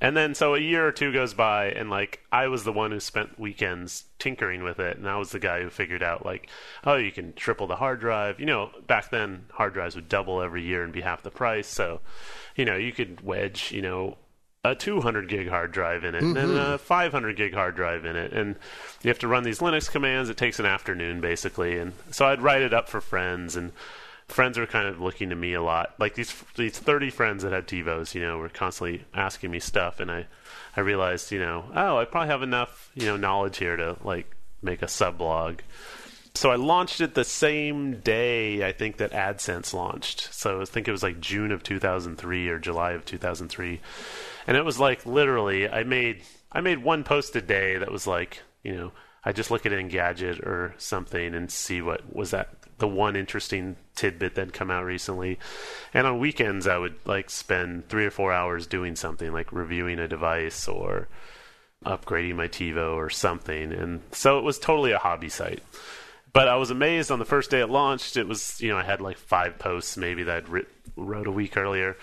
And 0.00 0.16
then 0.16 0.34
so 0.34 0.54
a 0.54 0.58
year 0.58 0.86
or 0.86 0.92
two 0.92 1.12
goes 1.12 1.34
by 1.34 1.66
and 1.66 1.90
like 1.90 2.20
I 2.32 2.48
was 2.48 2.64
the 2.64 2.72
one 2.72 2.90
who 2.90 2.98
spent 3.00 3.38
weekends 3.38 4.06
tinkering 4.18 4.64
with 4.64 4.80
it 4.80 4.96
and 4.96 5.06
I 5.06 5.18
was 5.18 5.30
the 5.30 5.38
guy 5.38 5.60
who 5.62 5.68
figured 5.68 6.02
out 6.02 6.24
like 6.24 6.48
oh 6.84 6.96
you 6.96 7.12
can 7.12 7.34
triple 7.34 7.66
the 7.66 7.76
hard 7.76 8.00
drive. 8.00 8.40
You 8.40 8.46
know, 8.46 8.70
back 8.86 9.10
then 9.10 9.44
hard 9.52 9.74
drives 9.74 9.94
would 9.94 10.08
double 10.08 10.40
every 10.40 10.62
year 10.62 10.82
and 10.82 10.92
be 10.92 11.02
half 11.02 11.22
the 11.22 11.30
price. 11.30 11.68
So, 11.68 12.00
you 12.56 12.64
know, 12.64 12.76
you 12.76 12.92
could 12.92 13.20
wedge, 13.20 13.72
you 13.72 13.82
know, 13.82 14.16
a 14.64 14.76
200 14.76 15.28
gig 15.28 15.48
hard 15.48 15.72
drive 15.72 16.04
in 16.04 16.14
it 16.14 16.22
and 16.22 16.36
then 16.36 16.50
mm-hmm. 16.50 16.74
a 16.74 16.78
500 16.78 17.36
gig 17.36 17.52
hard 17.52 17.74
drive 17.74 18.04
in 18.04 18.14
it. 18.14 18.32
And 18.32 18.54
you 19.02 19.08
have 19.08 19.18
to 19.18 19.26
run 19.26 19.42
these 19.42 19.58
linux 19.58 19.90
commands. 19.90 20.30
It 20.30 20.36
takes 20.36 20.60
an 20.60 20.66
afternoon 20.66 21.20
basically. 21.20 21.78
And 21.78 21.94
so 22.12 22.26
i'd 22.26 22.40
write 22.40 22.62
it 22.62 22.72
up 22.72 22.88
for 22.88 23.00
friends 23.00 23.56
and 23.56 23.72
friends 24.28 24.56
were 24.56 24.66
kind 24.66 24.86
of 24.86 25.00
looking 25.00 25.30
to 25.30 25.34
me 25.34 25.54
a 25.54 25.62
lot. 25.62 25.94
Like 25.98 26.14
these 26.14 26.32
these 26.54 26.78
30 26.78 27.10
friends 27.10 27.42
that 27.42 27.50
had 27.50 27.66
tivos 27.66 28.14
you 28.14 28.20
know 28.20 28.38
were 28.38 28.48
constantly 28.48 29.04
asking 29.12 29.50
me 29.50 29.58
stuff. 29.58 29.98
And 29.98 30.12
i 30.12 30.26
i 30.76 30.80
realized 30.80 31.32
you 31.32 31.40
know 31.40 31.64
oh 31.74 31.98
i 31.98 32.04
probably 32.04 32.28
have 32.28 32.42
enough 32.42 32.92
you 32.94 33.06
know 33.06 33.16
knowledge 33.16 33.58
here 33.58 33.74
to 33.74 33.96
like 34.04 34.30
make 34.62 34.80
a 34.80 34.88
sub 34.88 35.18
blog 35.18 35.58
so 36.34 36.50
I 36.50 36.56
launched 36.56 37.00
it 37.00 37.14
the 37.14 37.24
same 37.24 38.00
day 38.00 38.66
I 38.66 38.72
think 38.72 38.96
that 38.96 39.12
AdSense 39.12 39.74
launched. 39.74 40.32
So 40.32 40.62
I 40.62 40.64
think 40.64 40.88
it 40.88 40.90
was 40.92 41.02
like 41.02 41.20
June 41.20 41.52
of 41.52 41.62
2003 41.62 42.48
or 42.48 42.58
July 42.58 42.92
of 42.92 43.04
2003. 43.04 43.80
And 44.46 44.56
it 44.56 44.64
was 44.64 44.78
like 44.78 45.06
literally 45.06 45.68
I 45.68 45.84
made 45.84 46.22
I 46.50 46.60
made 46.60 46.82
one 46.82 47.04
post 47.04 47.36
a 47.36 47.42
day 47.42 47.78
that 47.78 47.92
was 47.92 48.06
like, 48.06 48.42
you 48.62 48.74
know, 48.74 48.92
I 49.24 49.32
just 49.32 49.50
look 49.50 49.66
at 49.66 49.72
Engadget 49.72 50.40
or 50.40 50.74
something 50.78 51.34
and 51.34 51.50
see 51.50 51.80
what 51.80 52.14
was 52.14 52.30
that 52.32 52.50
the 52.78 52.88
one 52.88 53.14
interesting 53.14 53.76
tidbit 53.94 54.34
that 54.34 54.52
come 54.52 54.70
out 54.70 54.84
recently. 54.84 55.38
And 55.94 56.06
on 56.06 56.18
weekends 56.18 56.66
I 56.66 56.78
would 56.78 56.96
like 57.04 57.30
spend 57.30 57.88
3 57.88 58.06
or 58.06 58.10
4 58.10 58.32
hours 58.32 58.66
doing 58.66 58.96
something 58.96 59.32
like 59.32 59.52
reviewing 59.52 60.00
a 60.00 60.08
device 60.08 60.66
or 60.66 61.08
upgrading 61.84 62.36
my 62.36 62.48
TiVo 62.48 62.94
or 62.94 63.10
something. 63.10 63.72
And 63.72 64.02
so 64.12 64.38
it 64.38 64.44
was 64.44 64.58
totally 64.58 64.92
a 64.92 64.98
hobby 64.98 65.28
site. 65.28 65.62
But 66.32 66.48
I 66.48 66.56
was 66.56 66.70
amazed 66.70 67.10
on 67.10 67.18
the 67.18 67.24
first 67.24 67.50
day 67.50 67.60
it 67.60 67.68
launched. 67.68 68.16
It 68.16 68.26
was, 68.26 68.60
you 68.60 68.70
know, 68.70 68.78
I 68.78 68.84
had 68.84 69.00
like 69.00 69.18
five 69.18 69.58
posts 69.58 69.96
maybe 69.96 70.22
that 70.24 70.36
I'd 70.36 70.48
writ- 70.48 70.68
wrote 70.96 71.26
a 71.26 71.32
week 71.32 71.56
earlier. 71.56 71.96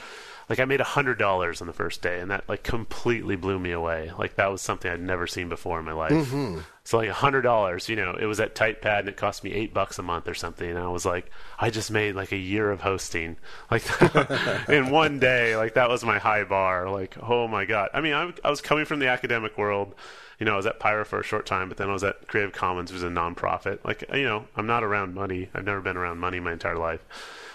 Like 0.49 0.59
I 0.59 0.65
made 0.65 0.81
a 0.81 0.85
hundred 0.85 1.19
dollars 1.19 1.61
on 1.61 1.67
the 1.67 1.73
first 1.73 2.01
day, 2.01 2.19
and 2.19 2.31
that 2.31 2.49
like 2.49 2.63
completely 2.63 3.35
blew 3.35 3.59
me 3.59 3.71
away. 3.71 4.11
Like 4.17 4.35
that 4.35 4.51
was 4.51 4.61
something 4.61 4.89
I'd 4.89 4.99
never 4.99 5.27
seen 5.27 5.47
before 5.47 5.77
in 5.77 5.85
my 5.85 5.93
life. 5.93 6.11
Mm-hmm. 6.11 6.59
So 6.83 6.97
like 6.97 7.09
a 7.09 7.13
hundred 7.13 7.43
dollars, 7.43 7.87
you 7.87 7.95
know, 7.95 8.17
it 8.19 8.25
was 8.25 8.39
at 8.39 8.55
TightPad 8.55 9.01
and 9.01 9.09
it 9.09 9.15
cost 9.17 9.43
me 9.43 9.53
eight 9.53 9.75
bucks 9.75 9.99
a 9.99 10.03
month 10.03 10.27
or 10.27 10.33
something. 10.33 10.67
And 10.67 10.79
I 10.79 10.87
was 10.87 11.05
like, 11.05 11.29
I 11.59 11.69
just 11.69 11.91
made 11.91 12.15
like 12.15 12.31
a 12.31 12.37
year 12.37 12.71
of 12.71 12.81
hosting, 12.81 13.37
like 13.69 13.83
in 14.69 14.89
one 14.89 15.19
day. 15.19 15.55
Like 15.55 15.75
that 15.75 15.87
was 15.87 16.03
my 16.03 16.17
high 16.17 16.45
bar. 16.45 16.89
Like 16.89 17.15
oh 17.21 17.47
my 17.47 17.65
god. 17.65 17.89
I 17.93 18.01
mean, 18.01 18.13
I, 18.13 18.33
I 18.43 18.49
was 18.49 18.61
coming 18.61 18.85
from 18.85 18.97
the 18.97 19.07
academic 19.07 19.55
world 19.55 19.93
you 20.39 20.45
know, 20.45 20.53
I 20.53 20.57
was 20.57 20.65
at 20.65 20.79
Pyra 20.79 21.05
for 21.05 21.19
a 21.19 21.23
short 21.23 21.45
time, 21.45 21.67
but 21.67 21.77
then 21.77 21.89
I 21.89 21.93
was 21.93 22.03
at 22.03 22.27
Creative 22.27 22.53
Commons, 22.53 22.91
which 22.91 22.97
is 22.97 23.03
a 23.03 23.09
nonprofit. 23.09 23.79
Like, 23.83 24.03
you 24.13 24.23
know, 24.23 24.45
I'm 24.55 24.67
not 24.67 24.83
around 24.83 25.13
money. 25.13 25.49
I've 25.53 25.65
never 25.65 25.81
been 25.81 25.97
around 25.97 26.19
money 26.19 26.39
my 26.39 26.53
entire 26.53 26.77
life. 26.77 27.05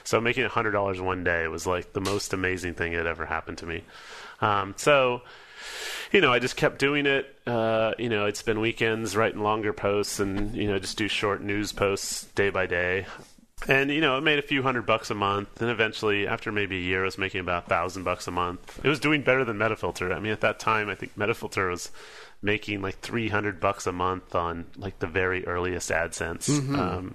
So 0.04 0.20
making 0.20 0.44
hundred 0.44 0.72
dollars 0.72 1.00
one 1.00 1.24
day 1.24 1.48
was 1.48 1.66
like 1.66 1.94
the 1.94 2.00
most 2.00 2.34
amazing 2.34 2.74
thing 2.74 2.92
that 2.92 3.06
ever 3.06 3.24
happened 3.24 3.58
to 3.58 3.66
me. 3.66 3.84
Um, 4.42 4.74
so, 4.76 5.22
you 6.12 6.20
know, 6.20 6.30
I 6.30 6.38
just 6.38 6.56
kept 6.56 6.78
doing 6.78 7.06
it. 7.06 7.34
Uh, 7.46 7.92
you 7.98 8.10
know, 8.10 8.26
I'd 8.26 8.36
spend 8.36 8.60
weekends 8.60 9.16
writing 9.16 9.42
longer 9.42 9.72
posts 9.72 10.20
and 10.20 10.54
you 10.54 10.68
know 10.68 10.78
just 10.78 10.98
do 10.98 11.08
short 11.08 11.42
news 11.42 11.72
posts 11.72 12.24
day 12.34 12.50
by 12.50 12.66
day. 12.66 13.06
And 13.66 13.90
you 13.90 14.02
know, 14.02 14.18
it 14.18 14.20
made 14.20 14.38
a 14.38 14.42
few 14.42 14.62
hundred 14.62 14.84
bucks 14.84 15.10
a 15.10 15.14
month, 15.14 15.62
and 15.62 15.70
eventually, 15.70 16.26
after 16.26 16.52
maybe 16.52 16.76
a 16.76 16.82
year, 16.82 17.02
I 17.02 17.04
was 17.06 17.16
making 17.16 17.40
about 17.40 17.64
a 17.64 17.68
thousand 17.68 18.02
bucks 18.04 18.26
a 18.26 18.30
month. 18.30 18.80
It 18.84 18.88
was 18.88 19.00
doing 19.00 19.22
better 19.22 19.42
than 19.42 19.56
Metafilter. 19.56 20.14
I 20.14 20.18
mean, 20.18 20.32
at 20.32 20.42
that 20.42 20.58
time, 20.58 20.90
I 20.90 20.94
think 20.94 21.16
Metafilter 21.16 21.70
was 21.70 21.90
making 22.44 22.82
like 22.82 23.00
three 23.00 23.28
hundred 23.28 23.58
bucks 23.58 23.86
a 23.86 23.92
month 23.92 24.34
on 24.34 24.66
like 24.76 24.98
the 24.98 25.06
very 25.06 25.46
earliest 25.46 25.90
AdSense. 25.90 26.48
Um, 26.78 27.14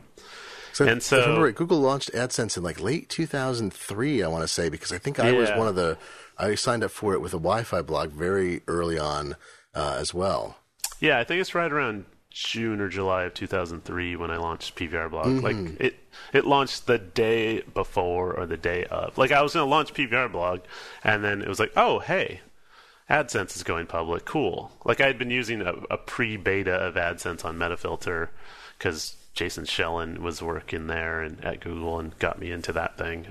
So, 0.73 0.85
And 0.85 1.01
so- 1.03 1.19
remember 1.21 1.43
right, 1.45 1.55
Google 1.55 1.79
launched 1.79 2.11
AdSense 2.13 2.55
in 2.57 2.63
like 2.63 2.79
late 2.79 3.09
2003, 3.09 4.23
I 4.23 4.27
want 4.27 4.43
to 4.43 4.47
say, 4.47 4.69
because 4.69 4.91
I 4.91 4.97
think 4.97 5.19
I 5.19 5.31
was 5.33 5.49
one 5.51 5.67
of 5.67 5.75
the, 5.75 5.97
I 6.37 6.55
signed 6.55 6.83
up 6.83 6.91
for 6.91 7.13
it 7.13 7.21
with 7.21 7.33
a 7.33 7.37
Wi 7.37 7.63
Fi 7.63 7.81
blog 7.81 8.11
very 8.11 8.61
early 8.67 8.97
on 8.97 9.35
uh, 9.75 9.97
as 9.99 10.13
well. 10.13 10.57
Yeah, 10.99 11.19
I 11.19 11.23
think 11.23 11.41
it's 11.41 11.53
right 11.55 11.71
around 11.71 12.05
June 12.31 12.79
or 12.79 12.87
July 12.87 13.23
of 13.23 13.33
2003 13.33 14.15
when 14.15 14.31
I 14.31 14.37
launched 14.37 14.75
PVR 14.75 15.09
blog. 15.09 15.43
Like 15.43 15.55
it, 15.81 15.95
it 16.33 16.45
launched 16.45 16.85
the 16.87 16.97
day 16.99 17.61
before 17.73 18.33
or 18.33 18.45
the 18.45 18.55
day 18.57 18.85
of. 18.85 19.17
Like 19.17 19.31
I 19.31 19.41
was 19.41 19.53
going 19.55 19.65
to 19.65 19.69
launch 19.69 19.93
PVR 19.93 20.31
blog, 20.31 20.61
and 21.03 21.23
then 21.23 21.41
it 21.41 21.47
was 21.47 21.59
like, 21.59 21.73
oh 21.75 21.99
hey, 21.99 22.41
AdSense 23.09 23.55
is 23.55 23.63
going 23.63 23.87
public. 23.87 24.25
Cool. 24.25 24.71
Like 24.85 25.01
I 25.01 25.07
had 25.07 25.17
been 25.17 25.31
using 25.31 25.61
a, 25.61 25.73
a 25.89 25.97
pre-beta 25.97 26.73
of 26.73 26.95
AdSense 26.95 27.43
on 27.43 27.57
Metafilter 27.57 28.29
because 28.77 29.15
Jason 29.33 29.65
Shellen 29.65 30.19
was 30.19 30.41
working 30.41 30.87
there 30.87 31.21
and 31.21 31.43
at 31.43 31.61
Google 31.61 31.99
and 31.99 32.17
got 32.19 32.39
me 32.39 32.51
into 32.51 32.73
that 32.73 32.97
thing. 32.97 33.27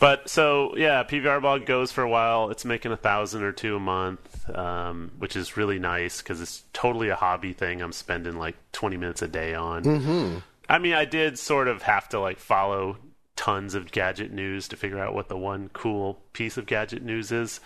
But 0.00 0.28
so 0.28 0.76
yeah, 0.76 1.02
PVR 1.02 1.40
blog 1.40 1.66
goes 1.66 1.90
for 1.90 2.02
a 2.02 2.08
while. 2.08 2.50
It's 2.50 2.64
making 2.64 2.92
a 2.92 2.96
thousand 2.96 3.42
or 3.42 3.52
two 3.52 3.76
a 3.76 3.80
month, 3.80 4.48
um, 4.50 5.10
which 5.18 5.34
is 5.34 5.56
really 5.56 5.78
nice 5.78 6.22
because 6.22 6.40
it's 6.40 6.62
totally 6.72 7.08
a 7.08 7.16
hobby 7.16 7.52
thing. 7.52 7.82
I'm 7.82 7.92
spending 7.92 8.38
like 8.38 8.56
20 8.72 8.96
minutes 8.96 9.22
a 9.22 9.28
day 9.28 9.54
on. 9.54 9.84
Mm-hmm. 9.84 10.38
I 10.68 10.78
mean, 10.78 10.94
I 10.94 11.04
did 11.04 11.38
sort 11.38 11.66
of 11.66 11.82
have 11.82 12.08
to 12.10 12.20
like 12.20 12.38
follow 12.38 12.98
tons 13.34 13.74
of 13.74 13.90
gadget 13.90 14.32
news 14.32 14.68
to 14.68 14.76
figure 14.76 14.98
out 14.98 15.14
what 15.14 15.28
the 15.28 15.36
one 15.36 15.70
cool 15.72 16.20
piece 16.32 16.56
of 16.56 16.66
gadget 16.66 17.02
news 17.02 17.32
is. 17.32 17.60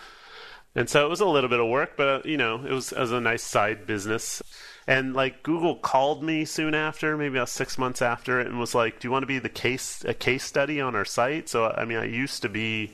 And 0.75 0.89
so 0.89 1.05
it 1.05 1.09
was 1.09 1.21
a 1.21 1.25
little 1.25 1.49
bit 1.49 1.59
of 1.59 1.67
work, 1.67 1.95
but 1.95 2.07
uh, 2.07 2.21
you 2.25 2.37
know, 2.37 2.65
it 2.65 2.71
was, 2.71 2.91
it 2.91 2.99
was 2.99 3.11
a 3.11 3.21
nice 3.21 3.43
side 3.43 3.85
business. 3.85 4.41
And 4.87 5.13
like 5.13 5.43
Google 5.43 5.75
called 5.75 6.23
me 6.23 6.45
soon 6.45 6.73
after, 6.73 7.15
maybe 7.15 7.37
about 7.37 7.49
six 7.49 7.77
months 7.77 8.01
after, 8.01 8.39
it, 8.39 8.47
and 8.47 8.59
was 8.59 8.75
like, 8.75 8.99
"Do 8.99 9.07
you 9.07 9.11
want 9.11 9.23
to 9.23 9.27
be 9.27 9.39
the 9.39 9.49
case 9.49 10.03
a 10.03 10.13
case 10.13 10.43
study 10.43 10.81
on 10.81 10.95
our 10.95 11.05
site?" 11.05 11.47
So 11.47 11.67
I 11.67 11.85
mean, 11.85 11.97
I 11.99 12.05
used 12.05 12.41
to 12.41 12.49
be, 12.49 12.91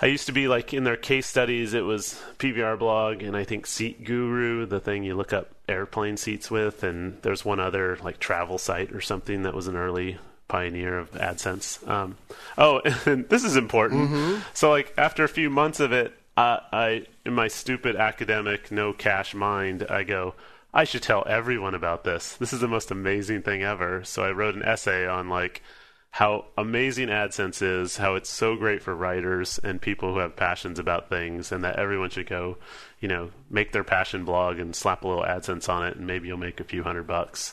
I 0.00 0.06
used 0.06 0.26
to 0.26 0.32
be 0.32 0.46
like 0.46 0.72
in 0.72 0.84
their 0.84 0.96
case 0.96 1.26
studies. 1.26 1.74
It 1.74 1.84
was 1.84 2.22
PVR 2.38 2.78
blog 2.78 3.22
and 3.22 3.36
I 3.36 3.42
think 3.42 3.66
Seat 3.66 4.04
Guru, 4.04 4.66
the 4.66 4.80
thing 4.80 5.02
you 5.02 5.16
look 5.16 5.32
up 5.32 5.50
airplane 5.68 6.16
seats 6.16 6.50
with, 6.50 6.84
and 6.84 7.20
there's 7.22 7.44
one 7.44 7.58
other 7.58 7.98
like 8.02 8.20
travel 8.20 8.58
site 8.58 8.92
or 8.92 9.00
something 9.00 9.42
that 9.42 9.54
was 9.54 9.66
an 9.66 9.76
early 9.76 10.18
pioneer 10.46 10.98
of 10.98 11.10
AdSense. 11.12 11.86
Um, 11.88 12.16
oh, 12.56 12.80
and 13.06 13.28
this 13.28 13.44
is 13.44 13.56
important. 13.56 14.42
So 14.54 14.70
like 14.70 14.94
after 14.96 15.24
a 15.24 15.28
few 15.28 15.50
months 15.50 15.80
of 15.80 15.92
it, 15.92 16.12
I 16.38 17.06
in 17.24 17.34
my 17.34 17.48
stupid 17.48 17.96
academic 17.96 18.70
no 18.70 18.92
cash 18.92 19.34
mind, 19.34 19.86
I 19.88 20.02
go. 20.04 20.34
I 20.72 20.84
should 20.84 21.02
tell 21.02 21.24
everyone 21.26 21.74
about 21.74 22.04
this. 22.04 22.36
This 22.36 22.52
is 22.52 22.60
the 22.60 22.68
most 22.68 22.90
amazing 22.90 23.42
thing 23.42 23.62
ever. 23.62 24.04
So 24.04 24.22
I 24.22 24.30
wrote 24.32 24.54
an 24.54 24.62
essay 24.62 25.06
on 25.06 25.28
like 25.28 25.62
how 26.10 26.46
amazing 26.56 27.08
AdSense 27.08 27.62
is, 27.62 27.96
how 27.96 28.14
it's 28.14 28.30
so 28.30 28.56
great 28.56 28.82
for 28.82 28.94
writers 28.94 29.58
and 29.62 29.80
people 29.80 30.12
who 30.12 30.20
have 30.20 30.36
passions 30.36 30.78
about 30.78 31.08
things, 31.08 31.52
and 31.52 31.64
that 31.64 31.76
everyone 31.76 32.10
should 32.10 32.28
go, 32.28 32.56
you 33.00 33.08
know, 33.08 33.30
make 33.50 33.72
their 33.72 33.84
passion 33.84 34.24
blog 34.24 34.58
and 34.58 34.74
slap 34.74 35.04
a 35.04 35.08
little 35.08 35.22
AdSense 35.24 35.68
on 35.68 35.86
it, 35.86 35.96
and 35.96 36.06
maybe 36.06 36.28
you'll 36.28 36.38
make 36.38 36.60
a 36.60 36.64
few 36.64 36.82
hundred 36.82 37.06
bucks. 37.06 37.52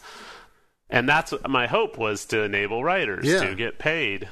And 0.90 1.08
that's 1.08 1.32
what 1.32 1.50
my 1.50 1.68
hope 1.68 1.98
was 1.98 2.26
to 2.28 2.44
enable 2.44 2.84
writers 2.84 3.26
Yeah. 3.26 3.42
to 3.42 3.56
get 3.56 3.80
paid. 3.80 4.30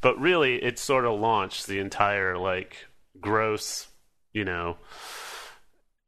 But 0.00 0.20
really, 0.20 0.62
it 0.62 0.78
sort 0.78 1.04
of 1.04 1.18
launched 1.18 1.66
the 1.66 1.78
entire 1.78 2.36
like 2.38 2.86
gross, 3.20 3.88
you 4.32 4.44
know, 4.44 4.76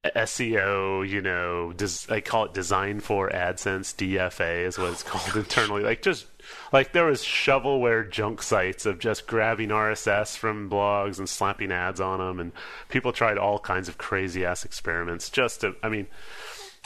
SEO, 0.05 1.07
you 1.07 1.21
know, 1.21 1.73
des- 1.75 2.09
I 2.09 2.21
call 2.21 2.47
it 2.47 2.55
design 2.55 3.01
for 3.01 3.29
AdSense, 3.29 3.95
DFA 3.95 4.65
is 4.67 4.79
what 4.79 4.93
it's 4.93 5.05
oh 5.07 5.11
called 5.11 5.37
internally. 5.37 5.83
Like 5.83 6.01
just 6.01 6.27
like 6.73 6.93
there 6.93 7.05
was 7.05 7.23
shovelware 7.23 8.11
junk 8.11 8.43
sites 8.43 8.87
of 8.87 8.99
just 8.99 9.27
grabbing 9.27 9.69
RSS 9.69 10.39
from 10.39 10.71
blogs 10.71 11.19
and 11.19 11.29
slapping 11.29 11.71
ads 11.71 12.01
on 12.01 12.19
them, 12.19 12.41
and 12.41 12.53
people 12.89 13.13
tried 13.13 13.37
all 13.37 13.59
kinds 13.59 13.89
of 13.89 13.99
crazy 13.99 14.45
ass 14.45 14.65
experiments 14.65 15.29
just 15.29 15.61
to. 15.61 15.77
I 15.83 15.91
mean, 15.91 16.07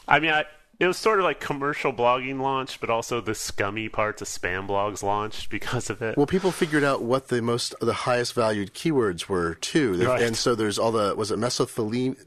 I 0.09 0.19
mean, 0.19 0.33
I 0.33 0.47
it 0.81 0.87
was 0.87 0.97
sort 0.97 1.19
of 1.21 1.25
like 1.25 1.41
commercial 1.41 1.93
blogging 1.93 2.41
launched, 2.41 2.81
but 2.81 2.91
also 2.91 3.21
the 3.21 3.35
scummy 3.35 3.89
parts 3.89 4.21
of 4.23 4.29
spam 4.29 4.67
blogs 4.69 5.03
launched 5.03 5.49
because 5.57 5.91
of 5.91 6.03
it. 6.03 6.17
Well, 6.17 6.27
people 6.27 6.51
figured 6.51 6.83
out 6.85 7.03
what 7.03 7.29
the 7.29 7.41
most, 7.43 7.75
the 7.81 7.93
highest 7.93 8.35
valued 8.35 8.75
keywords 8.75 9.29
were 9.29 9.55
too, 9.55 9.95
Right. 10.05 10.23
and 10.23 10.37
so 10.37 10.55
there's 10.55 10.79
all 10.79 10.93
the 10.93 11.15
was 11.15 11.31
it 11.31 11.39
mesothelioma, 11.39 12.17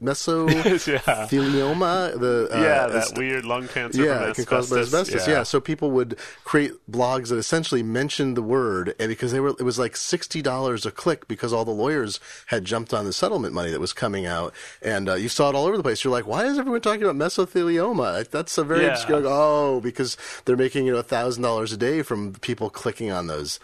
Yeah. 0.86 0.98
mesothelioma, 1.26 2.18
the 2.18 2.48
uh, 2.52 2.60
yeah, 2.60 2.86
that 2.86 3.16
weird 3.16 3.44
lung 3.44 3.68
cancer 3.68 4.04
yeah, 4.04 4.32
can 4.32 4.44
by 4.44 4.56
asbestos. 4.58 5.26
Yeah. 5.28 5.42
so 5.42 5.60
people 5.60 5.90
would 5.92 6.18
create 6.44 6.72
blogs 6.90 7.28
that 7.28 7.36
essentially 7.36 7.82
mentioned 7.82 8.36
the 8.36 8.42
word, 8.42 8.94
and 8.98 9.08
because 9.08 9.32
they 9.32 9.40
were, 9.40 9.50
it 9.50 9.62
was 9.62 9.78
like 9.78 9.96
sixty 9.96 10.42
dollars 10.42 10.86
a 10.86 10.90
click 10.90 11.28
because 11.28 11.52
all 11.52 11.64
the 11.64 11.70
lawyers 11.70 12.20
had 12.46 12.64
jumped 12.64 12.94
on 12.94 13.04
the 13.04 13.12
settlement 13.12 13.54
money 13.54 13.70
that 13.70 13.80
was 13.80 13.92
coming 13.92 14.26
out, 14.26 14.54
and 14.82 15.08
uh, 15.08 15.14
you 15.14 15.28
saw 15.28 15.48
it 15.50 15.54
all 15.54 15.66
over 15.66 15.76
the 15.76 15.82
place. 15.82 16.02
You're 16.04 16.12
like, 16.12 16.26
why 16.26 16.44
is 16.46 16.58
everyone 16.58 16.80
talking 16.80 17.02
about 17.02 17.16
mesothelioma? 17.16 18.20
That's 18.38 18.56
a 18.58 18.64
very 18.64 18.84
Yeah. 18.84 18.92
obscure. 18.92 19.22
Oh, 19.26 19.80
because 19.80 20.16
they're 20.44 20.56
making 20.56 20.86
you 20.86 20.92
know 20.92 21.02
thousand 21.02 21.42
dollars 21.42 21.72
a 21.72 21.76
day 21.76 22.02
from 22.02 22.34
people 22.34 22.70
clicking 22.70 23.10
on 23.10 23.26
those 23.26 23.58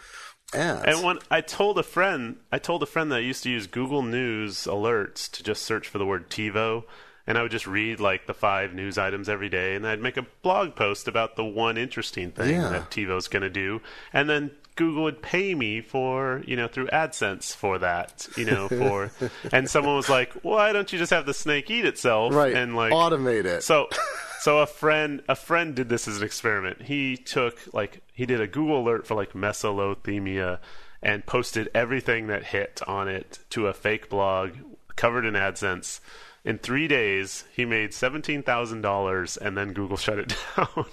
ads. 0.53 0.83
And 0.85 1.03
when 1.05 1.19
I 1.31 1.41
told 1.41 1.79
a 1.79 1.83
friend, 1.83 2.35
I 2.51 2.59
told 2.59 2.83
a 2.83 2.85
friend 2.85 3.11
that 3.11 3.17
I 3.17 3.19
used 3.19 3.43
to 3.43 3.49
use 3.49 3.67
Google 3.67 4.01
News 4.03 4.65
alerts 4.65 5.31
to 5.31 5.43
just 5.43 5.63
search 5.63 5.87
for 5.87 5.97
the 5.97 6.05
word 6.05 6.29
TiVo, 6.29 6.83
and 7.25 7.37
I 7.37 7.41
would 7.41 7.51
just 7.51 7.67
read 7.67 7.99
like 7.99 8.27
the 8.27 8.33
five 8.33 8.73
news 8.73 8.97
items 8.97 9.29
every 9.29 9.49
day, 9.49 9.75
and 9.75 9.87
I'd 9.87 10.01
make 10.01 10.17
a 10.17 10.25
blog 10.43 10.75
post 10.75 11.07
about 11.07 11.35
the 11.37 11.45
one 11.45 11.77
interesting 11.77 12.31
thing 12.31 12.55
Yeah. 12.55 12.69
that 12.69 12.91
TiVo's 12.91 13.27
going 13.29 13.43
to 13.43 13.49
do, 13.49 13.81
and 14.13 14.29
then 14.29 14.51
Google 14.77 15.03
would 15.03 15.21
pay 15.21 15.55
me 15.55 15.79
for, 15.79 16.43
you 16.45 16.57
know, 16.57 16.67
through 16.67 16.87
AdSense 16.87 17.55
for 17.55 17.79
that, 17.79 18.27
you 18.35 18.43
know, 18.43 18.67
for, 18.67 19.09
and 19.53 19.69
someone 19.69 19.95
was 19.95 20.09
like, 20.09 20.33
why 20.43 20.73
don't 20.73 20.91
you 20.91 20.99
just 20.99 21.11
have 21.13 21.25
the 21.25 21.33
snake 21.33 21.71
eat 21.71 21.85
itself? 21.85 22.33
right, 22.35 22.53
And 22.53 22.75
like, 22.75 22.91
automate 22.91 23.45
it. 23.45 23.63
so, 23.63 23.87
so 24.39 24.59
a 24.59 24.65
friend, 24.67 25.21
a 25.27 25.35
friend 25.35 25.75
did 25.75 25.89
this 25.89 26.07
as 26.07 26.17
an 26.17 26.23
experiment. 26.23 26.83
He 26.83 27.17
took 27.17 27.59
like 27.73 28.01
he 28.13 28.25
did 28.25 28.41
a 28.41 28.47
Google 28.47 28.81
alert 28.81 29.07
for 29.07 29.15
like 29.15 29.33
mesothelioma, 29.33 30.59
and 31.01 31.25
posted 31.25 31.69
everything 31.73 32.27
that 32.27 32.43
hit 32.45 32.81
on 32.87 33.07
it 33.07 33.39
to 33.51 33.67
a 33.67 33.73
fake 33.73 34.09
blog 34.09 34.51
covered 34.95 35.25
in 35.25 35.33
AdSense. 35.35 35.99
In 36.43 36.59
three 36.59 36.87
days, 36.87 37.43
he 37.55 37.65
made 37.65 37.93
seventeen 37.93 38.43
thousand 38.43 38.81
dollars, 38.81 39.35
and 39.37 39.57
then 39.57 39.73
Google 39.73 39.97
shut 40.05 40.19
it 40.19 40.35
down. 40.55 40.85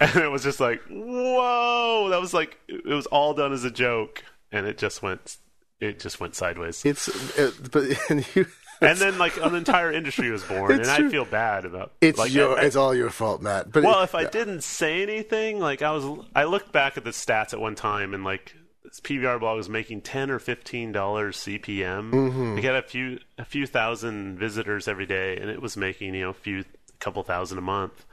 and 0.00 0.16
it 0.16 0.30
was 0.30 0.42
just 0.42 0.60
like, 0.60 0.80
whoa! 0.88 2.08
That 2.10 2.20
was 2.20 2.32
like 2.32 2.58
it 2.68 2.86
was 2.86 3.06
all 3.06 3.34
done 3.34 3.52
as 3.52 3.64
a 3.64 3.70
joke, 3.70 4.24
and 4.50 4.66
it 4.66 4.78
just 4.78 5.02
went, 5.02 5.36
it 5.78 6.00
just 6.00 6.20
went 6.20 6.34
sideways. 6.34 6.84
it's 6.86 7.08
it, 7.38 7.70
but 7.70 7.84
and 8.10 8.26
you. 8.34 8.46
and 8.90 8.98
then 8.98 9.18
like 9.18 9.36
an 9.38 9.54
entire 9.54 9.90
industry 9.92 10.30
was 10.30 10.42
born, 10.44 10.72
and 10.72 10.84
true. 10.84 11.08
I 11.08 11.10
feel 11.10 11.24
bad 11.24 11.64
about 11.64 11.92
It's 12.00 12.18
like, 12.18 12.32
your, 12.32 12.56
I- 12.58 12.62
I- 12.62 12.64
it's 12.64 12.76
all 12.76 12.94
your 12.94 13.10
fault, 13.10 13.42
Matt. 13.42 13.70
But 13.72 13.84
well, 13.84 14.00
it- 14.00 14.04
if 14.04 14.14
I 14.14 14.24
didn't 14.24 14.62
say 14.62 15.02
anything, 15.02 15.58
like 15.60 15.82
I 15.82 15.90
was, 15.92 16.04
I 16.34 16.44
looked 16.44 16.72
back 16.72 16.96
at 16.96 17.04
the 17.04 17.10
stats 17.10 17.52
at 17.52 17.60
one 17.60 17.74
time, 17.74 18.14
and 18.14 18.24
like 18.24 18.54
this 18.84 19.00
PVR 19.00 19.38
blog 19.40 19.56
was 19.56 19.68
making 19.68 20.02
ten 20.02 20.30
or 20.30 20.38
fifteen 20.38 20.92
dollars 20.92 21.36
CPM. 21.38 22.10
Mm-hmm. 22.12 22.54
We 22.56 22.62
had 22.62 22.74
a 22.74 22.82
few, 22.82 23.18
a 23.38 23.44
few 23.44 23.66
thousand 23.66 24.38
visitors 24.38 24.88
every 24.88 25.06
day, 25.06 25.36
and 25.38 25.48
it 25.50 25.62
was 25.62 25.76
making 25.76 26.14
you 26.14 26.22
know 26.22 26.30
a 26.30 26.34
few, 26.34 26.64
couple 27.00 27.22
thousand 27.22 27.58
a 27.58 27.62
month. 27.62 28.04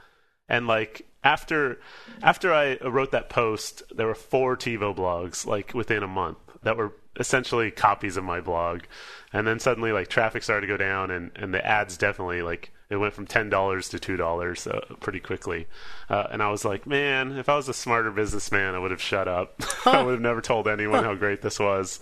And 0.48 0.66
like 0.66 1.06
after, 1.22 1.78
after 2.22 2.52
I 2.52 2.76
wrote 2.78 3.12
that 3.12 3.28
post, 3.28 3.82
there 3.94 4.06
were 4.06 4.14
four 4.14 4.56
TiVo 4.56 4.96
blogs 4.96 5.46
like 5.46 5.74
within 5.74 6.02
a 6.02 6.08
month 6.08 6.38
that 6.62 6.76
were 6.76 6.92
essentially 7.18 7.70
copies 7.70 8.16
of 8.16 8.24
my 8.24 8.40
blog. 8.40 8.80
And 9.32 9.46
then 9.46 9.60
suddenly 9.60 9.92
like 9.92 10.08
traffic 10.08 10.42
started 10.42 10.66
to 10.66 10.72
go 10.72 10.76
down, 10.76 11.10
and 11.10 11.30
and 11.36 11.54
the 11.54 11.64
ads 11.64 11.96
definitely 11.96 12.42
like 12.42 12.72
it 12.88 12.96
went 12.96 13.14
from 13.14 13.26
ten 13.26 13.48
dollars 13.48 13.88
to 13.90 14.00
two 14.00 14.16
dollars 14.16 14.66
uh, 14.66 14.80
pretty 14.98 15.20
quickly. 15.20 15.68
Uh, 16.08 16.26
and 16.32 16.42
I 16.42 16.50
was 16.50 16.64
like, 16.64 16.84
man, 16.86 17.38
if 17.38 17.48
I 17.48 17.54
was 17.54 17.68
a 17.68 17.74
smarter 17.74 18.10
businessman, 18.10 18.74
I 18.74 18.78
would 18.80 18.90
have 18.90 19.00
shut 19.00 19.28
up. 19.28 19.60
I 19.86 20.02
would 20.02 20.12
have 20.14 20.20
never 20.20 20.40
told 20.40 20.66
anyone 20.66 21.04
how 21.04 21.14
great 21.14 21.42
this 21.42 21.60
was. 21.60 22.00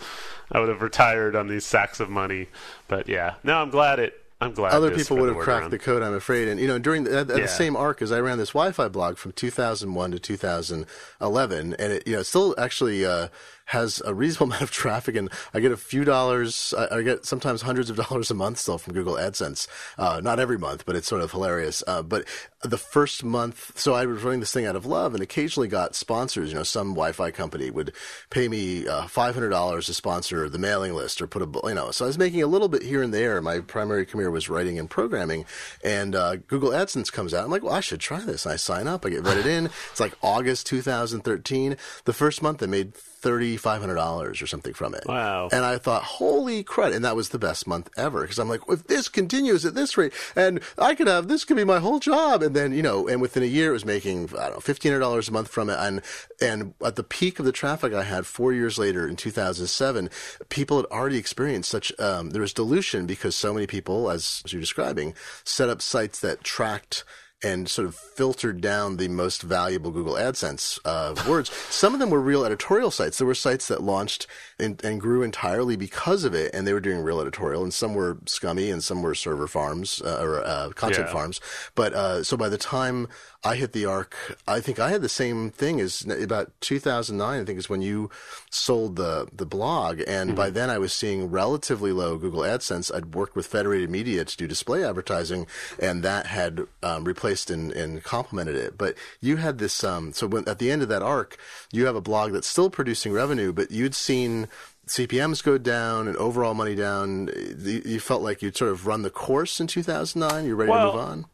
I 0.50 0.58
would 0.60 0.70
have 0.70 0.80
retired 0.80 1.36
on 1.36 1.48
these 1.48 1.66
sacks 1.66 2.00
of 2.00 2.08
money. 2.08 2.46
But 2.88 3.08
yeah, 3.08 3.34
no, 3.44 3.58
I'm 3.60 3.68
glad 3.70 3.98
it. 3.98 4.22
I'm 4.40 4.54
glad 4.54 4.72
other 4.72 4.92
people 4.92 5.16
would 5.18 5.28
have 5.28 5.36
cracked 5.38 5.62
around. 5.62 5.70
the 5.72 5.78
code, 5.80 6.00
I'm 6.00 6.14
afraid. 6.14 6.46
And 6.46 6.60
you 6.60 6.68
know, 6.68 6.78
during 6.78 7.02
the, 7.04 7.10
at, 7.18 7.28
at 7.30 7.36
Yeah. 7.36 7.42
the 7.42 7.48
same 7.48 7.76
arc 7.76 8.00
as 8.00 8.12
I 8.12 8.20
ran 8.20 8.38
this 8.38 8.50
Wi-Fi 8.50 8.86
blog 8.88 9.16
from 9.18 9.32
2001 9.32 10.12
to 10.12 10.18
2011, 10.20 11.74
and 11.74 11.92
it 11.92 12.06
you 12.06 12.14
know 12.16 12.22
still 12.22 12.54
actually 12.56 13.04
uh, 13.04 13.28
has 13.68 14.02
a 14.04 14.14
reasonable 14.14 14.46
amount 14.48 14.62
of 14.62 14.70
traffic, 14.70 15.16
and 15.16 15.30
I 15.54 15.60
get 15.60 15.72
a 15.72 15.76
few 15.76 16.04
dollars. 16.04 16.74
I, 16.76 16.98
I 16.98 17.02
get 17.02 17.24
sometimes 17.24 17.62
hundreds 17.62 17.90
of 17.90 17.96
dollars 17.96 18.30
a 18.30 18.34
month 18.34 18.58
still 18.58 18.78
from 18.78 18.94
Google 18.94 19.14
AdSense. 19.14 19.66
Uh, 19.96 20.20
not 20.22 20.40
every 20.40 20.58
month, 20.58 20.84
but 20.86 20.96
it's 20.96 21.08
sort 21.08 21.22
of 21.22 21.30
hilarious. 21.30 21.82
Uh, 21.86 22.02
but 22.02 22.24
the 22.62 22.78
first 22.78 23.22
month, 23.22 23.78
so 23.78 23.94
I 23.94 24.06
was 24.06 24.22
running 24.22 24.40
this 24.40 24.52
thing 24.52 24.66
out 24.66 24.76
of 24.76 24.86
love, 24.86 25.14
and 25.14 25.22
occasionally 25.22 25.68
got 25.68 25.94
sponsors. 25.94 26.50
You 26.50 26.56
know, 26.56 26.62
some 26.62 26.90
Wi-Fi 26.90 27.30
company 27.30 27.70
would 27.70 27.92
pay 28.30 28.48
me 28.48 28.86
uh, 28.88 29.02
$500 29.02 29.86
to 29.86 29.94
sponsor 29.94 30.48
the 30.48 30.58
mailing 30.58 30.94
list 30.94 31.20
or 31.20 31.26
put 31.26 31.42
a 31.42 31.68
you 31.68 31.74
know. 31.74 31.90
So 31.90 32.04
I 32.04 32.08
was 32.08 32.18
making 32.18 32.42
a 32.42 32.46
little 32.46 32.68
bit 32.68 32.82
here 32.82 33.02
and 33.02 33.12
there. 33.12 33.40
My 33.40 33.60
primary 33.60 34.06
career 34.06 34.30
was 34.30 34.48
writing 34.48 34.78
and 34.78 34.88
programming, 34.88 35.44
and 35.84 36.14
uh, 36.14 36.36
Google 36.36 36.70
AdSense 36.70 37.12
comes 37.12 37.34
out. 37.34 37.44
I'm 37.44 37.50
like, 37.50 37.62
well, 37.62 37.74
I 37.74 37.80
should 37.80 38.00
try 38.00 38.20
this. 38.20 38.46
And 38.46 38.52
I 38.52 38.56
sign 38.56 38.88
up. 38.88 39.04
I 39.04 39.10
get 39.10 39.26
it 39.26 39.46
in. 39.46 39.66
It's 39.66 40.00
like 40.00 40.14
August 40.22 40.66
2013. 40.66 41.76
The 42.04 42.12
first 42.12 42.42
month, 42.42 42.62
I 42.62 42.66
made 42.66 42.94
$3,500 43.22 44.42
or 44.42 44.46
something 44.46 44.74
from 44.74 44.94
it. 44.94 45.04
Wow. 45.06 45.48
And 45.52 45.64
I 45.64 45.78
thought, 45.78 46.02
holy 46.02 46.62
crud. 46.62 46.94
And 46.94 47.04
that 47.04 47.16
was 47.16 47.30
the 47.30 47.38
best 47.38 47.66
month 47.66 47.90
ever. 47.96 48.26
Cause 48.26 48.38
I'm 48.38 48.48
like, 48.48 48.60
if 48.68 48.86
this 48.86 49.08
continues 49.08 49.64
at 49.64 49.74
this 49.74 49.96
rate 49.96 50.12
and 50.36 50.60
I 50.78 50.94
could 50.94 51.06
have, 51.06 51.28
this 51.28 51.44
could 51.44 51.56
be 51.56 51.64
my 51.64 51.78
whole 51.78 51.98
job. 51.98 52.42
And 52.42 52.54
then, 52.54 52.72
you 52.72 52.82
know, 52.82 53.08
and 53.08 53.20
within 53.20 53.42
a 53.42 53.46
year 53.46 53.70
it 53.70 53.72
was 53.72 53.84
making, 53.84 54.30
I 54.38 54.48
don't 54.48 54.54
know, 54.54 54.74
$1,500 54.74 55.28
a 55.28 55.32
month 55.32 55.48
from 55.48 55.70
it. 55.70 55.78
And, 55.78 56.02
and 56.40 56.74
at 56.84 56.96
the 56.96 57.04
peak 57.04 57.38
of 57.38 57.44
the 57.44 57.52
traffic 57.52 57.92
I 57.92 58.04
had 58.04 58.26
four 58.26 58.52
years 58.52 58.78
later 58.78 59.06
in 59.06 59.16
2007, 59.16 60.10
people 60.48 60.76
had 60.76 60.86
already 60.86 61.18
experienced 61.18 61.70
such, 61.70 61.92
um, 61.98 62.30
there 62.30 62.42
was 62.42 62.52
dilution 62.52 63.06
because 63.06 63.34
so 63.34 63.52
many 63.52 63.66
people, 63.66 64.10
as, 64.10 64.42
as 64.44 64.52
you're 64.52 64.60
describing, 64.60 65.14
set 65.44 65.68
up 65.68 65.82
sites 65.82 66.20
that 66.20 66.44
tracked 66.44 67.04
and 67.42 67.68
sort 67.68 67.86
of 67.86 67.94
filtered 67.94 68.60
down 68.60 68.96
the 68.96 69.06
most 69.08 69.42
valuable 69.42 69.90
Google 69.92 70.14
AdSense 70.14 70.78
uh, 70.84 71.14
words. 71.28 71.50
Some 71.70 71.94
of 71.94 72.00
them 72.00 72.10
were 72.10 72.20
real 72.20 72.44
editorial 72.44 72.90
sites. 72.90 73.18
There 73.18 73.26
were 73.28 73.34
sites 73.34 73.68
that 73.68 73.80
launched 73.82 74.26
and, 74.58 74.84
and 74.84 75.00
grew 75.00 75.22
entirely 75.22 75.76
because 75.76 76.24
of 76.24 76.34
it, 76.34 76.52
and 76.52 76.66
they 76.66 76.72
were 76.72 76.80
doing 76.80 76.98
real 77.00 77.20
editorial. 77.20 77.62
And 77.62 77.72
some 77.72 77.94
were 77.94 78.18
scummy, 78.26 78.70
and 78.72 78.82
some 78.82 79.02
were 79.02 79.14
server 79.14 79.46
farms 79.46 80.02
uh, 80.04 80.18
or 80.20 80.42
uh, 80.44 80.70
content 80.70 81.06
Yeah. 81.06 81.12
farms. 81.12 81.40
But 81.76 81.92
uh, 81.94 82.24
so 82.24 82.36
by 82.36 82.48
the 82.48 82.58
time 82.58 83.06
I 83.44 83.54
hit 83.54 83.72
the 83.72 83.86
arc, 83.86 84.16
I 84.48 84.58
think 84.60 84.80
I 84.80 84.90
had 84.90 85.02
the 85.02 85.08
same 85.08 85.50
thing 85.50 85.80
as 85.80 86.02
about 86.02 86.50
2009. 86.60 87.40
I 87.40 87.44
think 87.44 87.56
is 87.58 87.68
when 87.70 87.82
you 87.82 88.10
sold 88.50 88.96
the 88.96 89.28
the 89.32 89.46
blog, 89.46 90.00
and 90.06 90.34
by 90.34 90.50
then 90.50 90.70
I 90.70 90.78
was 90.78 90.92
seeing 90.92 91.30
relatively 91.30 91.92
low 91.92 92.18
Google 92.18 92.40
AdSense. 92.42 92.94
I'd 92.94 93.14
worked 93.14 93.36
with 93.36 93.46
Federated 93.46 93.90
Media 93.90 94.24
to 94.24 94.36
do 94.36 94.46
display 94.46 94.84
advertising, 94.84 95.46
and 95.78 96.02
that 96.02 96.26
had 96.26 96.66
um, 96.82 97.04
replaced 97.04 97.50
and, 97.50 97.72
and 97.72 98.02
complemented 98.02 98.56
it. 98.56 98.78
But 98.78 98.96
you 99.20 99.36
had 99.36 99.58
this. 99.58 99.84
Um, 99.84 100.12
so 100.12 100.26
when, 100.26 100.48
at 100.48 100.58
the 100.58 100.70
end 100.70 100.82
of 100.82 100.88
that 100.88 101.02
arc, 101.02 101.36
you 101.72 101.86
have 101.86 101.96
a 101.96 102.00
blog 102.00 102.32
that's 102.32 102.48
still 102.48 102.70
producing 102.70 103.12
revenue, 103.12 103.52
but 103.52 103.70
you'd 103.70 103.94
seen. 103.94 104.48
CPMs 104.86 105.44
go 105.44 105.58
down 105.58 106.08
and 106.08 106.16
overall 106.16 106.54
money 106.54 106.74
down. 106.74 107.28
You 107.58 107.82
you 107.84 108.00
felt 108.00 108.22
like 108.22 108.40
you'd 108.40 108.56
sort 108.56 108.70
of 108.70 108.86
run 108.86 109.02
the 109.02 109.10
course 109.10 109.60
in 109.60 109.66
2009. 109.66 110.46
You're 110.46 110.56
ready 110.56 110.70
Well, 110.70 110.92
to 110.92 110.96
move 110.96 111.06
on. 111.06 111.26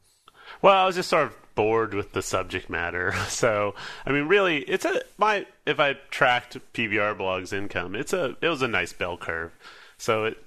Well, 0.64 0.72
I 0.82 0.86
was 0.86 0.96
just 0.96 1.10
sort 1.10 1.26
of 1.26 1.36
bored 1.54 1.92
with 1.92 2.12
the 2.12 2.22
subject 2.22 2.70
matter. 2.70 3.12
So, 3.28 3.74
I 4.06 4.12
mean, 4.12 4.28
really, 4.28 4.60
it's 4.60 4.86
a 4.86 5.02
my 5.18 5.44
if 5.66 5.78
I 5.78 5.92
tracked 6.10 6.56
PVR 6.72 7.14
blogs 7.18 7.52
income, 7.52 7.94
it's 7.94 8.14
a 8.14 8.34
it 8.40 8.48
was 8.48 8.62
a 8.62 8.68
nice 8.68 8.94
bell 8.94 9.18
curve. 9.18 9.52
So 9.98 10.24
it 10.24 10.38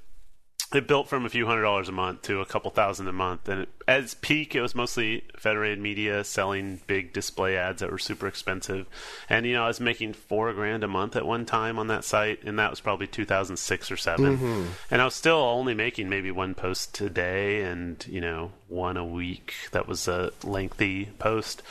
it 0.74 0.88
built 0.88 1.08
from 1.08 1.26
a 1.26 1.30
few 1.30 1.46
hundred 1.46 1.62
dollars 1.62 1.88
a 1.88 1.94
month 1.94 2.24
to 2.24 2.42
a 2.42 2.46
couple 2.46 2.70
thousand 2.72 3.08
a 3.08 3.14
month, 3.14 3.48
and 3.48 3.62
it, 3.62 3.70
at 3.88 4.02
its 4.02 4.14
peak, 4.14 4.54
it 4.54 4.62
was 4.62 4.76
mostly 4.76 5.24
Federated 5.38 5.80
Media 5.80 6.24
selling 6.26 6.82
big 6.88 7.14
display 7.14 7.56
ads 7.56 7.80
that 7.80 7.90
were 7.90 7.98
super 7.98 8.28
expensive. 8.28 8.86
And 9.30 9.46
you 9.46 9.54
know, 9.54 9.64
I 9.64 9.68
was 9.68 9.80
making 9.80 10.14
four 10.14 10.52
grand 10.54 10.84
a 10.84 10.88
month 10.88 11.16
at 11.16 11.26
one 11.26 11.46
time 11.46 11.80
on 11.80 11.88
that 11.88 12.04
site, 12.04 12.44
and 12.44 12.60
that 12.60 12.70
was 12.70 12.82
probably 12.82 13.08
2006 13.08 13.92
or 13.92 13.98
7 13.98 14.38
mm-hmm. 14.38 14.66
And 14.92 15.02
I 15.02 15.06
was 15.06 15.16
still 15.16 15.38
only 15.38 15.74
making 15.74 16.10
maybe 16.10 16.32
one 16.32 16.54
post 16.54 17.00
a 17.00 17.10
day, 17.10 17.62
and 17.62 18.06
you 18.10 18.20
know, 18.20 18.52
one 18.68 18.98
a 18.98 19.06
week. 19.06 19.54
That 19.72 19.88
was 19.88 20.08
a 20.10 20.32
lengthy 20.44 21.06
post. 21.18 21.64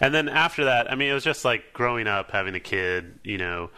And 0.00 0.14
then 0.14 0.28
after 0.28 0.64
that, 0.66 0.90
I 0.90 0.94
mean, 0.94 1.10
it 1.10 1.14
was 1.14 1.24
just 1.24 1.44
like 1.44 1.72
growing 1.74 2.06
up, 2.06 2.30
having 2.30 2.54
a 2.54 2.60
kid, 2.60 3.18
you 3.24 3.36
know 3.36 3.70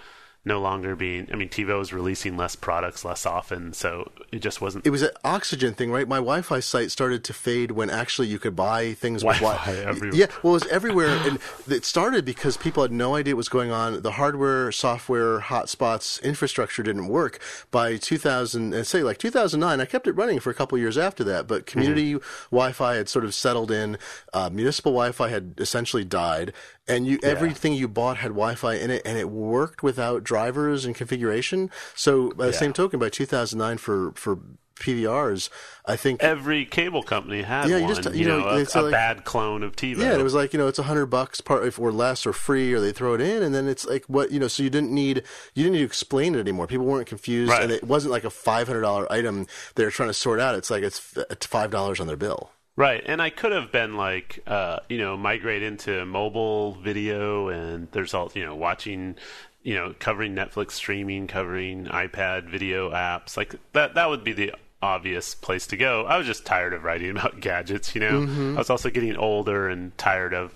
no 0.44 0.58
longer 0.60 0.96
being. 0.96 1.28
I 1.32 1.36
mean, 1.36 1.48
TiVo 1.50 1.78
was 1.78 1.92
releasing 1.92 2.36
less 2.36 2.56
products 2.56 3.04
less 3.04 3.26
often, 3.26 3.72
so 3.74 4.10
it 4.32 4.38
just 4.38 4.60
wasn't. 4.60 4.86
It 4.86 4.90
was 4.90 5.02
an 5.02 5.10
oxygen 5.22 5.74
thing, 5.74 5.90
right? 5.90 6.08
My 6.08 6.16
Wi-Fi 6.16 6.60
site 6.60 6.90
started 6.90 7.24
to 7.24 7.32
fade 7.34 7.72
when 7.72 7.90
actually 7.90 8.28
you 8.28 8.38
could 8.38 8.56
buy 8.56 8.94
things 8.94 9.22
with 9.22 9.36
Wi-Fi 9.36 9.72
Wi- 9.72 9.88
everywhere. 9.88 10.18
Yeah, 10.18 10.26
well, 10.42 10.54
it 10.54 10.64
was 10.64 10.66
everywhere, 10.68 11.16
and 11.28 11.38
it 11.68 11.84
started 11.84 12.24
because 12.24 12.56
people 12.56 12.82
had 12.82 12.92
no 12.92 13.14
idea 13.16 13.34
what 13.34 13.38
was 13.38 13.48
going 13.50 13.70
on. 13.70 14.00
The 14.00 14.12
hardware, 14.12 14.72
software, 14.72 15.40
hotspots, 15.40 16.22
infrastructure 16.22 16.82
didn't 16.82 17.08
work. 17.08 17.38
By 17.70 17.96
2000, 17.98 18.72
and 18.72 18.86
say 18.86 19.02
like 19.02 19.18
2009, 19.18 19.80
I 19.80 19.84
kept 19.84 20.06
it 20.06 20.12
running 20.12 20.40
for 20.40 20.48
a 20.50 20.54
couple 20.54 20.78
years 20.78 20.96
after 20.96 21.22
that, 21.24 21.46
but 21.46 21.66
community 21.66 22.16
Wi-Fi 22.50 22.94
had 22.96 23.08
sort 23.10 23.24
of 23.26 23.34
settled 23.34 23.70
in. 23.70 23.98
Uh, 24.32 24.48
municipal 24.50 24.92
Wi-Fi 24.92 25.28
had 25.28 25.54
essentially 25.58 26.04
died, 26.04 26.52
and 26.90 27.06
you 27.06 27.18
everything 27.22 27.72
you 27.72 27.88
bought 27.88 28.18
had 28.18 28.28
Wi-Fi 28.28 28.74
in 28.74 28.90
it, 28.90 29.02
and 29.04 29.16
it 29.16 29.30
worked 29.30 29.82
without 29.82 30.24
drivers 30.24 30.84
and 30.84 30.94
configuration. 30.94 31.70
So 31.94 32.30
by 32.32 32.46
the 32.46 32.52
Yeah. 32.52 32.58
same 32.58 32.72
token, 32.72 32.98
by 33.00 33.08
2009 33.08 33.78
for 33.78 34.12
for 34.16 34.38
PVRs, 34.80 35.50
I 35.84 35.94
think 35.96 36.22
Every 36.22 36.64
cable 36.64 37.02
company 37.02 37.42
had 37.42 37.68
Yeah, 37.68 37.76
you 37.76 37.84
one. 37.84 37.94
just- 37.94 38.14
you, 38.14 38.20
you 38.22 38.28
know, 38.28 38.38
know, 38.40 38.48
a, 38.48 38.58
it's 38.60 38.74
uh, 38.74 38.80
a 38.80 38.82
like- 38.84 38.92
bad 38.92 39.24
clone 39.26 39.62
of 39.62 39.76
TiVo. 39.76 39.98
Yeah, 39.98 40.12
and 40.12 40.20
it 40.20 40.24
was 40.24 40.32
like 40.32 40.54
you 40.54 40.58
know 40.58 40.68
it's 40.68 40.78
a 40.78 40.84
hundred 40.84 41.06
bucks 41.06 41.42
part 41.42 41.66
if 41.66 41.78
or 41.78 41.92
less 41.92 42.24
or 42.26 42.32
free 42.32 42.72
or 42.72 42.80
they 42.80 42.90
throw 42.90 43.12
it 43.12 43.20
in 43.20 43.42
and 43.42 43.54
then 43.54 43.68
it's 43.68 43.84
like 43.84 44.04
what 44.06 44.30
you 44.30 44.40
know 44.40 44.48
so 44.48 44.62
you 44.62 44.70
didn't 44.70 44.90
need 44.90 45.18
you 45.54 45.64
didn't 45.64 45.72
need 45.72 45.80
to 45.80 45.84
explain 45.84 46.34
it 46.34 46.38
anymore. 46.40 46.66
People 46.66 46.86
weren't 46.86 47.06
confused 47.06 47.50
Right. 47.52 47.62
and 47.62 47.70
it 47.70 47.84
wasn't 47.84 48.12
like 48.12 48.24
a 48.24 48.30
five 48.30 48.68
hundred 48.68 48.80
dollar 48.80 49.10
item 49.12 49.46
they're 49.74 49.90
trying 49.90 50.08
to 50.08 50.14
sort 50.14 50.40
out. 50.40 50.54
It's 50.54 50.70
like 50.70 50.82
it's 50.82 51.14
uh, 51.14 51.24
five 51.42 51.70
dollars 51.70 52.00
on 52.00 52.06
their 52.06 52.16
bill. 52.16 52.50
Right, 52.76 53.02
and 53.04 53.20
I 53.20 53.30
could 53.30 53.52
have 53.52 53.72
been 53.72 53.96
like, 53.96 54.42
uh, 54.46 54.78
you 54.88 54.98
know, 54.98 55.16
migrate 55.16 55.62
into 55.62 56.04
mobile 56.06 56.72
video, 56.76 57.48
and 57.48 57.88
there's 57.92 58.14
all, 58.14 58.30
you 58.34 58.44
know, 58.44 58.54
watching, 58.54 59.16
you 59.62 59.74
know, 59.74 59.94
covering 59.98 60.34
Netflix 60.34 60.72
streaming, 60.72 61.26
covering 61.26 61.86
iPad 61.86 62.48
video 62.48 62.90
apps, 62.90 63.36
like 63.36 63.54
that. 63.72 63.94
That 63.94 64.08
would 64.08 64.24
be 64.24 64.32
the 64.32 64.54
obvious 64.80 65.34
place 65.34 65.66
to 65.68 65.76
go. 65.76 66.06
I 66.06 66.16
was 66.16 66.26
just 66.26 66.46
tired 66.46 66.72
of 66.72 66.84
writing 66.84 67.10
about 67.16 67.40
gadgets, 67.40 67.94
you 67.94 68.00
know. 68.00 68.54
I 68.54 68.58
was 68.58 68.70
also 68.70 68.88
getting 68.88 69.16
older 69.16 69.68
and 69.68 69.96
tired 69.98 70.32
of, 70.32 70.54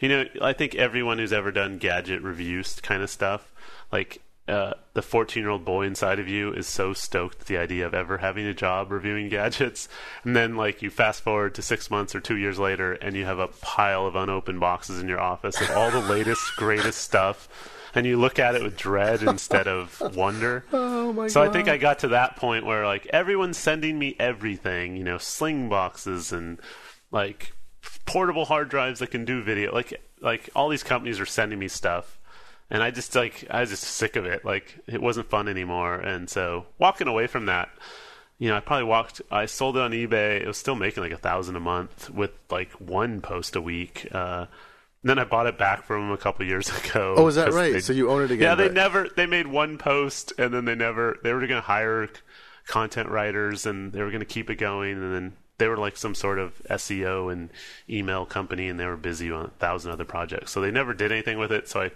you 0.00 0.08
know, 0.08 0.24
I 0.40 0.52
think 0.54 0.74
everyone 0.74 1.18
who's 1.18 1.32
ever 1.32 1.50
done 1.52 1.78
gadget 1.78 2.22
reviews 2.22 2.80
kind 2.80 3.02
of 3.02 3.10
stuff, 3.10 3.50
like 3.92 4.22
uh, 4.48 4.74
the 4.94 5.02
14 5.02 5.42
year 5.42 5.50
old 5.50 5.64
boy 5.64 5.86
inside 5.86 6.18
of 6.18 6.26
you 6.26 6.52
is 6.52 6.66
so 6.66 6.92
stoked 6.92 7.42
at 7.42 7.46
the 7.46 7.58
idea 7.58 7.86
of 7.86 7.94
ever 7.94 8.18
having 8.18 8.46
a 8.46 8.54
job 8.54 8.90
reviewing 8.90 9.28
gadgets. 9.30 9.88
And 10.24 10.34
then, 10.34 10.56
like, 10.56 10.82
you 10.82 10.90
fast 10.90 11.22
forward 11.22 11.54
to 11.56 11.62
six 11.62 11.90
months 11.90 12.14
or 12.14 12.20
two 12.20 12.36
years 12.36 12.58
later, 12.58 12.94
and 12.94 13.14
you 13.14 13.24
have 13.24 13.38
a 13.38 13.48
pile 13.48 14.06
of 14.06 14.16
unopened 14.16 14.60
boxes 14.60 15.00
in 15.00 15.08
your 15.08 15.20
office 15.20 15.60
of 15.60 15.70
all 15.72 15.90
the 15.90 16.00
latest, 16.08 16.56
greatest 16.56 17.00
stuff. 17.00 17.48
And 17.94 18.06
you 18.06 18.18
look 18.18 18.38
at 18.38 18.54
it 18.54 18.62
with 18.62 18.76
dread 18.76 19.22
instead 19.22 19.66
of 19.66 20.00
wonder. 20.16 20.64
Oh 20.72 21.12
my 21.12 21.26
So 21.28 21.42
I 21.42 21.48
think 21.48 21.68
I 21.68 21.78
got 21.78 22.00
to 22.00 22.08
that 22.08 22.36
point 22.36 22.66
where 22.66 22.84
like 22.84 23.06
everyone's 23.06 23.56
sending 23.56 23.98
me 23.98 24.14
everything, 24.18 24.96
you 24.96 25.04
know, 25.04 25.18
sling 25.18 25.68
boxes 25.70 26.30
and 26.30 26.60
like 27.10 27.52
portable 28.04 28.44
hard 28.44 28.68
drives 28.68 29.00
that 29.00 29.10
can 29.10 29.24
do 29.24 29.42
video. 29.42 29.72
Like 29.72 30.00
like 30.20 30.50
all 30.54 30.68
these 30.68 30.82
companies 30.82 31.18
are 31.18 31.26
sending 31.26 31.58
me 31.58 31.68
stuff. 31.68 32.17
And 32.70 32.82
I 32.82 32.90
just 32.90 33.14
like 33.14 33.46
I 33.50 33.60
was 33.60 33.70
just 33.70 33.84
sick 33.84 34.16
of 34.16 34.26
it. 34.26 34.44
Like 34.44 34.78
it 34.86 35.00
wasn't 35.00 35.30
fun 35.30 35.48
anymore. 35.48 35.94
And 35.94 36.28
so 36.28 36.66
walking 36.78 37.08
away 37.08 37.26
from 37.26 37.46
that, 37.46 37.70
you 38.38 38.48
know, 38.50 38.56
I 38.56 38.60
probably 38.60 38.84
walked 38.84 39.22
I 39.30 39.46
sold 39.46 39.76
it 39.76 39.82
on 39.82 39.92
eBay. 39.92 40.40
It 40.42 40.46
was 40.46 40.58
still 40.58 40.74
making 40.74 41.02
like 41.02 41.12
a 41.12 41.16
thousand 41.18 41.56
a 41.56 41.60
month 41.60 42.10
with 42.10 42.32
like 42.50 42.70
one 42.72 43.20
post 43.20 43.56
a 43.56 43.60
week. 43.60 44.06
Uh 44.12 44.46
then 45.04 45.18
I 45.18 45.24
bought 45.24 45.46
it 45.46 45.56
back 45.56 45.84
from 45.84 46.02
them 46.02 46.10
a 46.12 46.16
couple 46.18 46.44
years 46.44 46.68
ago. 46.84 47.14
Oh, 47.16 47.26
is 47.28 47.36
that 47.36 47.52
right? 47.52 47.72
they- 47.74 47.80
So 47.80 47.92
you 47.92 48.10
own 48.10 48.22
it 48.22 48.30
again? 48.32 48.40
yeah, 48.42 48.54
they 48.56 48.64
but- 48.66 48.74
never. 48.74 49.08
They 49.08 49.26
made 49.26 49.46
one 49.46 49.78
post, 49.78 50.32
and 50.38 50.52
then 50.52 50.64
they 50.64 50.74
never. 50.74 51.18
They 51.22 51.32
were 51.32 51.38
going 51.38 51.50
to 51.52 51.60
hire 51.60 52.08
content 52.66 53.08
writers, 53.08 53.64
and 53.64 53.92
they 53.92 54.02
were 54.02 54.10
going 54.10 54.20
to 54.20 54.26
keep 54.26 54.50
it 54.50 54.56
going, 54.56 54.94
and 54.94 55.14
then 55.14 55.32
they 55.58 55.68
were 55.68 55.76
like 55.76 55.96
some 55.96 56.16
sort 56.16 56.40
of 56.40 56.60
SEO 56.68 57.32
and 57.32 57.50
email 57.88 58.26
company, 58.26 58.68
and 58.68 58.78
they 58.78 58.86
were 58.86 58.96
busy 58.96 59.30
on 59.30 59.46
a 59.46 59.50
thousand 59.50 59.92
other 59.92 60.04
projects. 60.04 60.50
So 60.50 60.60
they 60.60 60.70
never 60.72 60.92
did 60.94 61.12
anything 61.12 61.38
with 61.38 61.52
it. 61.52 61.68
So 61.68 61.82
I 61.82 61.90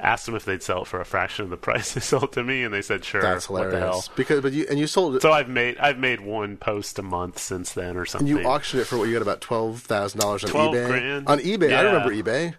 asked 0.00 0.26
them 0.26 0.34
if 0.34 0.44
they'd 0.44 0.62
sell 0.62 0.82
it 0.82 0.88
for 0.88 1.00
a 1.00 1.04
fraction 1.04 1.44
of 1.44 1.50
the 1.50 1.56
price 1.56 1.94
they 1.94 2.00
sold 2.00 2.32
to 2.32 2.42
me, 2.44 2.62
and 2.62 2.72
they 2.74 2.82
said 2.82 3.04
sure. 3.04 3.22
That's 3.22 3.48
What 3.48 3.70
the 3.70 3.78
hell? 3.78 3.86
hilarious. 3.88 4.08
Because 4.16 4.40
but 4.40 4.52
you 4.52 4.66
and 4.68 4.78
you 4.78 4.86
sold 4.86 5.16
it 5.16 5.22
So 5.22 5.32
I've 5.32 5.48
made 5.48 5.78
I've 5.78 5.98
made 5.98 6.20
one 6.20 6.56
post 6.56 6.98
a 6.98 7.02
month 7.02 7.38
since 7.38 7.72
then, 7.72 7.96
or 7.96 8.04
something. 8.04 8.28
and 8.30 8.38
you 8.40 8.46
auctioned 8.46 8.82
it 8.82 8.86
for 8.86 8.98
what 8.98 9.04
you 9.08 9.12
got 9.14 9.22
about 9.22 9.40
twelve 9.40 9.80
thousand 9.82 10.20
dollars 10.20 10.44
on 10.44 10.50
12 10.50 10.74
eBay. 10.74 10.86
grand. 10.88 11.28
On 11.28 11.38
eBay, 11.38 11.76
I 11.76 11.82
remember 11.82 12.10
eBay. 12.14 12.54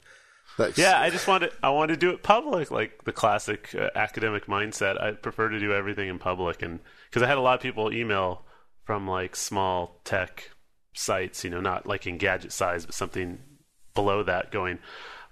That's, 0.57 0.77
Yeah, 0.77 0.99
I 1.01 1.09
just 1.09 1.27
wanted 1.27 1.51
I 1.61 1.69
wanted 1.71 1.95
to 1.95 1.99
do 1.99 2.11
it 2.11 2.23
public, 2.23 2.71
like 2.71 3.03
the 3.03 3.11
classic 3.11 3.75
uh, 3.75 3.89
academic 3.95 4.45
mindset. 4.45 5.01
I 5.01 5.11
prefer 5.11 5.49
to 5.49 5.59
do 5.59 5.73
everything 5.73 6.07
in 6.07 6.17
public, 6.17 6.61
and 6.61 6.79
because 7.09 7.21
I 7.23 7.27
had 7.27 7.37
a 7.37 7.41
lot 7.41 7.55
of 7.55 7.61
people 7.61 7.91
email 7.91 8.45
from 8.85 9.05
like 9.07 9.35
small 9.35 9.99
tech 10.05 10.51
sites, 10.93 11.43
you 11.43 11.49
know, 11.49 11.59
not 11.59 11.85
like 11.85 12.03
Engadget 12.03 12.53
size, 12.53 12.85
but 12.85 12.95
something 12.95 13.39
below 13.95 14.23
that, 14.23 14.49
going, 14.51 14.79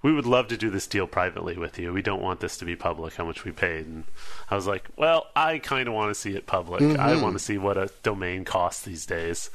"We 0.04 0.12
would 0.12 0.26
love 0.26 0.46
to 0.48 0.56
do 0.56 0.70
this 0.70 0.86
deal 0.86 1.08
privately 1.08 1.56
with 1.58 1.78
you. 1.80 1.92
We 1.92 2.02
don't 2.02 2.22
want 2.22 2.38
this 2.38 2.56
to 2.58 2.64
be 2.64 2.76
public. 2.76 3.14
How 3.14 3.24
much 3.24 3.44
we 3.44 3.50
paid?" 3.50 3.86
And 3.86 4.04
I 4.48 4.54
was 4.54 4.68
like, 4.68 4.84
"Well, 4.96 5.26
I 5.34 5.58
kind 5.58 5.88
of 5.88 5.94
want 5.94 6.10
to 6.10 6.14
see 6.14 6.36
it 6.36 6.46
public. 6.46 6.82
I 6.98 7.20
want 7.20 7.32
to 7.34 7.38
see 7.40 7.58
what 7.58 7.76
a 7.76 7.90
domain 8.04 8.44
costs 8.44 8.82
these 8.84 9.04
days." 9.06 9.50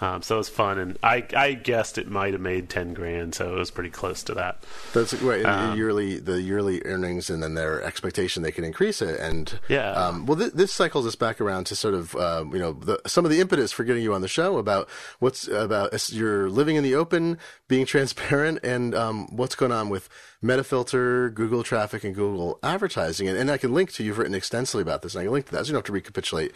Um, 0.00 0.22
so 0.22 0.36
it 0.36 0.38
was 0.38 0.48
fun, 0.48 0.78
and 0.78 0.98
I 1.02 1.24
I 1.36 1.52
guessed 1.52 1.98
it 1.98 2.08
might 2.10 2.32
have 2.32 2.40
made 2.40 2.70
ten 2.70 2.94
grand, 2.94 3.34
so 3.34 3.54
it 3.54 3.58
was 3.58 3.70
pretty 3.70 3.90
close 3.90 4.22
to 4.24 4.34
that. 4.34 4.62
That's 4.94 5.12
right. 5.14 5.44
Um, 5.44 5.70
the 5.72 5.76
yearly, 5.76 6.18
the 6.18 6.40
yearly 6.40 6.80
earnings, 6.86 7.28
and 7.28 7.42
then 7.42 7.52
their 7.54 7.82
expectation 7.82 8.42
they 8.42 8.50
can 8.50 8.64
increase 8.64 9.02
it. 9.02 9.20
And 9.20 9.60
Yeah. 9.68 9.90
um, 9.92 10.24
well, 10.24 10.38
th- 10.38 10.52
this 10.54 10.72
cycles 10.72 11.06
us 11.06 11.16
back 11.16 11.38
around 11.38 11.64
to 11.64 11.76
sort 11.76 11.92
of 11.92 12.16
um, 12.16 12.54
you 12.54 12.58
know 12.58 12.72
the, 12.72 12.98
some 13.06 13.26
of 13.26 13.30
the 13.30 13.40
impetus 13.40 13.72
for 13.72 13.84
getting 13.84 14.02
you 14.02 14.14
on 14.14 14.22
the 14.22 14.28
show 14.28 14.56
about 14.56 14.88
what's 15.18 15.46
about 15.48 15.92
you're 16.10 16.48
living 16.48 16.76
in 16.76 16.82
the 16.82 16.94
open, 16.94 17.36
being 17.68 17.84
transparent, 17.94 18.58
and 18.64 18.94
um, 18.94 19.26
what's 19.36 19.54
going 19.54 19.70
on 19.72 19.89
with 19.90 20.08
Metafilter, 20.42 21.32
Google 21.32 21.62
traffic, 21.62 22.04
and 22.04 22.14
Google 22.14 22.58
advertising. 22.62 23.28
And, 23.28 23.36
and 23.36 23.50
I 23.50 23.58
can 23.58 23.74
link 23.74 23.92
to 23.92 24.04
you've 24.04 24.18
written 24.18 24.34
extensively 24.34 24.82
about 24.82 25.02
this, 25.02 25.14
and 25.14 25.20
I 25.20 25.24
can 25.24 25.32
link 25.32 25.46
to 25.46 25.52
that. 25.52 25.66
So 25.66 25.68
you 25.68 25.72
don't 25.72 25.80
have 25.80 25.86
to 25.86 25.92
recapitulate 25.92 26.52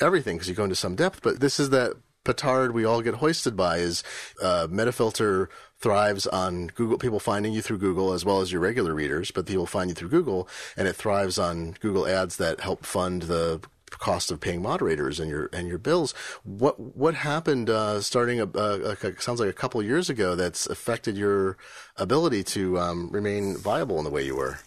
everything 0.00 0.36
because 0.36 0.48
you 0.48 0.54
go 0.54 0.64
into 0.64 0.76
some 0.76 0.96
depth. 0.96 1.22
But 1.22 1.40
this 1.40 1.60
is 1.60 1.70
that 1.70 1.94
petard 2.24 2.72
we 2.72 2.84
all 2.84 3.00
get 3.00 3.14
hoisted 3.14 3.56
by 3.56 3.78
is 3.78 4.02
uh, 4.42 4.66
Metafilter 4.68 5.48
thrives 5.78 6.26
on 6.26 6.68
Google 6.68 6.98
people 6.98 7.20
finding 7.20 7.52
you 7.52 7.62
through 7.62 7.78
Google 7.78 8.12
as 8.12 8.24
well 8.24 8.40
as 8.40 8.50
your 8.50 8.60
regular 8.60 8.94
readers, 8.94 9.30
but 9.30 9.46
people 9.46 9.66
find 9.66 9.90
you 9.90 9.94
through 9.94 10.08
Google, 10.08 10.48
and 10.76 10.88
it 10.88 10.96
thrives 10.96 11.38
on 11.38 11.76
Google 11.80 12.06
ads 12.06 12.36
that 12.36 12.60
help 12.60 12.84
fund 12.84 13.22
the 13.22 13.60
cost 13.98 14.30
of 14.30 14.40
paying 14.40 14.62
moderators 14.62 15.20
and 15.20 15.30
your 15.30 15.48
and 15.52 15.68
your 15.68 15.78
bills. 15.78 16.12
What 16.44 16.78
what 16.78 17.14
happened 17.14 17.70
uh, 17.70 18.00
starting 18.00 18.40
a, 18.40 18.46
a, 18.54 18.96
a, 19.02 19.20
sounds 19.20 19.40
like 19.40 19.50
a 19.50 19.54
couple 19.54 19.82
years 19.82 20.10
ago 20.10 20.34
that's 20.34 20.66
affected 20.66 21.16
your 21.16 21.56
ability 21.96 22.44
to 22.44 22.78
um, 22.78 23.10
remain 23.10 23.56
viable 23.56 23.98
in 23.98 24.04
the 24.04 24.10
way 24.10 24.24
you 24.24 24.36
were? 24.36 24.58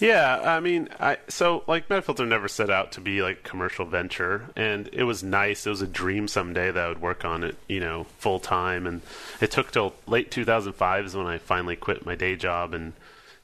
Yeah, 0.00 0.40
I 0.44 0.60
mean, 0.60 0.88
I 1.00 1.18
so 1.28 1.64
like 1.66 1.88
Metafilter 1.88 2.26
never 2.26 2.46
set 2.46 2.70
out 2.70 2.92
to 2.92 3.00
be 3.00 3.20
like 3.20 3.42
commercial 3.42 3.84
venture, 3.84 4.48
and 4.54 4.88
it 4.92 5.02
was 5.02 5.24
nice. 5.24 5.66
It 5.66 5.70
was 5.70 5.82
a 5.82 5.88
dream 5.88 6.28
someday 6.28 6.70
that 6.70 6.84
I 6.84 6.88
would 6.88 7.00
work 7.00 7.24
on 7.24 7.42
it, 7.42 7.56
you 7.68 7.80
know, 7.80 8.04
full 8.18 8.38
time. 8.38 8.86
And 8.86 9.02
it 9.40 9.50
took 9.50 9.72
till 9.72 9.94
late 10.06 10.30
2005 10.30 11.04
is 11.04 11.16
when 11.16 11.26
I 11.26 11.38
finally 11.38 11.74
quit 11.74 12.06
my 12.06 12.14
day 12.14 12.36
job 12.36 12.74
and 12.74 12.92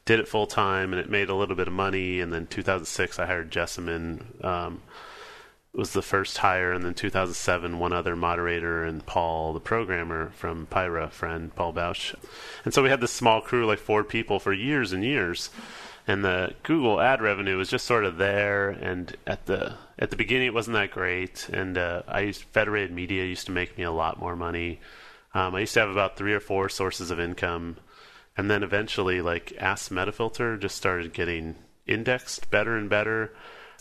did 0.05 0.21
it 0.21 0.29
full 0.29 0.47
time, 0.47 0.93
and 0.93 1.01
it 1.01 1.11
made 1.11 1.29
a 1.29 1.35
little 1.35 1.57
bit 1.57 1.69
of 1.69 1.75
money. 1.75 2.21
And 2.21 2.33
then 2.33 2.47
2006, 2.47 3.19
I 3.19 3.27
hired 3.27 3.51
Jessamyn. 3.51 4.45
Um, 4.45 4.83
was 5.75 5.93
the 5.93 6.03
first 6.03 6.39
hire, 6.39 6.73
and 6.73 6.85
then 6.85 6.95
2007, 6.95 7.79
one 7.79 7.93
other 7.93 8.15
moderator 8.15 8.85
and 8.85 9.05
Paul, 9.05 9.53
the 9.53 9.61
programmer 9.61 10.31
from 10.31 10.67
Pyra, 10.67 11.11
friend 11.11 11.55
Paul 11.55 11.73
Bausch. 11.73 12.15
And 12.65 12.73
so 12.73 12.83
we 12.83 12.91
had 12.91 13.01
this 13.01 13.13
small 13.13 13.41
crew, 13.41 13.67
like 13.67 13.81
four 13.81 14.05
people, 14.05 14.39
for 14.39 14.53
years 14.53 14.93
and 14.93 15.03
years. 15.03 15.51
And 16.07 16.25
the 16.25 16.55
Google 16.63 17.01
ad 17.01 17.21
revenue 17.21 17.57
was 17.57 17.71
just 17.71 17.87
sort 17.87 18.05
of 18.05 18.19
there, 18.19 18.71
and 18.71 19.17
at 19.27 19.47
the 19.47 19.77
at 19.99 20.11
the 20.11 20.17
beginning 20.17 20.49
it 20.49 20.55
wasn't 20.55 20.75
that 20.75 20.91
great. 20.91 21.49
And 21.49 21.79
uh, 21.79 22.03
I 22.07 22.21
used 22.21 22.43
Federated 22.53 22.93
Media 22.93 23.25
used 23.25 23.47
to 23.47 23.53
make 23.53 23.77
me 23.79 23.85
a 23.85 23.91
lot 23.91 24.21
more 24.21 24.37
money. 24.37 24.81
Um, 25.33 25.55
I 25.55 25.61
used 25.61 25.75
to 25.75 25.81
have 25.81 25.89
about 25.89 26.17
three 26.17 26.35
or 26.35 26.41
four 26.41 26.69
sources 26.69 27.11
of 27.11 27.19
income, 27.19 27.79
and 28.37 28.51
then 28.51 28.63
eventually, 28.63 29.21
like 29.21 29.53
Ask 29.59 29.91
Metafilter 29.91 30.59
just 30.59 30.77
started 30.77 31.13
getting 31.13 31.57
indexed 31.87 32.51
better 32.51 32.77
and 32.77 32.89
better 32.89 33.33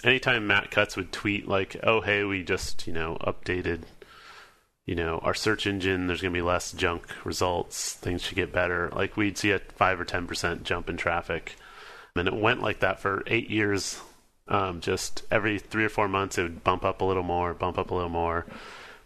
anytime 0.03 0.47
Matt 0.47 0.69
Cutts 0.71 0.95
would 0.95 1.11
tweet 1.11 1.47
like, 1.47 1.77
"Oh, 1.84 2.01
hey, 2.01 2.23
we 2.23 2.43
just 2.43 2.85
you 2.88 2.93
know 2.93 3.17
updated, 3.21 3.81
you 4.85 4.95
know, 4.95 5.19
our 5.19 5.34
search 5.34 5.65
engine. 5.65 6.07
There's 6.07 6.21
going 6.21 6.34
to 6.34 6.38
be 6.38 6.41
less 6.41 6.71
junk 6.71 7.07
results. 7.25 7.93
Things 7.93 8.21
should 8.21 8.35
get 8.35 8.51
better." 8.51 8.89
Like 8.93 9.17
we'd 9.17 9.38
see 9.38 9.51
a 9.51 9.59
five 9.59 9.99
or 9.99 10.05
ten 10.05 10.27
percent 10.27 10.63
jump 10.63 10.89
in 10.89 10.97
traffic, 10.97 11.55
and 12.15 12.27
it 12.27 12.35
went 12.35 12.61
like 12.61 12.80
that 12.81 12.99
for 12.99 13.23
eight 13.27 13.49
years. 13.49 14.01
Um, 14.47 14.81
just 14.81 15.23
every 15.31 15.57
three 15.57 15.85
or 15.85 15.89
four 15.89 16.09
months, 16.09 16.38
it 16.38 16.43
would 16.43 16.63
bump 16.63 16.84
up 16.84 17.01
a 17.01 17.05
little 17.05 17.23
more, 17.23 17.53
bump 17.53 17.77
up 17.77 17.91
a 17.91 17.95
little 17.95 18.09
more. 18.09 18.45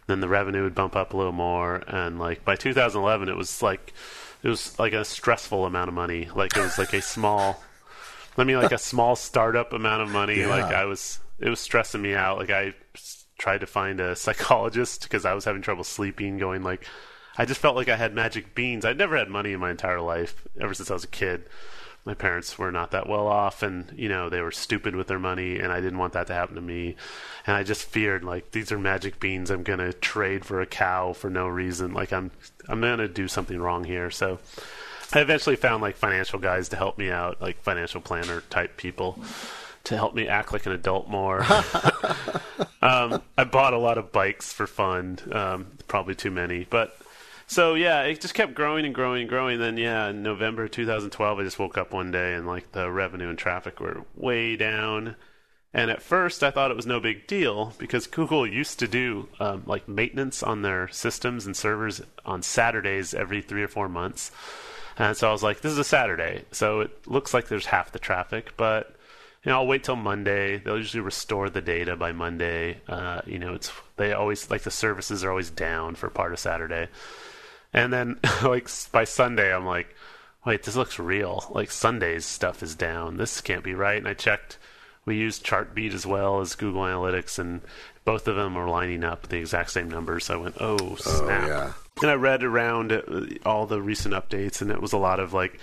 Then 0.08 0.20
the 0.20 0.28
revenue 0.28 0.64
would 0.64 0.74
bump 0.74 0.96
up 0.96 1.12
a 1.12 1.16
little 1.16 1.32
more, 1.32 1.76
and 1.86 2.18
like 2.18 2.44
by 2.44 2.56
2011, 2.56 3.28
it 3.28 3.36
was 3.36 3.62
like 3.62 3.92
it 4.42 4.48
was 4.48 4.78
like 4.78 4.92
a 4.92 5.04
stressful 5.04 5.64
amount 5.64 5.88
of 5.88 5.94
money. 5.94 6.28
Like 6.34 6.56
it 6.56 6.60
was 6.60 6.78
like 6.78 6.92
a 6.92 7.02
small 7.02 7.62
I 8.38 8.44
mean, 8.44 8.56
like 8.56 8.72
a 8.72 8.78
small 8.78 9.16
startup 9.16 9.72
amount 9.72 10.02
of 10.02 10.10
money. 10.10 10.40
Yeah. 10.40 10.48
Like 10.48 10.72
I 10.72 10.84
was, 10.84 11.18
it 11.40 11.48
was 11.48 11.58
stressing 11.58 12.00
me 12.00 12.14
out. 12.14 12.38
Like 12.38 12.50
I 12.50 12.74
tried 13.36 13.58
to 13.58 13.66
find 13.66 14.00
a 14.00 14.14
psychologist 14.16 15.02
because 15.02 15.24
I 15.24 15.34
was 15.34 15.44
having 15.44 15.60
trouble 15.60 15.84
sleeping. 15.84 16.38
Going 16.38 16.62
like, 16.62 16.86
I 17.36 17.44
just 17.44 17.60
felt 17.60 17.74
like 17.74 17.88
I 17.88 17.96
had 17.96 18.14
magic 18.14 18.54
beans. 18.54 18.84
I'd 18.84 18.96
never 18.96 19.16
had 19.16 19.28
money 19.28 19.52
in 19.52 19.60
my 19.60 19.72
entire 19.72 20.00
life 20.00 20.46
ever 20.60 20.72
since 20.72 20.90
I 20.90 20.94
was 20.94 21.04
a 21.04 21.08
kid. 21.08 21.48
My 22.08 22.14
parents 22.14 22.58
were 22.58 22.72
not 22.72 22.92
that 22.92 23.06
well 23.06 23.26
off, 23.26 23.62
and 23.62 23.92
you 23.94 24.08
know 24.08 24.30
they 24.30 24.40
were 24.40 24.50
stupid 24.50 24.96
with 24.96 25.08
their 25.08 25.18
money, 25.18 25.58
and 25.58 25.70
I 25.70 25.82
didn't 25.82 25.98
want 25.98 26.14
that 26.14 26.26
to 26.28 26.32
happen 26.32 26.54
to 26.54 26.62
me. 26.62 26.96
And 27.46 27.54
I 27.54 27.64
just 27.64 27.84
feared 27.84 28.24
like 28.24 28.52
these 28.52 28.72
are 28.72 28.78
magic 28.78 29.20
beans. 29.20 29.50
I'm 29.50 29.62
gonna 29.62 29.92
trade 29.92 30.46
for 30.46 30.62
a 30.62 30.66
cow 30.66 31.12
for 31.12 31.28
no 31.28 31.46
reason. 31.46 31.92
Like 31.92 32.14
I'm, 32.14 32.30
I'm 32.66 32.80
gonna 32.80 33.08
do 33.08 33.28
something 33.28 33.60
wrong 33.60 33.84
here. 33.84 34.10
So. 34.10 34.38
I 35.10 35.20
eventually 35.20 35.56
found 35.56 35.80
like 35.80 35.96
financial 35.96 36.38
guys 36.38 36.68
to 36.68 36.76
help 36.76 36.98
me 36.98 37.10
out, 37.10 37.40
like 37.40 37.62
financial 37.62 38.02
planner 38.02 38.42
type 38.50 38.76
people 38.76 39.18
to 39.84 39.96
help 39.96 40.14
me 40.14 40.28
act 40.28 40.52
like 40.52 40.66
an 40.66 40.72
adult 40.72 41.08
more. 41.08 41.40
um, 42.82 43.22
I 43.38 43.44
bought 43.50 43.72
a 43.72 43.78
lot 43.78 43.96
of 43.96 44.12
bikes 44.12 44.52
for 44.52 44.66
fun, 44.66 45.18
um, 45.32 45.66
probably 45.88 46.14
too 46.14 46.30
many, 46.30 46.66
but 46.68 46.94
so 47.48 47.74
yeah, 47.74 48.02
it 48.02 48.20
just 48.20 48.34
kept 48.34 48.54
growing 48.54 48.84
and 48.84 48.94
growing 48.94 49.22
and 49.22 49.28
growing. 49.28 49.58
Then 49.58 49.76
yeah, 49.76 50.10
in 50.10 50.22
November 50.22 50.68
2012, 50.68 51.38
I 51.38 51.42
just 51.42 51.58
woke 51.58 51.76
up 51.76 51.92
one 51.92 52.10
day 52.10 52.34
and 52.34 52.46
like 52.46 52.70
the 52.72 52.90
revenue 52.90 53.28
and 53.28 53.38
traffic 53.38 53.80
were 53.80 54.04
way 54.14 54.54
down. 54.54 55.16
And 55.74 55.90
at 55.90 56.02
first, 56.02 56.42
I 56.42 56.50
thought 56.50 56.70
it 56.70 56.76
was 56.76 56.86
no 56.86 57.00
big 57.00 57.26
deal 57.26 57.74
because 57.78 58.06
Google 58.06 58.46
used 58.46 58.78
to 58.78 58.88
do 58.88 59.28
um, 59.40 59.64
like 59.66 59.88
maintenance 59.88 60.42
on 60.42 60.62
their 60.62 60.88
systems 60.88 61.46
and 61.46 61.56
servers 61.56 62.00
on 62.24 62.42
Saturdays 62.42 63.12
every 63.14 63.42
three 63.42 63.62
or 63.62 63.68
four 63.68 63.88
months. 63.88 64.30
And 64.98 65.16
so 65.16 65.28
I 65.28 65.32
was 65.32 65.42
like, 65.42 65.60
this 65.60 65.72
is 65.72 65.78
a 65.78 65.84
Saturday, 65.84 66.44
so 66.50 66.80
it 66.80 67.06
looks 67.06 67.32
like 67.32 67.48
there's 67.48 67.66
half 67.66 67.92
the 67.92 67.98
traffic, 67.98 68.54
but 68.56 68.96
you 69.44 69.52
know, 69.52 69.60
I'll 69.60 69.66
wait 69.66 69.84
till 69.84 69.96
Monday. 69.96 70.58
They'll 70.58 70.78
usually 70.78 71.00
restore 71.00 71.48
the 71.48 71.62
data 71.62 71.96
by 71.96 72.12
Monday. 72.12 72.80
Uh, 72.88 73.20
you 73.24 73.38
know, 73.38 73.54
it's 73.54 73.70
they 73.96 74.12
always 74.12 74.50
like 74.50 74.62
the 74.62 74.70
services 74.70 75.22
are 75.24 75.30
always 75.30 75.50
down 75.50 75.94
for 75.94 76.10
part 76.10 76.32
of 76.32 76.38
Saturday, 76.38 76.88
and 77.72 77.92
then 77.92 78.18
like 78.42 78.68
by 78.92 79.04
Sunday, 79.04 79.54
I'm 79.54 79.66
like, 79.66 79.94
wait, 80.44 80.62
this 80.62 80.76
looks 80.76 80.98
real. 80.98 81.44
Like 81.50 81.70
Sunday's 81.70 82.24
stuff 82.26 82.62
is 82.62 82.74
down. 82.74 83.16
This 83.16 83.40
can't 83.40 83.64
be 83.64 83.74
right. 83.74 83.98
And 83.98 84.08
I 84.08 84.14
checked. 84.14 84.58
We 85.04 85.16
used 85.16 85.42
Chartbeat 85.44 85.94
as 85.94 86.04
well 86.06 86.40
as 86.40 86.54
Google 86.54 86.82
Analytics, 86.82 87.38
and 87.38 87.62
both 88.04 88.28
of 88.28 88.36
them 88.36 88.58
are 88.58 88.68
lining 88.68 89.04
up 89.04 89.28
the 89.28 89.38
exact 89.38 89.70
same 89.70 89.90
numbers. 89.90 90.26
So 90.26 90.34
I 90.34 90.42
went, 90.42 90.56
oh 90.60 90.76
Oh 90.80 90.94
snap! 90.96 91.48
yeah. 91.48 91.72
And 92.02 92.10
I 92.10 92.14
read 92.14 92.44
around 92.44 92.92
uh, 92.92 93.00
all 93.46 93.64
the 93.66 93.80
recent 93.80 94.14
updates, 94.14 94.60
and 94.60 94.70
it 94.70 94.82
was 94.82 94.92
a 94.92 94.98
lot 94.98 95.18
of 95.18 95.32
like, 95.32 95.58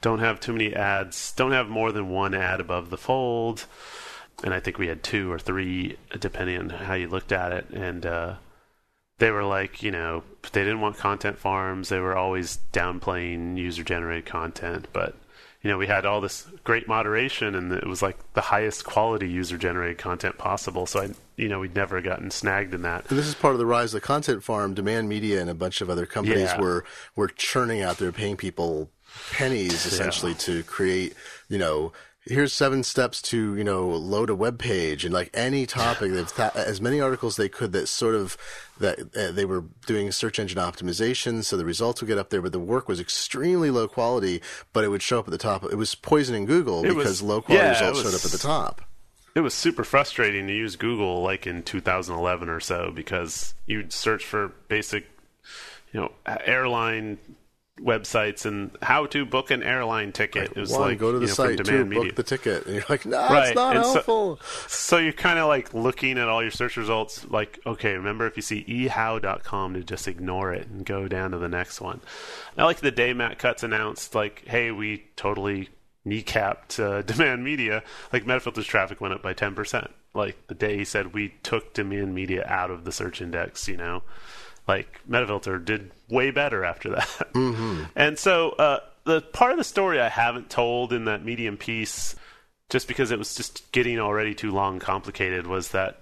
don't 0.00 0.20
have 0.20 0.38
too 0.38 0.52
many 0.52 0.74
ads, 0.74 1.32
don't 1.32 1.50
have 1.52 1.68
more 1.68 1.90
than 1.90 2.08
one 2.08 2.34
ad 2.34 2.60
above 2.60 2.90
the 2.90 2.96
fold. 2.96 3.66
And 4.44 4.54
I 4.54 4.60
think 4.60 4.78
we 4.78 4.86
had 4.86 5.02
two 5.02 5.30
or 5.32 5.38
three, 5.40 5.96
depending 6.18 6.58
on 6.58 6.68
how 6.70 6.94
you 6.94 7.08
looked 7.08 7.32
at 7.32 7.52
it. 7.52 7.70
And 7.70 8.06
uh, 8.06 8.34
they 9.18 9.30
were 9.30 9.44
like, 9.44 9.82
you 9.82 9.90
know, 9.90 10.22
they 10.52 10.62
didn't 10.64 10.80
want 10.80 10.96
content 10.96 11.38
farms. 11.38 11.88
They 11.88 12.00
were 12.00 12.16
always 12.16 12.58
downplaying 12.72 13.56
user 13.56 13.82
generated 13.84 14.26
content. 14.26 14.88
But, 14.92 15.14
you 15.62 15.70
know, 15.70 15.78
we 15.78 15.86
had 15.86 16.04
all 16.04 16.20
this 16.20 16.46
great 16.64 16.88
moderation, 16.88 17.54
and 17.54 17.72
it 17.72 17.86
was 17.86 18.02
like 18.02 18.16
the 18.34 18.40
highest 18.40 18.84
quality 18.84 19.28
user 19.28 19.56
generated 19.56 19.98
content 19.98 20.36
possible. 20.36 20.86
So 20.86 21.00
I, 21.02 21.10
you 21.36 21.48
know, 21.48 21.60
we'd 21.60 21.74
never 21.76 22.00
gotten 22.00 22.30
snagged 22.30 22.74
in 22.74 22.82
that. 22.82 23.08
And 23.08 23.18
this 23.18 23.26
is 23.26 23.34
part 23.34 23.54
of 23.54 23.58
the 23.58 23.66
rise 23.66 23.94
of 23.94 24.00
the 24.00 24.06
content 24.06 24.42
farm. 24.42 24.74
Demand 24.74 25.08
Media 25.08 25.40
and 25.40 25.48
a 25.48 25.54
bunch 25.54 25.80
of 25.80 25.88
other 25.88 26.06
companies 26.06 26.50
Yeah. 26.50 26.60
were 26.60 26.84
were 27.14 27.28
churning 27.28 27.82
out 27.82 27.98
there, 27.98 28.12
paying 28.12 28.36
people 28.36 28.90
pennies 29.30 29.86
essentially 29.86 30.34
to 30.34 30.62
create, 30.64 31.14
you 31.48 31.58
know. 31.58 31.92
Here's 32.26 32.54
seven 32.54 32.82
steps 32.82 33.20
to 33.22 33.54
you 33.54 33.64
know 33.64 33.86
load 33.88 34.30
a 34.30 34.34
web 34.34 34.58
page 34.58 35.04
and 35.04 35.12
like 35.12 35.28
any 35.34 35.66
topic. 35.66 36.10
They've 36.12 36.34
th- 36.34 36.52
as 36.54 36.80
many 36.80 36.98
articles 37.00 37.36
they 37.36 37.50
could 37.50 37.72
that 37.72 37.86
sort 37.86 38.14
of 38.14 38.38
that 38.78 38.98
uh, 39.14 39.30
they 39.30 39.44
were 39.44 39.64
doing 39.86 40.10
search 40.10 40.38
engine 40.38 40.58
optimization, 40.58 41.44
so 41.44 41.56
the 41.58 41.66
results 41.66 42.00
would 42.00 42.08
get 42.08 42.16
up 42.16 42.30
there. 42.30 42.40
But 42.40 42.52
the 42.52 42.58
work 42.58 42.88
was 42.88 42.98
extremely 42.98 43.70
low 43.70 43.88
quality, 43.88 44.40
but 44.72 44.84
it 44.84 44.88
would 44.88 45.02
show 45.02 45.18
up 45.18 45.28
at 45.28 45.32
the 45.32 45.38
top. 45.38 45.64
It 45.64 45.76
was 45.76 45.94
poisoning 45.94 46.46
Google 46.46 46.82
It 46.84 46.88
because 46.88 47.04
was- 47.04 47.22
low 47.22 47.42
quality 47.42 47.62
yeah, 47.66 47.72
results 47.72 48.02
was- 48.02 48.12
showed 48.12 48.18
up 48.18 48.24
at 48.24 48.30
the 48.32 48.38
top. 48.38 48.80
It 49.34 49.40
was 49.40 49.52
super 49.52 49.82
frustrating 49.84 50.46
to 50.46 50.54
use 50.54 50.76
Google 50.76 51.20
like 51.20 51.44
in 51.46 51.62
2011 51.64 52.48
or 52.48 52.60
so 52.60 52.92
because 52.94 53.52
you'd 53.66 53.92
search 53.92 54.24
for 54.24 54.52
basic, 54.68 55.06
you 55.92 56.00
know, 56.00 56.12
airline 56.46 57.18
websites 57.80 58.46
and 58.46 58.70
how 58.82 59.06
to 59.06 59.26
book 59.26 59.50
an 59.50 59.62
airline 59.62 60.12
ticket. 60.12 60.52
It 60.52 60.56
was 60.56 60.70
One, 60.70 60.80
like 60.82 60.98
go 60.98 61.10
to 61.12 61.18
the 61.18 61.24
you 61.24 61.28
know, 61.28 61.34
site, 61.34 61.58
two, 61.58 61.64
demand 61.64 61.90
media. 61.90 62.04
book 62.06 62.16
the 62.16 62.22
ticket, 62.22 62.66
and 62.66 62.74
you're 62.76 62.84
like, 62.88 63.04
no, 63.04 63.18
Right, 63.18 63.48
it's 63.48 63.54
not 63.56 63.76
and 63.76 63.84
helpful. 63.84 64.38
So 64.68 64.98
you're 64.98 65.12
kind 65.12 65.38
of 65.38 65.48
like 65.48 65.74
looking 65.74 66.18
at 66.18 66.28
all 66.28 66.40
your 66.42 66.50
search 66.52 66.76
results, 66.76 67.26
like, 67.28 67.58
okay, 67.66 67.94
remember 67.94 68.26
if 68.26 68.36
you 68.36 68.42
see 68.42 68.64
ehow.com 68.64 69.74
to 69.74 69.82
just 69.82 70.06
ignore 70.06 70.52
it 70.52 70.68
and 70.68 70.86
go 70.86 71.08
down 71.08 71.32
to 71.32 71.38
the 71.38 71.48
next 71.48 71.80
one. 71.80 72.00
I 72.56 72.64
like 72.64 72.78
the 72.78 72.92
day 72.92 73.12
Matt 73.12 73.38
Cutts 73.38 73.62
announced, 73.64 74.14
like, 74.14 74.44
hey, 74.46 74.70
we 74.70 75.04
totally 75.16 75.68
kneecapped 76.06 76.78
uh, 76.78 77.02
demand 77.12 77.42
media. 77.42 77.82
Like, 78.12 78.24
Metafilter's 78.24 78.66
traffic 78.66 79.00
went 79.00 79.14
up 79.14 79.22
by 79.22 79.34
10%. 79.34 79.88
Like, 80.14 80.46
the 80.46 80.54
day 80.54 80.76
he 80.76 80.84
said 80.84 81.12
we 81.12 81.34
took 81.42 81.74
demand 81.74 82.14
media 82.14 82.44
out 82.46 82.70
of 82.70 82.84
the 82.84 82.92
search 82.92 83.20
index, 83.20 83.66
you 83.66 83.76
know? 83.76 84.02
Like, 84.68 85.00
Metafilter 85.10 85.62
did 85.62 85.90
way 86.08 86.30
better 86.30 86.64
after 86.64 86.90
that. 86.90 87.08
Mm-hmm. 87.34 87.84
And 87.96 88.16
so, 88.16 88.50
uh, 88.50 88.78
the 89.02 89.20
part 89.20 89.50
of 89.50 89.58
the 89.58 89.64
story 89.64 90.00
I 90.00 90.08
haven't 90.08 90.50
told 90.50 90.92
in 90.92 91.06
that 91.06 91.24
Medium 91.24 91.56
piece 91.56 92.14
just 92.70 92.86
because 92.86 93.10
it 93.10 93.18
was 93.18 93.34
just 93.34 93.70
getting 93.72 93.98
already 93.98 94.34
too 94.34 94.52
long 94.52 94.74
and 94.74 94.80
complicated 94.80 95.46
was 95.46 95.68
that 95.70 96.00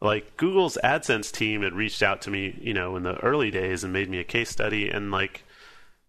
like 0.00 0.36
Google's 0.36 0.76
AdSense 0.82 1.30
team 1.30 1.62
had 1.62 1.72
reached 1.72 2.02
out 2.02 2.22
to 2.22 2.30
me, 2.30 2.58
you 2.60 2.74
know, 2.74 2.96
in 2.96 3.04
the 3.04 3.16
early 3.18 3.50
days 3.50 3.84
and 3.84 3.92
made 3.92 4.10
me 4.10 4.18
a 4.18 4.24
case 4.24 4.50
study 4.50 4.88
and 4.88 5.10
like 5.12 5.44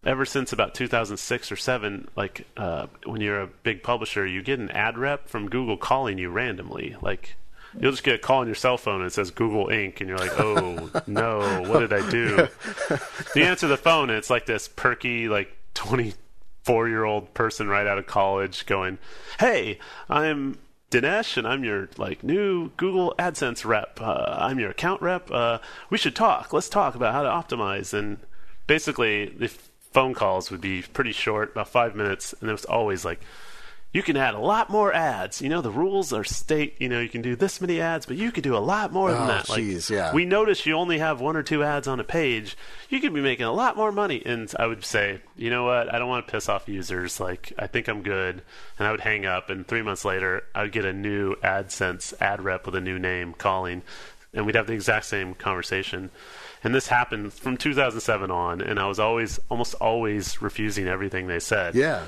ever 0.04 0.24
since 0.24 0.52
about 0.52 0.74
2006 0.74 1.50
or 1.50 1.56
7 1.56 2.08
like 2.16 2.46
uh, 2.56 2.86
when 3.06 3.20
you're 3.20 3.40
a 3.40 3.46
big 3.46 3.82
publisher 3.82 4.26
you 4.26 4.42
get 4.42 4.58
an 4.58 4.70
ad 4.70 4.98
rep 4.98 5.28
from 5.28 5.48
Google 5.48 5.76
calling 5.76 6.18
you 6.18 6.28
randomly 6.28 6.94
like 7.00 7.36
you'll 7.80 7.90
just 7.90 8.04
get 8.04 8.14
a 8.14 8.18
call 8.18 8.40
on 8.40 8.46
your 8.46 8.54
cell 8.54 8.78
phone 8.78 9.00
and 9.00 9.06
it 9.06 9.12
says 9.12 9.30
Google 9.30 9.66
Inc. 9.66 10.00
and 10.00 10.08
you're 10.08 10.18
like 10.18 10.38
oh 10.38 10.90
no 11.06 11.62
what 11.66 11.80
did 11.80 11.92
I 11.92 12.08
do? 12.10 12.48
You 13.34 13.44
answer 13.44 13.66
the 13.66 13.76
phone 13.76 14.10
and 14.10 14.18
it's 14.18 14.30
like 14.30 14.46
this 14.46 14.68
perky 14.68 15.28
like 15.28 15.56
24 15.74 16.88
year 16.88 17.04
old 17.04 17.34
person 17.34 17.68
right 17.68 17.86
out 17.86 17.98
of 17.98 18.06
college 18.06 18.64
going 18.66 18.98
hey 19.40 19.78
i'm 20.08 20.58
dinesh 20.90 21.36
and 21.36 21.46
i'm 21.48 21.64
your 21.64 21.88
like 21.96 22.22
new 22.22 22.70
google 22.76 23.14
adsense 23.18 23.64
rep. 23.64 24.00
Uh, 24.00 24.36
i'm 24.38 24.58
your 24.58 24.70
account 24.70 25.02
rep. 25.02 25.30
Uh, 25.30 25.58
we 25.90 25.98
should 25.98 26.14
talk. 26.14 26.52
Let's 26.52 26.68
talk 26.68 26.94
about 26.94 27.12
how 27.12 27.22
to 27.22 27.28
optimize. 27.28 27.92
And 27.92 28.18
basically 28.66 29.26
the 29.26 29.48
phone 29.48 30.14
calls 30.14 30.50
would 30.50 30.60
be 30.60 30.82
pretty 30.82 31.12
short 31.12 31.52
about 31.52 31.68
five 31.68 31.94
minutes 31.94 32.34
and 32.40 32.48
it 32.48 32.52
was 32.52 32.64
always 32.64 33.04
like 33.04 33.20
you 33.94 34.02
can 34.02 34.16
add 34.16 34.34
a 34.34 34.40
lot 34.40 34.68
more 34.68 34.92
ads. 34.92 35.40
You 35.40 35.48
know, 35.48 35.62
the 35.62 35.70
rules 35.70 36.12
are 36.12 36.24
state, 36.24 36.74
you 36.80 36.88
know, 36.88 36.98
you 37.00 37.08
can 37.08 37.22
do 37.22 37.36
this 37.36 37.60
many 37.60 37.80
ads, 37.80 38.06
but 38.06 38.16
you 38.16 38.32
could 38.32 38.42
do 38.42 38.56
a 38.56 38.58
lot 38.58 38.92
more 38.92 39.12
than 39.12 39.22
Oh, 39.22 39.26
that. 39.28 39.48
Like, 39.48 39.62
jeez, 39.62 39.88
yeah. 39.88 40.12
We 40.12 40.24
notice 40.24 40.66
you 40.66 40.74
only 40.74 40.98
have 40.98 41.20
one 41.20 41.36
or 41.36 41.44
two 41.44 41.62
ads 41.62 41.86
on 41.86 42.00
a 42.00 42.04
page. 42.04 42.56
You 42.90 43.00
could 43.00 43.14
be 43.14 43.20
making 43.22 43.46
a 43.46 43.52
lot 43.52 43.76
more 43.76 43.92
money. 43.92 44.20
And 44.26 44.52
I 44.58 44.66
would 44.66 44.84
say, 44.84 45.20
you 45.36 45.48
know 45.48 45.64
what? 45.64 45.94
I 45.94 45.98
don't 46.00 46.08
want 46.08 46.26
to 46.26 46.32
piss 46.32 46.48
off 46.48 46.68
users. 46.68 47.20
Like, 47.20 47.52
I 47.56 47.68
think 47.68 47.86
I'm 47.86 48.02
good. 48.02 48.42
And 48.80 48.88
I 48.88 48.90
would 48.90 49.00
hang 49.00 49.26
up. 49.26 49.48
And 49.48 49.64
three 49.64 49.82
months 49.82 50.04
later, 50.04 50.42
I 50.56 50.62
would 50.62 50.72
get 50.72 50.84
a 50.84 50.92
new 50.92 51.36
AdSense 51.36 52.12
ad 52.20 52.42
rep 52.42 52.66
with 52.66 52.74
a 52.74 52.80
new 52.80 52.98
name 52.98 53.32
calling. 53.32 53.82
And 54.32 54.44
we'd 54.44 54.56
have 54.56 54.66
the 54.66 54.72
exact 54.72 55.06
same 55.06 55.34
conversation. 55.34 56.10
And 56.64 56.74
this 56.74 56.88
happened 56.88 57.32
from 57.32 57.56
2007 57.56 58.28
on. 58.32 58.60
And 58.60 58.80
I 58.80 58.88
was 58.88 58.98
always, 58.98 59.38
almost 59.48 59.74
always 59.74 60.42
refusing 60.42 60.88
everything 60.88 61.28
they 61.28 61.38
said. 61.38 61.76
Yeah. 61.76 62.02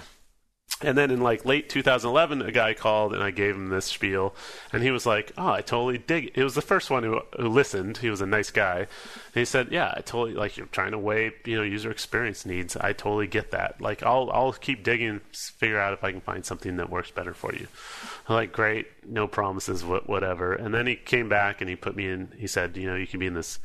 And 0.82 0.98
then 0.98 1.10
in 1.10 1.22
like 1.22 1.46
late 1.46 1.70
2011, 1.70 2.42
a 2.42 2.52
guy 2.52 2.74
called 2.74 3.14
and 3.14 3.22
I 3.22 3.30
gave 3.30 3.54
him 3.54 3.70
this 3.70 3.86
spiel, 3.86 4.34
and 4.74 4.82
he 4.82 4.90
was 4.90 5.06
like, 5.06 5.32
"Oh, 5.38 5.48
I 5.48 5.62
totally 5.62 5.96
dig 5.96 6.32
it." 6.34 6.44
Was 6.44 6.54
the 6.54 6.60
first 6.60 6.90
one 6.90 7.02
who, 7.02 7.22
who 7.38 7.48
listened. 7.48 7.96
He 7.98 8.10
was 8.10 8.20
a 8.20 8.26
nice 8.26 8.50
guy, 8.50 8.80
and 8.80 8.88
he 9.34 9.46
said, 9.46 9.72
"Yeah, 9.72 9.94
I 9.96 10.02
totally 10.02 10.34
like 10.34 10.58
you're 10.58 10.66
trying 10.66 10.90
to 10.90 10.98
weigh, 10.98 11.32
you 11.46 11.56
know, 11.56 11.62
user 11.62 11.90
experience 11.90 12.44
needs. 12.44 12.76
I 12.76 12.92
totally 12.92 13.26
get 13.26 13.52
that. 13.52 13.80
Like, 13.80 14.02
I'll 14.02 14.30
I'll 14.30 14.52
keep 14.52 14.84
digging, 14.84 15.22
figure 15.32 15.80
out 15.80 15.94
if 15.94 16.04
I 16.04 16.12
can 16.12 16.20
find 16.20 16.44
something 16.44 16.76
that 16.76 16.90
works 16.90 17.10
better 17.10 17.32
for 17.32 17.54
you." 17.54 17.68
I'm 18.28 18.34
like, 18.34 18.52
"Great, 18.52 18.86
no 19.08 19.26
promises, 19.26 19.82
whatever." 19.82 20.52
And 20.52 20.74
then 20.74 20.86
he 20.86 20.96
came 20.96 21.30
back 21.30 21.62
and 21.62 21.70
he 21.70 21.76
put 21.76 21.96
me 21.96 22.06
in. 22.06 22.32
He 22.36 22.46
said, 22.46 22.76
"You 22.76 22.88
know, 22.88 22.96
you 22.96 23.06
can 23.06 23.18
be 23.18 23.26
in 23.26 23.34
this." 23.34 23.60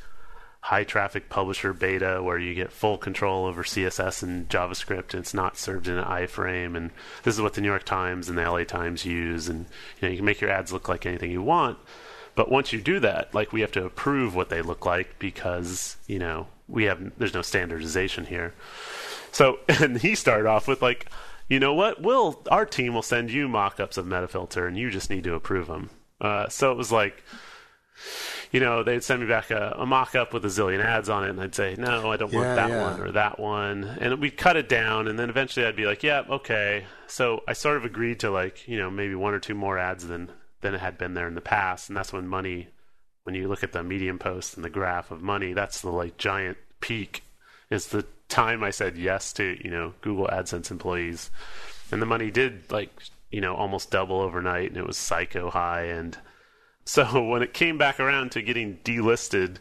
High 0.61 0.83
traffic 0.83 1.27
publisher 1.27 1.73
beta 1.73 2.21
where 2.21 2.37
you 2.37 2.53
get 2.53 2.71
full 2.71 2.97
control 2.97 3.45
over 3.45 3.63
CSS 3.63 4.21
and 4.21 4.47
JavaScript 4.47 5.13
and 5.13 5.21
it's 5.21 5.33
not 5.33 5.57
served 5.57 5.87
in 5.87 5.97
an 5.97 6.05
iframe 6.05 6.77
and 6.77 6.91
this 7.23 7.35
is 7.35 7.41
what 7.41 7.53
the 7.53 7.61
New 7.61 7.67
York 7.67 7.83
Times 7.83 8.29
and 8.29 8.37
the 8.37 8.49
LA 8.49 8.63
Times 8.63 9.05
use 9.05 9.47
and 9.47 9.65
you 9.99 10.07
know 10.07 10.09
you 10.09 10.17
can 10.17 10.25
make 10.25 10.39
your 10.39 10.51
ads 10.51 10.71
look 10.71 10.87
like 10.87 11.05
anything 11.05 11.31
you 11.31 11.41
want 11.41 11.79
but 12.35 12.51
once 12.51 12.71
you 12.71 12.79
do 12.79 12.99
that 12.99 13.33
like 13.33 13.51
we 13.51 13.61
have 13.61 13.71
to 13.71 13.85
approve 13.85 14.35
what 14.35 14.49
they 14.49 14.61
look 14.61 14.85
like 14.85 15.17
because 15.17 15.97
you 16.07 16.19
know 16.19 16.47
we 16.67 16.83
have 16.83 17.11
there's 17.17 17.33
no 17.33 17.41
standardization 17.41 18.25
here 18.25 18.53
so 19.31 19.59
and 19.67 19.97
he 19.97 20.13
started 20.13 20.47
off 20.47 20.67
with 20.67 20.81
like 20.81 21.09
you 21.51 21.59
know 21.59 21.73
what? 21.73 22.01
We'll 22.01 22.41
our 22.49 22.65
team 22.65 22.93
will 22.93 23.01
send 23.01 23.29
you 23.29 23.49
mock-ups 23.49 23.97
of 23.97 24.05
Metafilter, 24.05 24.65
and 24.69 24.77
you 24.77 24.89
just 24.89 25.09
need 25.09 25.25
to 25.25 25.33
approve 25.33 25.67
them. 25.67 25.89
Uh, 26.21 26.47
so 26.47 26.71
it 26.71 26.77
was 26.77 26.93
like, 26.93 27.25
you 28.51 28.59
know, 28.59 28.83
they'd 28.83 29.03
send 29.03 29.21
me 29.21 29.27
back 29.27 29.49
a, 29.49 29.75
a 29.79 29.85
mock-up 29.85 30.33
with 30.33 30.43
a 30.43 30.49
zillion 30.49 30.83
ads 30.83 31.09
on 31.09 31.23
it, 31.23 31.29
and 31.29 31.41
I'd 31.41 31.55
say, 31.55 31.75
no, 31.77 32.11
I 32.11 32.17
don't 32.17 32.33
want 32.33 32.55
that 32.55 32.69
yeah. 32.69 32.81
one 32.81 33.01
or 33.01 33.11
that 33.13 33.39
one, 33.39 33.83
and 33.83 34.19
we'd 34.19 34.35
cut 34.37 34.57
it 34.57 34.67
down, 34.67 35.07
and 35.07 35.17
then 35.17 35.29
eventually 35.29 35.65
I'd 35.65 35.75
be 35.75 35.85
like, 35.85 36.03
yeah, 36.03 36.23
okay. 36.29 36.85
So 37.07 37.43
I 37.47 37.53
sort 37.53 37.77
of 37.77 37.85
agreed 37.85 38.19
to 38.21 38.29
like, 38.29 38.67
you 38.67 38.77
know, 38.77 38.91
maybe 38.91 39.15
one 39.15 39.33
or 39.33 39.39
two 39.39 39.55
more 39.55 39.77
ads 39.77 40.05
than 40.07 40.29
than 40.59 40.75
it 40.75 40.79
had 40.79 40.97
been 40.97 41.13
there 41.13 41.27
in 41.27 41.35
the 41.35 41.41
past, 41.41 41.89
and 41.89 41.97
that's 41.97 42.13
when 42.13 42.27
money, 42.27 42.67
when 43.23 43.35
you 43.35 43.47
look 43.47 43.63
at 43.63 43.71
the 43.71 43.83
medium 43.83 44.19
post 44.19 44.55
and 44.55 44.63
the 44.63 44.69
graph 44.69 45.11
of 45.11 45.21
money, 45.21 45.53
that's 45.53 45.81
the 45.81 45.89
like 45.89 46.17
giant 46.17 46.57
peak. 46.81 47.23
Is 47.69 47.87
the 47.87 48.05
time 48.27 48.63
I 48.63 48.69
said 48.71 48.97
yes 48.97 49.33
to 49.33 49.57
you 49.63 49.71
know 49.71 49.93
Google 50.01 50.27
AdSense 50.27 50.71
employees, 50.71 51.31
and 51.91 52.01
the 52.01 52.05
money 52.05 52.31
did 52.31 52.69
like 52.69 52.91
you 53.31 53.39
know 53.39 53.55
almost 53.55 53.91
double 53.91 54.19
overnight, 54.19 54.69
and 54.69 54.77
it 54.77 54.85
was 54.85 54.97
psycho 54.97 55.49
high. 55.49 55.85
And 55.85 56.17
so 56.85 57.23
when 57.29 57.41
it 57.41 57.53
came 57.53 57.77
back 57.77 57.99
around 57.99 58.31
to 58.33 58.41
getting 58.41 58.77
delisted 58.83 59.57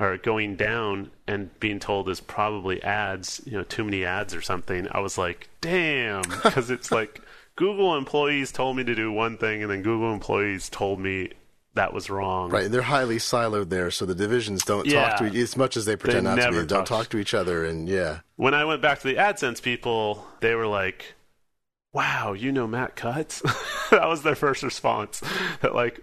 or 0.00 0.16
going 0.16 0.56
down 0.56 1.10
and 1.26 1.58
being 1.60 1.78
told 1.78 2.06
there's 2.06 2.20
probably 2.20 2.82
ads, 2.82 3.40
you 3.44 3.52
know, 3.52 3.62
too 3.62 3.84
many 3.84 4.04
ads 4.04 4.34
or 4.34 4.40
something, 4.40 4.88
I 4.90 5.00
was 5.00 5.16
like, 5.18 5.48
damn, 5.60 6.22
because 6.42 6.70
it's 6.70 6.90
like 6.90 7.20
Google 7.56 7.96
employees 7.96 8.50
told 8.52 8.76
me 8.76 8.84
to 8.84 8.94
do 8.94 9.12
one 9.12 9.36
thing, 9.38 9.62
and 9.62 9.70
then 9.70 9.82
Google 9.82 10.12
employees 10.12 10.68
told 10.68 10.98
me 10.98 11.30
that 11.74 11.92
was 11.94 12.10
wrong. 12.10 12.50
Right, 12.50 12.64
And 12.64 12.74
they're 12.74 12.82
highly 12.82 13.16
siloed 13.16 13.68
there, 13.70 13.90
so 13.90 14.04
the 14.04 14.14
divisions 14.14 14.62
don't 14.64 14.86
Yeah. 14.86 15.08
talk 15.08 15.18
to 15.18 15.26
each 15.26 15.36
as 15.36 15.56
much 15.56 15.76
as 15.76 15.84
they 15.84 15.96
pretend 15.96 16.24
not 16.24 16.36
to 16.36 16.48
be. 16.50 16.54
They 16.56 16.66
don't 16.66 16.80
talk. 16.80 16.86
talk 16.86 17.08
to 17.10 17.18
each 17.18 17.32
other, 17.34 17.64
and 17.64 17.88
yeah, 17.88 18.20
when 18.36 18.54
I 18.54 18.64
went 18.64 18.82
back 18.82 19.00
to 19.00 19.06
the 19.06 19.14
AdSense 19.16 19.62
people, 19.62 20.26
they 20.40 20.54
were 20.54 20.66
like, 20.66 21.14
"Wow, 21.92 22.32
you 22.32 22.52
know 22.52 22.66
Matt 22.66 22.96
Cutts?" 22.96 23.42
that 23.90 24.08
was 24.08 24.22
their 24.22 24.34
first 24.34 24.62
response. 24.62 25.22
That 25.60 25.74
like 25.74 26.00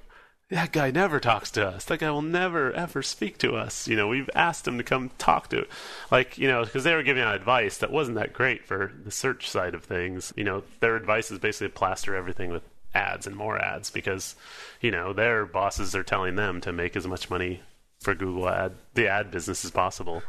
that 0.50 0.72
guy 0.72 0.90
never 0.90 1.20
talks 1.20 1.52
to 1.52 1.68
us. 1.68 1.86
That 1.86 2.00
guy 2.00 2.10
will 2.10 2.24
never 2.24 2.74
ever 2.74 3.04
speak 3.04 3.38
to 3.40 3.56
us. 3.56 3.88
You 3.88 3.96
know, 3.96 4.08
we've 4.08 4.30
asked 4.34 4.68
him 4.68 4.78
to 4.78 4.84
come 4.84 5.12
talk 5.18 5.50
to, 5.50 5.68
like 6.12 6.38
you 6.38 6.48
know, 6.48 6.64
because 6.64 6.84
they 6.84 6.96
were 6.96 7.04
giving 7.04 7.24
out 7.24 7.36
advice 7.36 7.78
that 7.78 7.92
wasn't 7.92 8.18
that 8.18 8.34
great 8.34 8.66
for 8.66 8.92
the 9.04 9.12
search 9.12 9.50
side 9.50 9.76
of 9.76 9.84
things. 9.84 10.34
You 10.36 10.44
know, 10.44 10.64
their 10.80 10.96
advice 10.96 11.30
is 11.30 11.40
basically 11.40 11.70
plaster 11.70 12.16
everything 12.16 12.52
with 12.52 12.64
ads 12.96 13.28
and 13.28 13.36
more 13.36 13.60
ads 13.60 13.92
because 13.92 14.36
you 14.82 14.90
know 14.90 15.14
their 15.14 15.46
bosses 15.46 15.96
are 15.96 16.04
telling 16.04 16.36
them 16.36 16.60
to 16.62 16.72
make 16.72 16.96
as 16.96 17.06
much 17.06 17.30
money 17.30 17.62
for 18.00 18.16
Google 18.16 18.50
ad 18.50 18.74
the 18.96 19.08
ad 19.08 19.30
business 19.30 19.64
as 19.64 19.72
possible. 19.72 20.24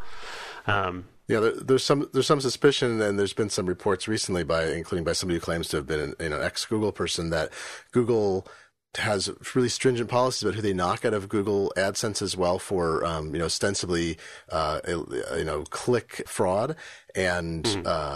Um, 0.66 1.06
yeah. 1.28 1.40
There, 1.40 1.52
there's 1.52 1.84
some 1.84 2.08
there's 2.12 2.26
some 2.26 2.40
suspicion, 2.40 3.00
and 3.00 3.18
there's 3.18 3.32
been 3.32 3.50
some 3.50 3.66
reports 3.66 4.08
recently 4.08 4.42
by, 4.42 4.66
including 4.66 5.04
by 5.04 5.12
somebody 5.12 5.38
who 5.38 5.40
claims 5.40 5.68
to 5.68 5.76
have 5.76 5.86
been 5.86 6.00
an 6.00 6.14
you 6.18 6.28
know, 6.28 6.40
ex 6.40 6.66
Google 6.66 6.92
person, 6.92 7.30
that 7.30 7.50
Google 7.92 8.46
has 8.98 9.30
really 9.54 9.68
stringent 9.68 10.10
policies 10.10 10.42
about 10.42 10.54
who 10.56 10.62
they 10.62 10.72
knock 10.72 11.04
out 11.04 11.14
of 11.14 11.28
Google 11.28 11.72
AdSense 11.76 12.20
as 12.22 12.36
well 12.36 12.58
for 12.58 13.04
um, 13.04 13.32
you 13.32 13.38
know 13.38 13.44
ostensibly 13.44 14.18
uh, 14.50 14.80
you 14.86 15.44
know 15.44 15.62
click 15.70 16.22
fraud 16.26 16.74
and 17.14 17.62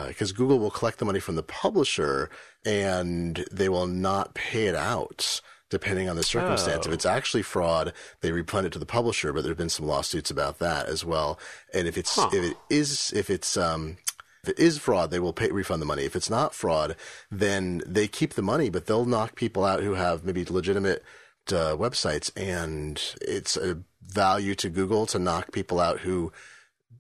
because 0.09 0.33
Google 0.33 0.59
will 0.59 0.71
collect 0.71 0.99
the 0.99 1.05
money 1.05 1.21
from 1.21 1.37
the 1.37 1.43
publisher 1.43 2.29
and 2.67 3.45
they 3.53 3.69
will 3.69 3.87
not 3.87 4.35
pay 4.35 4.67
it 4.67 4.75
out 4.75 5.41
depending 5.71 6.09
on 6.09 6.15
the 6.17 6.23
circumstance. 6.23 6.87
If 6.87 6.91
Oh. 6.91 6.95
it's 6.95 7.07
actually 7.07 7.43
fraud, 7.43 7.93
they 8.21 8.31
refund 8.31 8.67
it 8.67 8.73
to 8.75 8.79
the 8.79 8.87
publisher, 8.87 9.33
but 9.33 9.43
there 9.43 9.51
have 9.51 9.59
been 9.59 9.69
some 9.71 9.87
lawsuits 9.87 10.31
about 10.31 10.59
that 10.61 10.87
as 10.87 11.05
well. 11.05 11.39
And 11.73 11.89
if 11.89 11.97
it's 11.99 12.15
Huh. 12.15 12.31
if 12.33 12.45
it 12.53 12.57
is 12.71 13.13
if 13.15 13.31
it's 13.31 13.57
um 13.57 13.97
if 14.45 14.51
it 14.51 14.59
is 14.59 14.79
fraud, 14.79 15.11
they 15.11 15.19
will 15.19 15.33
pay 15.33 15.51
refund 15.51 15.81
the 15.81 15.87
money. 15.87 16.05
If 16.05 16.15
it's 16.15 16.29
not 16.29 16.55
fraud, 16.55 16.97
then 17.31 17.83
they 17.87 18.07
keep 18.07 18.35
the 18.35 18.43
money, 18.43 18.69
but 18.69 18.87
they'll 18.87 19.07
knock 19.07 19.37
people 19.37 19.65
out 19.65 19.83
who 19.83 19.95
have 19.95 20.25
maybe 20.25 20.45
legitimate 20.45 21.03
uh, 21.49 21.77
websites, 21.77 22.31
and 22.37 23.01
it's 23.23 23.57
a 23.57 23.79
value 24.03 24.55
to 24.57 24.69
Google 24.69 25.07
to 25.07 25.19
knock 25.19 25.53
people 25.53 25.81
out 25.81 26.01
who 26.01 26.31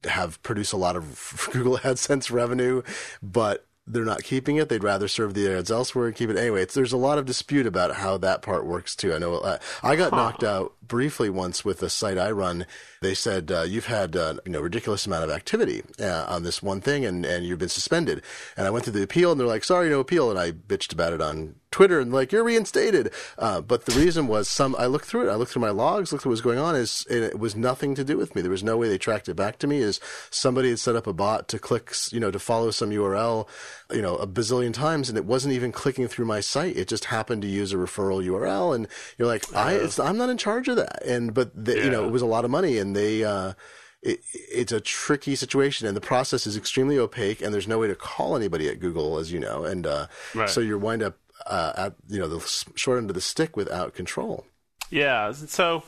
have 0.04 0.42
produced 0.42 0.72
a 0.72 0.78
lot 0.78 0.96
of 0.96 1.48
Google 1.52 1.78
AdSense 1.78 2.30
revenue, 2.30 2.82
but 3.22 3.66
they're 3.86 4.04
not 4.04 4.24
keeping 4.24 4.56
it. 4.56 4.68
They'd 4.68 4.82
rather 4.82 5.08
serve 5.08 5.34
the 5.34 5.50
ads 5.50 5.70
elsewhere 5.70 6.06
and 6.06 6.16
keep 6.16 6.30
it 6.30 6.36
anyway. 6.36 6.62
It's, 6.62 6.74
there's 6.74 6.92
a 6.92 6.98
lot 6.98 7.18
of 7.18 7.26
dispute 7.26 7.66
about 7.66 7.96
how 7.96 8.16
that 8.18 8.40
part 8.40 8.66
works 8.66 8.96
too. 8.96 9.12
I 9.12 9.18
know 9.18 9.36
uh, 9.36 9.58
I 9.82 9.94
got 9.96 10.12
knocked 10.12 10.42
out 10.42 10.74
briefly 10.82 11.28
once 11.28 11.64
with 11.64 11.82
a 11.82 11.90
site 11.90 12.18
I 12.18 12.30
run. 12.30 12.66
They 13.02 13.14
said 13.14 13.52
uh, 13.52 13.62
you've 13.62 13.86
had 13.86 14.16
uh, 14.16 14.34
you 14.46 14.52
know 14.52 14.60
ridiculous 14.60 15.06
amount 15.06 15.24
of 15.24 15.30
activity 15.30 15.82
uh, 16.00 16.24
on 16.26 16.42
this 16.42 16.62
one 16.62 16.80
thing, 16.80 17.04
and 17.04 17.26
and 17.26 17.44
you've 17.44 17.58
been 17.58 17.68
suspended. 17.68 18.22
And 18.56 18.66
I 18.66 18.70
went 18.70 18.84
through 18.84 18.94
the 18.94 19.02
appeal, 19.02 19.32
and 19.32 19.40
they're 19.40 19.46
like, 19.46 19.64
sorry, 19.64 19.90
no 19.90 20.00
appeal. 20.00 20.30
And 20.30 20.38
I 20.38 20.52
bitched 20.52 20.92
about 20.92 21.12
it 21.12 21.20
on 21.20 21.56
Twitter, 21.74 21.98
and 21.98 22.12
like 22.12 22.30
you're 22.32 22.44
reinstated. 22.44 23.10
Uh, 23.36 23.60
but 23.60 23.84
the 23.84 23.92
reason 23.98 24.26
was 24.28 24.48
some. 24.48 24.76
I 24.78 24.86
looked 24.86 25.06
through 25.06 25.28
it. 25.28 25.32
I 25.32 25.34
looked 25.34 25.50
through 25.52 25.62
my 25.62 25.70
logs, 25.70 26.12
looked 26.12 26.22
at 26.22 26.26
what 26.26 26.30
was 26.30 26.40
going 26.40 26.58
on. 26.58 26.76
Is 26.76 27.04
and 27.10 27.24
it 27.24 27.38
was 27.38 27.56
nothing 27.56 27.94
to 27.96 28.04
do 28.04 28.16
with 28.16 28.34
me. 28.34 28.42
There 28.42 28.50
was 28.50 28.62
no 28.62 28.76
way 28.76 28.88
they 28.88 28.96
tracked 28.98 29.28
it 29.28 29.34
back 29.34 29.58
to 29.58 29.66
me. 29.66 29.78
Is 29.78 29.98
somebody 30.30 30.70
had 30.70 30.78
set 30.78 30.94
up 30.96 31.06
a 31.06 31.12
bot 31.12 31.48
to 31.48 31.58
click, 31.58 31.92
you 32.10 32.20
know, 32.20 32.30
to 32.30 32.38
follow 32.38 32.70
some 32.70 32.90
URL, 32.90 33.48
you 33.92 34.00
know, 34.02 34.16
a 34.16 34.26
bazillion 34.26 34.72
times, 34.72 35.08
and 35.08 35.18
it 35.18 35.24
wasn't 35.24 35.52
even 35.54 35.72
clicking 35.72 36.06
through 36.06 36.26
my 36.26 36.40
site. 36.40 36.76
It 36.76 36.88
just 36.88 37.06
happened 37.06 37.42
to 37.42 37.48
use 37.48 37.72
a 37.72 37.76
referral 37.76 38.24
URL, 38.24 38.74
and 38.74 38.86
you're 39.18 39.28
like, 39.28 39.44
I, 39.54 39.72
it's, 39.74 39.98
I'm 39.98 40.16
not 40.16 40.30
in 40.30 40.38
charge 40.38 40.68
of 40.68 40.76
that. 40.76 41.04
And 41.04 41.34
but 41.34 41.50
the, 41.64 41.74
you 41.76 41.90
know, 41.90 42.04
it 42.06 42.12
was 42.12 42.22
a 42.22 42.26
lot 42.26 42.44
of 42.44 42.50
money, 42.50 42.78
and 42.78 42.94
they. 42.94 43.24
Uh, 43.24 43.54
it, 44.02 44.20
it's 44.32 44.70
a 44.70 44.82
tricky 44.82 45.34
situation, 45.34 45.86
and 45.88 45.96
the 45.96 46.00
process 46.00 46.46
is 46.46 46.58
extremely 46.58 46.98
opaque, 46.98 47.40
and 47.40 47.54
there's 47.54 47.66
no 47.66 47.78
way 47.78 47.88
to 47.88 47.94
call 47.94 48.36
anybody 48.36 48.68
at 48.68 48.78
Google, 48.78 49.16
as 49.18 49.32
you 49.32 49.40
know, 49.40 49.64
and 49.64 49.86
uh, 49.86 50.08
Right. 50.34 50.50
so 50.50 50.60
you're 50.60 50.76
wind 50.76 51.02
up 51.02 51.16
uh, 51.46 51.72
at 51.76 51.94
you 52.08 52.18
know 52.18 52.28
the 52.28 52.40
short 52.74 52.98
end 52.98 53.10
of 53.10 53.14
the 53.14 53.20
stick 53.20 53.56
without 53.56 53.94
control. 53.94 54.46
Yeah, 54.90 55.32
so 55.32 55.82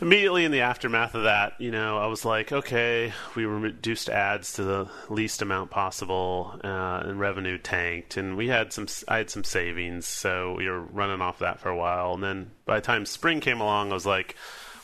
immediately 0.00 0.44
in 0.44 0.52
the 0.52 0.60
aftermath 0.60 1.14
of 1.14 1.24
that, 1.24 1.54
you 1.58 1.70
know, 1.70 1.98
I 1.98 2.06
was 2.06 2.24
like, 2.24 2.52
okay, 2.52 3.12
we 3.34 3.44
reduced 3.44 4.08
ads 4.08 4.54
to 4.54 4.64
the 4.64 4.88
least 5.08 5.42
amount 5.42 5.70
possible, 5.70 6.58
uh, 6.62 7.02
and 7.04 7.20
revenue 7.20 7.58
tanked, 7.58 8.16
and 8.16 8.36
we 8.36 8.48
had 8.48 8.72
some, 8.72 8.86
I 9.06 9.18
had 9.18 9.30
some 9.30 9.44
savings, 9.44 10.06
so 10.06 10.54
we 10.56 10.68
were 10.68 10.80
running 10.80 11.20
off 11.20 11.40
that 11.40 11.60
for 11.60 11.68
a 11.68 11.76
while, 11.76 12.14
and 12.14 12.22
then 12.22 12.50
by 12.64 12.76
the 12.76 12.86
time 12.86 13.06
spring 13.06 13.40
came 13.40 13.60
along, 13.60 13.90
I 13.90 13.94
was 13.94 14.06
like, 14.06 14.36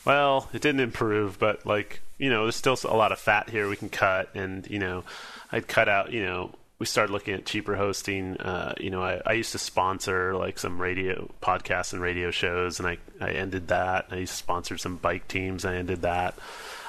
well, 0.05 0.49
it 0.53 0.61
didn't 0.61 0.81
improve, 0.81 1.39
but 1.39 1.65
like, 1.65 2.01
you 2.17 2.29
know, 2.29 2.43
there's 2.43 2.55
still 2.55 2.77
a 2.85 2.95
lot 2.95 3.11
of 3.11 3.19
fat 3.19 3.49
here 3.49 3.67
we 3.67 3.75
can 3.75 3.89
cut, 3.89 4.29
and 4.35 4.67
you 4.69 4.79
know, 4.79 5.03
I'd 5.51 5.67
cut 5.67 5.89
out, 5.89 6.11
you 6.11 6.23
know, 6.23 6.55
we 6.77 6.85
started 6.85 7.11
looking 7.11 7.33
at 7.33 7.45
cheaper 7.45 7.75
hosting. 7.75 8.37
Uh, 8.37 8.73
you 8.79 8.89
know, 8.89 9.01
I, 9.01 9.21
I 9.25 9.33
used 9.33 9.53
to 9.53 9.57
sponsor 9.57 10.35
like 10.35 10.59
some 10.59 10.81
radio 10.81 11.31
podcasts 11.41 11.93
and 11.93 12.01
radio 12.01 12.31
shows, 12.31 12.79
and 12.79 12.87
I, 12.87 12.97
I 13.21 13.31
ended 13.31 13.69
that. 13.69 14.07
I 14.11 14.17
used 14.17 14.33
to 14.33 14.37
sponsor 14.37 14.77
some 14.77 14.97
bike 14.97 15.27
teams. 15.27 15.63
I 15.63 15.75
ended 15.75 16.01
that. 16.01 16.37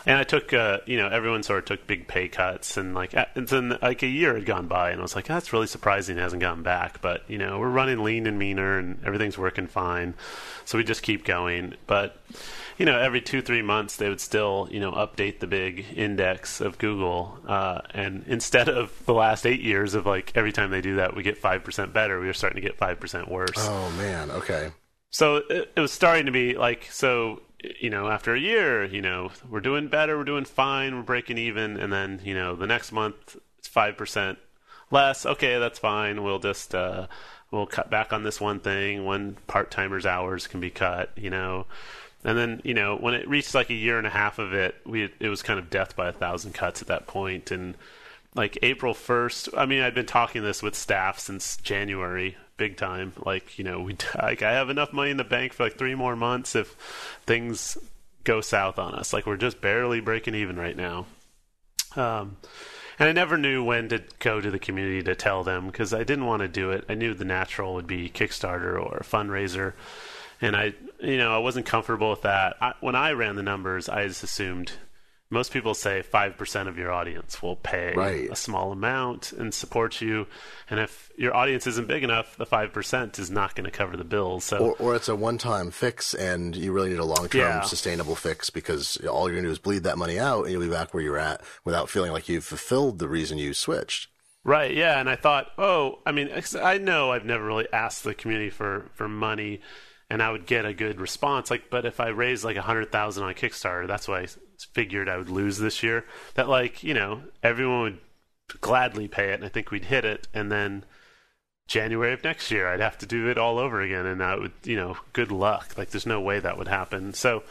And 0.04 0.16
I 0.16 0.22
took, 0.22 0.52
uh, 0.52 0.78
you 0.86 0.96
know, 0.96 1.08
everyone 1.08 1.42
sort 1.42 1.58
of 1.58 1.64
took 1.64 1.86
big 1.88 2.06
pay 2.06 2.28
cuts, 2.28 2.76
and 2.76 2.94
like, 2.94 3.12
and 3.34 3.48
then 3.48 3.76
like 3.82 4.02
a 4.04 4.08
year 4.08 4.34
had 4.34 4.46
gone 4.46 4.68
by, 4.68 4.90
and 4.90 5.00
I 5.00 5.02
was 5.02 5.16
like, 5.16 5.26
that's 5.26 5.52
really 5.52 5.66
surprising, 5.66 6.16
it 6.16 6.20
hasn't 6.20 6.42
gone 6.42 6.62
back. 6.62 7.00
But 7.00 7.24
you 7.28 7.38
know, 7.38 7.58
we're 7.58 7.68
running 7.68 8.02
lean 8.02 8.28
and 8.28 8.38
meaner, 8.38 8.78
and 8.78 9.04
everything's 9.04 9.36
working 9.36 9.66
fine, 9.66 10.14
so 10.64 10.78
we 10.78 10.84
just 10.84 11.02
keep 11.02 11.24
going. 11.24 11.74
But 11.88 12.22
you 12.78 12.84
know, 12.84 12.98
every 12.98 13.20
two 13.20 13.42
three 13.42 13.62
months 13.62 13.96
they 13.96 14.08
would 14.08 14.20
still, 14.20 14.68
you 14.70 14.80
know, 14.80 14.92
update 14.92 15.40
the 15.40 15.46
big 15.46 15.86
index 15.94 16.60
of 16.60 16.78
Google, 16.78 17.38
uh, 17.46 17.80
and 17.90 18.24
instead 18.26 18.68
of 18.68 18.92
the 19.06 19.14
last 19.14 19.46
eight 19.46 19.60
years 19.60 19.94
of 19.94 20.06
like 20.06 20.32
every 20.34 20.52
time 20.52 20.70
they 20.70 20.80
do 20.80 20.96
that, 20.96 21.16
we 21.16 21.22
get 21.22 21.38
five 21.38 21.64
percent 21.64 21.92
better. 21.92 22.20
We 22.20 22.26
were 22.26 22.34
starting 22.34 22.60
to 22.60 22.66
get 22.66 22.76
five 22.76 23.00
percent 23.00 23.30
worse. 23.30 23.56
Oh 23.56 23.90
man, 23.92 24.30
okay. 24.30 24.72
So 25.10 25.36
it, 25.36 25.72
it 25.76 25.80
was 25.80 25.92
starting 25.92 26.26
to 26.26 26.32
be 26.32 26.54
like 26.54 26.88
so. 26.90 27.42
You 27.80 27.88
know, 27.88 28.08
after 28.08 28.34
a 28.34 28.38
year, 28.38 28.84
you 28.84 29.00
know, 29.00 29.30
we're 29.48 29.60
doing 29.60 29.88
better, 29.88 30.16
we're 30.16 30.24
doing 30.24 30.44
fine, 30.44 30.94
we're 30.94 31.02
breaking 31.02 31.38
even, 31.38 31.78
and 31.78 31.90
then 31.92 32.20
you 32.22 32.34
know, 32.34 32.54
the 32.54 32.66
next 32.66 32.92
month 32.92 33.36
it's 33.58 33.66
five 33.66 33.96
percent 33.96 34.38
less. 34.90 35.24
Okay, 35.26 35.58
that's 35.58 35.78
fine. 35.78 36.22
We'll 36.22 36.38
just 36.38 36.74
uh, 36.74 37.06
we'll 37.50 37.66
cut 37.66 37.90
back 37.90 38.12
on 38.12 38.22
this 38.22 38.40
one 38.40 38.60
thing. 38.60 39.04
One 39.04 39.38
part 39.46 39.70
timer's 39.70 40.06
hours 40.06 40.46
can 40.46 40.60
be 40.60 40.70
cut. 40.70 41.10
You 41.16 41.30
know, 41.30 41.66
and 42.26 42.36
then 42.36 42.60
you 42.64 42.74
know 42.74 42.96
when 42.96 43.14
it 43.14 43.28
reached 43.28 43.54
like 43.54 43.70
a 43.70 43.74
year 43.74 43.96
and 43.96 44.06
a 44.06 44.10
half 44.10 44.38
of 44.38 44.52
it, 44.52 44.74
we 44.84 45.04
it 45.20 45.28
was 45.28 45.42
kind 45.42 45.58
of 45.58 45.70
death 45.70 45.96
by 45.96 46.08
a 46.08 46.12
thousand 46.12 46.52
cuts 46.52 46.82
at 46.82 46.88
that 46.88 47.06
point, 47.06 47.52
and 47.52 47.76
like 48.34 48.58
April 48.62 48.94
1st. 48.94 49.56
I 49.56 49.64
mean, 49.64 49.80
I'd 49.80 49.94
been 49.94 50.06
talking 50.06 50.42
this 50.42 50.62
with 50.62 50.74
staff 50.74 51.18
since 51.18 51.56
January, 51.56 52.36
big 52.56 52.76
time. 52.76 53.12
Like, 53.24 53.58
you 53.58 53.64
know, 53.64 53.80
we 53.80 53.96
like 54.22 54.42
I 54.42 54.52
have 54.52 54.68
enough 54.68 54.92
money 54.92 55.12
in 55.12 55.16
the 55.16 55.24
bank 55.24 55.52
for 55.52 55.62
like 55.62 55.78
3 55.78 55.94
more 55.94 56.16
months 56.16 56.54
if 56.54 56.72
things 57.24 57.78
go 58.24 58.40
south 58.40 58.78
on 58.78 58.94
us. 58.94 59.12
Like 59.12 59.24
we're 59.24 59.36
just 59.36 59.60
barely 59.60 60.00
breaking 60.00 60.34
even 60.34 60.56
right 60.56 60.76
now. 60.76 61.06
Um 61.94 62.36
and 62.98 63.08
I 63.08 63.12
never 63.12 63.36
knew 63.36 63.62
when 63.62 63.88
to 63.90 64.02
go 64.18 64.40
to 64.40 64.50
the 64.50 64.58
community 64.58 65.02
to 65.02 65.14
tell 65.14 65.44
them 65.44 65.66
because 65.66 65.92
I 65.94 66.02
didn't 66.02 66.24
want 66.24 66.40
to 66.40 66.48
do 66.48 66.70
it. 66.70 66.86
I 66.88 66.94
knew 66.94 67.14
the 67.14 67.24
natural 67.24 67.74
would 67.74 67.86
be 67.86 68.08
Kickstarter 68.08 68.80
or 68.82 68.96
a 68.96 69.04
fundraiser, 69.04 69.74
and 70.40 70.56
I, 70.56 70.72
you 71.02 71.16
know, 71.18 71.34
I 71.34 71.38
wasn't 71.38 71.66
comfortable 71.66 72.10
with 72.10 72.22
that. 72.22 72.56
I, 72.60 72.74
when 72.80 72.94
I 72.94 73.12
ran 73.12 73.36
the 73.36 73.42
numbers, 73.42 73.88
I 73.88 74.06
just 74.06 74.22
assumed 74.22 74.72
most 75.28 75.52
people 75.52 75.74
say 75.74 76.04
5% 76.08 76.68
of 76.68 76.78
your 76.78 76.92
audience 76.92 77.42
will 77.42 77.56
pay 77.56 77.92
Right. 77.96 78.30
a 78.30 78.36
small 78.36 78.70
amount 78.70 79.32
and 79.32 79.52
support 79.52 80.00
you. 80.00 80.28
And 80.70 80.78
if 80.78 81.10
your 81.18 81.34
audience 81.34 81.66
isn't 81.66 81.88
big 81.88 82.04
enough, 82.04 82.36
the 82.36 82.46
5% 82.46 83.18
is 83.18 83.28
not 83.28 83.56
going 83.56 83.64
to 83.64 83.72
cover 83.72 83.96
the 83.96 84.04
bills. 84.04 84.44
So, 84.44 84.58
Or, 84.58 84.76
or 84.78 84.94
it's 84.94 85.08
a 85.08 85.16
one-time 85.16 85.72
fix, 85.72 86.14
and 86.14 86.54
you 86.54 86.70
really 86.72 86.90
need 86.90 87.00
a 87.00 87.04
long-term, 87.04 87.40
Yeah. 87.40 87.60
sustainable 87.62 88.14
fix 88.14 88.50
because 88.50 88.98
all 88.98 89.28
you're 89.28 89.34
going 89.34 89.42
to 89.44 89.48
do 89.48 89.52
is 89.52 89.58
bleed 89.58 89.82
that 89.82 89.98
money 89.98 90.16
out, 90.20 90.44
and 90.44 90.52
you'll 90.52 90.62
be 90.62 90.68
back 90.68 90.94
where 90.94 91.02
you're 91.02 91.18
at 91.18 91.40
without 91.64 91.90
feeling 91.90 92.12
like 92.12 92.28
you've 92.28 92.44
fulfilled 92.44 93.00
the 93.00 93.08
reason 93.08 93.36
you 93.36 93.52
switched. 93.52 94.08
Right, 94.44 94.72
yeah, 94.72 95.00
and 95.00 95.10
I 95.10 95.16
thought, 95.16 95.50
oh, 95.58 95.98
I 96.06 96.12
mean, 96.12 96.30
I 96.62 96.78
know 96.78 97.10
I've 97.10 97.24
never 97.24 97.44
really 97.44 97.66
asked 97.72 98.04
the 98.04 98.14
community 98.14 98.48
for 98.50 98.86
for 98.94 99.08
money, 99.08 99.60
and 100.08 100.22
I 100.22 100.30
would 100.30 100.46
get 100.46 100.64
a 100.64 100.74
good 100.74 101.00
response. 101.00 101.50
Like, 101.50 101.70
but 101.70 101.84
if 101.84 102.00
I 102.00 102.08
raised 102.08 102.44
like 102.44 102.56
a 102.56 102.62
hundred 102.62 102.92
thousand 102.92 103.24
on 103.24 103.34
Kickstarter, 103.34 103.86
that's 103.86 104.06
why 104.06 104.20
I 104.20 104.26
figured 104.72 105.08
I 105.08 105.16
would 105.16 105.30
lose 105.30 105.58
this 105.58 105.82
year. 105.82 106.04
That 106.34 106.48
like, 106.48 106.82
you 106.82 106.94
know, 106.94 107.22
everyone 107.42 107.82
would 107.82 108.60
gladly 108.60 109.08
pay 109.08 109.30
it, 109.30 109.34
and 109.34 109.44
I 109.44 109.48
think 109.48 109.70
we'd 109.70 109.86
hit 109.86 110.04
it, 110.04 110.28
and 110.32 110.50
then 110.50 110.84
January 111.66 112.12
of 112.12 112.22
next 112.22 112.50
year, 112.50 112.68
I'd 112.68 112.80
have 112.80 112.98
to 112.98 113.06
do 113.06 113.28
it 113.28 113.38
all 113.38 113.58
over 113.58 113.80
again, 113.80 114.06
and 114.06 114.22
I 114.22 114.36
would, 114.36 114.52
you 114.62 114.76
know, 114.76 114.96
good 115.12 115.32
luck. 115.32 115.74
Like, 115.76 115.90
there's 115.90 116.06
no 116.06 116.20
way 116.20 116.40
that 116.40 116.58
would 116.58 116.68
happen. 116.68 117.12
So. 117.12 117.42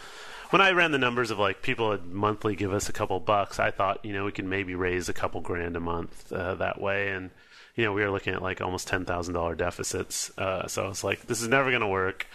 When 0.52 0.62
I 0.62 0.72
ran 0.72 0.92
the 0.92 1.00
numbers 1.00 1.32
of 1.32 1.40
like 1.40 1.64
people 1.64 1.90
would 1.90 2.06
monthly 2.06 2.56
give 2.56 2.72
us 2.72 2.88
a 2.88 2.94
couple 2.94 3.20
bucks, 3.20 3.60
I 3.60 3.72
thought 3.72 4.06
you 4.06 4.14
know 4.14 4.26
we 4.26 4.32
could 4.32 4.46
maybe 4.46 4.76
raise 4.76 5.10
a 5.10 5.14
couple 5.14 5.42
grand 5.42 5.76
a 5.76 5.80
month 5.80 6.32
uh, 6.32 6.54
that 6.56 6.80
way, 6.80 7.10
and 7.10 7.32
you 7.76 7.84
know 7.86 7.94
we 7.94 8.02
were 8.04 8.12
looking 8.12 8.34
at 8.34 8.42
like 8.42 8.62
almost 8.62 8.88
ten 8.88 9.06
thousand 9.06 9.34
dollar 9.34 9.56
deficits. 9.56 10.32
Uh, 10.38 10.68
so 10.68 10.86
I 10.86 10.88
was 10.88 11.04
like, 11.04 11.28
this 11.28 11.42
is 11.42 11.48
never 11.48 11.70
going 11.70 11.82
to 11.82 11.88
work, 11.88 12.28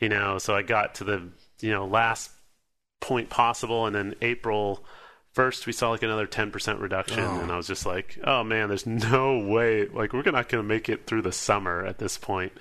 you 0.00 0.08
know. 0.08 0.38
So 0.38 0.54
I 0.54 0.62
got 0.62 0.96
to 0.96 1.04
the 1.04 1.28
you 1.60 1.70
know 1.72 1.86
last 1.86 2.30
point 3.00 3.28
possible, 3.30 3.86
and 3.86 3.94
then 3.94 4.14
April 4.22 4.84
first 5.32 5.66
we 5.66 5.72
saw 5.72 5.90
like 5.90 6.02
another 6.02 6.26
ten 6.26 6.50
percent 6.50 6.80
reduction, 6.80 7.20
Oh. 7.20 7.40
and 7.40 7.52
I 7.52 7.56
was 7.56 7.66
just 7.66 7.86
like, 7.86 8.18
oh 8.24 8.42
man, 8.44 8.68
there's 8.68 8.86
no 9.10 9.38
way 9.38 9.86
like 9.86 10.12
we're 10.12 10.22
not 10.22 10.48
going 10.48 10.62
to 10.62 10.68
make 10.68 10.88
it 10.88 11.06
through 11.06 11.22
the 11.22 11.32
summer 11.32 11.84
at 11.84 11.98
this 11.98 12.18
point. 12.18 12.52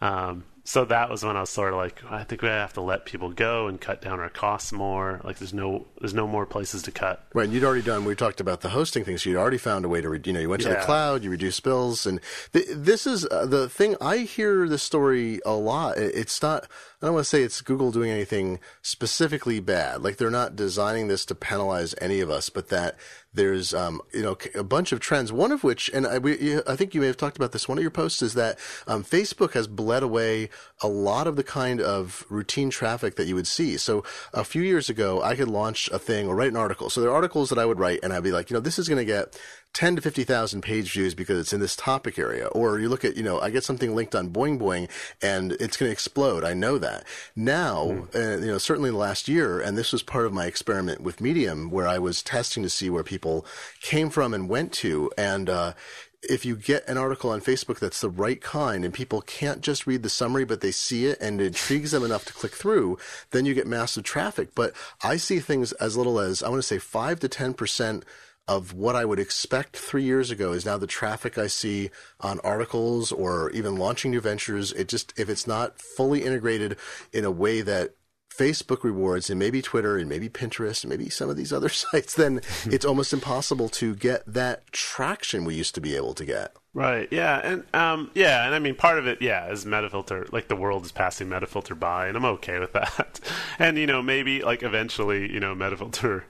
Um, 0.00 0.44
so 0.66 0.84
that 0.84 1.08
was 1.08 1.24
when 1.24 1.36
I 1.36 1.40
was 1.40 1.50
sort 1.50 1.72
of 1.72 1.78
like, 1.78 2.02
I 2.10 2.24
think 2.24 2.42
we 2.42 2.48
have 2.48 2.72
to 2.72 2.80
let 2.80 3.06
people 3.06 3.30
go 3.30 3.68
and 3.68 3.80
cut 3.80 4.02
down 4.02 4.18
our 4.18 4.28
costs 4.28 4.72
more. 4.72 5.20
Like, 5.22 5.38
there's 5.38 5.54
no, 5.54 5.86
there's 6.00 6.12
no 6.12 6.26
more 6.26 6.44
places 6.44 6.82
to 6.82 6.90
cut. 6.90 7.24
Right, 7.32 7.44
and 7.44 7.52
you'd 7.52 7.62
already 7.62 7.82
done. 7.82 8.04
We 8.04 8.16
talked 8.16 8.40
about 8.40 8.62
the 8.62 8.70
hosting 8.70 9.04
thing, 9.04 9.16
so 9.16 9.30
you'd 9.30 9.38
already 9.38 9.58
found 9.58 9.84
a 9.84 9.88
way 9.88 10.00
to, 10.00 10.08
re- 10.08 10.20
you 10.24 10.32
know, 10.32 10.40
you 10.40 10.48
went 10.48 10.62
to 10.62 10.68
the 10.68 10.74
cloud, 10.76 11.22
you 11.22 11.30
reduced 11.30 11.62
bills, 11.62 12.04
and 12.04 12.20
th- 12.52 12.66
this 12.70 13.06
is 13.06 13.24
uh, 13.30 13.46
the 13.46 13.68
thing. 13.68 13.96
I 14.00 14.18
hear 14.18 14.68
this 14.68 14.82
story 14.82 15.40
a 15.46 15.52
lot. 15.52 15.98
It's 15.98 16.42
not. 16.42 16.66
I 17.02 17.06
don't 17.06 17.14
want 17.14 17.24
to 17.24 17.28
say 17.28 17.42
it's 17.42 17.60
Google 17.60 17.92
doing 17.92 18.10
anything 18.10 18.58
specifically 18.80 19.60
bad. 19.60 20.02
Like 20.02 20.16
they're 20.16 20.30
not 20.30 20.56
designing 20.56 21.08
this 21.08 21.26
to 21.26 21.34
penalize 21.34 21.94
any 22.00 22.20
of 22.20 22.30
us, 22.30 22.48
but 22.48 22.68
that 22.68 22.96
there's, 23.34 23.74
um, 23.74 24.00
you 24.14 24.22
know, 24.22 24.38
a 24.54 24.64
bunch 24.64 24.92
of 24.92 25.00
trends. 25.00 25.30
One 25.30 25.52
of 25.52 25.62
which, 25.62 25.90
and 25.92 26.06
I, 26.06 26.16
we, 26.16 26.56
I 26.66 26.74
think 26.74 26.94
you 26.94 27.02
may 27.02 27.06
have 27.06 27.18
talked 27.18 27.36
about 27.36 27.52
this. 27.52 27.68
One 27.68 27.76
of 27.76 27.82
your 27.82 27.90
posts 27.90 28.22
is 28.22 28.32
that 28.32 28.58
um, 28.86 29.04
Facebook 29.04 29.52
has 29.52 29.66
bled 29.66 30.02
away 30.02 30.48
a 30.80 30.88
lot 30.88 31.26
of 31.26 31.36
the 31.36 31.44
kind 31.44 31.82
of 31.82 32.24
routine 32.30 32.70
traffic 32.70 33.16
that 33.16 33.26
you 33.26 33.34
would 33.34 33.46
see. 33.46 33.76
So 33.76 34.02
a 34.32 34.42
few 34.42 34.62
years 34.62 34.88
ago, 34.88 35.22
I 35.22 35.36
could 35.36 35.48
launch 35.48 35.90
a 35.90 35.98
thing 35.98 36.28
or 36.28 36.34
write 36.34 36.50
an 36.50 36.56
article. 36.56 36.88
So 36.88 37.02
there 37.02 37.10
are 37.10 37.14
articles 37.14 37.50
that 37.50 37.58
I 37.58 37.66
would 37.66 37.78
write, 37.78 38.00
and 38.02 38.14
I'd 38.14 38.22
be 38.22 38.32
like, 38.32 38.48
you 38.48 38.54
know, 38.54 38.60
this 38.60 38.78
is 38.78 38.88
going 38.88 38.98
to 38.98 39.04
get 39.04 39.38
10 39.76 39.96
to 39.96 40.00
50,000 40.00 40.62
page 40.62 40.90
views 40.90 41.14
because 41.14 41.38
it's 41.38 41.52
in 41.52 41.60
this 41.60 41.76
topic 41.76 42.18
area. 42.18 42.46
Or 42.46 42.78
you 42.78 42.88
look 42.88 43.04
at, 43.04 43.14
you 43.14 43.22
know, 43.22 43.38
I 43.40 43.50
get 43.50 43.62
something 43.62 43.94
linked 43.94 44.14
on 44.14 44.30
Boing 44.30 44.58
Boing 44.58 44.88
and 45.20 45.52
it's 45.52 45.76
going 45.76 45.88
to 45.88 45.92
explode. 45.92 46.44
I 46.44 46.54
know 46.54 46.78
that. 46.78 47.04
Now, 47.36 48.06
uh, 48.14 48.38
you 48.38 48.46
know, 48.46 48.56
certainly 48.56 48.88
the 48.88 48.96
last 48.96 49.28
year, 49.28 49.60
and 49.60 49.76
this 49.76 49.92
was 49.92 50.02
part 50.02 50.24
of 50.24 50.32
my 50.32 50.46
experiment 50.46 51.02
with 51.02 51.20
Medium 51.20 51.70
where 51.70 51.86
I 51.86 51.98
was 51.98 52.22
testing 52.22 52.62
to 52.62 52.70
see 52.70 52.88
where 52.88 53.04
people 53.04 53.44
came 53.82 54.08
from 54.08 54.32
and 54.32 54.48
went 54.48 54.72
to. 54.74 55.10
And, 55.18 55.50
uh, 55.50 55.74
if 56.22 56.46
you 56.46 56.56
get 56.56 56.88
an 56.88 56.96
article 56.96 57.30
on 57.30 57.42
Facebook 57.42 57.78
that's 57.78 58.00
the 58.00 58.08
right 58.08 58.40
kind 58.40 58.82
and 58.82 58.94
people 58.94 59.20
can't 59.20 59.60
just 59.60 59.86
read 59.86 60.02
the 60.02 60.08
summary, 60.08 60.46
but 60.46 60.62
they 60.62 60.72
see 60.72 61.04
it 61.04 61.20
and 61.20 61.38
it 61.38 61.48
intrigues 61.48 61.90
them 61.90 62.02
enough 62.02 62.24
to 62.24 62.32
click 62.32 62.52
through, 62.52 62.96
then 63.30 63.44
you 63.44 63.52
get 63.52 63.66
massive 63.66 64.04
traffic. 64.04 64.54
But 64.54 64.72
I 65.04 65.18
see 65.18 65.38
things 65.38 65.72
as 65.72 65.98
little 65.98 66.18
as, 66.18 66.42
I 66.42 66.48
want 66.48 66.60
to 66.60 66.66
say, 66.66 66.78
5 66.78 67.20
to 67.20 67.28
10% 67.28 68.02
of 68.48 68.72
what 68.72 68.96
I 68.96 69.04
would 69.04 69.18
expect 69.18 69.76
three 69.76 70.04
years 70.04 70.30
ago 70.30 70.52
is 70.52 70.64
now 70.64 70.78
the 70.78 70.86
traffic 70.86 71.36
I 71.36 71.48
see 71.48 71.90
on 72.20 72.40
articles 72.40 73.10
or 73.12 73.50
even 73.50 73.76
launching 73.76 74.10
new 74.10 74.20
ventures. 74.20 74.72
It 74.72 74.88
just, 74.88 75.12
if 75.18 75.28
it's 75.28 75.46
not 75.46 75.80
fully 75.80 76.22
integrated 76.22 76.76
in 77.12 77.24
a 77.24 77.30
way 77.30 77.60
that 77.62 77.94
Facebook 78.36 78.84
rewards 78.84 79.30
and 79.30 79.38
maybe 79.38 79.62
Twitter 79.62 79.96
and 79.96 80.08
maybe 80.08 80.28
Pinterest 80.28 80.84
and 80.84 80.90
maybe 80.90 81.08
some 81.08 81.30
of 81.30 81.36
these 81.36 81.52
other 81.52 81.68
sites, 81.70 82.14
then 82.14 82.40
it's 82.66 82.84
almost 82.84 83.12
impossible 83.12 83.68
to 83.70 83.94
get 83.94 84.22
that 84.26 84.70
traction 84.72 85.44
we 85.44 85.54
used 85.54 85.74
to 85.74 85.80
be 85.80 85.96
able 85.96 86.14
to 86.14 86.24
get. 86.24 86.54
Right. 86.74 87.08
Yeah. 87.10 87.40
And 87.42 87.64
um, 87.74 88.10
yeah. 88.14 88.44
And 88.44 88.54
I 88.54 88.58
mean, 88.58 88.74
part 88.74 88.98
of 88.98 89.06
it, 89.06 89.22
yeah, 89.22 89.50
is 89.50 89.64
Metafilter. 89.64 90.30
Like 90.30 90.48
the 90.48 90.56
world 90.56 90.84
is 90.84 90.92
passing 90.92 91.28
Metafilter 91.28 91.78
by, 91.78 92.08
and 92.08 92.16
I'm 92.16 92.24
okay 92.26 92.58
with 92.58 92.74
that. 92.74 93.20
And 93.58 93.78
you 93.78 93.86
know, 93.86 94.02
maybe 94.02 94.42
like 94.42 94.62
eventually, 94.62 95.32
you 95.32 95.40
know, 95.40 95.54
Metafilter, 95.54 96.24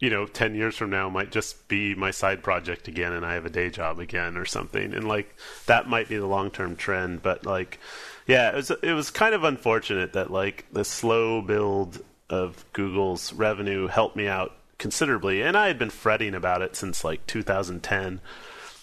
you 0.00 0.08
know, 0.08 0.26
ten 0.26 0.54
years 0.54 0.76
from 0.76 0.90
now 0.90 1.08
might 1.08 1.30
just 1.30 1.68
be 1.68 1.94
my 1.94 2.10
side 2.10 2.42
project 2.42 2.88
again, 2.88 3.12
and 3.12 3.24
I 3.24 3.34
have 3.34 3.44
a 3.44 3.50
day 3.50 3.68
job 3.70 4.00
again 4.00 4.36
or 4.36 4.46
something. 4.46 4.94
And 4.94 5.06
like 5.06 5.36
that 5.66 5.88
might 5.88 6.08
be 6.08 6.16
the 6.16 6.26
long 6.26 6.50
term 6.50 6.74
trend. 6.74 7.22
But 7.22 7.46
like, 7.46 7.78
yeah, 8.26 8.48
it 8.50 8.56
was 8.56 8.70
it 8.82 8.92
was 8.94 9.10
kind 9.10 9.34
of 9.34 9.44
unfortunate 9.44 10.14
that 10.14 10.30
like 10.30 10.64
the 10.72 10.84
slow 10.84 11.42
build 11.42 12.02
of 12.30 12.64
Google's 12.72 13.32
revenue 13.34 13.88
helped 13.88 14.16
me 14.16 14.26
out 14.26 14.56
considerably, 14.78 15.42
and 15.42 15.56
I 15.56 15.66
had 15.66 15.78
been 15.78 15.90
fretting 15.90 16.34
about 16.34 16.62
it 16.62 16.74
since 16.74 17.04
like 17.04 17.26
2010 17.26 18.20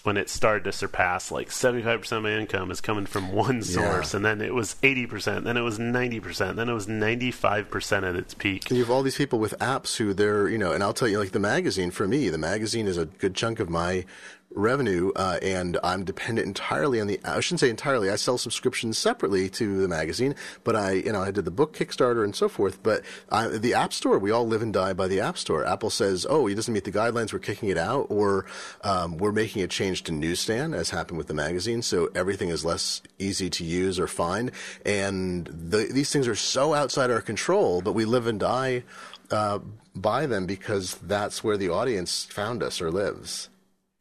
when 0.08 0.16
it 0.16 0.30
started 0.30 0.64
to 0.64 0.72
surpass 0.72 1.30
like 1.30 1.50
75% 1.50 2.12
of 2.12 2.22
my 2.22 2.32
income 2.32 2.70
is 2.70 2.80
coming 2.80 3.04
from 3.04 3.30
one 3.30 3.62
source 3.62 4.14
and 4.14 4.24
then 4.24 4.40
it 4.40 4.54
was 4.54 4.76
80% 4.82 5.44
then 5.44 5.58
it 5.58 5.60
was 5.60 5.78
90% 5.78 6.56
then 6.56 6.66
it 6.66 6.72
was 6.72 6.86
95% 6.86 8.08
at 8.08 8.16
its 8.16 8.32
peak. 8.32 8.70
And 8.70 8.78
you 8.78 8.84
have 8.84 8.90
all 8.90 9.02
these 9.02 9.16
people 9.18 9.38
with 9.38 9.52
apps 9.58 9.98
who 9.98 10.14
they're, 10.14 10.48
you 10.48 10.56
know, 10.56 10.72
and 10.72 10.82
I'll 10.82 10.94
tell 10.94 11.08
you, 11.08 11.18
like 11.18 11.32
the 11.32 11.38
magazine 11.38 11.90
for 11.90 12.08
me, 12.08 12.30
the 12.30 12.38
magazine 12.38 12.86
is 12.86 12.96
a 12.96 13.04
good 13.04 13.34
chunk 13.34 13.60
of 13.60 13.68
my 13.68 14.06
revenue, 14.50 15.12
uh, 15.14 15.38
and 15.42 15.78
I'm 15.84 16.04
dependent 16.04 16.46
entirely 16.46 17.00
on 17.00 17.06
the, 17.06 17.20
I 17.24 17.40
shouldn't 17.40 17.60
say 17.60 17.70
entirely, 17.70 18.10
I 18.10 18.16
sell 18.16 18.38
subscriptions 18.38 18.98
separately 18.98 19.48
to 19.50 19.80
the 19.80 19.88
magazine, 19.88 20.34
but 20.64 20.74
I, 20.74 20.92
you 20.92 21.12
know, 21.12 21.22
I 21.22 21.30
did 21.30 21.44
the 21.44 21.50
book 21.50 21.76
Kickstarter 21.76 22.24
and 22.24 22.34
so 22.34 22.48
forth, 22.48 22.82
but 22.82 23.02
I, 23.30 23.46
the 23.46 23.74
App 23.74 23.92
Store, 23.92 24.18
we 24.18 24.30
all 24.30 24.46
live 24.46 24.62
and 24.62 24.72
die 24.72 24.94
by 24.94 25.06
the 25.06 25.20
App 25.20 25.36
Store. 25.38 25.66
Apple 25.66 25.90
says, 25.90 26.26
oh, 26.28 26.46
it 26.46 26.54
doesn't 26.54 26.72
meet 26.72 26.84
the 26.84 26.92
guidelines, 26.92 27.32
we're 27.32 27.38
kicking 27.38 27.68
it 27.68 27.78
out, 27.78 28.06
or 28.08 28.46
um, 28.82 29.18
we're 29.18 29.32
making 29.32 29.62
a 29.62 29.68
change 29.68 30.02
to 30.04 30.12
newsstand, 30.12 30.74
as 30.74 30.90
happened 30.90 31.18
with 31.18 31.28
the 31.28 31.34
magazine, 31.34 31.82
so 31.82 32.10
everything 32.14 32.48
is 32.48 32.64
less 32.64 33.02
easy 33.18 33.50
to 33.50 33.64
use 33.64 34.00
or 34.00 34.06
find, 34.06 34.50
and 34.84 35.46
the, 35.46 35.88
these 35.92 36.10
things 36.10 36.26
are 36.26 36.34
so 36.34 36.74
outside 36.74 37.10
our 37.10 37.20
control, 37.20 37.82
but 37.82 37.92
we 37.92 38.04
live 38.04 38.26
and 38.26 38.40
die 38.40 38.82
uh, 39.30 39.58
by 39.94 40.26
them 40.26 40.46
because 40.46 40.94
that's 40.96 41.44
where 41.44 41.56
the 41.56 41.68
audience 41.68 42.24
found 42.24 42.62
us 42.62 42.80
or 42.80 42.90
lives. 42.90 43.48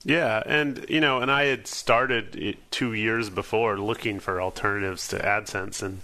Yeah, 0.07 0.41
and 0.45 0.85
you 0.87 1.01
know, 1.01 1.19
and 1.19 1.29
I 1.29 1.47
had 1.47 1.67
started 1.67 2.55
two 2.71 2.93
years 2.93 3.29
before 3.29 3.77
looking 3.77 4.21
for 4.21 4.41
alternatives 4.41 5.09
to 5.09 5.19
AdSense, 5.19 5.83
and 5.83 5.99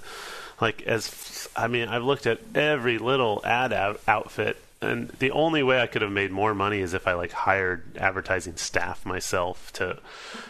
like 0.59 0.81
as 0.81 1.47
I 1.55 1.69
mean, 1.69 1.87
I've 1.87 2.03
looked 2.03 2.27
at 2.27 2.39
every 2.53 2.97
little 2.97 3.39
ad 3.45 3.71
out- 3.71 4.01
outfit, 4.05 4.57
and 4.81 5.07
the 5.07 5.31
only 5.31 5.63
way 5.63 5.81
I 5.81 5.87
could 5.87 6.01
have 6.01 6.11
made 6.11 6.31
more 6.31 6.53
money 6.53 6.79
is 6.79 6.93
if 6.93 7.07
I 7.07 7.13
like 7.13 7.31
hired 7.31 7.95
advertising 7.95 8.57
staff 8.57 9.05
myself 9.05 9.71
to, 9.73 9.99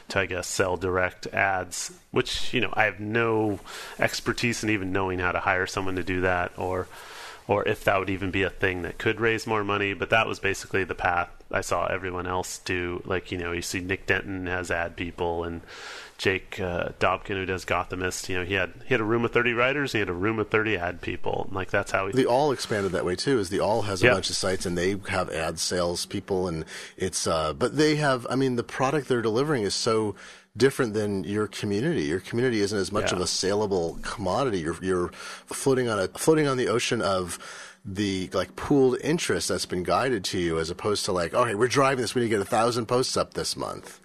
to 0.10 0.20
I 0.20 0.26
guess 0.26 0.48
sell 0.48 0.76
direct 0.76 1.28
ads, 1.28 1.94
which 2.10 2.56
you 2.56 2.60
know 2.60 2.74
I 2.74 2.86
have 2.86 3.00
no 3.00 3.60
expertise 4.00 4.64
in 4.64 4.72
even 4.72 4.92
knowing 4.92 5.20
how 5.20 5.32
to 5.32 5.40
hire 5.40 5.68
someone 5.68 5.98
to 5.98 6.04
do 6.04 6.22
that, 6.22 6.54
or 6.58 6.88
or 7.48 7.68
if 7.68 7.84
that 7.84 8.00
would 8.00 8.10
even 8.10 8.32
be 8.32 8.42
a 8.42 8.50
thing 8.50 8.82
that 8.82 8.98
could 8.98 9.22
raise 9.22 9.46
more 9.46 9.64
money. 9.64 9.94
But 9.94 10.10
that 10.10 10.26
was 10.26 10.40
basically 10.40 10.86
the 10.86 10.96
path 10.96 11.30
I 11.54 11.62
saw 11.62 11.86
everyone 11.88 12.28
else 12.28 12.58
do. 12.60 13.02
Like, 13.06 13.32
you 13.32 13.38
know, 13.38 13.52
you 13.52 13.62
see 13.62 13.80
Nick 13.80 14.06
Denton 14.08 14.48
has 14.48 14.72
ad 14.72 14.96
people 14.96 15.44
and 15.44 15.62
Jake 16.18 16.60
uh, 16.60 16.90
Dobkin, 17.00 17.36
who 17.36 17.46
does 17.46 17.66
Gothamist, 17.66 18.30
you 18.30 18.38
know, 18.38 18.46
he 18.46 18.54
had 18.54 18.72
he 18.86 18.94
had 18.94 19.02
a 19.02 19.04
room 19.04 19.26
of 19.26 19.32
30 19.32 19.54
writers, 19.54 19.92
he 19.92 20.00
had 20.00 20.10
a 20.10 20.14
room 20.14 20.40
of 20.40 20.50
30 20.50 20.78
ad 20.78 21.02
people. 21.02 21.46
And, 21.48 21.56
like, 21.56 21.70
that's 21.72 21.92
how 21.92 22.08
he. 22.08 22.14
The 22.14 22.28
Awl 22.28 22.52
expanded 22.52 22.92
that 22.94 23.04
way 23.06 23.16
too. 23.16 23.40
Is 23.40 23.50
the 23.50 23.60
Awl 23.60 23.84
has 23.84 24.02
a 24.02 24.06
Yeah. 24.06 24.14
bunch 24.14 24.30
of 24.30 24.36
sites 24.36 24.66
and 24.66 24.78
they 24.78 24.96
have 25.10 25.30
ad 25.32 25.60
sales 25.60 26.06
people 26.06 26.48
and 26.48 26.66
it's 26.98 27.28
uh, 27.28 27.54
but 27.54 27.78
they 27.78 27.96
have. 27.98 28.26
I 28.30 28.36
mean, 28.36 28.56
the 28.56 28.64
product 28.64 29.08
they're 29.08 29.22
delivering 29.22 29.64
is 29.64 29.76
so 29.76 30.16
different 30.56 30.94
than 30.94 31.24
your 31.24 31.48
community. 31.48 32.04
Your 32.04 32.20
community 32.20 32.62
isn't 32.62 32.78
as 32.78 32.92
much 32.92 33.10
Yeah. 33.12 33.16
of 33.18 33.22
a 33.24 33.28
saleable 33.28 33.98
commodity. 34.04 34.60
You're 34.60 34.78
you're 34.84 35.10
floating 35.48 35.90
on 35.90 36.00
a 36.00 36.08
floating 36.10 36.48
on 36.48 36.58
the 36.58 36.68
ocean 36.68 37.02
of 37.02 37.40
the 37.86 38.30
like 38.34 38.56
pooled 38.56 38.98
interest 39.02 39.50
that's 39.50 39.66
been 39.66 39.84
guided 39.84 40.24
to 40.24 40.40
you 40.40 40.58
as 40.58 40.70
opposed 40.70 41.04
to 41.04 41.12
like 41.12 41.34
okay 41.34 41.54
we're 41.54 41.68
driving 41.68 42.02
this 42.02 42.16
we 42.16 42.22
need 42.22 42.28
to 42.28 42.36
get 42.38 42.42
a 42.42 42.46
thousand 42.46 42.86
posts 42.86 43.18
up 43.18 43.34
this 43.34 43.58
month 43.58 44.00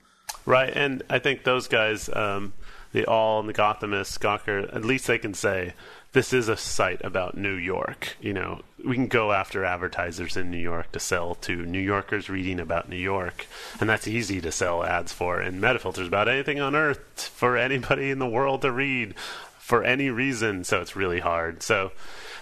Right, 0.49 0.73
and 0.75 1.03
I 1.11 1.19
think 1.19 1.45
those 1.45 1.69
guys, 1.69 2.09
um, 2.09 2.55
the 2.93 3.05
Awl 3.05 3.41
and 3.41 3.49
the 3.51 3.53
Gothamist, 3.53 4.19
Gawker, 4.19 4.75
at 4.75 4.83
least 4.83 5.07
they 5.07 5.19
can 5.19 5.35
say 5.35 5.75
this 6.13 6.33
is 6.33 6.49
a 6.49 6.57
site 6.57 7.05
about 7.05 7.37
New 7.37 7.53
York. 7.53 8.17
You 8.19 8.33
know, 8.33 8.63
we 8.83 8.95
can 8.95 9.09
go 9.09 9.33
after 9.33 9.63
advertisers 9.63 10.39
in 10.39 10.51
New 10.51 10.57
York 10.57 10.91
to 10.93 11.01
sell 11.01 11.35
to 11.43 11.67
New 11.67 11.79
Yorkers 11.79 12.31
reading 12.31 12.61
about 12.61 12.89
New 12.89 12.97
York, 12.97 13.47
and 13.79 13.91
that's 13.91 14.09
easy 14.09 14.41
to 14.41 14.51
sell 14.51 14.83
ads 14.83 15.13
for. 15.13 15.39
And 15.39 15.63
Metafilter's 15.63 16.09
about 16.09 16.29
anything 16.29 16.61
on 16.61 16.75
earth 16.75 17.31
for 17.35 17.59
anybody 17.59 18.11
in 18.11 18.19
the 18.19 18.27
world 18.27 18.63
to 18.63 18.73
read 18.73 19.17
for 19.59 19.85
any 19.85 20.09
reason, 20.09 20.65
so 20.65 20.81
it's 20.81 20.97
really 20.97 21.21
hard. 21.21 21.63
So, 21.63 21.93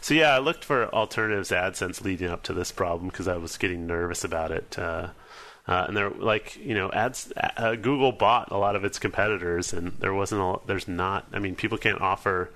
so 0.01 0.15
yeah, 0.15 0.35
I 0.35 0.39
looked 0.39 0.65
for 0.65 0.93
alternatives 0.95 1.49
to 1.49 1.55
AdSense 1.55 2.03
leading 2.03 2.29
up 2.29 2.43
to 2.45 2.53
this 2.53 2.73
problem 2.73 3.09
because 3.09 3.29
I 3.29 3.37
was 3.37 3.57
getting 3.57 3.87
nervous 3.87 4.25
about 4.25 4.51
it. 4.51 4.79
Uh, 4.79 5.09
uh, 5.69 5.87
and 5.89 5.97
they're 5.97 6.11
like, 6.11 6.57
you 6.57 6.75
know, 6.75 6.91
ads. 6.93 7.33
Uh, 7.37 7.75
Google 7.75 8.13
bought 8.13 8.53
a 8.53 8.57
lot 8.57 8.77
of 8.77 8.85
its 8.85 8.99
competitors, 8.99 9.73
and 9.73 9.93
there 9.99 10.15
wasn't. 10.15 10.41
A, 10.41 10.67
there's 10.67 10.87
not. 10.87 11.27
I 11.33 11.41
mean, 11.41 11.57
people 11.57 11.77
can't 11.77 12.01
offer 12.01 12.51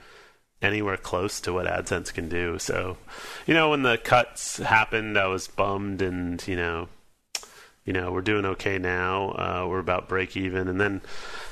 anywhere 0.63 0.97
close 0.97 1.41
to 1.41 1.53
what 1.53 1.67
AdSense 1.67 2.13
can 2.15 2.29
do. 2.29 2.59
So, 2.59 2.99
you 3.47 3.55
know, 3.55 3.71
when 3.71 3.83
the 3.83 3.99
cuts 3.99 4.59
happened, 4.59 5.19
I 5.19 5.27
was 5.27 5.49
bummed, 5.49 6.03
and 6.03 6.47
you 6.47 6.55
know, 6.55 6.89
you 7.91 8.01
know, 8.01 8.13
we're 8.13 8.21
doing 8.21 8.45
okay 8.45 8.79
now. 8.79 9.31
Uh, 9.31 9.67
we're 9.69 9.81
about 9.81 10.09
break 10.09 10.37
even, 10.37 10.69
and 10.69 10.81
then, 10.81 11.03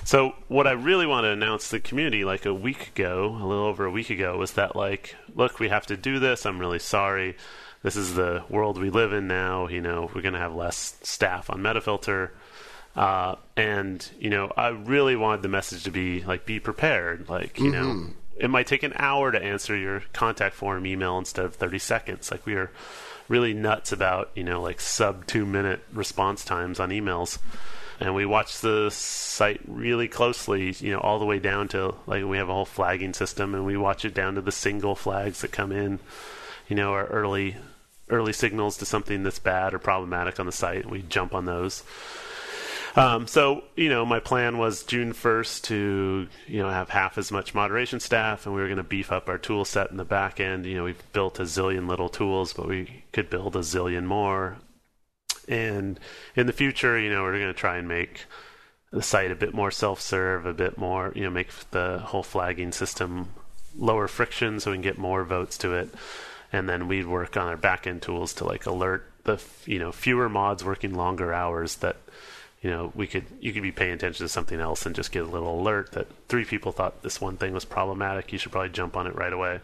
so 0.05 0.37
what 0.47 0.69
I 0.69 0.73
really 0.73 1.05
want 1.05 1.25
to 1.25 1.31
announce 1.31 1.71
to 1.71 1.73
the 1.73 1.81
community, 1.81 2.25
like 2.25 2.47
a 2.47 2.55
week 2.55 2.89
ago, 2.89 3.37
a 3.41 3.45
little 3.45 3.65
over 3.65 3.85
a 3.85 3.91
week 3.91 4.09
ago, 4.09 4.39
was 4.39 4.53
that 4.53 4.77
like, 4.77 5.17
look, 5.35 5.59
we 5.59 5.69
have 5.69 5.87
to 5.87 5.97
do 5.97 6.21
this. 6.21 6.47
I'm 6.47 6.61
really 6.61 6.79
sorry 6.79 7.35
this 7.83 7.97
is 7.97 8.15
the 8.15 8.45
world 8.49 8.79
we 8.81 8.91
live 8.91 9.13
in 9.13 9.27
now. 9.27 9.69
You 9.69 9.81
know, 9.81 10.11
we're 10.15 10.23
going 10.23 10.35
to 10.35 10.41
have 10.41 10.55
less 10.55 10.97
staff 11.03 11.51
on 11.51 11.61
Metafilter. 11.61 12.31
Uh, 12.97 13.37
and, 13.57 14.09
you 14.19 14.31
know, 14.31 14.53
I 14.57 14.69
really 14.69 15.15
wanted 15.17 15.43
the 15.43 15.49
message 15.49 15.85
to 15.85 15.91
be 15.91 16.23
like, 16.23 16.45
be 16.45 16.59
prepared. 16.59 17.29
Like, 17.29 17.59
you 17.59 17.73
mm-hmm. 17.73 18.07
know, 18.07 18.11
it 18.37 18.51
might 18.51 18.67
take 18.67 18.83
an 18.83 18.93
hour 18.97 19.31
to 19.31 19.43
answer 19.43 19.77
your 19.77 20.03
contact 20.13 20.55
form 20.55 20.87
email 20.87 21.19
instead 21.19 21.45
of 21.45 21.55
30 21.55 21.79
seconds. 21.79 22.31
Like, 22.31 22.47
we 22.47 22.55
are 22.55 22.71
really 23.29 23.55
nuts 23.55 23.93
about, 23.93 24.31
you 24.35 24.45
know, 24.45 24.61
like 24.63 24.81
sub 24.81 25.27
two 25.27 25.47
minute 25.47 25.81
response 25.93 26.45
times 26.45 26.81
on 26.81 26.91
emails. 26.91 27.39
And 28.01 28.15
we 28.15 28.25
watch 28.25 28.61
the 28.61 28.91
site 28.91 29.61
really 29.67 30.07
closely, 30.07 30.75
you 30.79 30.93
know, 30.93 31.01
all 31.01 31.19
the 31.19 31.25
way 31.25 31.39
down 31.39 31.69
to 31.69 31.95
like 32.07 32.25
we 32.25 32.39
have 32.39 32.49
a 32.49 32.55
whole 32.55 32.65
flagging 32.65 33.13
system 33.13 33.55
and 33.55 33.67
we 33.67 33.77
watch 33.77 34.05
it 34.05 34.15
down 34.15 34.37
to 34.37 34.41
the 34.41 34.53
single 34.53 34.95
flags 34.95 35.41
that 35.41 35.53
come 35.53 35.73
in 35.73 35.99
you 36.69 36.77
know, 36.77 36.93
our 36.93 37.07
early 37.07 37.57
early 38.11 38.33
signals 38.33 38.77
to 38.79 38.87
something 38.87 39.23
that's 39.23 39.39
bad 39.39 39.75
or 39.75 39.79
problematic 39.79 40.39
on 40.39 40.47
the 40.47 40.53
site. 40.53 40.89
We 40.89 41.03
jump 41.03 41.35
on 41.35 41.45
those. 41.45 41.83
Um, 42.99 43.29
so 43.29 43.63
you 43.77 43.89
know, 43.89 44.05
my 44.05 44.19
plan 44.19 44.59
was 44.59 44.83
June 44.83 45.13
first 45.13 45.65
to 45.65 46.27
you 46.49 46.59
know 46.61 46.69
have 46.69 46.89
half 46.89 47.17
as 47.17 47.31
much 47.31 47.55
moderation 47.55 48.01
staff, 48.01 48.45
and 48.45 48.55
we 48.55 48.61
were 48.61 48.67
going 48.67 48.79
to 48.79 48.83
beef 48.83 49.13
up 49.13 49.29
our 49.29 49.39
tool 49.39 49.65
set 49.65 49.93
in 49.93 49.99
the 49.99 50.05
back 50.05 50.41
end. 50.41 50.67
You 50.67 50.79
know, 50.79 50.85
we've 50.85 51.13
built 51.13 51.39
a 51.39 51.45
zillion 51.45 51.89
little 51.89 52.09
tools, 52.09 52.53
but 52.53 52.67
we 52.67 53.05
could 53.13 53.31
build 53.31 53.55
a 53.55 53.61
zillion 53.61 54.05
more. 54.05 54.57
And 55.47 56.01
in 56.35 56.49
the 56.49 56.53
future, 56.53 56.99
you 56.99 57.09
know, 57.09 57.23
we're 57.23 57.39
going 57.39 57.47
to 57.47 57.55
try 57.55 57.77
and 57.77 57.87
make 57.87 58.25
the 58.91 59.01
site 59.01 59.31
a 59.31 59.37
bit 59.37 59.55
more 59.55 59.71
self-serve, 59.71 60.45
a 60.45 60.53
bit 60.53 60.77
more, 60.77 61.13
you 61.15 61.23
know, 61.23 61.31
make 61.31 61.51
the 61.71 62.01
whole 62.01 62.25
flagging 62.25 62.73
system 62.73 63.29
lower 63.77 64.09
friction 64.09 64.59
so 64.59 64.73
we 64.73 64.77
can 64.77 64.83
get 64.83 64.99
more 64.99 65.25
votes 65.25 65.57
to 65.59 65.73
it 65.75 65.89
and 66.53 66.69
then 66.69 66.89
we'd 66.89 67.07
work 67.07 67.37
on 67.37 67.47
our 67.47 67.57
backend 67.57 68.01
tools 68.01 68.35
to 68.35 68.45
like 68.45 68.67
alert 68.67 69.11
the 69.25 69.43
you 69.67 69.79
know 69.79 69.93
fewer 69.93 70.29
mods 70.29 70.65
working 70.65 70.95
longer 70.95 71.33
hours 71.33 71.77
that 71.77 71.97
you 72.63 72.71
know 72.71 72.93
we 72.95 73.07
could 73.07 73.25
you 73.41 73.53
could 73.53 73.63
be 73.63 73.73
paying 73.73 73.93
attention 73.93 74.25
to 74.25 74.29
something 74.29 74.61
else 74.61 74.85
and 74.87 74.95
just 74.95 75.13
get 75.13 75.23
a 75.23 75.29
little 75.29 75.61
alert 75.61 75.93
that 75.93 76.07
three 76.29 76.45
people 76.45 76.73
thought 76.73 77.03
this 77.03 77.21
one 77.21 77.37
thing 77.37 77.53
was 77.53 77.65
problematic. 77.65 78.33
You 78.33 78.39
should 78.39 78.53
probably 78.53 78.71
jump 78.71 78.97
on 78.97 79.07
it 79.07 79.15
right 79.15 79.33
away 79.33 79.61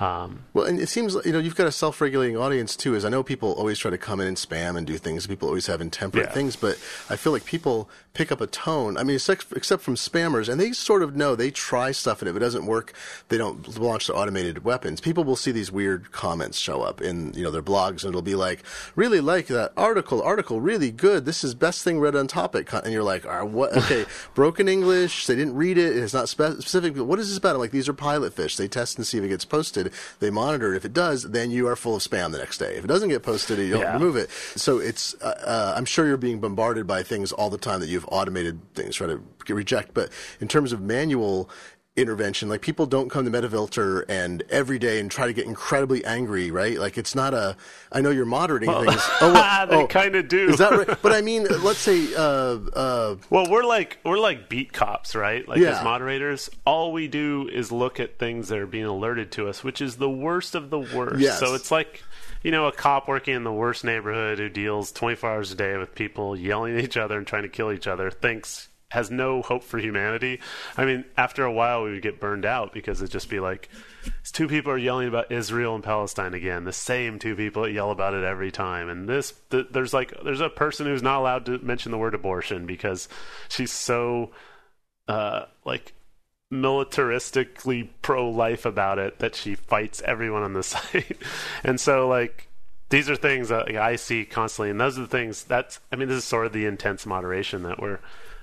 um, 0.00 0.44
well, 0.54 0.64
and 0.64 0.80
it 0.80 0.88
seems 0.88 1.14
you 1.26 1.32
know 1.32 1.38
you've 1.38 1.56
got 1.56 1.66
a 1.66 1.72
self-regulating 1.72 2.36
audience 2.36 2.74
too. 2.74 2.94
As 2.94 3.04
I 3.04 3.10
know, 3.10 3.22
people 3.22 3.52
always 3.52 3.78
try 3.78 3.90
to 3.90 3.98
come 3.98 4.18
in 4.18 4.26
and 4.26 4.36
spam 4.36 4.76
and 4.76 4.86
do 4.86 4.96
things. 4.96 5.26
People 5.26 5.46
always 5.46 5.66
have 5.66 5.82
intemperate 5.82 6.28
yeah. 6.28 6.32
things, 6.32 6.56
but 6.56 6.76
I 7.10 7.16
feel 7.16 7.32
like 7.32 7.44
people 7.44 7.90
pick 8.14 8.32
up 8.32 8.40
a 8.40 8.46
tone. 8.46 8.96
I 8.96 9.04
mean, 9.04 9.16
except, 9.16 9.82
from 9.82 9.94
spammers, 9.94 10.48
and 10.48 10.60
they 10.60 10.72
sort 10.72 11.02
of 11.02 11.16
know 11.16 11.36
they 11.36 11.50
try 11.50 11.92
stuff, 11.92 12.22
and 12.22 12.28
if 12.28 12.34
it 12.34 12.40
doesn't 12.40 12.66
work, 12.66 12.92
they 13.28 13.38
don't 13.38 13.78
launch 13.78 14.06
the 14.06 14.14
automated 14.14 14.64
weapons. 14.64 15.00
People 15.00 15.22
will 15.22 15.36
see 15.36 15.52
these 15.52 15.70
weird 15.70 16.10
comments 16.12 16.58
show 16.58 16.80
up 16.80 17.02
in 17.02 17.34
you 17.34 17.44
know 17.44 17.50
their 17.50 17.62
blogs, 17.62 18.02
and 18.02 18.10
it'll 18.10 18.22
be 18.22 18.34
like, 18.34 18.62
"Really 18.96 19.20
like 19.20 19.48
that 19.48 19.72
article, 19.76 20.22
article, 20.22 20.62
really 20.62 20.90
good. 20.90 21.26
This 21.26 21.44
is 21.44 21.54
best 21.54 21.84
thing 21.84 22.00
read 22.00 22.16
on 22.16 22.26
topic." 22.26 22.72
And 22.72 22.90
you're 22.90 23.02
like, 23.02 23.26
ah, 23.26 23.44
"What? 23.44 23.76
Okay, 23.76 24.06
broken 24.34 24.66
English. 24.66 25.26
They 25.26 25.36
didn't 25.36 25.56
read 25.56 25.76
it. 25.76 25.94
It's 25.96 26.14
not 26.14 26.30
spe- 26.30 26.60
specific. 26.60 26.96
What 26.96 27.18
is 27.18 27.28
this 27.28 27.36
about?" 27.36 27.54
I'm 27.54 27.60
like, 27.60 27.70
"These 27.70 27.88
are 27.88 27.92
pilot 27.92 28.32
fish. 28.32 28.56
They 28.56 28.66
test 28.66 28.96
and 28.96 29.06
see 29.06 29.18
if 29.18 29.24
it 29.24 29.28
gets 29.28 29.44
posted. 29.44 29.89
They 30.18 30.30
monitor 30.30 30.72
it. 30.72 30.76
If 30.76 30.84
it 30.84 30.92
does, 30.92 31.24
then 31.24 31.50
you 31.50 31.68
are 31.68 31.76
full 31.76 31.96
of 31.96 32.02
spam 32.02 32.32
the 32.32 32.38
next 32.38 32.58
day. 32.58 32.76
If 32.76 32.84
it 32.84 32.88
doesn't 32.88 33.08
get 33.08 33.22
posted, 33.22 33.58
you 33.58 33.70
don't 33.70 33.80
yeah. 33.80 33.92
remove 33.94 34.16
it. 34.16 34.30
So 34.56 34.78
it's. 34.78 35.14
Uh, 35.20 35.26
uh, 35.44 35.74
I'm 35.76 35.84
sure 35.84 36.06
you're 36.06 36.16
being 36.16 36.40
bombarded 36.40 36.86
by 36.86 37.02
things 37.02 37.32
all 37.32 37.50
the 37.50 37.58
time 37.58 37.80
that 37.80 37.88
you've 37.88 38.06
automated 38.08 38.60
things 38.74 38.96
try 38.96 39.06
to 39.06 39.22
reject. 39.48 39.94
But 39.94 40.10
in 40.40 40.48
terms 40.48 40.72
of 40.72 40.80
manual 40.80 41.50
intervention. 41.96 42.48
Like 42.48 42.62
people 42.62 42.86
don't 42.86 43.08
come 43.08 43.24
to 43.24 43.30
Metafilter 43.30 44.04
and 44.08 44.42
every 44.48 44.78
day 44.78 45.00
and 45.00 45.10
try 45.10 45.26
to 45.26 45.32
get 45.32 45.46
incredibly 45.46 46.04
angry, 46.04 46.50
right? 46.50 46.78
Like 46.78 46.96
it's 46.96 47.14
not 47.14 47.34
a. 47.34 47.56
I 47.90 48.00
know 48.00 48.10
you're 48.10 48.24
moderating 48.24 48.68
well, 48.68 48.84
things. 48.84 49.02
Oh, 49.20 49.32
well, 49.32 49.66
they 49.66 49.76
oh, 49.76 49.86
kind 49.86 50.14
of 50.14 50.28
do. 50.28 50.50
Is 50.50 50.58
that 50.58 50.72
right? 50.72 51.02
But 51.02 51.12
I 51.12 51.20
mean, 51.20 51.46
let's 51.62 51.78
say. 51.78 52.14
Uh, 52.14 52.58
uh, 52.74 53.16
well, 53.28 53.50
we're 53.50 53.64
like 53.64 53.98
we're 54.04 54.18
like 54.18 54.48
beat 54.48 54.72
cops, 54.72 55.14
right? 55.14 55.46
Like 55.46 55.58
yeah. 55.58 55.78
as 55.78 55.84
moderators, 55.84 56.48
all 56.64 56.92
we 56.92 57.08
do 57.08 57.48
is 57.52 57.70
look 57.72 58.00
at 58.00 58.18
things 58.18 58.48
that 58.48 58.58
are 58.58 58.66
being 58.66 58.86
alerted 58.86 59.32
to 59.32 59.48
us, 59.48 59.62
which 59.64 59.80
is 59.80 59.96
the 59.96 60.10
worst 60.10 60.54
of 60.54 60.70
the 60.70 60.78
worst. 60.78 61.20
Yes. 61.20 61.40
So 61.40 61.54
it's 61.54 61.70
like 61.70 62.02
you 62.42 62.50
know, 62.50 62.66
a 62.66 62.72
cop 62.72 63.06
working 63.06 63.34
in 63.34 63.44
the 63.44 63.52
worst 63.52 63.84
neighborhood 63.84 64.38
who 64.38 64.48
deals 64.48 64.92
24 64.92 65.30
hours 65.30 65.52
a 65.52 65.54
day 65.54 65.76
with 65.76 65.94
people 65.94 66.34
yelling 66.34 66.78
at 66.78 66.84
each 66.84 66.96
other 66.96 67.18
and 67.18 67.26
trying 67.26 67.42
to 67.42 67.50
kill 67.50 67.70
each 67.70 67.86
other 67.86 68.10
thinks 68.10 68.69
has 68.90 69.10
no 69.10 69.40
hope 69.40 69.62
for 69.62 69.78
humanity. 69.78 70.40
I 70.76 70.84
mean, 70.84 71.04
after 71.16 71.44
a 71.44 71.52
while, 71.52 71.84
we 71.84 71.92
would 71.92 72.02
get 72.02 72.20
burned 72.20 72.44
out 72.44 72.72
because 72.72 73.00
it'd 73.00 73.12
just 73.12 73.30
be 73.30 73.40
like, 73.40 73.68
two 74.32 74.48
people 74.48 74.72
are 74.72 74.78
yelling 74.78 75.08
about 75.08 75.30
Israel 75.30 75.76
and 75.76 75.84
Palestine 75.84 76.34
again. 76.34 76.64
The 76.64 76.72
same 76.72 77.18
two 77.18 77.36
people 77.36 77.62
that 77.62 77.72
yell 77.72 77.92
about 77.92 78.14
it 78.14 78.24
every 78.24 78.50
time. 78.50 78.88
And 78.88 79.08
this, 79.08 79.32
th- 79.50 79.68
there's 79.70 79.94
like, 79.94 80.12
there's 80.24 80.40
a 80.40 80.48
person 80.48 80.86
who's 80.86 81.02
not 81.02 81.20
allowed 81.20 81.46
to 81.46 81.58
mention 81.58 81.92
the 81.92 81.98
word 81.98 82.14
abortion 82.14 82.66
because 82.66 83.08
she's 83.48 83.72
so, 83.72 84.32
uh, 85.06 85.44
like, 85.64 85.92
militaristically 86.52 87.88
pro-life 88.02 88.66
about 88.66 88.98
it 88.98 89.20
that 89.20 89.36
she 89.36 89.54
fights 89.54 90.02
everyone 90.04 90.42
on 90.42 90.52
the 90.52 90.62
site. 90.64 91.16
and 91.62 91.80
so, 91.80 92.08
like, 92.08 92.48
these 92.88 93.08
are 93.08 93.14
things 93.14 93.50
that 93.50 93.76
I 93.76 93.94
see 93.94 94.24
constantly, 94.24 94.70
and 94.70 94.80
those 94.80 94.98
are 94.98 95.02
the 95.02 95.06
things 95.06 95.44
that's. 95.44 95.78
I 95.92 95.96
mean, 95.96 96.08
this 96.08 96.18
is 96.18 96.24
sort 96.24 96.46
of 96.46 96.52
the 96.52 96.66
intense 96.66 97.06
moderation 97.06 97.62
that 97.62 97.80
we're 97.80 98.00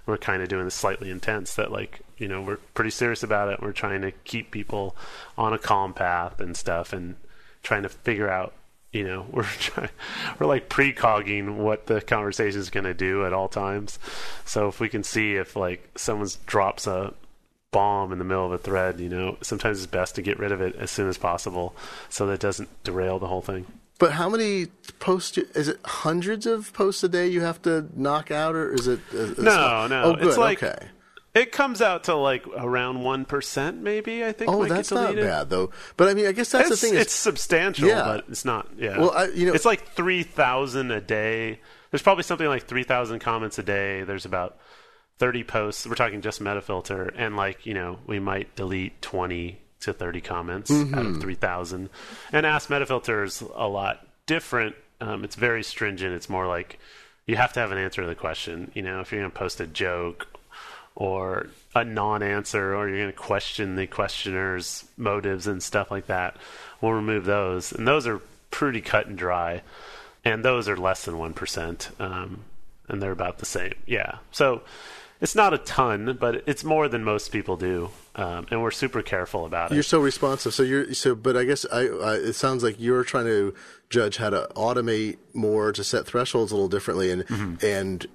we're 0.08 0.18
kind 0.18 0.42
of 0.42 0.50
doing 0.50 0.66
this 0.66 0.74
slightly 0.74 1.12
intense 1.12 1.54
that 1.56 1.72
like 1.72 2.00
you 2.18 2.28
know 2.28 2.42
we're 2.42 2.58
pretty 2.74 2.90
serious 2.90 3.22
about 3.22 3.50
it. 3.50 3.62
We're 3.62 3.74
trying 3.74 4.02
to 4.02 4.12
keep 4.12 4.50
people 4.50 4.96
on 5.38 5.54
a 5.54 5.60
calm 5.60 5.94
path 5.94 6.40
and 6.40 6.58
stuff 6.58 6.94
and 6.94 7.16
trying 7.62 7.84
to 7.84 7.90
figure 7.90 8.30
out 8.30 8.54
you 8.92 9.04
know 9.04 9.28
we're 9.32 9.44
trying, 9.44 9.90
we're 10.40 10.48
like 10.48 10.70
precogging 10.70 11.58
what 11.58 11.86
the 11.86 12.02
conversation 12.02 12.60
is 12.60 12.70
going 12.70 12.86
to 12.86 12.94
do 12.94 13.26
at 13.26 13.34
all 13.34 13.50
times. 13.50 14.00
So 14.46 14.68
if 14.68 14.80
we 14.80 14.90
can 14.90 15.04
see 15.04 15.36
if 15.36 15.56
like 15.56 15.88
someone 15.96 16.30
drops 16.48 16.88
a 16.88 17.14
bomb 17.72 18.14
in 18.14 18.18
the 18.18 18.24
middle 18.24 18.46
of 18.46 18.52
a 18.54 18.58
thread 18.58 18.98
you 18.98 19.10
know 19.10 19.38
sometimes 19.42 19.78
it's 19.78 19.92
best 19.92 20.16
to 20.16 20.22
get 20.22 20.40
rid 20.40 20.54
of 20.54 20.62
it 20.62 20.74
as 20.78 20.90
soon 20.90 21.10
as 21.10 21.18
possible 21.18 21.76
so 22.08 22.26
that 22.26 22.34
it 22.34 22.40
doesn't 22.40 22.70
derail 22.86 23.20
the 23.20 23.28
whole 23.28 23.42
thing 23.42 23.66
but 24.00 24.12
how 24.12 24.30
many 24.30 24.68
posts? 25.00 25.38
Is 25.38 25.68
it 25.68 25.80
hundreds 25.86 26.46
of 26.46 26.72
posts 26.74 27.04
a 27.04 27.10
day 27.10 27.28
you 27.28 27.42
have 27.42 27.62
to 27.64 27.88
knock 27.96 28.32
out, 28.32 28.56
or 28.56 28.74
is 28.74 28.88
it? 28.88 29.00
Uh, 29.12 29.34
no, 29.38 29.88
no. 29.88 30.04
Oh, 30.04 30.14
good. 30.16 30.28
It's 30.28 30.38
like, 30.38 30.62
okay. 30.62 30.88
It 31.34 31.52
comes 31.52 31.82
out 31.82 32.06
to 32.06 32.16
like 32.16 32.48
around 32.48 33.04
one 33.04 33.26
percent, 33.26 33.82
maybe. 33.82 34.26
I 34.26 34.32
think. 34.32 34.52
Oh, 34.52 34.66
that's 34.66 34.92
not 34.92 35.16
bad 35.16 35.50
though. 35.50 35.72
But 35.96 36.10
I 36.10 36.14
mean, 36.14 36.26
I 36.26 36.32
guess 36.32 36.52
that's 36.52 36.72
it's, 36.72 36.82
the 36.82 36.88
thing. 36.88 36.96
Is, 36.96 37.02
it's 37.02 37.14
substantial, 37.14 37.88
yeah. 37.88 38.04
but 38.04 38.26
it's 38.30 38.46
not. 38.46 38.68
Yeah. 38.78 38.98
Well, 38.98 39.12
I, 39.12 39.28
you 39.28 39.46
know, 39.46 39.54
it's 39.54 39.66
like 39.66 39.90
three 39.94 40.24
thousand 40.24 40.92
a 40.92 41.02
day. 41.02 41.60
There's 41.92 42.02
probably 42.02 42.24
something 42.24 42.48
like 42.48 42.66
three 42.66 42.84
thousand 42.84 43.20
comments 43.20 43.60
a 43.60 43.64
day. 43.64 44.04
There's 44.04 44.26
about 44.26 44.58
thirty 45.20 45.44
posts. 45.44 45.86
We're 45.86 45.96
talking 45.96 46.22
just 46.22 46.42
Metafilter, 46.42 47.14
and 47.16 47.36
like 47.36 47.66
you 47.66 47.74
know, 47.74 48.00
we 48.08 48.20
might 48.20 48.56
delete 48.56 49.02
twenty 49.02 49.62
to 49.82 49.94
30 49.94 50.22
comments 50.22 50.72
mm-hmm. 50.72 50.94
out 50.96 51.06
of 51.06 51.12
mm-hmm. 51.14 51.22
3,000. 51.22 51.90
And 52.32 52.46
Ask 52.46 52.70
Metafilter 52.70 53.26
is 53.26 53.42
a 53.56 53.68
lot 53.68 54.06
different. 54.26 54.76
Um, 55.00 55.24
it's 55.24 55.36
very 55.36 55.64
stringent. 55.64 56.14
It's 56.14 56.30
more 56.30 56.48
like 56.48 56.80
you 57.26 57.36
have 57.36 57.54
to 57.54 57.60
have 57.60 57.72
an 57.72 57.78
answer 57.78 58.02
to 58.02 58.08
the 58.08 58.16
question. 58.16 58.72
You 58.74 58.82
know, 58.82 59.02
if 59.02 59.12
you're 59.12 59.22
going 59.22 59.32
to 59.32 59.38
post 59.38 59.60
a 59.60 59.68
joke 59.68 60.28
or 60.96 61.48
a 61.76 61.84
non-answer, 61.84 62.76
or 62.76 62.90
you're 62.90 62.98
going 62.98 63.12
to 63.12 63.18
question 63.18 63.76
the 63.76 63.86
questioner's 63.86 64.86
motives 64.98 65.46
and 65.46 65.62
stuff 65.62 65.92
like 65.92 66.08
that, 66.08 66.38
we'll 66.82 66.94
remove 66.94 67.26
those. 67.26 67.72
And 67.72 67.88
those 67.88 68.08
are 68.08 68.20
pretty 68.50 68.82
cut 68.82 69.06
and 69.06 69.18
dry. 69.18 69.62
And 70.26 70.44
those 70.44 70.68
are 70.68 70.76
less 70.76 71.06
than 71.06 71.18
one 71.18 71.34
percent, 71.34 71.90
um, 72.00 72.44
and 72.90 73.02
they're 73.02 73.12
about 73.12 73.38
the 73.38 73.46
same. 73.46 73.76
Yeah. 73.86 74.18
So 74.32 74.64
it's 75.22 75.36
not 75.36 75.54
a 75.54 75.58
ton, 75.58 76.18
but 76.20 76.44
it's 76.48 76.64
more 76.64 76.88
than 76.88 77.04
most 77.04 77.32
people 77.32 77.58
do, 77.58 77.90
um, 78.16 78.46
and 78.52 78.62
we're 78.62 78.72
super 78.72 79.02
careful 79.02 79.46
about 79.46 79.72
it. 79.72 79.74
You're 79.76 79.84
so 79.84 80.00
responsive. 80.00 80.54
So 80.54 80.64
you're 80.64 80.94
so, 80.94 81.16
but 81.16 81.36
I 81.38 81.44
guess 81.44 81.66
I, 81.72 81.82
I 81.88 82.14
it 82.16 82.34
sounds 82.34 82.64
like 82.64 82.76
you're 82.80 83.04
trying 83.04 83.26
to 83.26 83.54
judge 83.90 84.18
how 84.18 84.30
to 84.30 84.48
automate 84.56 85.18
more 85.34 85.72
to 85.72 85.84
set 85.84 86.06
thresholds 86.06 86.52
a 86.52 86.56
little 86.56 86.70
differently, 86.70 87.12
and 87.12 87.26
Mm-hmm. 87.28 87.66
and 87.66 88.06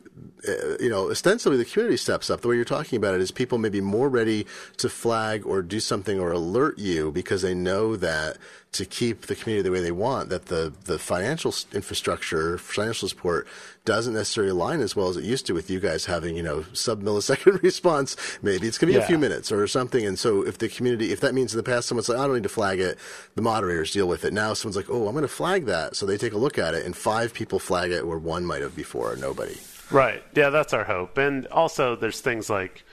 you 0.80 0.90
know, 0.90 1.10
ostensibly 1.10 1.56
the 1.56 1.64
community 1.64 1.96
steps 1.96 2.28
up. 2.30 2.40
The 2.40 2.48
way 2.48 2.56
you're 2.56 2.64
talking 2.64 2.96
about 2.96 3.14
it 3.14 3.20
is 3.20 3.30
people 3.30 3.58
may 3.58 3.68
be 3.68 3.80
more 3.80 4.08
ready 4.08 4.46
to 4.78 4.88
flag 4.88 5.46
or 5.46 5.62
do 5.62 5.80
something 5.80 6.18
or 6.18 6.32
alert 6.32 6.78
you 6.78 7.12
because 7.12 7.42
they 7.42 7.54
know 7.54 7.96
that 7.96 8.36
to 8.72 8.86
keep 8.86 9.26
the 9.26 9.34
community 9.34 9.62
the 9.62 9.70
way 9.70 9.80
they 9.80 9.92
want, 9.92 10.30
that 10.30 10.46
the, 10.46 10.72
the 10.84 10.98
financial 10.98 11.54
infrastructure, 11.74 12.56
financial 12.56 13.06
support 13.06 13.46
doesn't 13.84 14.14
necessarily 14.14 14.50
align 14.50 14.80
as 14.80 14.96
well 14.96 15.08
as 15.08 15.16
it 15.16 15.24
used 15.24 15.46
to 15.46 15.52
with 15.52 15.68
you 15.68 15.78
guys 15.78 16.06
having, 16.06 16.34
you 16.36 16.42
know, 16.42 16.64
sub 16.72 17.02
millisecond 17.02 17.62
response. 17.62 18.16
Maybe 18.40 18.66
it's 18.66 18.78
going 18.78 18.92
to 18.92 18.98
be 18.98 19.02
a 19.02 19.06
few 19.06 19.18
minutes 19.18 19.52
or 19.52 19.66
something. 19.66 20.06
And 20.06 20.18
so 20.18 20.44
if 20.46 20.56
the 20.58 20.68
community, 20.68 21.12
if 21.12 21.20
that 21.20 21.34
means 21.34 21.52
in 21.52 21.58
the 21.58 21.62
past 21.62 21.86
someone's 21.86 22.08
like, 22.08 22.18
I 22.18 22.26
don't 22.26 22.34
need 22.34 22.42
to 22.44 22.48
flag 22.48 22.80
it, 22.80 22.98
the 23.34 23.42
moderators 23.42 23.92
deal 23.92 24.08
with 24.08 24.24
it. 24.24 24.32
Now 24.32 24.54
someone's 24.54 24.76
like, 24.76 24.88
oh, 24.88 25.06
I'm 25.06 25.12
going 25.12 25.22
to 25.22 25.28
flag 25.28 25.66
that. 25.66 25.94
So 25.94 26.06
they 26.06 26.16
take 26.16 26.32
a 26.32 26.38
look 26.38 26.58
at 26.58 26.74
it 26.74 26.86
and 26.86 26.96
five 26.96 27.34
people 27.34 27.58
flag 27.58 27.90
it 27.90 28.06
where 28.06 28.18
one 28.18 28.44
might 28.44 28.62
have 28.62 28.74
before 28.74 29.12
or 29.12 29.16
nobody. 29.16 29.56
Right. 29.92 30.22
Yeah, 30.34 30.50
that's 30.50 30.72
our 30.72 30.84
hope. 30.84 31.18
And 31.18 31.46
also, 31.48 31.96
there's 31.96 32.20
things 32.20 32.48
like, 32.48 32.84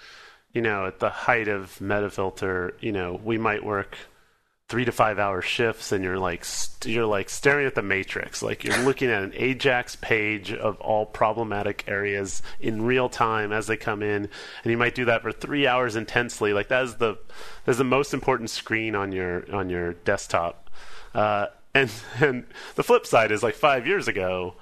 you 0.53 0.61
know, 0.61 0.85
at 0.85 0.99
the 0.99 1.09
height 1.09 1.47
of 1.47 1.77
Metafilter, 1.79 2.73
you 2.81 2.91
know, 2.91 3.19
we 3.23 3.37
might 3.37 3.63
work 3.63 3.97
three 4.69 4.85
to 4.85 4.91
five 4.91 5.17
hour 5.17 5.41
shifts, 5.41 5.91
and 5.91 6.03
you're 6.03 6.19
like 6.19 6.45
st- 6.45 6.93
you're 6.93 7.05
like 7.05 7.27
staring 7.29 7.65
at 7.65 7.73
the 7.73 7.81
matrix, 7.81 8.43
like 8.43 8.63
you're 8.63 8.77
looking 8.83 9.09
at 9.09 9.23
an 9.23 9.33
Ajax 9.35 9.95
page 9.95 10.53
of 10.53 10.79
all 10.79 11.07
problematic 11.07 11.83
areas 11.87 12.43
in 12.59 12.83
real 12.83 13.09
time 13.09 13.51
as 13.51 13.65
they 13.65 13.77
come 13.77 14.03
in, 14.03 14.29
and 14.63 14.71
you 14.71 14.77
might 14.77 14.93
do 14.93 15.05
that 15.05 15.23
for 15.23 15.31
three 15.31 15.65
hours 15.65 15.95
intensely. 15.95 16.53
Like 16.53 16.67
that 16.67 16.83
is 16.83 16.95
the 16.95 17.17
that's 17.65 17.79
the 17.79 17.83
most 17.83 18.13
important 18.13 18.51
screen 18.51 18.95
on 18.95 19.11
your 19.11 19.43
on 19.53 19.69
your 19.71 19.93
desktop. 19.93 20.69
Uh, 21.15 21.47
and 21.73 21.91
and 22.19 22.45
the 22.75 22.83
flip 22.83 23.07
side 23.07 23.31
is 23.31 23.41
like 23.41 23.55
five 23.55 23.87
years 23.87 24.07
ago. 24.07 24.55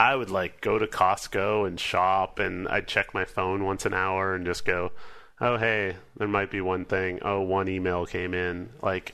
I 0.00 0.16
would 0.16 0.30
like 0.30 0.62
go 0.62 0.78
to 0.78 0.86
Costco 0.86 1.66
and 1.66 1.78
shop, 1.78 2.38
and 2.38 2.66
I'd 2.68 2.88
check 2.88 3.12
my 3.12 3.26
phone 3.26 3.64
once 3.64 3.84
an 3.84 3.92
hour 3.92 4.34
and 4.34 4.46
just 4.46 4.64
go, 4.64 4.92
"Oh, 5.42 5.58
hey, 5.58 5.96
there 6.16 6.26
might 6.26 6.50
be 6.50 6.62
one 6.62 6.86
thing. 6.86 7.18
Oh, 7.20 7.42
one 7.42 7.68
email 7.68 8.06
came 8.06 8.32
in." 8.32 8.70
Like, 8.80 9.12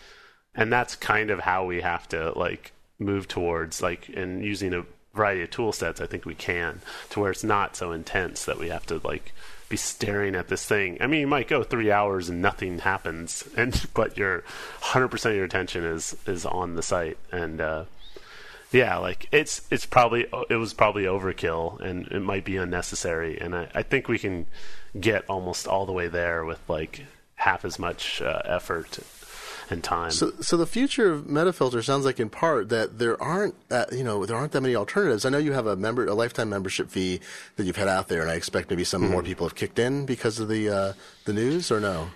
and 0.54 0.72
that's 0.72 0.94
kind 0.94 1.30
of 1.30 1.40
how 1.40 1.64
we 1.64 1.80
have 1.80 2.06
to 2.10 2.30
like 2.38 2.70
move 3.00 3.26
towards 3.26 3.82
like 3.82 4.08
and 4.10 4.44
using 4.44 4.72
a 4.72 4.86
variety 5.12 5.42
of 5.42 5.50
tool 5.50 5.72
sets. 5.72 6.00
I 6.00 6.06
think 6.06 6.24
we 6.24 6.36
can 6.36 6.80
to 7.10 7.18
where 7.18 7.32
it's 7.32 7.42
not 7.42 7.74
so 7.74 7.90
intense 7.90 8.44
that 8.44 8.58
we 8.58 8.68
have 8.68 8.86
to 8.86 9.00
like 9.02 9.32
be 9.68 9.76
staring 9.76 10.36
at 10.36 10.46
this 10.46 10.64
thing. 10.64 10.98
I 11.00 11.08
mean, 11.08 11.22
you 11.22 11.26
might 11.26 11.48
go 11.48 11.64
three 11.64 11.90
hours 11.90 12.28
and 12.28 12.40
nothing 12.40 12.78
happens, 12.78 13.42
and 13.56 13.88
but 13.94 14.16
your 14.16 14.44
100% 14.82 15.30
of 15.30 15.34
your 15.34 15.44
attention 15.46 15.84
is 15.84 16.16
is 16.28 16.46
on 16.46 16.76
the 16.76 16.82
site 16.82 17.18
and. 17.32 17.60
uh 17.60 17.84
yeah, 18.72 18.98
like 18.98 19.28
it's 19.32 19.62
it's 19.70 19.86
probably 19.86 20.26
it 20.50 20.56
was 20.56 20.74
probably 20.74 21.04
overkill 21.04 21.80
and 21.80 22.06
it 22.08 22.20
might 22.20 22.44
be 22.44 22.56
unnecessary, 22.56 23.40
and 23.40 23.54
I, 23.54 23.68
I 23.74 23.82
think 23.82 24.08
we 24.08 24.18
can 24.18 24.46
get 24.98 25.24
almost 25.28 25.66
all 25.66 25.86
the 25.86 25.92
way 25.92 26.08
there 26.08 26.44
with 26.44 26.60
like 26.68 27.04
half 27.36 27.64
as 27.64 27.78
much 27.78 28.20
uh, 28.22 28.42
effort 28.44 28.98
and 29.70 29.82
time. 29.82 30.10
So, 30.10 30.32
so 30.40 30.56
the 30.56 30.66
future 30.66 31.12
of 31.12 31.22
Metafilter 31.24 31.82
sounds 31.84 32.04
like, 32.04 32.20
in 32.20 32.30
part, 32.30 32.68
that 32.68 32.98
there 32.98 33.20
aren't, 33.20 33.54
uh, 33.70 33.86
you 33.92 34.04
know, 34.04 34.24
there 34.26 34.36
aren't 34.36 34.52
that 34.52 34.60
many 34.60 34.76
alternatives. 34.76 35.24
I 35.24 35.30
know 35.30 35.38
you 35.38 35.52
have 35.52 35.66
a 35.66 35.76
member, 35.76 36.06
a 36.06 36.14
lifetime 36.14 36.48
membership 36.48 36.90
fee 36.90 37.20
that 37.56 37.64
you've 37.64 37.76
had 37.76 37.88
out 37.88 38.08
there, 38.08 38.22
and 38.22 38.30
I 38.30 38.34
expect 38.34 38.70
maybe 38.70 38.84
some 38.84 39.10
more 39.10 39.22
people 39.22 39.46
have 39.46 39.54
kicked 39.54 39.78
in 39.78 40.06
because 40.06 40.38
of 40.38 40.48
the 40.48 40.68
uh, 40.68 40.92
the 41.24 41.32
news, 41.32 41.70
or 41.70 41.80
no? 41.80 42.10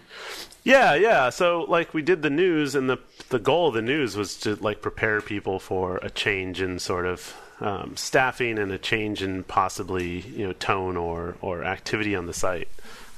Yeah, 0.64 0.94
yeah. 0.94 1.30
So 1.30 1.64
like 1.68 1.94
we 1.94 2.02
did 2.02 2.22
the 2.22 2.30
news, 2.30 2.74
and 2.74 2.88
the 2.88 2.98
the 3.30 3.38
goal 3.38 3.68
of 3.68 3.74
the 3.74 3.82
news 3.82 4.16
was 4.16 4.36
to 4.40 4.56
like 4.56 4.82
prepare 4.82 5.20
people 5.20 5.58
for 5.58 5.98
a 5.98 6.10
change 6.10 6.60
in 6.60 6.78
sort 6.78 7.06
of 7.06 7.34
um, 7.60 7.96
staffing 7.96 8.58
and 8.58 8.72
a 8.72 8.78
change 8.78 9.22
in 9.22 9.44
possibly 9.44 10.20
you 10.20 10.46
know 10.46 10.52
tone 10.54 10.96
or 10.96 11.36
or 11.40 11.64
activity 11.64 12.14
on 12.14 12.26
the 12.26 12.34
site. 12.34 12.68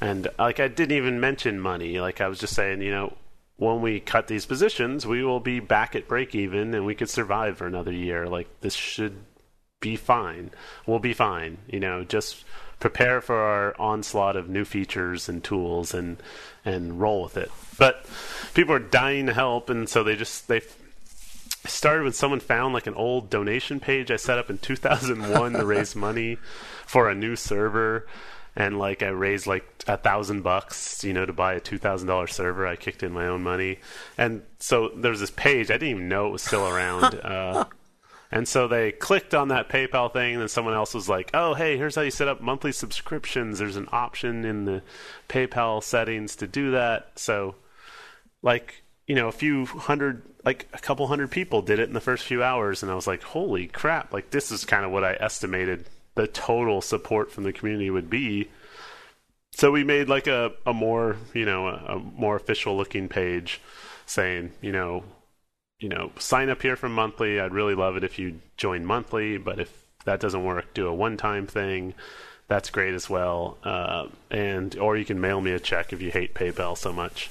And 0.00 0.28
like 0.38 0.60
I 0.60 0.68
didn't 0.68 0.96
even 0.96 1.20
mention 1.20 1.60
money. 1.60 2.00
Like 2.00 2.20
I 2.20 2.28
was 2.28 2.38
just 2.38 2.54
saying, 2.54 2.82
you 2.82 2.90
know, 2.90 3.12
when 3.62 3.80
we 3.80 4.01
cut 4.01 4.26
these 4.26 4.44
positions, 4.44 5.06
we 5.06 5.22
will 5.22 5.39
be 5.39 5.60
back 5.60 5.94
at 5.94 6.09
break 6.09 6.34
even, 6.34 6.74
and 6.74 6.84
we 6.84 6.97
could 6.97 7.09
survive 7.09 7.56
for 7.56 7.66
another 7.66 7.93
year. 7.93 8.26
Like 8.26 8.48
this 8.60 8.74
should 8.74 9.24
be 9.80 9.94
fine. 9.94 10.51
We'll 10.84 10.98
be 10.98 11.12
fine. 11.12 11.59
You 11.68 11.78
know, 11.78 12.02
just 12.02 12.44
prepare 12.80 13.20
for 13.20 13.36
our 13.36 13.80
onslaught 13.80 14.34
of 14.34 14.48
new 14.48 14.64
features 14.64 15.28
and 15.28 15.44
tools 15.44 15.94
and 15.94 16.20
and 16.64 17.01
roll 17.01 17.22
with 17.22 17.36
it. 17.36 17.52
But 17.78 18.05
people 18.52 18.74
are 18.74 18.80
dying 18.80 19.26
to 19.26 19.34
help, 19.34 19.70
and 19.70 19.89
so 19.89 20.02
they 20.02 20.16
just 20.16 20.48
they 20.48 20.62
started 21.64 22.02
when 22.02 22.12
someone 22.12 22.40
found 22.40 22.74
like 22.74 22.89
an 22.89 22.94
old 22.94 23.30
donation 23.30 23.78
page 23.78 24.10
I 24.10 24.16
set 24.16 24.39
up 24.39 24.51
in 24.51 24.59
2001 24.59 25.52
to 25.52 25.64
raise 25.64 25.94
money 25.94 26.36
for 26.84 27.09
a 27.09 27.14
new 27.14 27.36
server. 27.36 28.09
And 28.55 28.79
like 28.79 29.03
I 29.03 29.09
raised 29.09 29.47
like 29.47 29.65
a 29.87 29.97
thousand 29.97 30.43
bucks, 30.43 31.03
you 31.05 31.12
know, 31.12 31.24
to 31.24 31.33
buy 31.33 31.55
a 31.55 31.61
two 31.61 31.79
thousand 31.79 32.09
dollar 32.09 32.27
server. 32.27 32.66
I 32.66 32.77
kicked 32.77 33.03
in 33.03 33.12
my 33.12 33.27
own 33.27 33.43
money, 33.43 33.79
and 34.19 34.43
so 34.59 34.91
there 34.95 35.11
was 35.11 35.20
this 35.20 35.31
page. 35.31 35.70
I 35.70 35.74
didn't 35.74 35.89
even 35.89 36.09
know 36.09 36.27
it 36.27 36.33
was 36.33 36.43
still 36.43 36.66
around. 36.69 37.20
Uh, 37.33 37.65
and 38.33 38.49
so 38.49 38.66
they 38.66 38.93
clicked 38.93 39.35
on 39.35 39.49
that 39.49 39.69
PayPal 39.69 40.11
thing, 40.11 40.33
and 40.33 40.41
then 40.41 40.49
someone 40.49 40.73
else 40.73 40.95
was 40.95 41.07
like, 41.07 41.31
"Oh, 41.35 41.53
hey, 41.53 41.77
here's 41.77 41.95
how 41.95 42.01
you 42.03 42.11
set 42.11 42.29
up 42.29 42.41
monthly 42.41 42.73
subscriptions. 42.73 43.59
There's 43.59 43.77
an 43.77 43.89
option 43.93 44.47
in 44.47 44.65
the 44.65 44.83
PayPal 45.29 45.83
settings 45.83 46.35
to 46.37 46.47
do 46.47 46.70
that." 46.70 47.19
So, 47.19 47.57
like, 48.41 48.83
you 49.07 49.15
know, 49.15 49.29
a 49.29 49.33
few 49.33 49.66
hundred, 49.66 50.23
like 50.47 50.66
a 50.73 50.79
couple 50.79 51.07
hundred 51.07 51.31
people 51.31 51.61
did 51.61 51.79
it 51.79 51.89
in 51.89 51.93
the 51.93 52.01
first 52.01 52.24
few 52.24 52.43
hours, 52.43 52.83
and 52.83 52.91
I 52.91 52.95
was 52.95 53.07
like, 53.07 53.23
"Holy 53.23 53.66
crap! 53.66 54.15
Like, 54.15 54.31
this 54.31 54.51
is 54.51 54.65
kind 54.65 54.87
of 54.87 54.91
what 54.93 55.05
I 55.05 55.12
estimated 55.20 55.85
the 56.14 56.26
total 56.26 56.80
support 56.80 57.30
from 57.32 57.44
the 57.44 57.52
community 57.52 57.90
would 57.90 58.10
be." 58.10 58.48
So 59.55 59.70
we 59.70 59.84
made 59.84 60.09
like 60.09 60.26
a, 60.26 60.52
a 60.64 60.72
more, 60.72 61.16
you 61.34 61.44
know, 61.44 61.68
a, 61.68 61.97
a 61.97 61.98
more 61.98 62.36
official 62.36 62.76
looking 62.76 63.09
page 63.09 63.60
saying, 64.06 64.52
you 64.60 64.72
know, 64.72 65.05
you 65.78 65.89
know, 65.89 66.12
sign 66.18 66.48
up 66.48 66.62
here 66.62 66.76
for 66.76 66.89
monthly. 66.89 67.39
I'd 67.39 67.52
really 67.52 67.74
love 67.74 67.97
it 67.97 68.05
if 68.05 68.18
you 68.18 68.40
join 68.56 68.84
monthly, 68.84 69.36
but 69.36 69.60
if 69.60 69.70
that 70.05 70.20
doesn't 70.20 70.44
work, 70.44 70.72
do 70.74 70.86
a 70.86 70.94
one-time 70.94 71.47
thing. 71.47 71.94
That's 72.48 72.70
great 72.70 72.94
as 72.94 73.10
well. 73.10 73.59
Uh, 73.62 74.06
and 74.30 74.76
or 74.78 74.97
you 74.97 75.05
can 75.05 75.20
mail 75.20 75.40
me 75.40 75.52
a 75.52 75.60
check 75.60 75.93
if 75.93 76.01
you 76.01 76.10
hate 76.10 76.34
PayPal 76.34 76.76
so 76.76 76.93
much. 76.93 77.30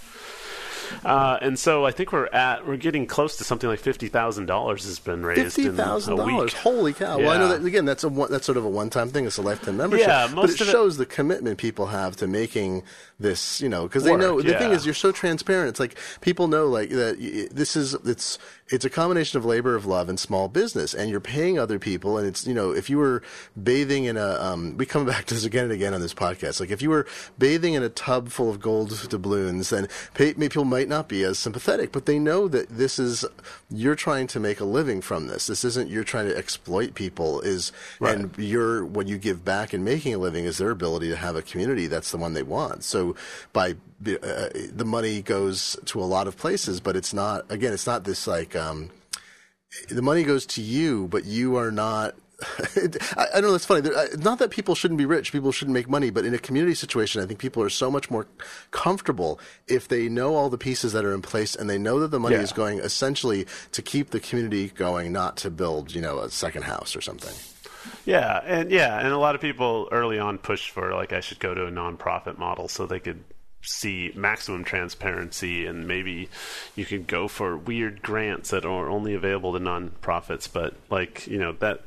Uh, 1.05 1.37
and 1.41 1.57
so 1.57 1.85
I 1.85 1.91
think 1.91 2.11
we're 2.11 2.27
at 2.27 2.65
we're 2.67 2.77
getting 2.77 3.05
close 3.05 3.37
to 3.37 3.43
something 3.43 3.69
like 3.69 3.79
fifty 3.79 4.07
thousand 4.07 4.45
dollars 4.45 4.85
has 4.85 4.99
been 4.99 5.25
raised 5.25 5.41
Fifty 5.55 5.65
in 5.67 5.75
thousand 5.75 6.17
dollars! 6.17 6.53
Holy 6.53 6.93
cow! 6.93 7.17
Well, 7.19 7.29
I 7.29 7.37
know 7.37 7.47
that 7.49 7.63
again. 7.65 7.85
That's 7.85 8.03
a 8.03 8.09
one, 8.09 8.31
that's 8.31 8.45
sort 8.45 8.57
of 8.57 8.65
a 8.65 8.69
one-time 8.69 9.09
thing. 9.09 9.25
It's 9.25 9.37
a 9.37 9.41
lifetime 9.41 9.77
membership. 9.77 10.07
Yeah, 10.07 10.29
but 10.33 10.49
it 10.49 10.61
of 10.61 10.67
it- 10.67 10.71
shows 10.71 10.97
the 10.97 11.05
commitment 11.05 11.57
people 11.57 11.87
have 11.87 12.15
to 12.17 12.27
making 12.27 12.83
this. 13.21 13.61
You 13.61 13.69
know, 13.69 13.83
because 13.83 14.03
they 14.03 14.15
know 14.15 14.41
the 14.41 14.53
thing 14.55 14.71
is 14.71 14.85
you're 14.85 14.93
so 14.93 15.11
transparent. 15.11 15.69
It's 15.69 15.79
like 15.79 15.97
people 16.21 16.47
know 16.47 16.67
like 16.67 16.89
that. 16.89 17.49
This 17.51 17.75
is 17.75 17.93
it's 18.05 18.37
it's 18.69 18.85
a 18.85 18.89
combination 18.89 19.37
of 19.37 19.45
labor 19.45 19.75
of 19.75 19.85
love 19.85 20.07
and 20.09 20.19
small 20.19 20.47
business, 20.47 20.93
and 20.93 21.09
you're 21.09 21.19
paying 21.19 21.59
other 21.59 21.77
people. 21.77 22.17
And 22.17 22.27
it's 22.27 22.47
you 22.47 22.53
know 22.53 22.71
if 22.71 22.89
you 22.89 22.97
were 22.97 23.21
bathing 23.61 24.05
in 24.05 24.17
a 24.17 24.39
um, 24.39 24.77
we 24.77 24.85
come 24.85 25.05
back 25.05 25.25
to 25.25 25.33
this 25.33 25.45
again 25.45 25.65
and 25.65 25.73
again 25.73 25.93
on 25.93 26.01
this 26.01 26.13
podcast. 26.13 26.59
Like 26.59 26.71
if 26.71 26.81
you 26.81 26.89
were 26.89 27.05
bathing 27.37 27.73
in 27.73 27.83
a 27.83 27.89
tub 27.89 28.29
full 28.29 28.49
of 28.49 28.59
gold 28.59 28.89
doubloons, 29.09 29.69
then 29.69 29.87
pay, 30.13 30.33
maybe 30.37 30.49
people 30.49 30.65
might 30.65 30.87
not 30.87 31.07
be 31.07 31.23
as 31.23 31.37
sympathetic, 31.37 31.91
but 31.91 32.05
they 32.05 32.19
know 32.19 32.47
that 32.47 32.69
this 32.69 32.97
is 32.97 33.25
you're 33.69 33.95
trying 33.95 34.27
to 34.27 34.39
make 34.39 34.59
a 34.59 34.65
living 34.65 35.01
from 35.01 35.27
this. 35.27 35.47
This 35.47 35.65
isn't 35.65 35.89
you're 35.89 36.03
trying 36.03 36.27
to 36.27 36.37
exploit 36.37 36.93
people. 36.93 37.41
Is 37.41 37.71
and 37.99 38.37
your 38.37 38.85
what 38.85 39.07
you 39.07 39.17
give 39.17 39.43
back 39.43 39.73
in 39.73 39.83
making 39.83 40.13
a 40.13 40.17
living 40.17 40.45
is 40.45 40.57
their 40.57 40.71
ability 40.71 41.09
to 41.09 41.15
have 41.15 41.35
a 41.35 41.41
community. 41.41 41.87
That's 41.87 42.11
the 42.11 42.17
one 42.17 42.33
they 42.33 42.43
want. 42.43 42.83
So 42.83 43.10
by 43.53 43.71
uh, 43.71 44.49
the 44.73 44.85
money 44.85 45.21
goes 45.21 45.77
to 45.85 46.01
a 46.01 46.05
lot 46.05 46.27
of 46.27 46.37
places, 46.37 46.79
but 46.79 46.95
it's 46.95 47.13
not 47.13 47.49
again. 47.51 47.73
It's 47.73 47.87
not 47.87 48.03
this 48.03 48.27
like 48.27 48.55
um, 48.55 48.89
the 49.89 50.01
money 50.01 50.23
goes 50.23 50.45
to 50.47 50.61
you, 50.61 51.07
but 51.09 51.25
you 51.25 51.55
are 51.57 51.71
not. 51.71 52.15
I, 53.15 53.27
I 53.35 53.41
know. 53.41 53.53
It's 53.53 53.65
funny. 53.67 53.81
There- 53.81 53.95
I- 53.95 54.07
Not 54.17 54.39
that 54.39 54.49
people 54.49 54.73
shouldn't 54.73 54.97
be 54.97 55.05
rich, 55.05 55.31
people 55.31 55.51
shouldn't 55.51 55.75
make 55.75 55.87
money, 55.87 56.09
but 56.09 56.25
in 56.25 56.33
a 56.33 56.39
community 56.39 56.73
situation, 56.73 57.21
I 57.21 57.27
think 57.27 57.37
people 57.39 57.61
are 57.61 57.69
so 57.69 57.91
much 57.91 58.09
more 58.09 58.25
comfortable 58.71 59.39
if 59.67 59.87
they 59.87 60.09
know 60.09 60.35
all 60.35 60.49
the 60.49 60.57
pieces 60.57 60.91
that 60.93 61.05
are 61.05 61.13
in 61.13 61.21
place 61.21 61.55
and 61.55 61.69
they 61.69 61.77
know 61.77 61.99
that 61.99 62.07
the 62.09 62.19
money 62.19 62.35
Yeah. 62.37 62.41
is 62.41 62.51
going 62.51 62.79
essentially 62.79 63.45
to 63.73 63.81
keep 63.83 64.09
the 64.09 64.19
community 64.19 64.69
going, 64.69 65.11
not 65.11 65.37
to 65.37 65.51
build, 65.51 65.93
you 65.93 66.01
know, 66.01 66.17
a 66.17 66.31
second 66.31 66.63
house 66.63 66.95
or 66.95 67.01
something. 67.01 67.33
Yeah, 68.05 68.41
and 68.45 68.71
yeah, 68.71 68.99
and 68.99 69.09
a 69.09 69.17
lot 69.17 69.35
of 69.35 69.41
people 69.41 69.87
early 69.91 70.19
on 70.19 70.37
pushed 70.37 70.71
for 70.71 70.93
like 70.93 71.13
I 71.13 71.19
should 71.19 71.39
go 71.39 71.53
to 71.53 71.65
a 71.65 71.71
nonprofit 71.71 72.37
model 72.37 72.67
so 72.67 72.85
they 72.85 72.99
could 72.99 73.23
see 73.63 74.11
maximum 74.15 74.63
transparency 74.63 75.65
and 75.67 75.87
maybe 75.87 76.29
you 76.75 76.85
could 76.85 77.05
go 77.07 77.27
for 77.27 77.55
weird 77.55 78.01
grants 78.01 78.49
that 78.49 78.65
are 78.65 78.89
only 78.89 79.13
available 79.13 79.53
to 79.53 79.59
nonprofits 79.59 80.51
but 80.51 80.73
like 80.89 81.27
you 81.27 81.37
know 81.37 81.51
that 81.53 81.81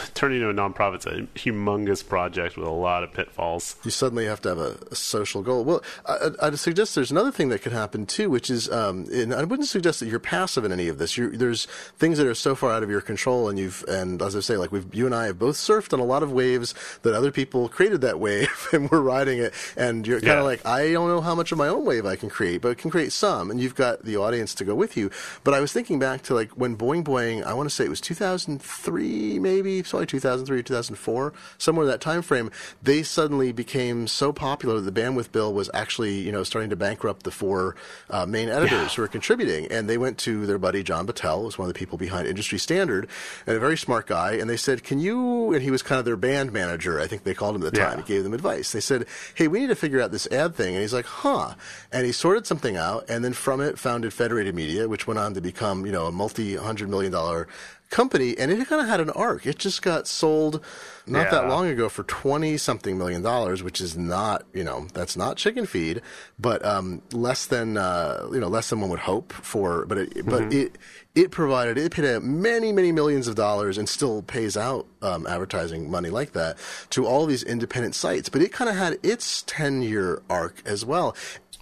turning 0.14 0.42
into 0.42 0.50
a 0.50 0.54
nonprofit's 0.54 1.06
a 1.06 1.22
humongous 1.38 2.06
project 2.06 2.56
with 2.56 2.66
a 2.66 2.70
lot 2.70 3.02
of 3.02 3.12
pitfalls. 3.12 3.76
You 3.84 3.90
suddenly 3.90 4.26
have 4.26 4.40
to 4.42 4.48
have 4.50 4.58
a, 4.58 4.78
a 4.90 4.94
social 4.94 5.42
goal. 5.42 5.64
Well, 5.64 5.82
I, 6.06 6.48
would 6.48 6.58
suggest 6.58 6.94
there's 6.94 7.10
another 7.10 7.32
thing 7.32 7.48
that 7.50 7.62
could 7.62 7.72
happen 7.72 8.06
too, 8.06 8.30
which 8.30 8.50
is, 8.50 8.70
um, 8.70 9.06
and 9.12 9.34
I 9.34 9.44
wouldn't 9.44 9.68
suggest 9.68 10.00
that 10.00 10.08
you're 10.08 10.20
passive 10.20 10.64
in 10.64 10.72
any 10.72 10.88
of 10.88 10.98
this. 10.98 11.16
You're, 11.16 11.36
there's 11.36 11.66
things 11.98 12.18
that 12.18 12.26
are 12.26 12.34
so 12.34 12.54
far 12.54 12.72
out 12.72 12.82
of 12.82 12.90
your 12.90 13.00
control, 13.00 13.48
and 13.48 13.58
you've, 13.58 13.84
and 13.88 14.20
as 14.22 14.36
I 14.36 14.40
say, 14.40 14.56
like 14.56 14.72
we've, 14.72 14.92
you 14.94 15.06
and 15.06 15.14
I 15.14 15.26
have 15.26 15.38
both 15.38 15.56
surfed 15.56 15.92
on 15.92 16.00
a 16.00 16.04
lot 16.04 16.22
of 16.22 16.32
waves 16.32 16.74
that 17.02 17.14
other 17.14 17.30
people 17.30 17.68
created 17.68 18.00
that 18.02 18.18
wave, 18.20 18.68
and 18.72 18.90
we're 18.90 19.00
riding 19.00 19.38
it. 19.38 19.54
And 19.76 20.06
you're 20.06 20.20
kind 20.20 20.32
of 20.32 20.38
yeah. 20.38 20.42
like, 20.42 20.66
I 20.66 20.92
don't 20.92 21.08
know 21.08 21.20
how 21.20 21.34
much 21.34 21.52
of 21.52 21.58
my 21.58 21.68
own 21.68 21.84
wave 21.84 22.06
I 22.06 22.16
can 22.16 22.28
create, 22.28 22.62
but 22.62 22.70
I 22.70 22.74
can 22.74 22.90
create 22.90 23.12
some, 23.12 23.50
and 23.50 23.60
you've 23.60 23.74
got 23.74 24.04
the 24.04 24.16
audience 24.16 24.54
to 24.56 24.64
go 24.64 24.74
with 24.74 24.96
you. 24.96 25.10
But 25.44 25.54
I 25.54 25.60
was 25.60 25.72
thinking 25.72 25.98
back 25.98 26.22
to 26.22 26.34
like 26.34 26.50
when 26.52 26.76
Boing 26.76 27.04
Boing, 27.04 27.42
I 27.44 27.54
want 27.54 27.68
to 27.68 27.74
say 27.74 27.84
it 27.84 27.90
was 27.90 28.00
2003, 28.00 29.38
maybe, 29.38 29.81
probably 29.90 30.06
2003 30.06 30.58
or 30.58 30.62
2004, 30.62 31.32
somewhere 31.58 31.84
in 31.84 31.90
that 31.90 32.00
time 32.00 32.22
frame, 32.22 32.50
they 32.82 33.02
suddenly 33.02 33.52
became 33.52 34.06
so 34.06 34.32
popular 34.32 34.80
that 34.80 34.92
the 34.92 35.00
bandwidth 35.00 35.32
bill 35.32 35.52
was 35.52 35.70
actually, 35.74 36.20
you 36.20 36.32
know, 36.32 36.42
starting 36.44 36.70
to 36.70 36.76
bankrupt 36.76 37.22
the 37.24 37.30
four 37.30 37.76
uh, 38.10 38.26
main 38.26 38.48
editors 38.48 38.70
yeah. 38.72 38.88
who 38.88 39.02
were 39.02 39.08
contributing. 39.08 39.70
And 39.70 39.88
they 39.88 39.98
went 39.98 40.18
to 40.18 40.46
their 40.46 40.58
buddy 40.58 40.82
John 40.82 41.06
Battelle, 41.06 41.40
who 41.40 41.46
was 41.46 41.58
one 41.58 41.68
of 41.68 41.74
the 41.74 41.78
people 41.78 41.98
behind 41.98 42.26
Industry 42.26 42.58
Standard, 42.58 43.08
and 43.46 43.56
a 43.56 43.60
very 43.60 43.76
smart 43.76 44.06
guy. 44.06 44.32
And 44.32 44.48
they 44.48 44.56
said, 44.56 44.84
"Can 44.84 44.98
you?" 44.98 45.52
And 45.52 45.62
he 45.62 45.70
was 45.70 45.82
kind 45.82 45.98
of 45.98 46.04
their 46.04 46.16
band 46.16 46.52
manager, 46.52 47.00
I 47.00 47.06
think 47.06 47.24
they 47.24 47.34
called 47.34 47.56
him 47.56 47.62
at 47.64 47.72
the 47.72 47.78
time. 47.78 47.98
Yeah. 47.98 48.04
He 48.04 48.14
gave 48.14 48.24
them 48.24 48.34
advice. 48.34 48.72
They 48.72 48.80
said, 48.80 49.06
"Hey, 49.34 49.48
we 49.48 49.60
need 49.60 49.68
to 49.68 49.74
figure 49.74 50.00
out 50.00 50.12
this 50.12 50.26
ad 50.28 50.54
thing." 50.54 50.74
And 50.74 50.82
he's 50.82 50.94
like, 50.94 51.06
"Huh?" 51.06 51.54
And 51.90 52.06
he 52.06 52.12
sorted 52.12 52.46
something 52.46 52.76
out, 52.76 53.08
and 53.08 53.24
then 53.24 53.32
from 53.32 53.60
it 53.60 53.78
founded 53.78 54.12
Federated 54.12 54.54
Media, 54.54 54.88
which 54.88 55.06
went 55.06 55.18
on 55.18 55.34
to 55.34 55.40
become, 55.40 55.86
you 55.86 55.92
know, 55.92 56.06
a 56.06 56.12
multi-hundred 56.12 56.88
million 56.88 57.12
dollar 57.12 57.48
company, 57.92 58.36
and 58.36 58.50
it 58.50 58.66
kind 58.66 58.82
of 58.82 58.88
had 58.88 59.00
an 59.00 59.10
arc. 59.10 59.46
It 59.46 59.58
just 59.58 59.82
got 59.82 60.08
sold 60.08 60.60
not 61.06 61.26
yeah. 61.26 61.30
that 61.30 61.48
long 61.48 61.68
ago 61.68 61.88
for 61.88 62.02
twenty 62.04 62.56
something 62.56 62.98
million 62.98 63.22
dollars, 63.22 63.62
which 63.62 63.80
is 63.80 63.96
not 63.96 64.44
you 64.52 64.64
know 64.64 64.88
that's 64.94 65.16
not 65.16 65.36
chicken 65.36 65.66
feed, 65.66 66.02
but 66.40 66.64
um, 66.64 67.02
less 67.12 67.46
than 67.46 67.76
uh, 67.76 68.26
you 68.32 68.40
know 68.40 68.48
less 68.48 68.70
than 68.70 68.80
one 68.80 68.90
would 68.90 69.00
hope 69.00 69.32
for. 69.32 69.86
But 69.86 69.98
it 69.98 70.14
mm-hmm. 70.14 70.30
but 70.30 70.52
it 70.52 70.78
it 71.14 71.30
provided 71.30 71.78
it 71.78 71.92
paid 71.92 72.06
out 72.06 72.24
many 72.24 72.72
many 72.72 72.90
millions 72.90 73.28
of 73.28 73.36
dollars 73.36 73.78
and 73.78 73.88
still 73.88 74.22
pays 74.22 74.56
out 74.56 74.86
um, 75.02 75.26
advertising 75.26 75.90
money 75.90 76.10
like 76.10 76.32
that 76.32 76.58
to 76.90 77.06
all 77.06 77.26
these 77.26 77.44
independent 77.44 77.94
sites. 77.94 78.28
But 78.28 78.42
it 78.42 78.52
kind 78.52 78.68
of 78.68 78.76
had 78.76 78.98
its 79.04 79.42
ten 79.42 79.82
year 79.82 80.22
arc 80.28 80.62
as 80.66 80.84
well. 80.84 81.14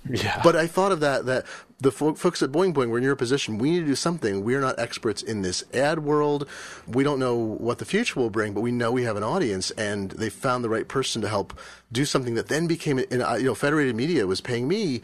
Yeah. 0.09 0.41
But 0.43 0.57
I 0.57 0.67
thought 0.67 0.93
of 0.93 1.01
that 1.01 1.27
that 1.27 1.45
the 1.81 1.91
folks 1.91 2.43
at 2.43 2.53
Boing 2.53 2.75
Boing, 2.75 2.91
we're 2.91 2.99
in 2.99 3.05
your 3.05 3.17
position. 3.17 3.59
We 3.59 3.71
need 3.71 3.81
to 3.81 3.87
do 3.87 3.95
something. 3.95 4.45
We're 4.45 4.61
not 4.61 4.79
experts 4.79 5.23
in 5.23 5.43
this 5.43 5.65
ad 5.73 6.01
world. 6.01 6.47
We 6.87 7.03
don't 7.03 7.19
know 7.19 7.35
what 7.37 7.79
the 7.79 7.85
future 7.85 8.21
will 8.21 8.31
bring, 8.31 8.53
but 8.53 8.61
we 8.61 8.71
know 8.71 8.93
we 8.93 9.05
have 9.05 9.17
an 9.17 9.23
audience, 9.23 9.71
and 9.73 10.11
they 10.11 10.29
found 10.29 10.63
the 10.63 10.69
right 10.69 10.87
person 10.87 11.23
to 11.23 11.29
help 11.29 11.59
do 11.91 12.05
something 12.05 12.35
that 12.35 12.49
then 12.49 12.67
became, 12.67 12.99
you 12.99 13.19
know, 13.19 13.55
Federated 13.55 13.97
Media 13.97 14.27
was 14.27 14.41
paying 14.41 14.69
me 14.69 15.01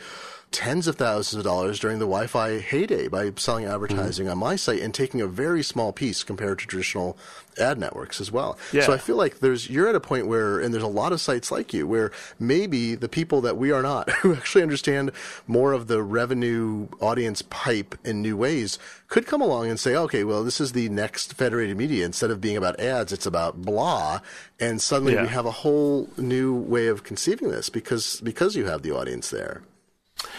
tens 0.50 0.86
of 0.86 0.96
thousands 0.96 1.38
of 1.38 1.44
dollars 1.44 1.78
during 1.78 1.98
the 1.98 2.06
Wi-Fi 2.06 2.60
heyday 2.60 3.08
by 3.08 3.30
selling 3.36 3.64
advertising 3.64 4.26
mm-hmm. 4.26 4.32
on 4.32 4.38
my 4.38 4.56
site 4.56 4.80
and 4.80 4.94
taking 4.94 5.20
a 5.20 5.26
very 5.26 5.62
small 5.62 5.92
piece 5.92 6.22
compared 6.22 6.58
to 6.58 6.66
traditional 6.66 7.18
ad 7.58 7.78
networks 7.78 8.20
as 8.20 8.30
well. 8.30 8.58
Yeah. 8.72 8.82
So 8.82 8.92
I 8.92 8.98
feel 8.98 9.16
like 9.16 9.40
there's 9.40 9.68
you're 9.68 9.88
at 9.88 9.94
a 9.94 10.00
point 10.00 10.26
where 10.26 10.60
and 10.60 10.72
there's 10.72 10.82
a 10.82 10.88
lot 10.88 11.12
of 11.12 11.20
sites 11.20 11.50
like 11.50 11.74
you 11.74 11.86
where 11.86 12.12
maybe 12.38 12.94
the 12.94 13.08
people 13.08 13.40
that 13.42 13.56
we 13.56 13.70
are 13.72 13.82
not 13.82 14.10
who 14.22 14.34
actually 14.34 14.62
understand 14.62 15.10
more 15.46 15.72
of 15.72 15.88
the 15.88 16.02
revenue 16.02 16.88
audience 17.00 17.42
pipe 17.42 17.96
in 18.04 18.22
new 18.22 18.36
ways 18.36 18.78
could 19.08 19.26
come 19.26 19.40
along 19.40 19.68
and 19.68 19.78
say, 19.78 19.94
okay, 19.94 20.24
well, 20.24 20.42
this 20.42 20.60
is 20.60 20.72
the 20.72 20.88
next 20.88 21.34
federated 21.34 21.76
media. 21.76 22.04
Instead 22.04 22.30
of 22.30 22.40
being 22.40 22.56
about 22.56 22.78
ads, 22.80 23.12
it's 23.12 23.26
about 23.26 23.62
blah. 23.62 24.20
And 24.58 24.80
suddenly 24.80 25.14
yeah. 25.14 25.22
we 25.22 25.28
have 25.28 25.46
a 25.46 25.50
whole 25.50 26.08
new 26.16 26.54
way 26.54 26.86
of 26.86 27.04
conceiving 27.04 27.50
this 27.50 27.68
because 27.68 28.20
because 28.22 28.56
you 28.56 28.66
have 28.66 28.82
the 28.82 28.92
audience 28.92 29.30
there. 29.30 29.62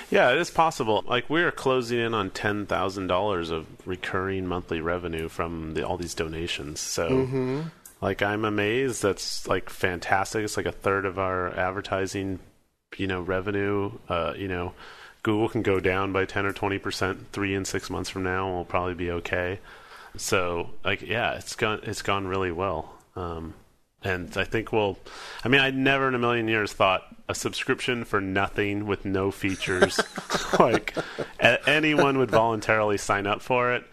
Yeah, 0.09 0.31
it 0.31 0.37
is 0.37 0.49
possible. 0.49 1.03
Like 1.07 1.29
we 1.29 1.43
are 1.43 1.51
closing 1.51 1.99
in 1.99 2.13
on 2.13 2.29
ten 2.31 2.65
thousand 2.65 3.07
dollars 3.07 3.49
of 3.49 3.65
recurring 3.85 4.47
monthly 4.47 4.81
revenue 4.81 5.27
from 5.29 5.73
the, 5.73 5.85
all 5.85 5.97
these 5.97 6.15
donations. 6.15 6.79
So, 6.79 7.09
mm-hmm. 7.09 7.61
like, 8.01 8.21
I'm 8.21 8.45
amazed. 8.45 9.03
That's 9.03 9.47
like 9.47 9.69
fantastic. 9.69 10.43
It's 10.43 10.57
like 10.57 10.65
a 10.65 10.71
third 10.71 11.05
of 11.05 11.19
our 11.19 11.53
advertising, 11.57 12.39
you 12.97 13.07
know, 13.07 13.21
revenue. 13.21 13.91
Uh, 14.09 14.33
you 14.35 14.47
know, 14.47 14.73
Google 15.23 15.49
can 15.49 15.61
go 15.61 15.79
down 15.79 16.13
by 16.13 16.25
ten 16.25 16.45
or 16.45 16.53
twenty 16.53 16.79
percent 16.79 17.31
three 17.31 17.53
and 17.53 17.67
six 17.67 17.89
months 17.89 18.09
from 18.09 18.23
now. 18.23 18.47
and 18.47 18.55
We'll 18.55 18.65
probably 18.65 18.95
be 18.95 19.11
okay. 19.11 19.59
So, 20.15 20.71
like, 20.83 21.01
yeah, 21.01 21.33
it's 21.33 21.55
gone. 21.55 21.81
It's 21.83 22.01
gone 22.01 22.27
really 22.27 22.51
well. 22.51 22.93
Um, 23.15 23.53
and 24.07 24.37
I 24.37 24.43
think 24.43 24.71
we'll. 24.71 24.97
I 25.43 25.49
mean, 25.49 25.61
I 25.61 25.71
never 25.71 26.07
in 26.07 26.15
a 26.15 26.19
million 26.19 26.47
years 26.47 26.73
thought 26.73 27.03
a 27.29 27.35
subscription 27.35 28.05
for 28.05 28.21
nothing 28.21 28.85
with 28.87 29.05
no 29.05 29.31
features, 29.31 29.99
like 30.59 30.95
a- 31.39 31.69
anyone 31.69 32.17
would 32.17 32.31
voluntarily 32.31 32.97
sign 32.97 33.27
up 33.27 33.41
for 33.41 33.73
it. 33.73 33.83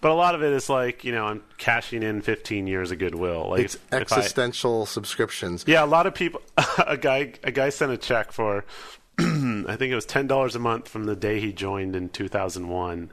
But 0.00 0.10
a 0.10 0.14
lot 0.14 0.34
of 0.34 0.42
it 0.42 0.52
is 0.52 0.68
like 0.68 1.04
you 1.04 1.12
know 1.12 1.26
I'm 1.26 1.42
cashing 1.58 2.02
in 2.02 2.22
15 2.22 2.66
years 2.66 2.90
of 2.90 2.98
goodwill. 2.98 3.50
Like 3.50 3.60
it's 3.64 3.74
if, 3.74 3.94
existential 3.94 4.82
I, 4.82 4.86
subscriptions. 4.86 5.64
Yeah, 5.66 5.84
a 5.84 5.86
lot 5.86 6.06
of 6.06 6.14
people. 6.14 6.42
a 6.86 6.96
guy 6.96 7.34
a 7.42 7.52
guy 7.52 7.70
sent 7.70 7.92
a 7.92 7.96
check 7.96 8.32
for 8.32 8.64
I 9.18 9.76
think 9.76 9.92
it 9.92 9.94
was 9.94 10.06
ten 10.06 10.26
dollars 10.26 10.56
a 10.56 10.58
month 10.58 10.88
from 10.88 11.04
the 11.04 11.16
day 11.16 11.40
he 11.40 11.52
joined 11.52 11.94
in 11.94 12.08
2001, 12.08 13.10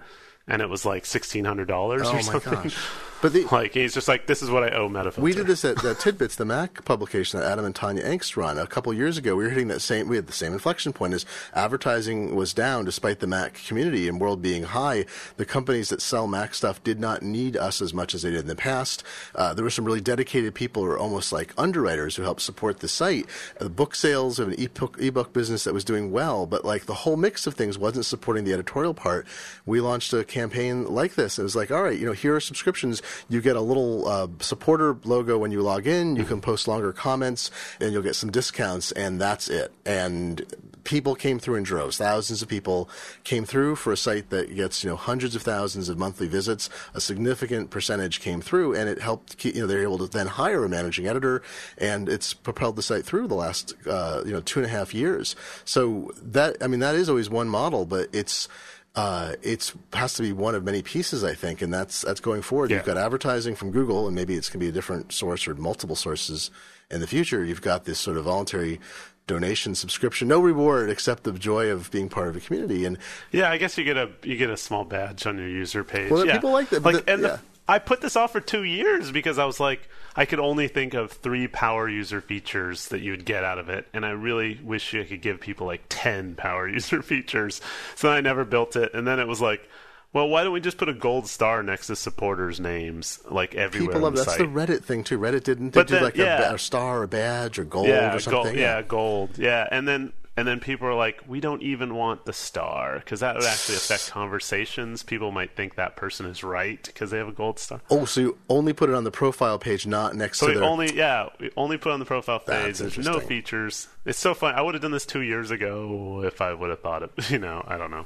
and 0.48 0.62
it 0.62 0.70
was 0.70 0.86
like 0.86 1.06
sixteen 1.06 1.46
hundred 1.46 1.68
dollars 1.68 2.04
oh 2.06 2.18
or 2.18 2.22
something. 2.22 2.54
Gosh. 2.54 2.78
But 3.22 3.34
the, 3.34 3.46
like 3.52 3.74
he's 3.74 3.94
just 3.94 4.08
like, 4.08 4.28
this 4.28 4.42
is 4.42 4.50
what 4.50 4.64
I 4.64 4.70
owe 4.70 4.88
Metafilter. 4.88 5.20
We 5.20 5.34
did 5.34 5.48
this 5.48 5.66
at, 5.66 5.84
at 5.84 5.98
TidBITS, 5.98 6.38
the 6.38 6.46
Mac 6.46 6.86
publication 6.86 7.40
that 7.40 7.52
Adam 7.52 7.66
and 7.66 7.76
Tonya 7.76 8.04
Engst 8.04 8.38
run 8.38 8.58
a 8.58 8.66
couple 8.66 8.94
years 8.94 9.18
ago. 9.18 9.36
We 9.36 9.44
were 9.44 9.50
hitting 9.50 9.68
that 9.68 9.82
same. 9.82 10.08
We 10.08 10.16
had 10.16 10.28
the 10.28 10.34
same 10.34 10.54
inflection 10.54 10.94
point 10.94 11.14
as 11.14 11.26
advertising 11.54 12.34
was 12.34 12.54
down 12.54 12.86
despite 12.86 13.20
the 13.20 13.28
Mac 13.28 13.56
community 13.66 14.08
and 14.08 14.22
world 14.22 14.42
being 14.42 14.64
high. 14.64 15.06
The 15.36 15.46
companies 15.46 15.90
that 15.90 16.02
sell 16.02 16.28
Mac 16.28 16.54
stuff 16.54 16.82
did 16.82 17.00
not 17.00 17.22
need 17.22 17.58
us 17.58 17.82
as 17.82 17.94
much 17.94 18.16
as 18.16 18.22
they 18.22 18.32
did 18.32 18.42
in 18.42 18.48
the 18.48 18.56
past. 18.56 19.04
Uh, 19.36 19.54
there 19.54 19.66
were 19.66 19.70
some 19.70 19.84
really 19.84 20.02
dedicated 20.02 20.56
people 20.56 20.84
who 20.84 20.90
were 20.90 20.98
almost 20.98 21.34
like 21.34 21.54
underwriters 21.58 22.16
who 22.16 22.24
helped 22.24 22.42
support 22.42 22.80
the 22.80 22.88
site. 22.88 23.26
Uh, 23.60 23.66
the 23.66 23.70
book 23.70 23.96
sales 23.96 24.40
of 24.40 24.48
an 24.48 24.56
ebook, 24.58 24.98
ebook 25.02 25.34
business 25.34 25.66
that 25.66 25.74
was 25.74 25.84
doing 25.84 26.12
well, 26.12 26.46
but 26.46 26.64
like 26.64 26.86
the 26.86 26.94
whole 26.94 27.18
mix 27.18 27.46
of 27.46 27.54
things 27.54 27.78
wasn't 27.78 28.06
supporting 28.06 28.46
the 28.46 28.54
editorial 28.54 28.94
part. 28.94 29.28
We 29.66 29.82
launched 29.82 30.14
a 30.14 30.24
campaign 30.24 30.86
like 30.86 31.16
this. 31.16 31.38
It 31.38 31.44
was 31.44 31.56
like, 31.56 31.70
all 31.70 31.84
right, 31.84 32.00
you 32.00 32.06
know, 32.06 32.14
here 32.14 32.34
are 32.34 32.40
subscriptions 32.40 33.02
you 33.30 33.42
get 33.42 33.56
a 33.56 33.62
little 33.62 34.08
uh, 34.08 34.28
supporter 34.40 34.98
logo 35.04 35.38
when 35.38 35.52
you 35.52 35.62
log 35.62 35.88
in. 35.88 36.16
You 36.16 36.26
can 36.26 36.42
post 36.42 36.68
longer 36.68 36.92
comments, 36.94 37.52
and 37.80 37.92
you'll 37.92 38.04
get 38.04 38.16
some 38.16 38.32
discounts, 38.32 38.92
and 38.92 39.20
that's 39.20 39.50
it. 39.50 39.72
And 39.86 40.46
people 40.84 41.14
came 41.14 41.38
through 41.38 41.56
in 41.56 41.64
droves. 41.64 41.98
Thousands 41.98 42.42
of 42.42 42.48
people 42.48 42.90
came 43.24 43.46
through 43.46 43.76
for 43.76 43.94
a 43.94 43.98
site 43.98 44.32
that 44.32 44.56
gets 44.56 44.84
you 44.84 44.90
know 44.90 44.96
hundreds 44.96 45.36
of 45.36 45.42
thousands 45.44 45.88
of 45.88 45.98
monthly 45.98 46.28
visits. 46.28 46.70
A 46.94 47.02
significant 47.02 47.70
percentage 47.70 48.20
came 48.20 48.42
through, 48.42 48.76
and 48.76 48.90
it 48.90 49.00
helped. 49.00 49.38
Keep, 49.38 49.56
you 49.56 49.62
know, 49.62 49.68
they're 49.68 49.84
able 49.84 50.00
to 50.00 50.08
then 50.08 50.28
hire 50.28 50.64
a 50.64 50.70
managing 50.70 51.08
editor, 51.08 51.42
and 51.78 52.10
it's 52.10 52.34
propelled 52.34 52.76
the 52.76 52.82
site 52.82 53.06
through 53.06 53.28
the 53.28 53.36
last 53.36 53.76
uh, 53.88 54.24
you 54.26 54.32
know 54.32 54.42
two 54.42 54.60
and 54.60 54.66
a 54.66 54.70
half 54.70 54.94
years. 54.94 55.36
So 55.64 56.12
that 56.22 56.58
I 56.62 56.68
mean 56.68 56.80
that 56.80 56.96
is 56.96 57.08
always 57.08 57.30
one 57.30 57.50
model, 57.50 57.86
but 57.86 58.10
it's 58.14 58.48
uh, 58.96 59.34
it 59.42 59.74
has 59.94 60.14
to 60.16 60.22
be 60.22 60.34
one 60.34 60.56
of 60.56 60.64
many 60.64 60.82
pieces, 60.82 61.24
I 61.24 61.34
think, 61.34 61.62
and 61.62 61.74
that's 61.74 62.02
that's 62.02 62.20
going 62.20 62.42
forward. 62.42 62.70
Yeah. 62.70 62.78
You've 62.78 62.86
got 62.86 62.98
advertising 62.98 63.56
from 63.56 63.72
Google, 63.72 64.08
and 64.08 64.16
maybe 64.16 64.36
it's 64.36 64.50
going 64.50 64.60
to 64.60 64.66
be 64.66 64.70
a 64.70 64.72
different 64.72 65.12
source 65.12 65.48
or 65.48 65.56
multiple 65.56 65.96
sources 65.96 66.52
in 66.90 67.00
the 67.00 67.08
future. 67.08 67.44
You've 67.44 67.62
got 67.62 67.86
this 67.86 68.00
sort 68.00 68.18
of 68.18 68.26
voluntary 68.26 68.80
donation 69.28 69.76
subscription, 69.76 70.28
no 70.28 70.40
reward 70.40 70.90
except 70.90 71.24
the 71.24 71.32
joy 71.32 71.70
of 71.70 71.92
being 71.92 72.10
part 72.10 72.30
of 72.30 72.36
a 72.36 72.40
community. 72.40 72.84
And 72.84 72.98
yeah, 73.32 73.52
I 73.52 73.58
guess 73.58 73.78
you 73.78 73.84
get 73.84 73.96
a 73.96 74.10
you 74.24 74.36
get 74.36 74.50
a 74.50 74.58
small 74.58 74.84
badge 74.84 75.26
on 75.28 75.38
your 75.38 75.48
user 75.48 75.84
page. 75.84 76.12
Well, 76.12 76.26
yeah. 76.26 76.34
people 76.34 76.52
like 76.52 76.70
that. 76.70 76.84
Like, 76.84 77.06
the, 77.06 77.12
and 77.12 77.22
yeah. 77.22 77.28
the, 77.28 77.40
I 77.70 77.78
put 77.78 78.02
this 78.02 78.16
off 78.16 78.32
for 78.32 78.42
two 78.42 78.64
years 78.64 79.12
because 79.12 79.38
I 79.38 79.46
was 79.46 79.60
like, 79.60 79.88
I 80.16 80.26
could 80.26 80.40
only 80.40 80.68
think 80.68 80.96
of 80.96 81.12
three 81.12 81.48
power 81.48 81.88
user 81.88 82.20
features 82.20 82.88
that 82.88 83.02
you 83.02 83.12
would 83.12 83.26
get 83.26 83.44
out 83.44 83.60
of 83.60 83.70
it, 83.70 83.88
and 83.94 84.04
I 84.04 84.10
really 84.10 84.60
wish 84.64 84.96
I 84.96 85.04
could 85.04 85.22
give 85.22 85.40
people 85.40 85.68
like 85.68 85.84
ten 85.88 86.34
power 86.34 86.68
user 86.78 87.04
features. 87.04 87.62
So 87.94 88.10
I 88.10 88.22
never 88.22 88.44
built 88.44 88.76
it, 88.76 88.96
and 88.96 89.08
then 89.08 89.20
it 89.20 89.28
was 89.28 89.40
like, 89.40 89.70
well, 90.14 90.28
why 90.28 90.44
don't 90.44 90.54
we 90.54 90.62
just 90.62 90.80
put 90.80 90.90
a 90.90 90.94
gold 90.94 91.28
star 91.28 91.62
next 91.62 91.86
to 91.88 91.96
supporters' 91.96 92.60
names 92.60 93.20
like 93.30 93.54
everywhere? 93.54 93.90
People 93.90 94.02
love 94.02 94.16
the 94.16 94.24
that's 94.24 94.38
site. 94.38 94.40
the 94.40 94.46
Reddit 94.46 94.84
thing 94.84 95.04
too. 95.04 95.20
Reddit 95.20 95.44
didn't 95.44 95.74
they 95.74 95.84
do 95.84 96.00
like 96.00 96.18
yeah. 96.18 96.50
a, 96.50 96.56
a, 96.56 96.58
star, 96.58 97.04
or 97.04 97.08
badge, 97.08 97.60
or 97.60 97.66
gold, 97.66 97.88
yeah, 97.88 98.16
or 98.16 98.20
something. 98.20 98.44
Gold, 98.44 98.56
yeah. 98.56 98.78
yeah, 98.78 98.82
gold. 98.82 99.38
Yeah, 99.38 99.68
and 99.72 99.88
then 99.88 100.12
and 100.40 100.48
then 100.48 100.62
people 100.62 100.88
are 100.88 100.96
like, 100.96 101.22
we 101.28 101.42
don't 101.42 101.62
even 101.62 101.96
want 101.96 102.24
the 102.24 102.32
star 102.32 103.00
because 103.00 103.20
that 103.20 103.36
would 103.36 103.44
actually 103.44 103.76
affect 103.76 104.10
conversations. 104.12 105.04
People 105.04 105.32
might 105.32 105.54
think 105.54 105.76
that 105.76 105.98
person 105.98 106.26
is 106.26 106.46
right 106.46 106.82
because 106.82 107.12
they 107.12 107.18
have 107.18 107.28
a 107.28 107.34
gold 107.34 107.60
star. 107.60 107.82
Oh, 107.90 108.06
so 108.06 108.22
you 108.22 108.38
only 108.48 108.72
put 108.72 108.90
it 108.90 108.96
on 108.96 109.04
the 109.04 109.12
profile 109.12 109.60
page, 109.60 109.86
not 109.86 110.16
next 110.16 110.40
so 110.40 110.48
to 110.48 110.54
the. 110.54 110.60
their... 110.62 110.70
only 110.70 110.96
yeah, 110.96 111.28
we 111.42 111.52
only 111.58 111.78
put 111.78 111.92
on 111.92 112.00
the 112.00 112.06
profile 112.06 112.40
page. 112.40 112.78
There's 112.78 112.98
no 112.98 113.20
features. 113.20 113.90
It's 114.06 114.18
so 114.18 114.34
fun. 114.34 114.56
I 114.56 114.62
would 114.62 114.76
have 114.76 114.82
done 114.82 114.92
this 114.92 115.06
two 115.06 115.22
years 115.22 115.52
ago 115.52 116.24
if 116.24 116.40
I 116.40 116.54
would 116.54 116.70
have 116.70 116.80
thought 116.80 117.04
it. 117.04 117.12
You 117.30 117.38
know, 117.38 117.64
I 117.68 117.78
don't 117.78 117.92
know, 117.92 118.06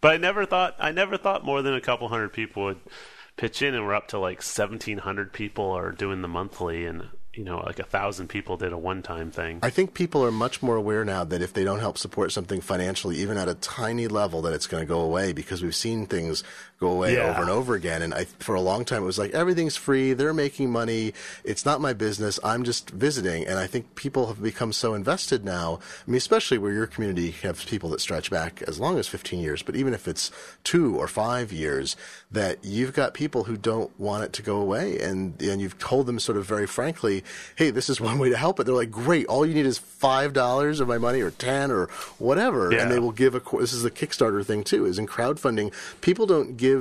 but 0.00 0.12
I 0.12 0.16
never 0.18 0.46
thought 0.46 0.76
I 0.78 0.92
never 0.92 1.16
thought 1.18 1.44
more 1.44 1.62
than 1.62 1.74
a 1.74 1.80
couple 1.80 2.08
hundred 2.08 2.32
people 2.32 2.64
would 2.64 2.80
pitch 3.36 3.60
in, 3.60 3.74
and 3.74 3.84
we're 3.84 3.94
up 3.94 4.08
to 4.08 4.18
like 4.18 4.38
1,700 4.38 5.32
people 5.32 5.70
are 5.72 5.90
doing 5.90 6.22
the 6.22 6.28
monthly, 6.28 6.86
and 6.86 7.08
you 7.34 7.44
know, 7.44 7.58
like 7.60 7.78
a 7.78 7.84
thousand 7.84 8.28
people 8.28 8.56
did 8.56 8.72
a 8.72 8.78
one-time 8.78 9.30
thing. 9.30 9.58
I 9.62 9.70
think 9.70 9.94
people 9.94 10.24
are 10.24 10.30
much 10.30 10.62
more 10.62 10.76
aware 10.76 11.04
now 11.04 11.24
that 11.24 11.40
if 11.40 11.52
they 11.52 11.64
don't 11.64 11.80
help 11.80 11.96
support 11.96 12.30
something 12.32 12.60
financially, 12.60 13.16
even 13.16 13.38
at 13.38 13.48
a 13.48 13.54
tiny 13.54 14.06
level, 14.06 14.42
that 14.42 14.52
it's 14.52 14.66
going 14.66 14.82
to 14.82 14.86
go 14.86 15.00
away 15.00 15.32
because 15.32 15.62
we've 15.62 15.74
seen 15.74 16.06
things 16.06 16.44
go 16.82 16.90
away 16.90 17.14
Yeah. 17.14 17.30
over 17.30 17.40
and 17.40 17.50
over 17.50 17.74
again. 17.74 18.02
And 18.02 18.12
I, 18.12 18.24
for 18.40 18.54
a 18.54 18.60
long 18.60 18.84
time, 18.84 19.02
it 19.02 19.06
was 19.06 19.18
like 19.18 19.30
everything's 19.32 19.76
free. 19.76 20.12
They're 20.12 20.34
making 20.34 20.70
money. 20.70 21.14
It's 21.44 21.64
not 21.64 21.80
my 21.80 21.92
business. 21.94 22.38
I'm 22.44 22.62
just 22.64 22.90
visiting. 22.90 23.46
And 23.46 23.58
I 23.58 23.66
think 23.66 23.94
people 23.94 24.26
have 24.26 24.42
become 24.42 24.72
so 24.72 24.92
invested 24.94 25.44
now. 25.44 25.78
I 26.06 26.10
mean, 26.10 26.18
especially 26.18 26.58
where 26.58 26.72
your 26.72 26.86
community 26.86 27.30
have 27.42 27.64
people 27.66 27.88
that 27.90 28.00
stretch 28.00 28.30
back 28.30 28.60
as 28.68 28.78
long 28.78 28.98
as 28.98 29.06
15 29.08 29.40
years, 29.40 29.62
but 29.62 29.76
even 29.76 29.94
if 29.94 30.06
it's 30.08 30.30
two 30.64 30.96
or 30.96 31.08
five 31.08 31.52
years, 31.52 31.96
that 32.30 32.58
you've 32.62 32.92
got 32.92 33.14
people 33.14 33.44
who 33.44 33.56
don't 33.56 33.90
want 33.98 34.24
it 34.24 34.32
to 34.34 34.42
go 34.42 34.56
away. 34.56 34.98
And, 34.98 35.40
and 35.40 35.60
you've 35.62 35.78
told 35.78 36.06
them 36.06 36.18
sort 36.18 36.36
of 36.38 36.44
very 36.46 36.66
frankly, 36.66 37.22
hey, 37.56 37.70
this 37.70 37.88
is 37.88 38.00
one 38.10 38.18
way 38.18 38.28
to 38.30 38.36
help 38.36 38.58
it. 38.60 38.64
They're 38.64 38.74
like, 38.74 38.90
great. 38.90 39.26
All 39.26 39.46
you 39.46 39.54
need 39.54 39.66
is 39.66 39.78
$5 39.78 40.80
of 40.80 40.88
my 40.88 40.98
money 40.98 41.20
or 41.20 41.30
10 41.30 41.70
or 41.70 41.86
whatever. 42.18 42.72
Yeah. 42.72 42.82
And 42.82 42.90
they 42.90 42.98
will 42.98 43.12
give 43.12 43.34
a, 43.34 43.40
this 43.60 43.72
is 43.72 43.82
the 43.82 43.90
Kickstarter 43.90 44.44
thing 44.44 44.64
too, 44.64 44.84
is 44.86 44.98
in 44.98 45.06
crowdfunding, 45.06 45.72
people 46.00 46.26
don't 46.26 46.56
give 46.56 46.71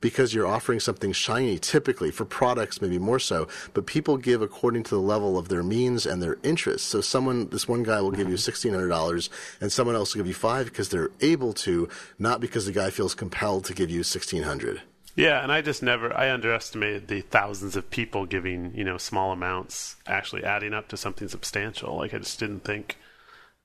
because 0.00 0.34
you're 0.34 0.46
offering 0.46 0.80
something 0.80 1.12
shiny 1.12 1.58
typically 1.58 2.10
for 2.10 2.24
products, 2.24 2.80
maybe 2.80 2.98
more 2.98 3.18
so, 3.18 3.48
but 3.74 3.86
people 3.86 4.16
give 4.16 4.42
according 4.42 4.82
to 4.84 4.94
the 4.94 5.00
level 5.00 5.38
of 5.38 5.48
their 5.48 5.62
means 5.62 6.06
and 6.06 6.22
their 6.22 6.38
interests. 6.42 6.88
So 6.88 7.00
someone, 7.00 7.48
this 7.48 7.68
one 7.68 7.82
guy 7.82 8.00
will 8.00 8.10
give 8.10 8.28
you 8.28 8.36
$1,600 8.36 9.28
and 9.60 9.72
someone 9.72 9.96
else 9.96 10.14
will 10.14 10.20
give 10.20 10.28
you 10.28 10.34
five 10.34 10.66
because 10.66 10.88
they're 10.88 11.10
able 11.20 11.52
to, 11.54 11.88
not 12.18 12.40
because 12.40 12.66
the 12.66 12.72
guy 12.72 12.90
feels 12.90 13.14
compelled 13.14 13.64
to 13.66 13.74
give 13.74 13.90
you 13.90 13.98
1600 13.98 14.82
Yeah, 15.16 15.42
and 15.42 15.52
I 15.52 15.60
just 15.60 15.82
never 15.82 16.16
I 16.16 16.30
underestimated 16.30 17.08
the 17.08 17.20
thousands 17.22 17.76
of 17.76 17.90
people 17.90 18.26
giving, 18.26 18.72
you 18.74 18.84
know, 18.84 18.98
small 18.98 19.32
amounts 19.32 19.96
actually 20.06 20.44
adding 20.44 20.72
up 20.72 20.88
to 20.88 20.96
something 20.96 21.28
substantial. 21.28 21.96
Like 21.96 22.14
I 22.14 22.18
just 22.18 22.38
didn't 22.38 22.64
think 22.64 22.96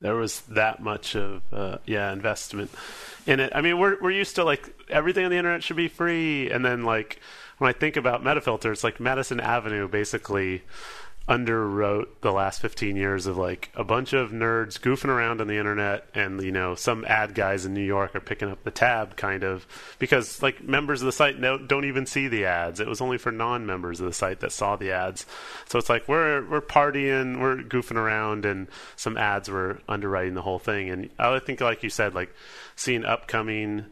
there 0.00 0.16
was 0.16 0.40
that 0.42 0.82
much 0.82 1.16
of 1.16 1.42
uh, 1.52 1.78
yeah, 1.86 2.12
investment 2.12 2.70
in 3.26 3.40
it. 3.40 3.52
I 3.54 3.60
mean, 3.60 3.78
we're 3.78 4.00
we're 4.00 4.10
used 4.10 4.36
to 4.36 4.44
like 4.44 4.74
everything 4.88 5.24
on 5.24 5.30
the 5.30 5.36
internet 5.36 5.62
should 5.62 5.76
be 5.76 5.88
free 5.88 6.50
and 6.50 6.64
then 6.64 6.84
like 6.84 7.20
when 7.58 7.68
I 7.68 7.72
think 7.72 7.96
about 7.96 8.22
Metafilter, 8.22 8.72
it's 8.72 8.84
like 8.84 9.00
Madison 9.00 9.40
Avenue 9.40 9.88
basically 9.88 10.62
underwrote 11.28 12.06
the 12.20 12.30
last 12.30 12.60
15 12.60 12.94
years 12.94 13.26
of 13.26 13.36
like 13.36 13.70
a 13.74 13.82
bunch 13.82 14.12
of 14.12 14.30
nerds 14.30 14.78
goofing 14.78 15.08
around 15.08 15.40
on 15.40 15.48
the 15.48 15.56
internet 15.56 16.06
and 16.14 16.40
you 16.40 16.52
know 16.52 16.76
some 16.76 17.04
ad 17.06 17.34
guys 17.34 17.66
in 17.66 17.74
New 17.74 17.82
York 17.84 18.14
are 18.14 18.20
picking 18.20 18.48
up 18.48 18.62
the 18.62 18.70
tab 18.70 19.16
kind 19.16 19.42
of 19.42 19.66
because 19.98 20.40
like 20.40 20.62
members 20.62 21.02
of 21.02 21.06
the 21.06 21.12
site 21.12 21.40
no, 21.40 21.58
don't 21.58 21.84
even 21.84 22.06
see 22.06 22.28
the 22.28 22.44
ads. 22.44 22.78
It 22.78 22.86
was 22.86 23.00
only 23.00 23.18
for 23.18 23.32
non-members 23.32 23.98
of 23.98 24.06
the 24.06 24.12
site 24.12 24.38
that 24.40 24.52
saw 24.52 24.76
the 24.76 24.92
ads. 24.92 25.26
So 25.66 25.80
it's 25.80 25.88
like 25.88 26.06
we're 26.06 26.48
we're 26.48 26.60
partying 26.60 27.40
we're 27.40 27.56
goofing 27.56 27.96
around 27.96 28.44
and 28.44 28.68
some 28.94 29.16
ads 29.16 29.48
were 29.48 29.80
underwriting 29.88 30.34
the 30.34 30.42
whole 30.42 30.60
thing. 30.60 30.90
And 30.90 31.10
I 31.18 31.40
think 31.40 31.60
like 31.60 31.82
you 31.82 31.90
said 31.90 32.14
like 32.14 32.32
seeing 32.76 33.04
upcoming 33.04 33.86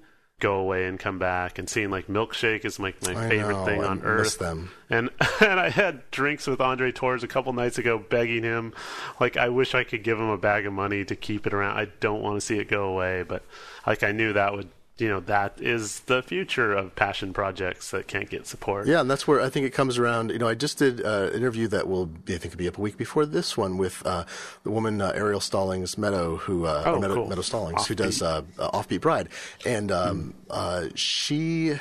go 0.44 0.56
away 0.56 0.84
and 0.86 1.00
come 1.00 1.18
back 1.18 1.58
and 1.58 1.70
seeing 1.70 1.90
like 1.90 2.06
MLKSHK 2.06 2.64
is 2.66 2.78
like 2.78 3.00
my 3.02 3.12
I 3.12 3.28
favorite 3.30 3.54
know, 3.54 3.64
thing 3.64 3.82
I 3.82 3.86
on 3.86 3.96
miss 3.96 4.04
earth 4.06 4.38
them. 4.38 4.70
and 4.90 5.08
and 5.40 5.58
I 5.58 5.70
had 5.70 6.10
drinks 6.10 6.46
with 6.46 6.60
Andre 6.60 6.92
Torrez 6.92 7.22
a 7.22 7.26
couple 7.26 7.52
nights 7.54 7.78
ago, 7.78 7.96
begging 7.98 8.42
him, 8.42 8.74
like 9.18 9.38
I 9.38 9.48
wish 9.48 9.74
I 9.74 9.84
could 9.84 10.02
give 10.04 10.18
him 10.18 10.28
a 10.28 10.36
bag 10.36 10.66
of 10.66 10.72
money 10.74 11.02
to 11.06 11.16
keep 11.16 11.46
it 11.46 11.54
around. 11.54 11.78
I 11.78 11.86
don't 12.00 12.20
want 12.20 12.36
to 12.36 12.40
see 12.42 12.58
it 12.58 12.68
go 12.68 12.84
away, 12.84 13.22
but 13.22 13.42
like 13.86 14.02
I 14.02 14.12
knew 14.12 14.34
that 14.34 14.52
would, 14.52 14.68
you 14.98 15.08
know, 15.08 15.20
that 15.20 15.60
is 15.60 16.00
the 16.00 16.22
future 16.22 16.72
of 16.72 16.94
passion 16.94 17.32
projects 17.32 17.90
that 17.90 18.06
can't 18.06 18.30
get 18.30 18.46
support. 18.46 18.86
Yeah, 18.86 19.00
and 19.00 19.10
that's 19.10 19.26
where 19.26 19.40
I 19.40 19.48
think 19.50 19.66
it 19.66 19.70
comes 19.70 19.98
around. 19.98 20.30
You 20.30 20.38
know, 20.38 20.46
I 20.46 20.54
just 20.54 20.78
did 20.78 21.04
uh, 21.04 21.30
an 21.32 21.34
interview 21.34 21.66
that 21.68 21.88
will, 21.88 22.10
I 22.28 22.36
think, 22.36 22.56
be 22.56 22.68
up 22.68 22.78
a 22.78 22.80
week 22.80 22.96
before 22.96 23.26
this 23.26 23.56
one 23.56 23.76
with 23.76 24.06
uh, 24.06 24.24
the 24.62 24.70
woman 24.70 25.00
uh, 25.00 25.12
Ariel 25.14 25.40
Stallings 25.40 25.98
Meadow, 25.98 26.36
who 26.36 26.66
uh, 26.66 26.84
Oh, 26.86 27.00
Meadow, 27.00 27.14
cool. 27.14 27.28
Meadow 27.28 27.42
Stallings, 27.42 27.86
who 27.86 27.96
does 27.96 28.22
uh, 28.22 28.42
uh, 28.58 28.70
Offbeat 28.70 29.00
Bride, 29.00 29.28
and 29.66 29.90
um, 29.90 30.34
uh, 30.50 30.86
she. 30.94 31.74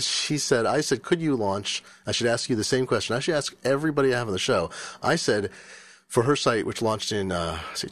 She 0.00 0.36
said, 0.36 0.66
I 0.66 0.82
said, 0.82 1.02
could 1.02 1.18
you 1.18 1.34
launch? 1.34 1.82
I 2.06 2.12
should 2.12 2.26
ask 2.26 2.50
you 2.50 2.56
the 2.56 2.62
same 2.62 2.86
question. 2.86 3.16
I 3.16 3.20
should 3.20 3.34
ask 3.34 3.56
everybody 3.64 4.12
I 4.12 4.18
have 4.18 4.26
on 4.26 4.34
the 4.34 4.38
show. 4.38 4.68
I 5.02 5.16
said, 5.16 5.48
for 6.06 6.24
her 6.24 6.36
site, 6.36 6.66
which 6.66 6.82
launched 6.82 7.10
in, 7.10 7.32
uh, 7.32 7.58
say, 7.72 7.88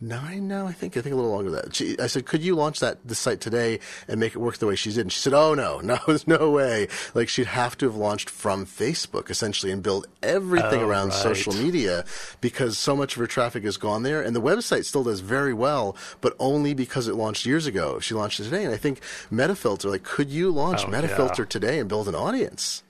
2009 0.00 0.48
now, 0.48 0.66
I 0.66 0.72
think. 0.72 0.96
I 0.96 1.00
think 1.02 1.12
a 1.12 1.16
little 1.16 1.30
longer 1.30 1.50
than 1.50 1.60
that. 1.62 1.74
She, 1.74 1.98
I 1.98 2.06
said, 2.06 2.24
could 2.26 2.42
you 2.42 2.54
launch 2.54 2.80
that, 2.80 3.06
the 3.06 3.14
site 3.14 3.40
today 3.40 3.80
and 4.08 4.18
make 4.18 4.34
it 4.34 4.38
work 4.38 4.56
the 4.58 4.66
way 4.66 4.74
she 4.76 4.90
did? 4.90 5.00
And 5.00 5.12
she 5.12 5.20
said, 5.20 5.34
oh, 5.34 5.54
no, 5.54 5.80
no, 5.84 5.98
there's 6.06 6.26
no 6.26 6.50
way. 6.50 6.88
Like, 7.14 7.28
she'd 7.28 7.46
have 7.46 7.76
to 7.78 7.86
have 7.86 7.96
launched 7.96 8.30
from 8.30 8.64
Facebook, 8.66 9.30
essentially, 9.30 9.70
and 9.72 9.82
build 9.82 10.06
everything 10.22 10.80
Oh, 10.82 10.88
around 10.88 11.08
right. 11.10 11.18
social 11.22 11.52
media 11.52 12.04
because 12.40 12.78
so 12.78 12.96
much 12.96 13.14
of 13.14 13.20
her 13.20 13.26
traffic 13.26 13.64
has 13.64 13.76
gone 13.76 14.02
there. 14.02 14.22
And 14.22 14.34
the 14.34 14.40
website 14.40 14.84
still 14.86 15.04
does 15.04 15.20
very 15.20 15.52
well, 15.54 15.96
but 16.20 16.34
only 16.38 16.72
because 16.74 17.06
it 17.08 17.14
launched 17.14 17.44
years 17.46 17.66
ago. 17.66 18.00
She 18.00 18.14
launched 18.14 18.40
it 18.40 18.44
today. 18.44 18.64
And 18.64 18.72
I 18.72 18.78
think 18.78 19.00
Metafilter, 19.30 19.90
like, 19.90 20.02
could 20.02 20.30
you 20.30 20.50
launch 20.50 20.84
Oh, 20.84 20.88
Metafilter 20.88 21.38
yeah. 21.40 21.44
today 21.44 21.78
and 21.78 21.88
build 21.88 22.08
an 22.08 22.14
audience? 22.14 22.82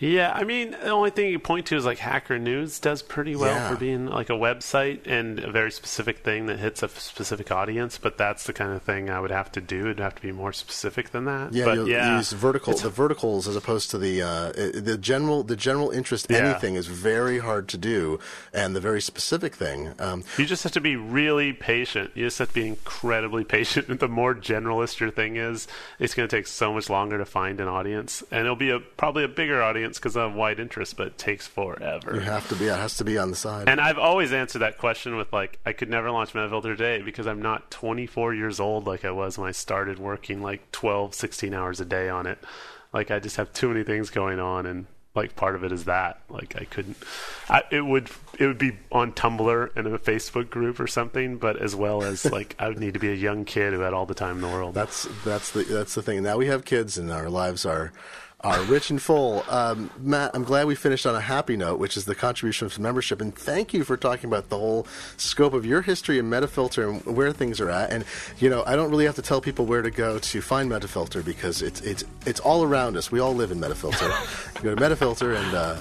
Yeah, 0.00 0.30
I 0.32 0.44
mean, 0.44 0.70
the 0.70 0.90
only 0.90 1.10
thing 1.10 1.28
you 1.32 1.40
point 1.40 1.66
to 1.66 1.76
is 1.76 1.84
like 1.84 1.98
Hacker 1.98 2.38
News 2.38 2.78
does 2.78 3.02
pretty 3.02 3.34
well 3.34 3.52
Yeah. 3.54 3.68
for 3.68 3.74
being 3.76 4.06
like 4.06 4.30
a 4.30 4.34
website 4.34 5.00
and 5.06 5.40
a 5.40 5.50
very 5.50 5.72
specific 5.72 6.18
thing 6.18 6.46
that 6.46 6.60
hits 6.60 6.84
a 6.84 6.88
specific 6.88 7.50
audience. 7.50 7.98
But 7.98 8.16
that's 8.16 8.44
the 8.44 8.52
kind 8.52 8.72
of 8.72 8.82
thing 8.82 9.10
I 9.10 9.18
would 9.18 9.32
have 9.32 9.50
to 9.52 9.60
do. 9.60 9.86
It'd 9.86 9.98
have 9.98 10.14
to 10.14 10.22
be 10.22 10.30
more 10.30 10.52
specific 10.52 11.10
than 11.10 11.24
that. 11.24 11.52
Yeah, 11.52 11.64
but 11.64 11.86
yeah, 11.88 12.16
use 12.16 12.30
vertical 12.30 12.74
the 12.74 12.90
verticals 12.90 13.48
as 13.48 13.56
opposed 13.56 13.90
to 13.90 13.98
the 13.98 14.22
uh, 14.22 14.52
the 14.52 14.96
general 14.96 15.42
the 15.42 15.56
general 15.56 15.90
interest 15.90 16.28
Yeah. 16.30 16.38
anything 16.38 16.76
is 16.76 16.86
very 16.86 17.40
hard 17.40 17.66
to 17.70 17.76
do, 17.76 18.20
and 18.52 18.76
the 18.76 18.80
very 18.80 19.00
specific 19.00 19.56
thing. 19.56 19.94
Um, 19.98 20.22
You 20.36 20.46
just 20.46 20.62
have 20.62 20.72
to 20.72 20.80
be 20.80 20.94
really 20.94 21.52
patient. 21.52 22.12
You 22.14 22.26
just 22.26 22.38
have 22.38 22.48
to 22.48 22.54
be 22.54 22.68
incredibly 22.68 23.42
patient. 23.58 23.98
The 23.98 24.06
more 24.06 24.32
generalist 24.36 25.00
your 25.00 25.10
thing 25.10 25.34
is, 25.36 25.66
it's 25.98 26.14
going 26.14 26.28
to 26.28 26.36
take 26.36 26.46
so 26.46 26.72
much 26.72 26.88
longer 26.88 27.18
to 27.18 27.24
find 27.24 27.60
an 27.60 27.66
audience, 27.66 28.22
and 28.30 28.42
it'll 28.42 28.54
be 28.54 28.70
a 28.70 28.78
probably 28.78 29.24
a 29.24 29.28
bigger 29.28 29.60
audience 29.60 29.87
because 29.96 30.16
of 30.16 30.34
wide 30.34 30.60
interest, 30.60 30.96
but 30.96 31.06
it 31.06 31.18
takes 31.18 31.46
forever. 31.46 32.14
you 32.14 32.20
have 32.20 32.46
to 32.48 32.56
be. 32.56 32.66
It 32.66 32.76
has 32.76 32.96
to 32.98 33.04
be 33.04 33.16
on 33.16 33.30
the 33.30 33.36
side. 33.36 33.68
And 33.68 33.80
I've 33.80 33.98
always 33.98 34.32
answered 34.32 34.58
that 34.58 34.76
question 34.76 35.16
with 35.16 35.32
like, 35.32 35.58
I 35.64 35.72
could 35.72 35.88
never 35.88 36.10
launch 36.10 36.34
Metafilter 36.34 36.76
today 36.76 37.00
because 37.02 37.26
I'm 37.26 37.40
not 37.40 37.70
24 37.70 38.34
years 38.34 38.60
old 38.60 38.86
like 38.86 39.04
I 39.04 39.10
was 39.10 39.38
when 39.38 39.48
I 39.48 39.52
started 39.52 39.98
working 39.98 40.42
like 40.42 40.70
12, 40.72 41.14
16 41.14 41.54
hours 41.54 41.80
a 41.80 41.84
day 41.84 42.08
on 42.08 42.26
it. 42.26 42.38
Like 42.92 43.10
I 43.10 43.18
just 43.18 43.36
have 43.36 43.52
too 43.52 43.68
many 43.68 43.84
things 43.84 44.10
going 44.10 44.40
on, 44.40 44.66
and 44.66 44.86
like 45.14 45.36
part 45.36 45.54
of 45.54 45.64
it 45.64 45.72
is 45.72 45.84
that 45.84 46.20
like 46.30 46.56
I 46.56 46.64
couldn't. 46.64 46.96
I, 47.48 47.62
it 47.70 47.82
would 47.82 48.08
it 48.38 48.46
would 48.46 48.58
be 48.58 48.78
on 48.90 49.12
Tumblr 49.12 49.76
and 49.76 49.86
a 49.86 49.98
Facebook 49.98 50.48
group 50.48 50.80
or 50.80 50.86
something, 50.86 51.36
but 51.36 51.60
as 51.60 51.74
well 51.76 52.02
as 52.02 52.24
like 52.32 52.54
I 52.58 52.68
would 52.68 52.78
need 52.78 52.94
to 52.94 53.00
be 53.00 53.10
a 53.10 53.14
young 53.14 53.44
kid 53.44 53.72
who 53.72 53.80
had 53.80 53.92
all 53.92 54.06
the 54.06 54.14
time 54.14 54.36
in 54.36 54.42
the 54.42 54.48
world. 54.48 54.74
That's 54.74 55.06
that's 55.24 55.50
the 55.52 55.64
that's 55.64 55.94
the 55.94 56.02
thing. 56.02 56.22
Now 56.22 56.38
we 56.38 56.46
have 56.46 56.64
kids, 56.64 56.96
and 56.96 57.10
our 57.10 57.28
lives 57.28 57.66
are 57.66 57.92
are 58.42 58.62
rich 58.62 58.90
and 58.90 59.02
full. 59.02 59.44
Um, 59.48 59.90
Matt, 59.98 60.30
I'm 60.34 60.44
glad 60.44 60.66
we 60.66 60.76
finished 60.76 61.06
on 61.06 61.14
a 61.16 61.20
happy 61.20 61.56
note, 61.56 61.80
which 61.80 61.96
is 61.96 62.04
the 62.04 62.14
contribution 62.14 62.66
of 62.66 62.78
membership. 62.78 63.20
And 63.20 63.34
thank 63.34 63.74
you 63.74 63.82
for 63.82 63.96
talking 63.96 64.28
about 64.28 64.48
the 64.48 64.58
whole 64.58 64.86
scope 65.16 65.54
of 65.54 65.66
your 65.66 65.82
history 65.82 66.18
in 66.18 66.30
Metafilter 66.30 66.88
and 66.88 67.16
where 67.16 67.32
things 67.32 67.60
are 67.60 67.68
at. 67.68 67.90
And 67.90 68.04
you 68.38 68.48
know, 68.48 68.62
I 68.64 68.76
don't 68.76 68.90
really 68.90 69.06
have 69.06 69.16
to 69.16 69.22
tell 69.22 69.40
people 69.40 69.66
where 69.66 69.82
to 69.82 69.90
go 69.90 70.18
to 70.18 70.40
find 70.40 70.70
Metafilter 70.70 71.24
because 71.24 71.62
it's 71.62 71.80
it's 71.80 72.04
it's 72.26 72.40
all 72.40 72.62
around 72.62 72.96
us. 72.96 73.10
We 73.10 73.18
all 73.18 73.34
live 73.34 73.50
in 73.50 73.58
Metafilter. 73.58 74.08
go 74.62 74.74
to 74.74 74.80
Metafilter 74.80 75.36
and. 75.36 75.54
Uh, 75.54 75.80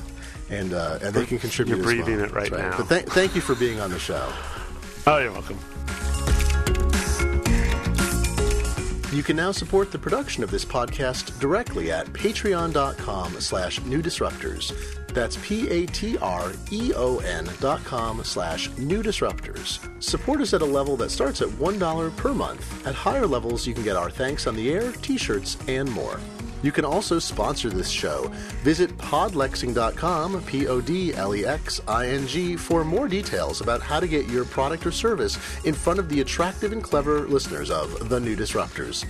and 0.49 0.71
uh, 0.71 0.97
and 1.01 1.13
they 1.13 1.25
can 1.25 1.39
contribute. 1.39 1.75
You're 1.75 1.83
breathing 1.83 2.15
well. 2.15 2.25
it 2.25 2.31
right 2.31 2.49
That's 2.49 2.77
now. 2.77 2.85
But 2.85 2.87
th- 2.87 3.05
thank 3.07 3.35
you 3.35 3.41
for 3.41 3.53
being 3.53 3.81
on 3.81 3.91
the 3.91 3.99
show. 3.99 4.31
oh, 5.05 5.17
you're 5.17 5.33
welcome. 5.33 5.59
You 9.17 9.23
can 9.23 9.35
now 9.35 9.51
support 9.51 9.91
the 9.91 9.97
production 9.97 10.43
of 10.43 10.51
this 10.51 10.63
podcast 10.63 11.39
directly 11.39 11.91
at 11.91 12.05
patreon.com 12.13 13.41
slash 13.41 13.81
new 13.81 13.99
disruptors. 13.99 14.71
That's 15.07 15.37
P-A-T-R-E-O-N 15.37 15.79
dot 17.59 17.83
com 17.83 18.23
slash 18.23 18.69
new 18.77 19.01
disruptors. 19.01 20.03
Support 20.03 20.41
us 20.41 20.53
at 20.53 20.61
a 20.61 20.65
level 20.65 20.95
that 20.97 21.09
starts 21.09 21.41
at 21.41 21.47
$1 21.47 22.15
per 22.15 22.31
month. 22.31 22.85
At 22.85 22.93
higher 22.93 23.25
levels, 23.25 23.65
you 23.65 23.73
can 23.73 23.83
get 23.83 23.95
our 23.95 24.11
thanks 24.11 24.45
on 24.45 24.55
the 24.55 24.71
air, 24.71 24.91
t-shirts, 24.91 25.57
and 25.67 25.91
more. 25.91 26.19
You 26.63 26.71
can 26.71 26.85
also 26.85 27.19
sponsor 27.19 27.69
this 27.69 27.89
show. 27.89 28.31
Visit 28.63 28.95
podlexing.com, 28.97 30.43
P 30.43 30.67
O 30.67 30.81
D 30.81 31.13
L 31.13 31.35
E 31.35 31.45
X 31.45 31.81
I 31.87 32.07
N 32.07 32.27
G, 32.27 32.55
for 32.55 32.83
more 32.83 33.07
details 33.07 33.61
about 33.61 33.81
how 33.81 33.99
to 33.99 34.07
get 34.07 34.27
your 34.27 34.45
product 34.45 34.85
or 34.85 34.91
service 34.91 35.37
in 35.65 35.73
front 35.73 35.99
of 35.99 36.09
the 36.09 36.21
attractive 36.21 36.71
and 36.71 36.83
clever 36.83 37.27
listeners 37.27 37.69
of 37.69 38.09
The 38.09 38.19
New 38.19 38.35
Disruptors. 38.35 39.05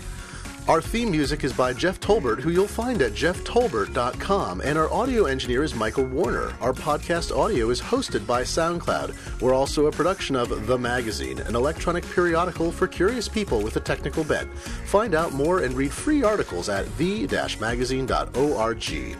Our 0.67 0.81
theme 0.81 1.11
music 1.11 1.45
is 1.45 1.53
by 1.53 1.71
Jeff 1.71 2.01
Tolbert, 2.01 2.41
who 2.41 2.49
you'll 2.49 2.67
find 2.67 3.01
at 3.01 3.13
jefftolbert.com, 3.13 4.59
and 4.59 4.77
our 4.77 4.91
audio 4.91 5.23
engineer 5.23 5.63
is 5.63 5.73
Michael 5.73 6.03
Warner. 6.03 6.53
Our 6.59 6.73
podcast 6.73 7.33
audio 7.33 7.69
is 7.69 7.79
hosted 7.79 8.27
by 8.27 8.41
SoundCloud. 8.41 9.41
We're 9.41 9.53
also 9.53 9.85
a 9.85 9.91
production 9.93 10.35
of 10.35 10.67
The 10.67 10.77
Magazine, 10.77 11.39
an 11.39 11.55
electronic 11.55 12.05
periodical 12.11 12.73
for 12.73 12.85
curious 12.85 13.29
people 13.29 13.61
with 13.61 13.77
a 13.77 13.79
technical 13.79 14.25
bent. 14.25 14.53
Find 14.57 15.15
out 15.15 15.31
more 15.31 15.63
and 15.63 15.73
read 15.73 15.93
free 15.93 16.21
articles 16.21 16.67
at 16.67 16.85
the-magazine.org. 16.97 19.15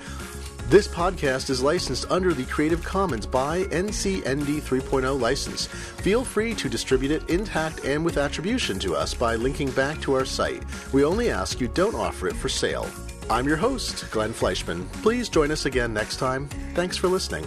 This 0.70 0.86
podcast 0.86 1.50
is 1.50 1.64
licensed 1.64 2.12
under 2.12 2.34
the 2.34 2.44
Creative 2.44 2.84
Commons 2.84 3.26
by 3.26 3.64
NCND 3.64 4.60
3.0 4.60 5.18
license. 5.18 5.68
Feel 5.68 6.26
free 6.26 6.54
to 6.56 6.68
distribute 6.68 7.12
it 7.12 7.30
intact 7.30 7.86
and 7.86 8.04
with 8.04 8.18
attribution 8.18 8.78
to 8.80 8.94
us 8.94 9.14
by 9.14 9.38
linking 9.38 9.72
back 9.72 10.02
to 10.02 10.14
our 10.14 10.26
site. 10.26 10.66
We 10.92 11.06
only 11.06 11.30
ask 11.32 11.62
you 11.62 11.70
don't 11.70 11.96
offer 11.96 12.28
it 12.28 12.36
for 12.36 12.50
sale. 12.50 12.86
I'm 13.30 13.48
your 13.48 13.56
host, 13.56 14.12
Glenn 14.12 14.34
Fleishman. 14.34 14.86
Please 15.04 15.30
join 15.30 15.52
us 15.52 15.66
again 15.66 15.94
next 15.94 16.18
time. 16.18 16.50
Thanks 16.74 16.98
for 16.98 17.08
listening. 17.08 17.46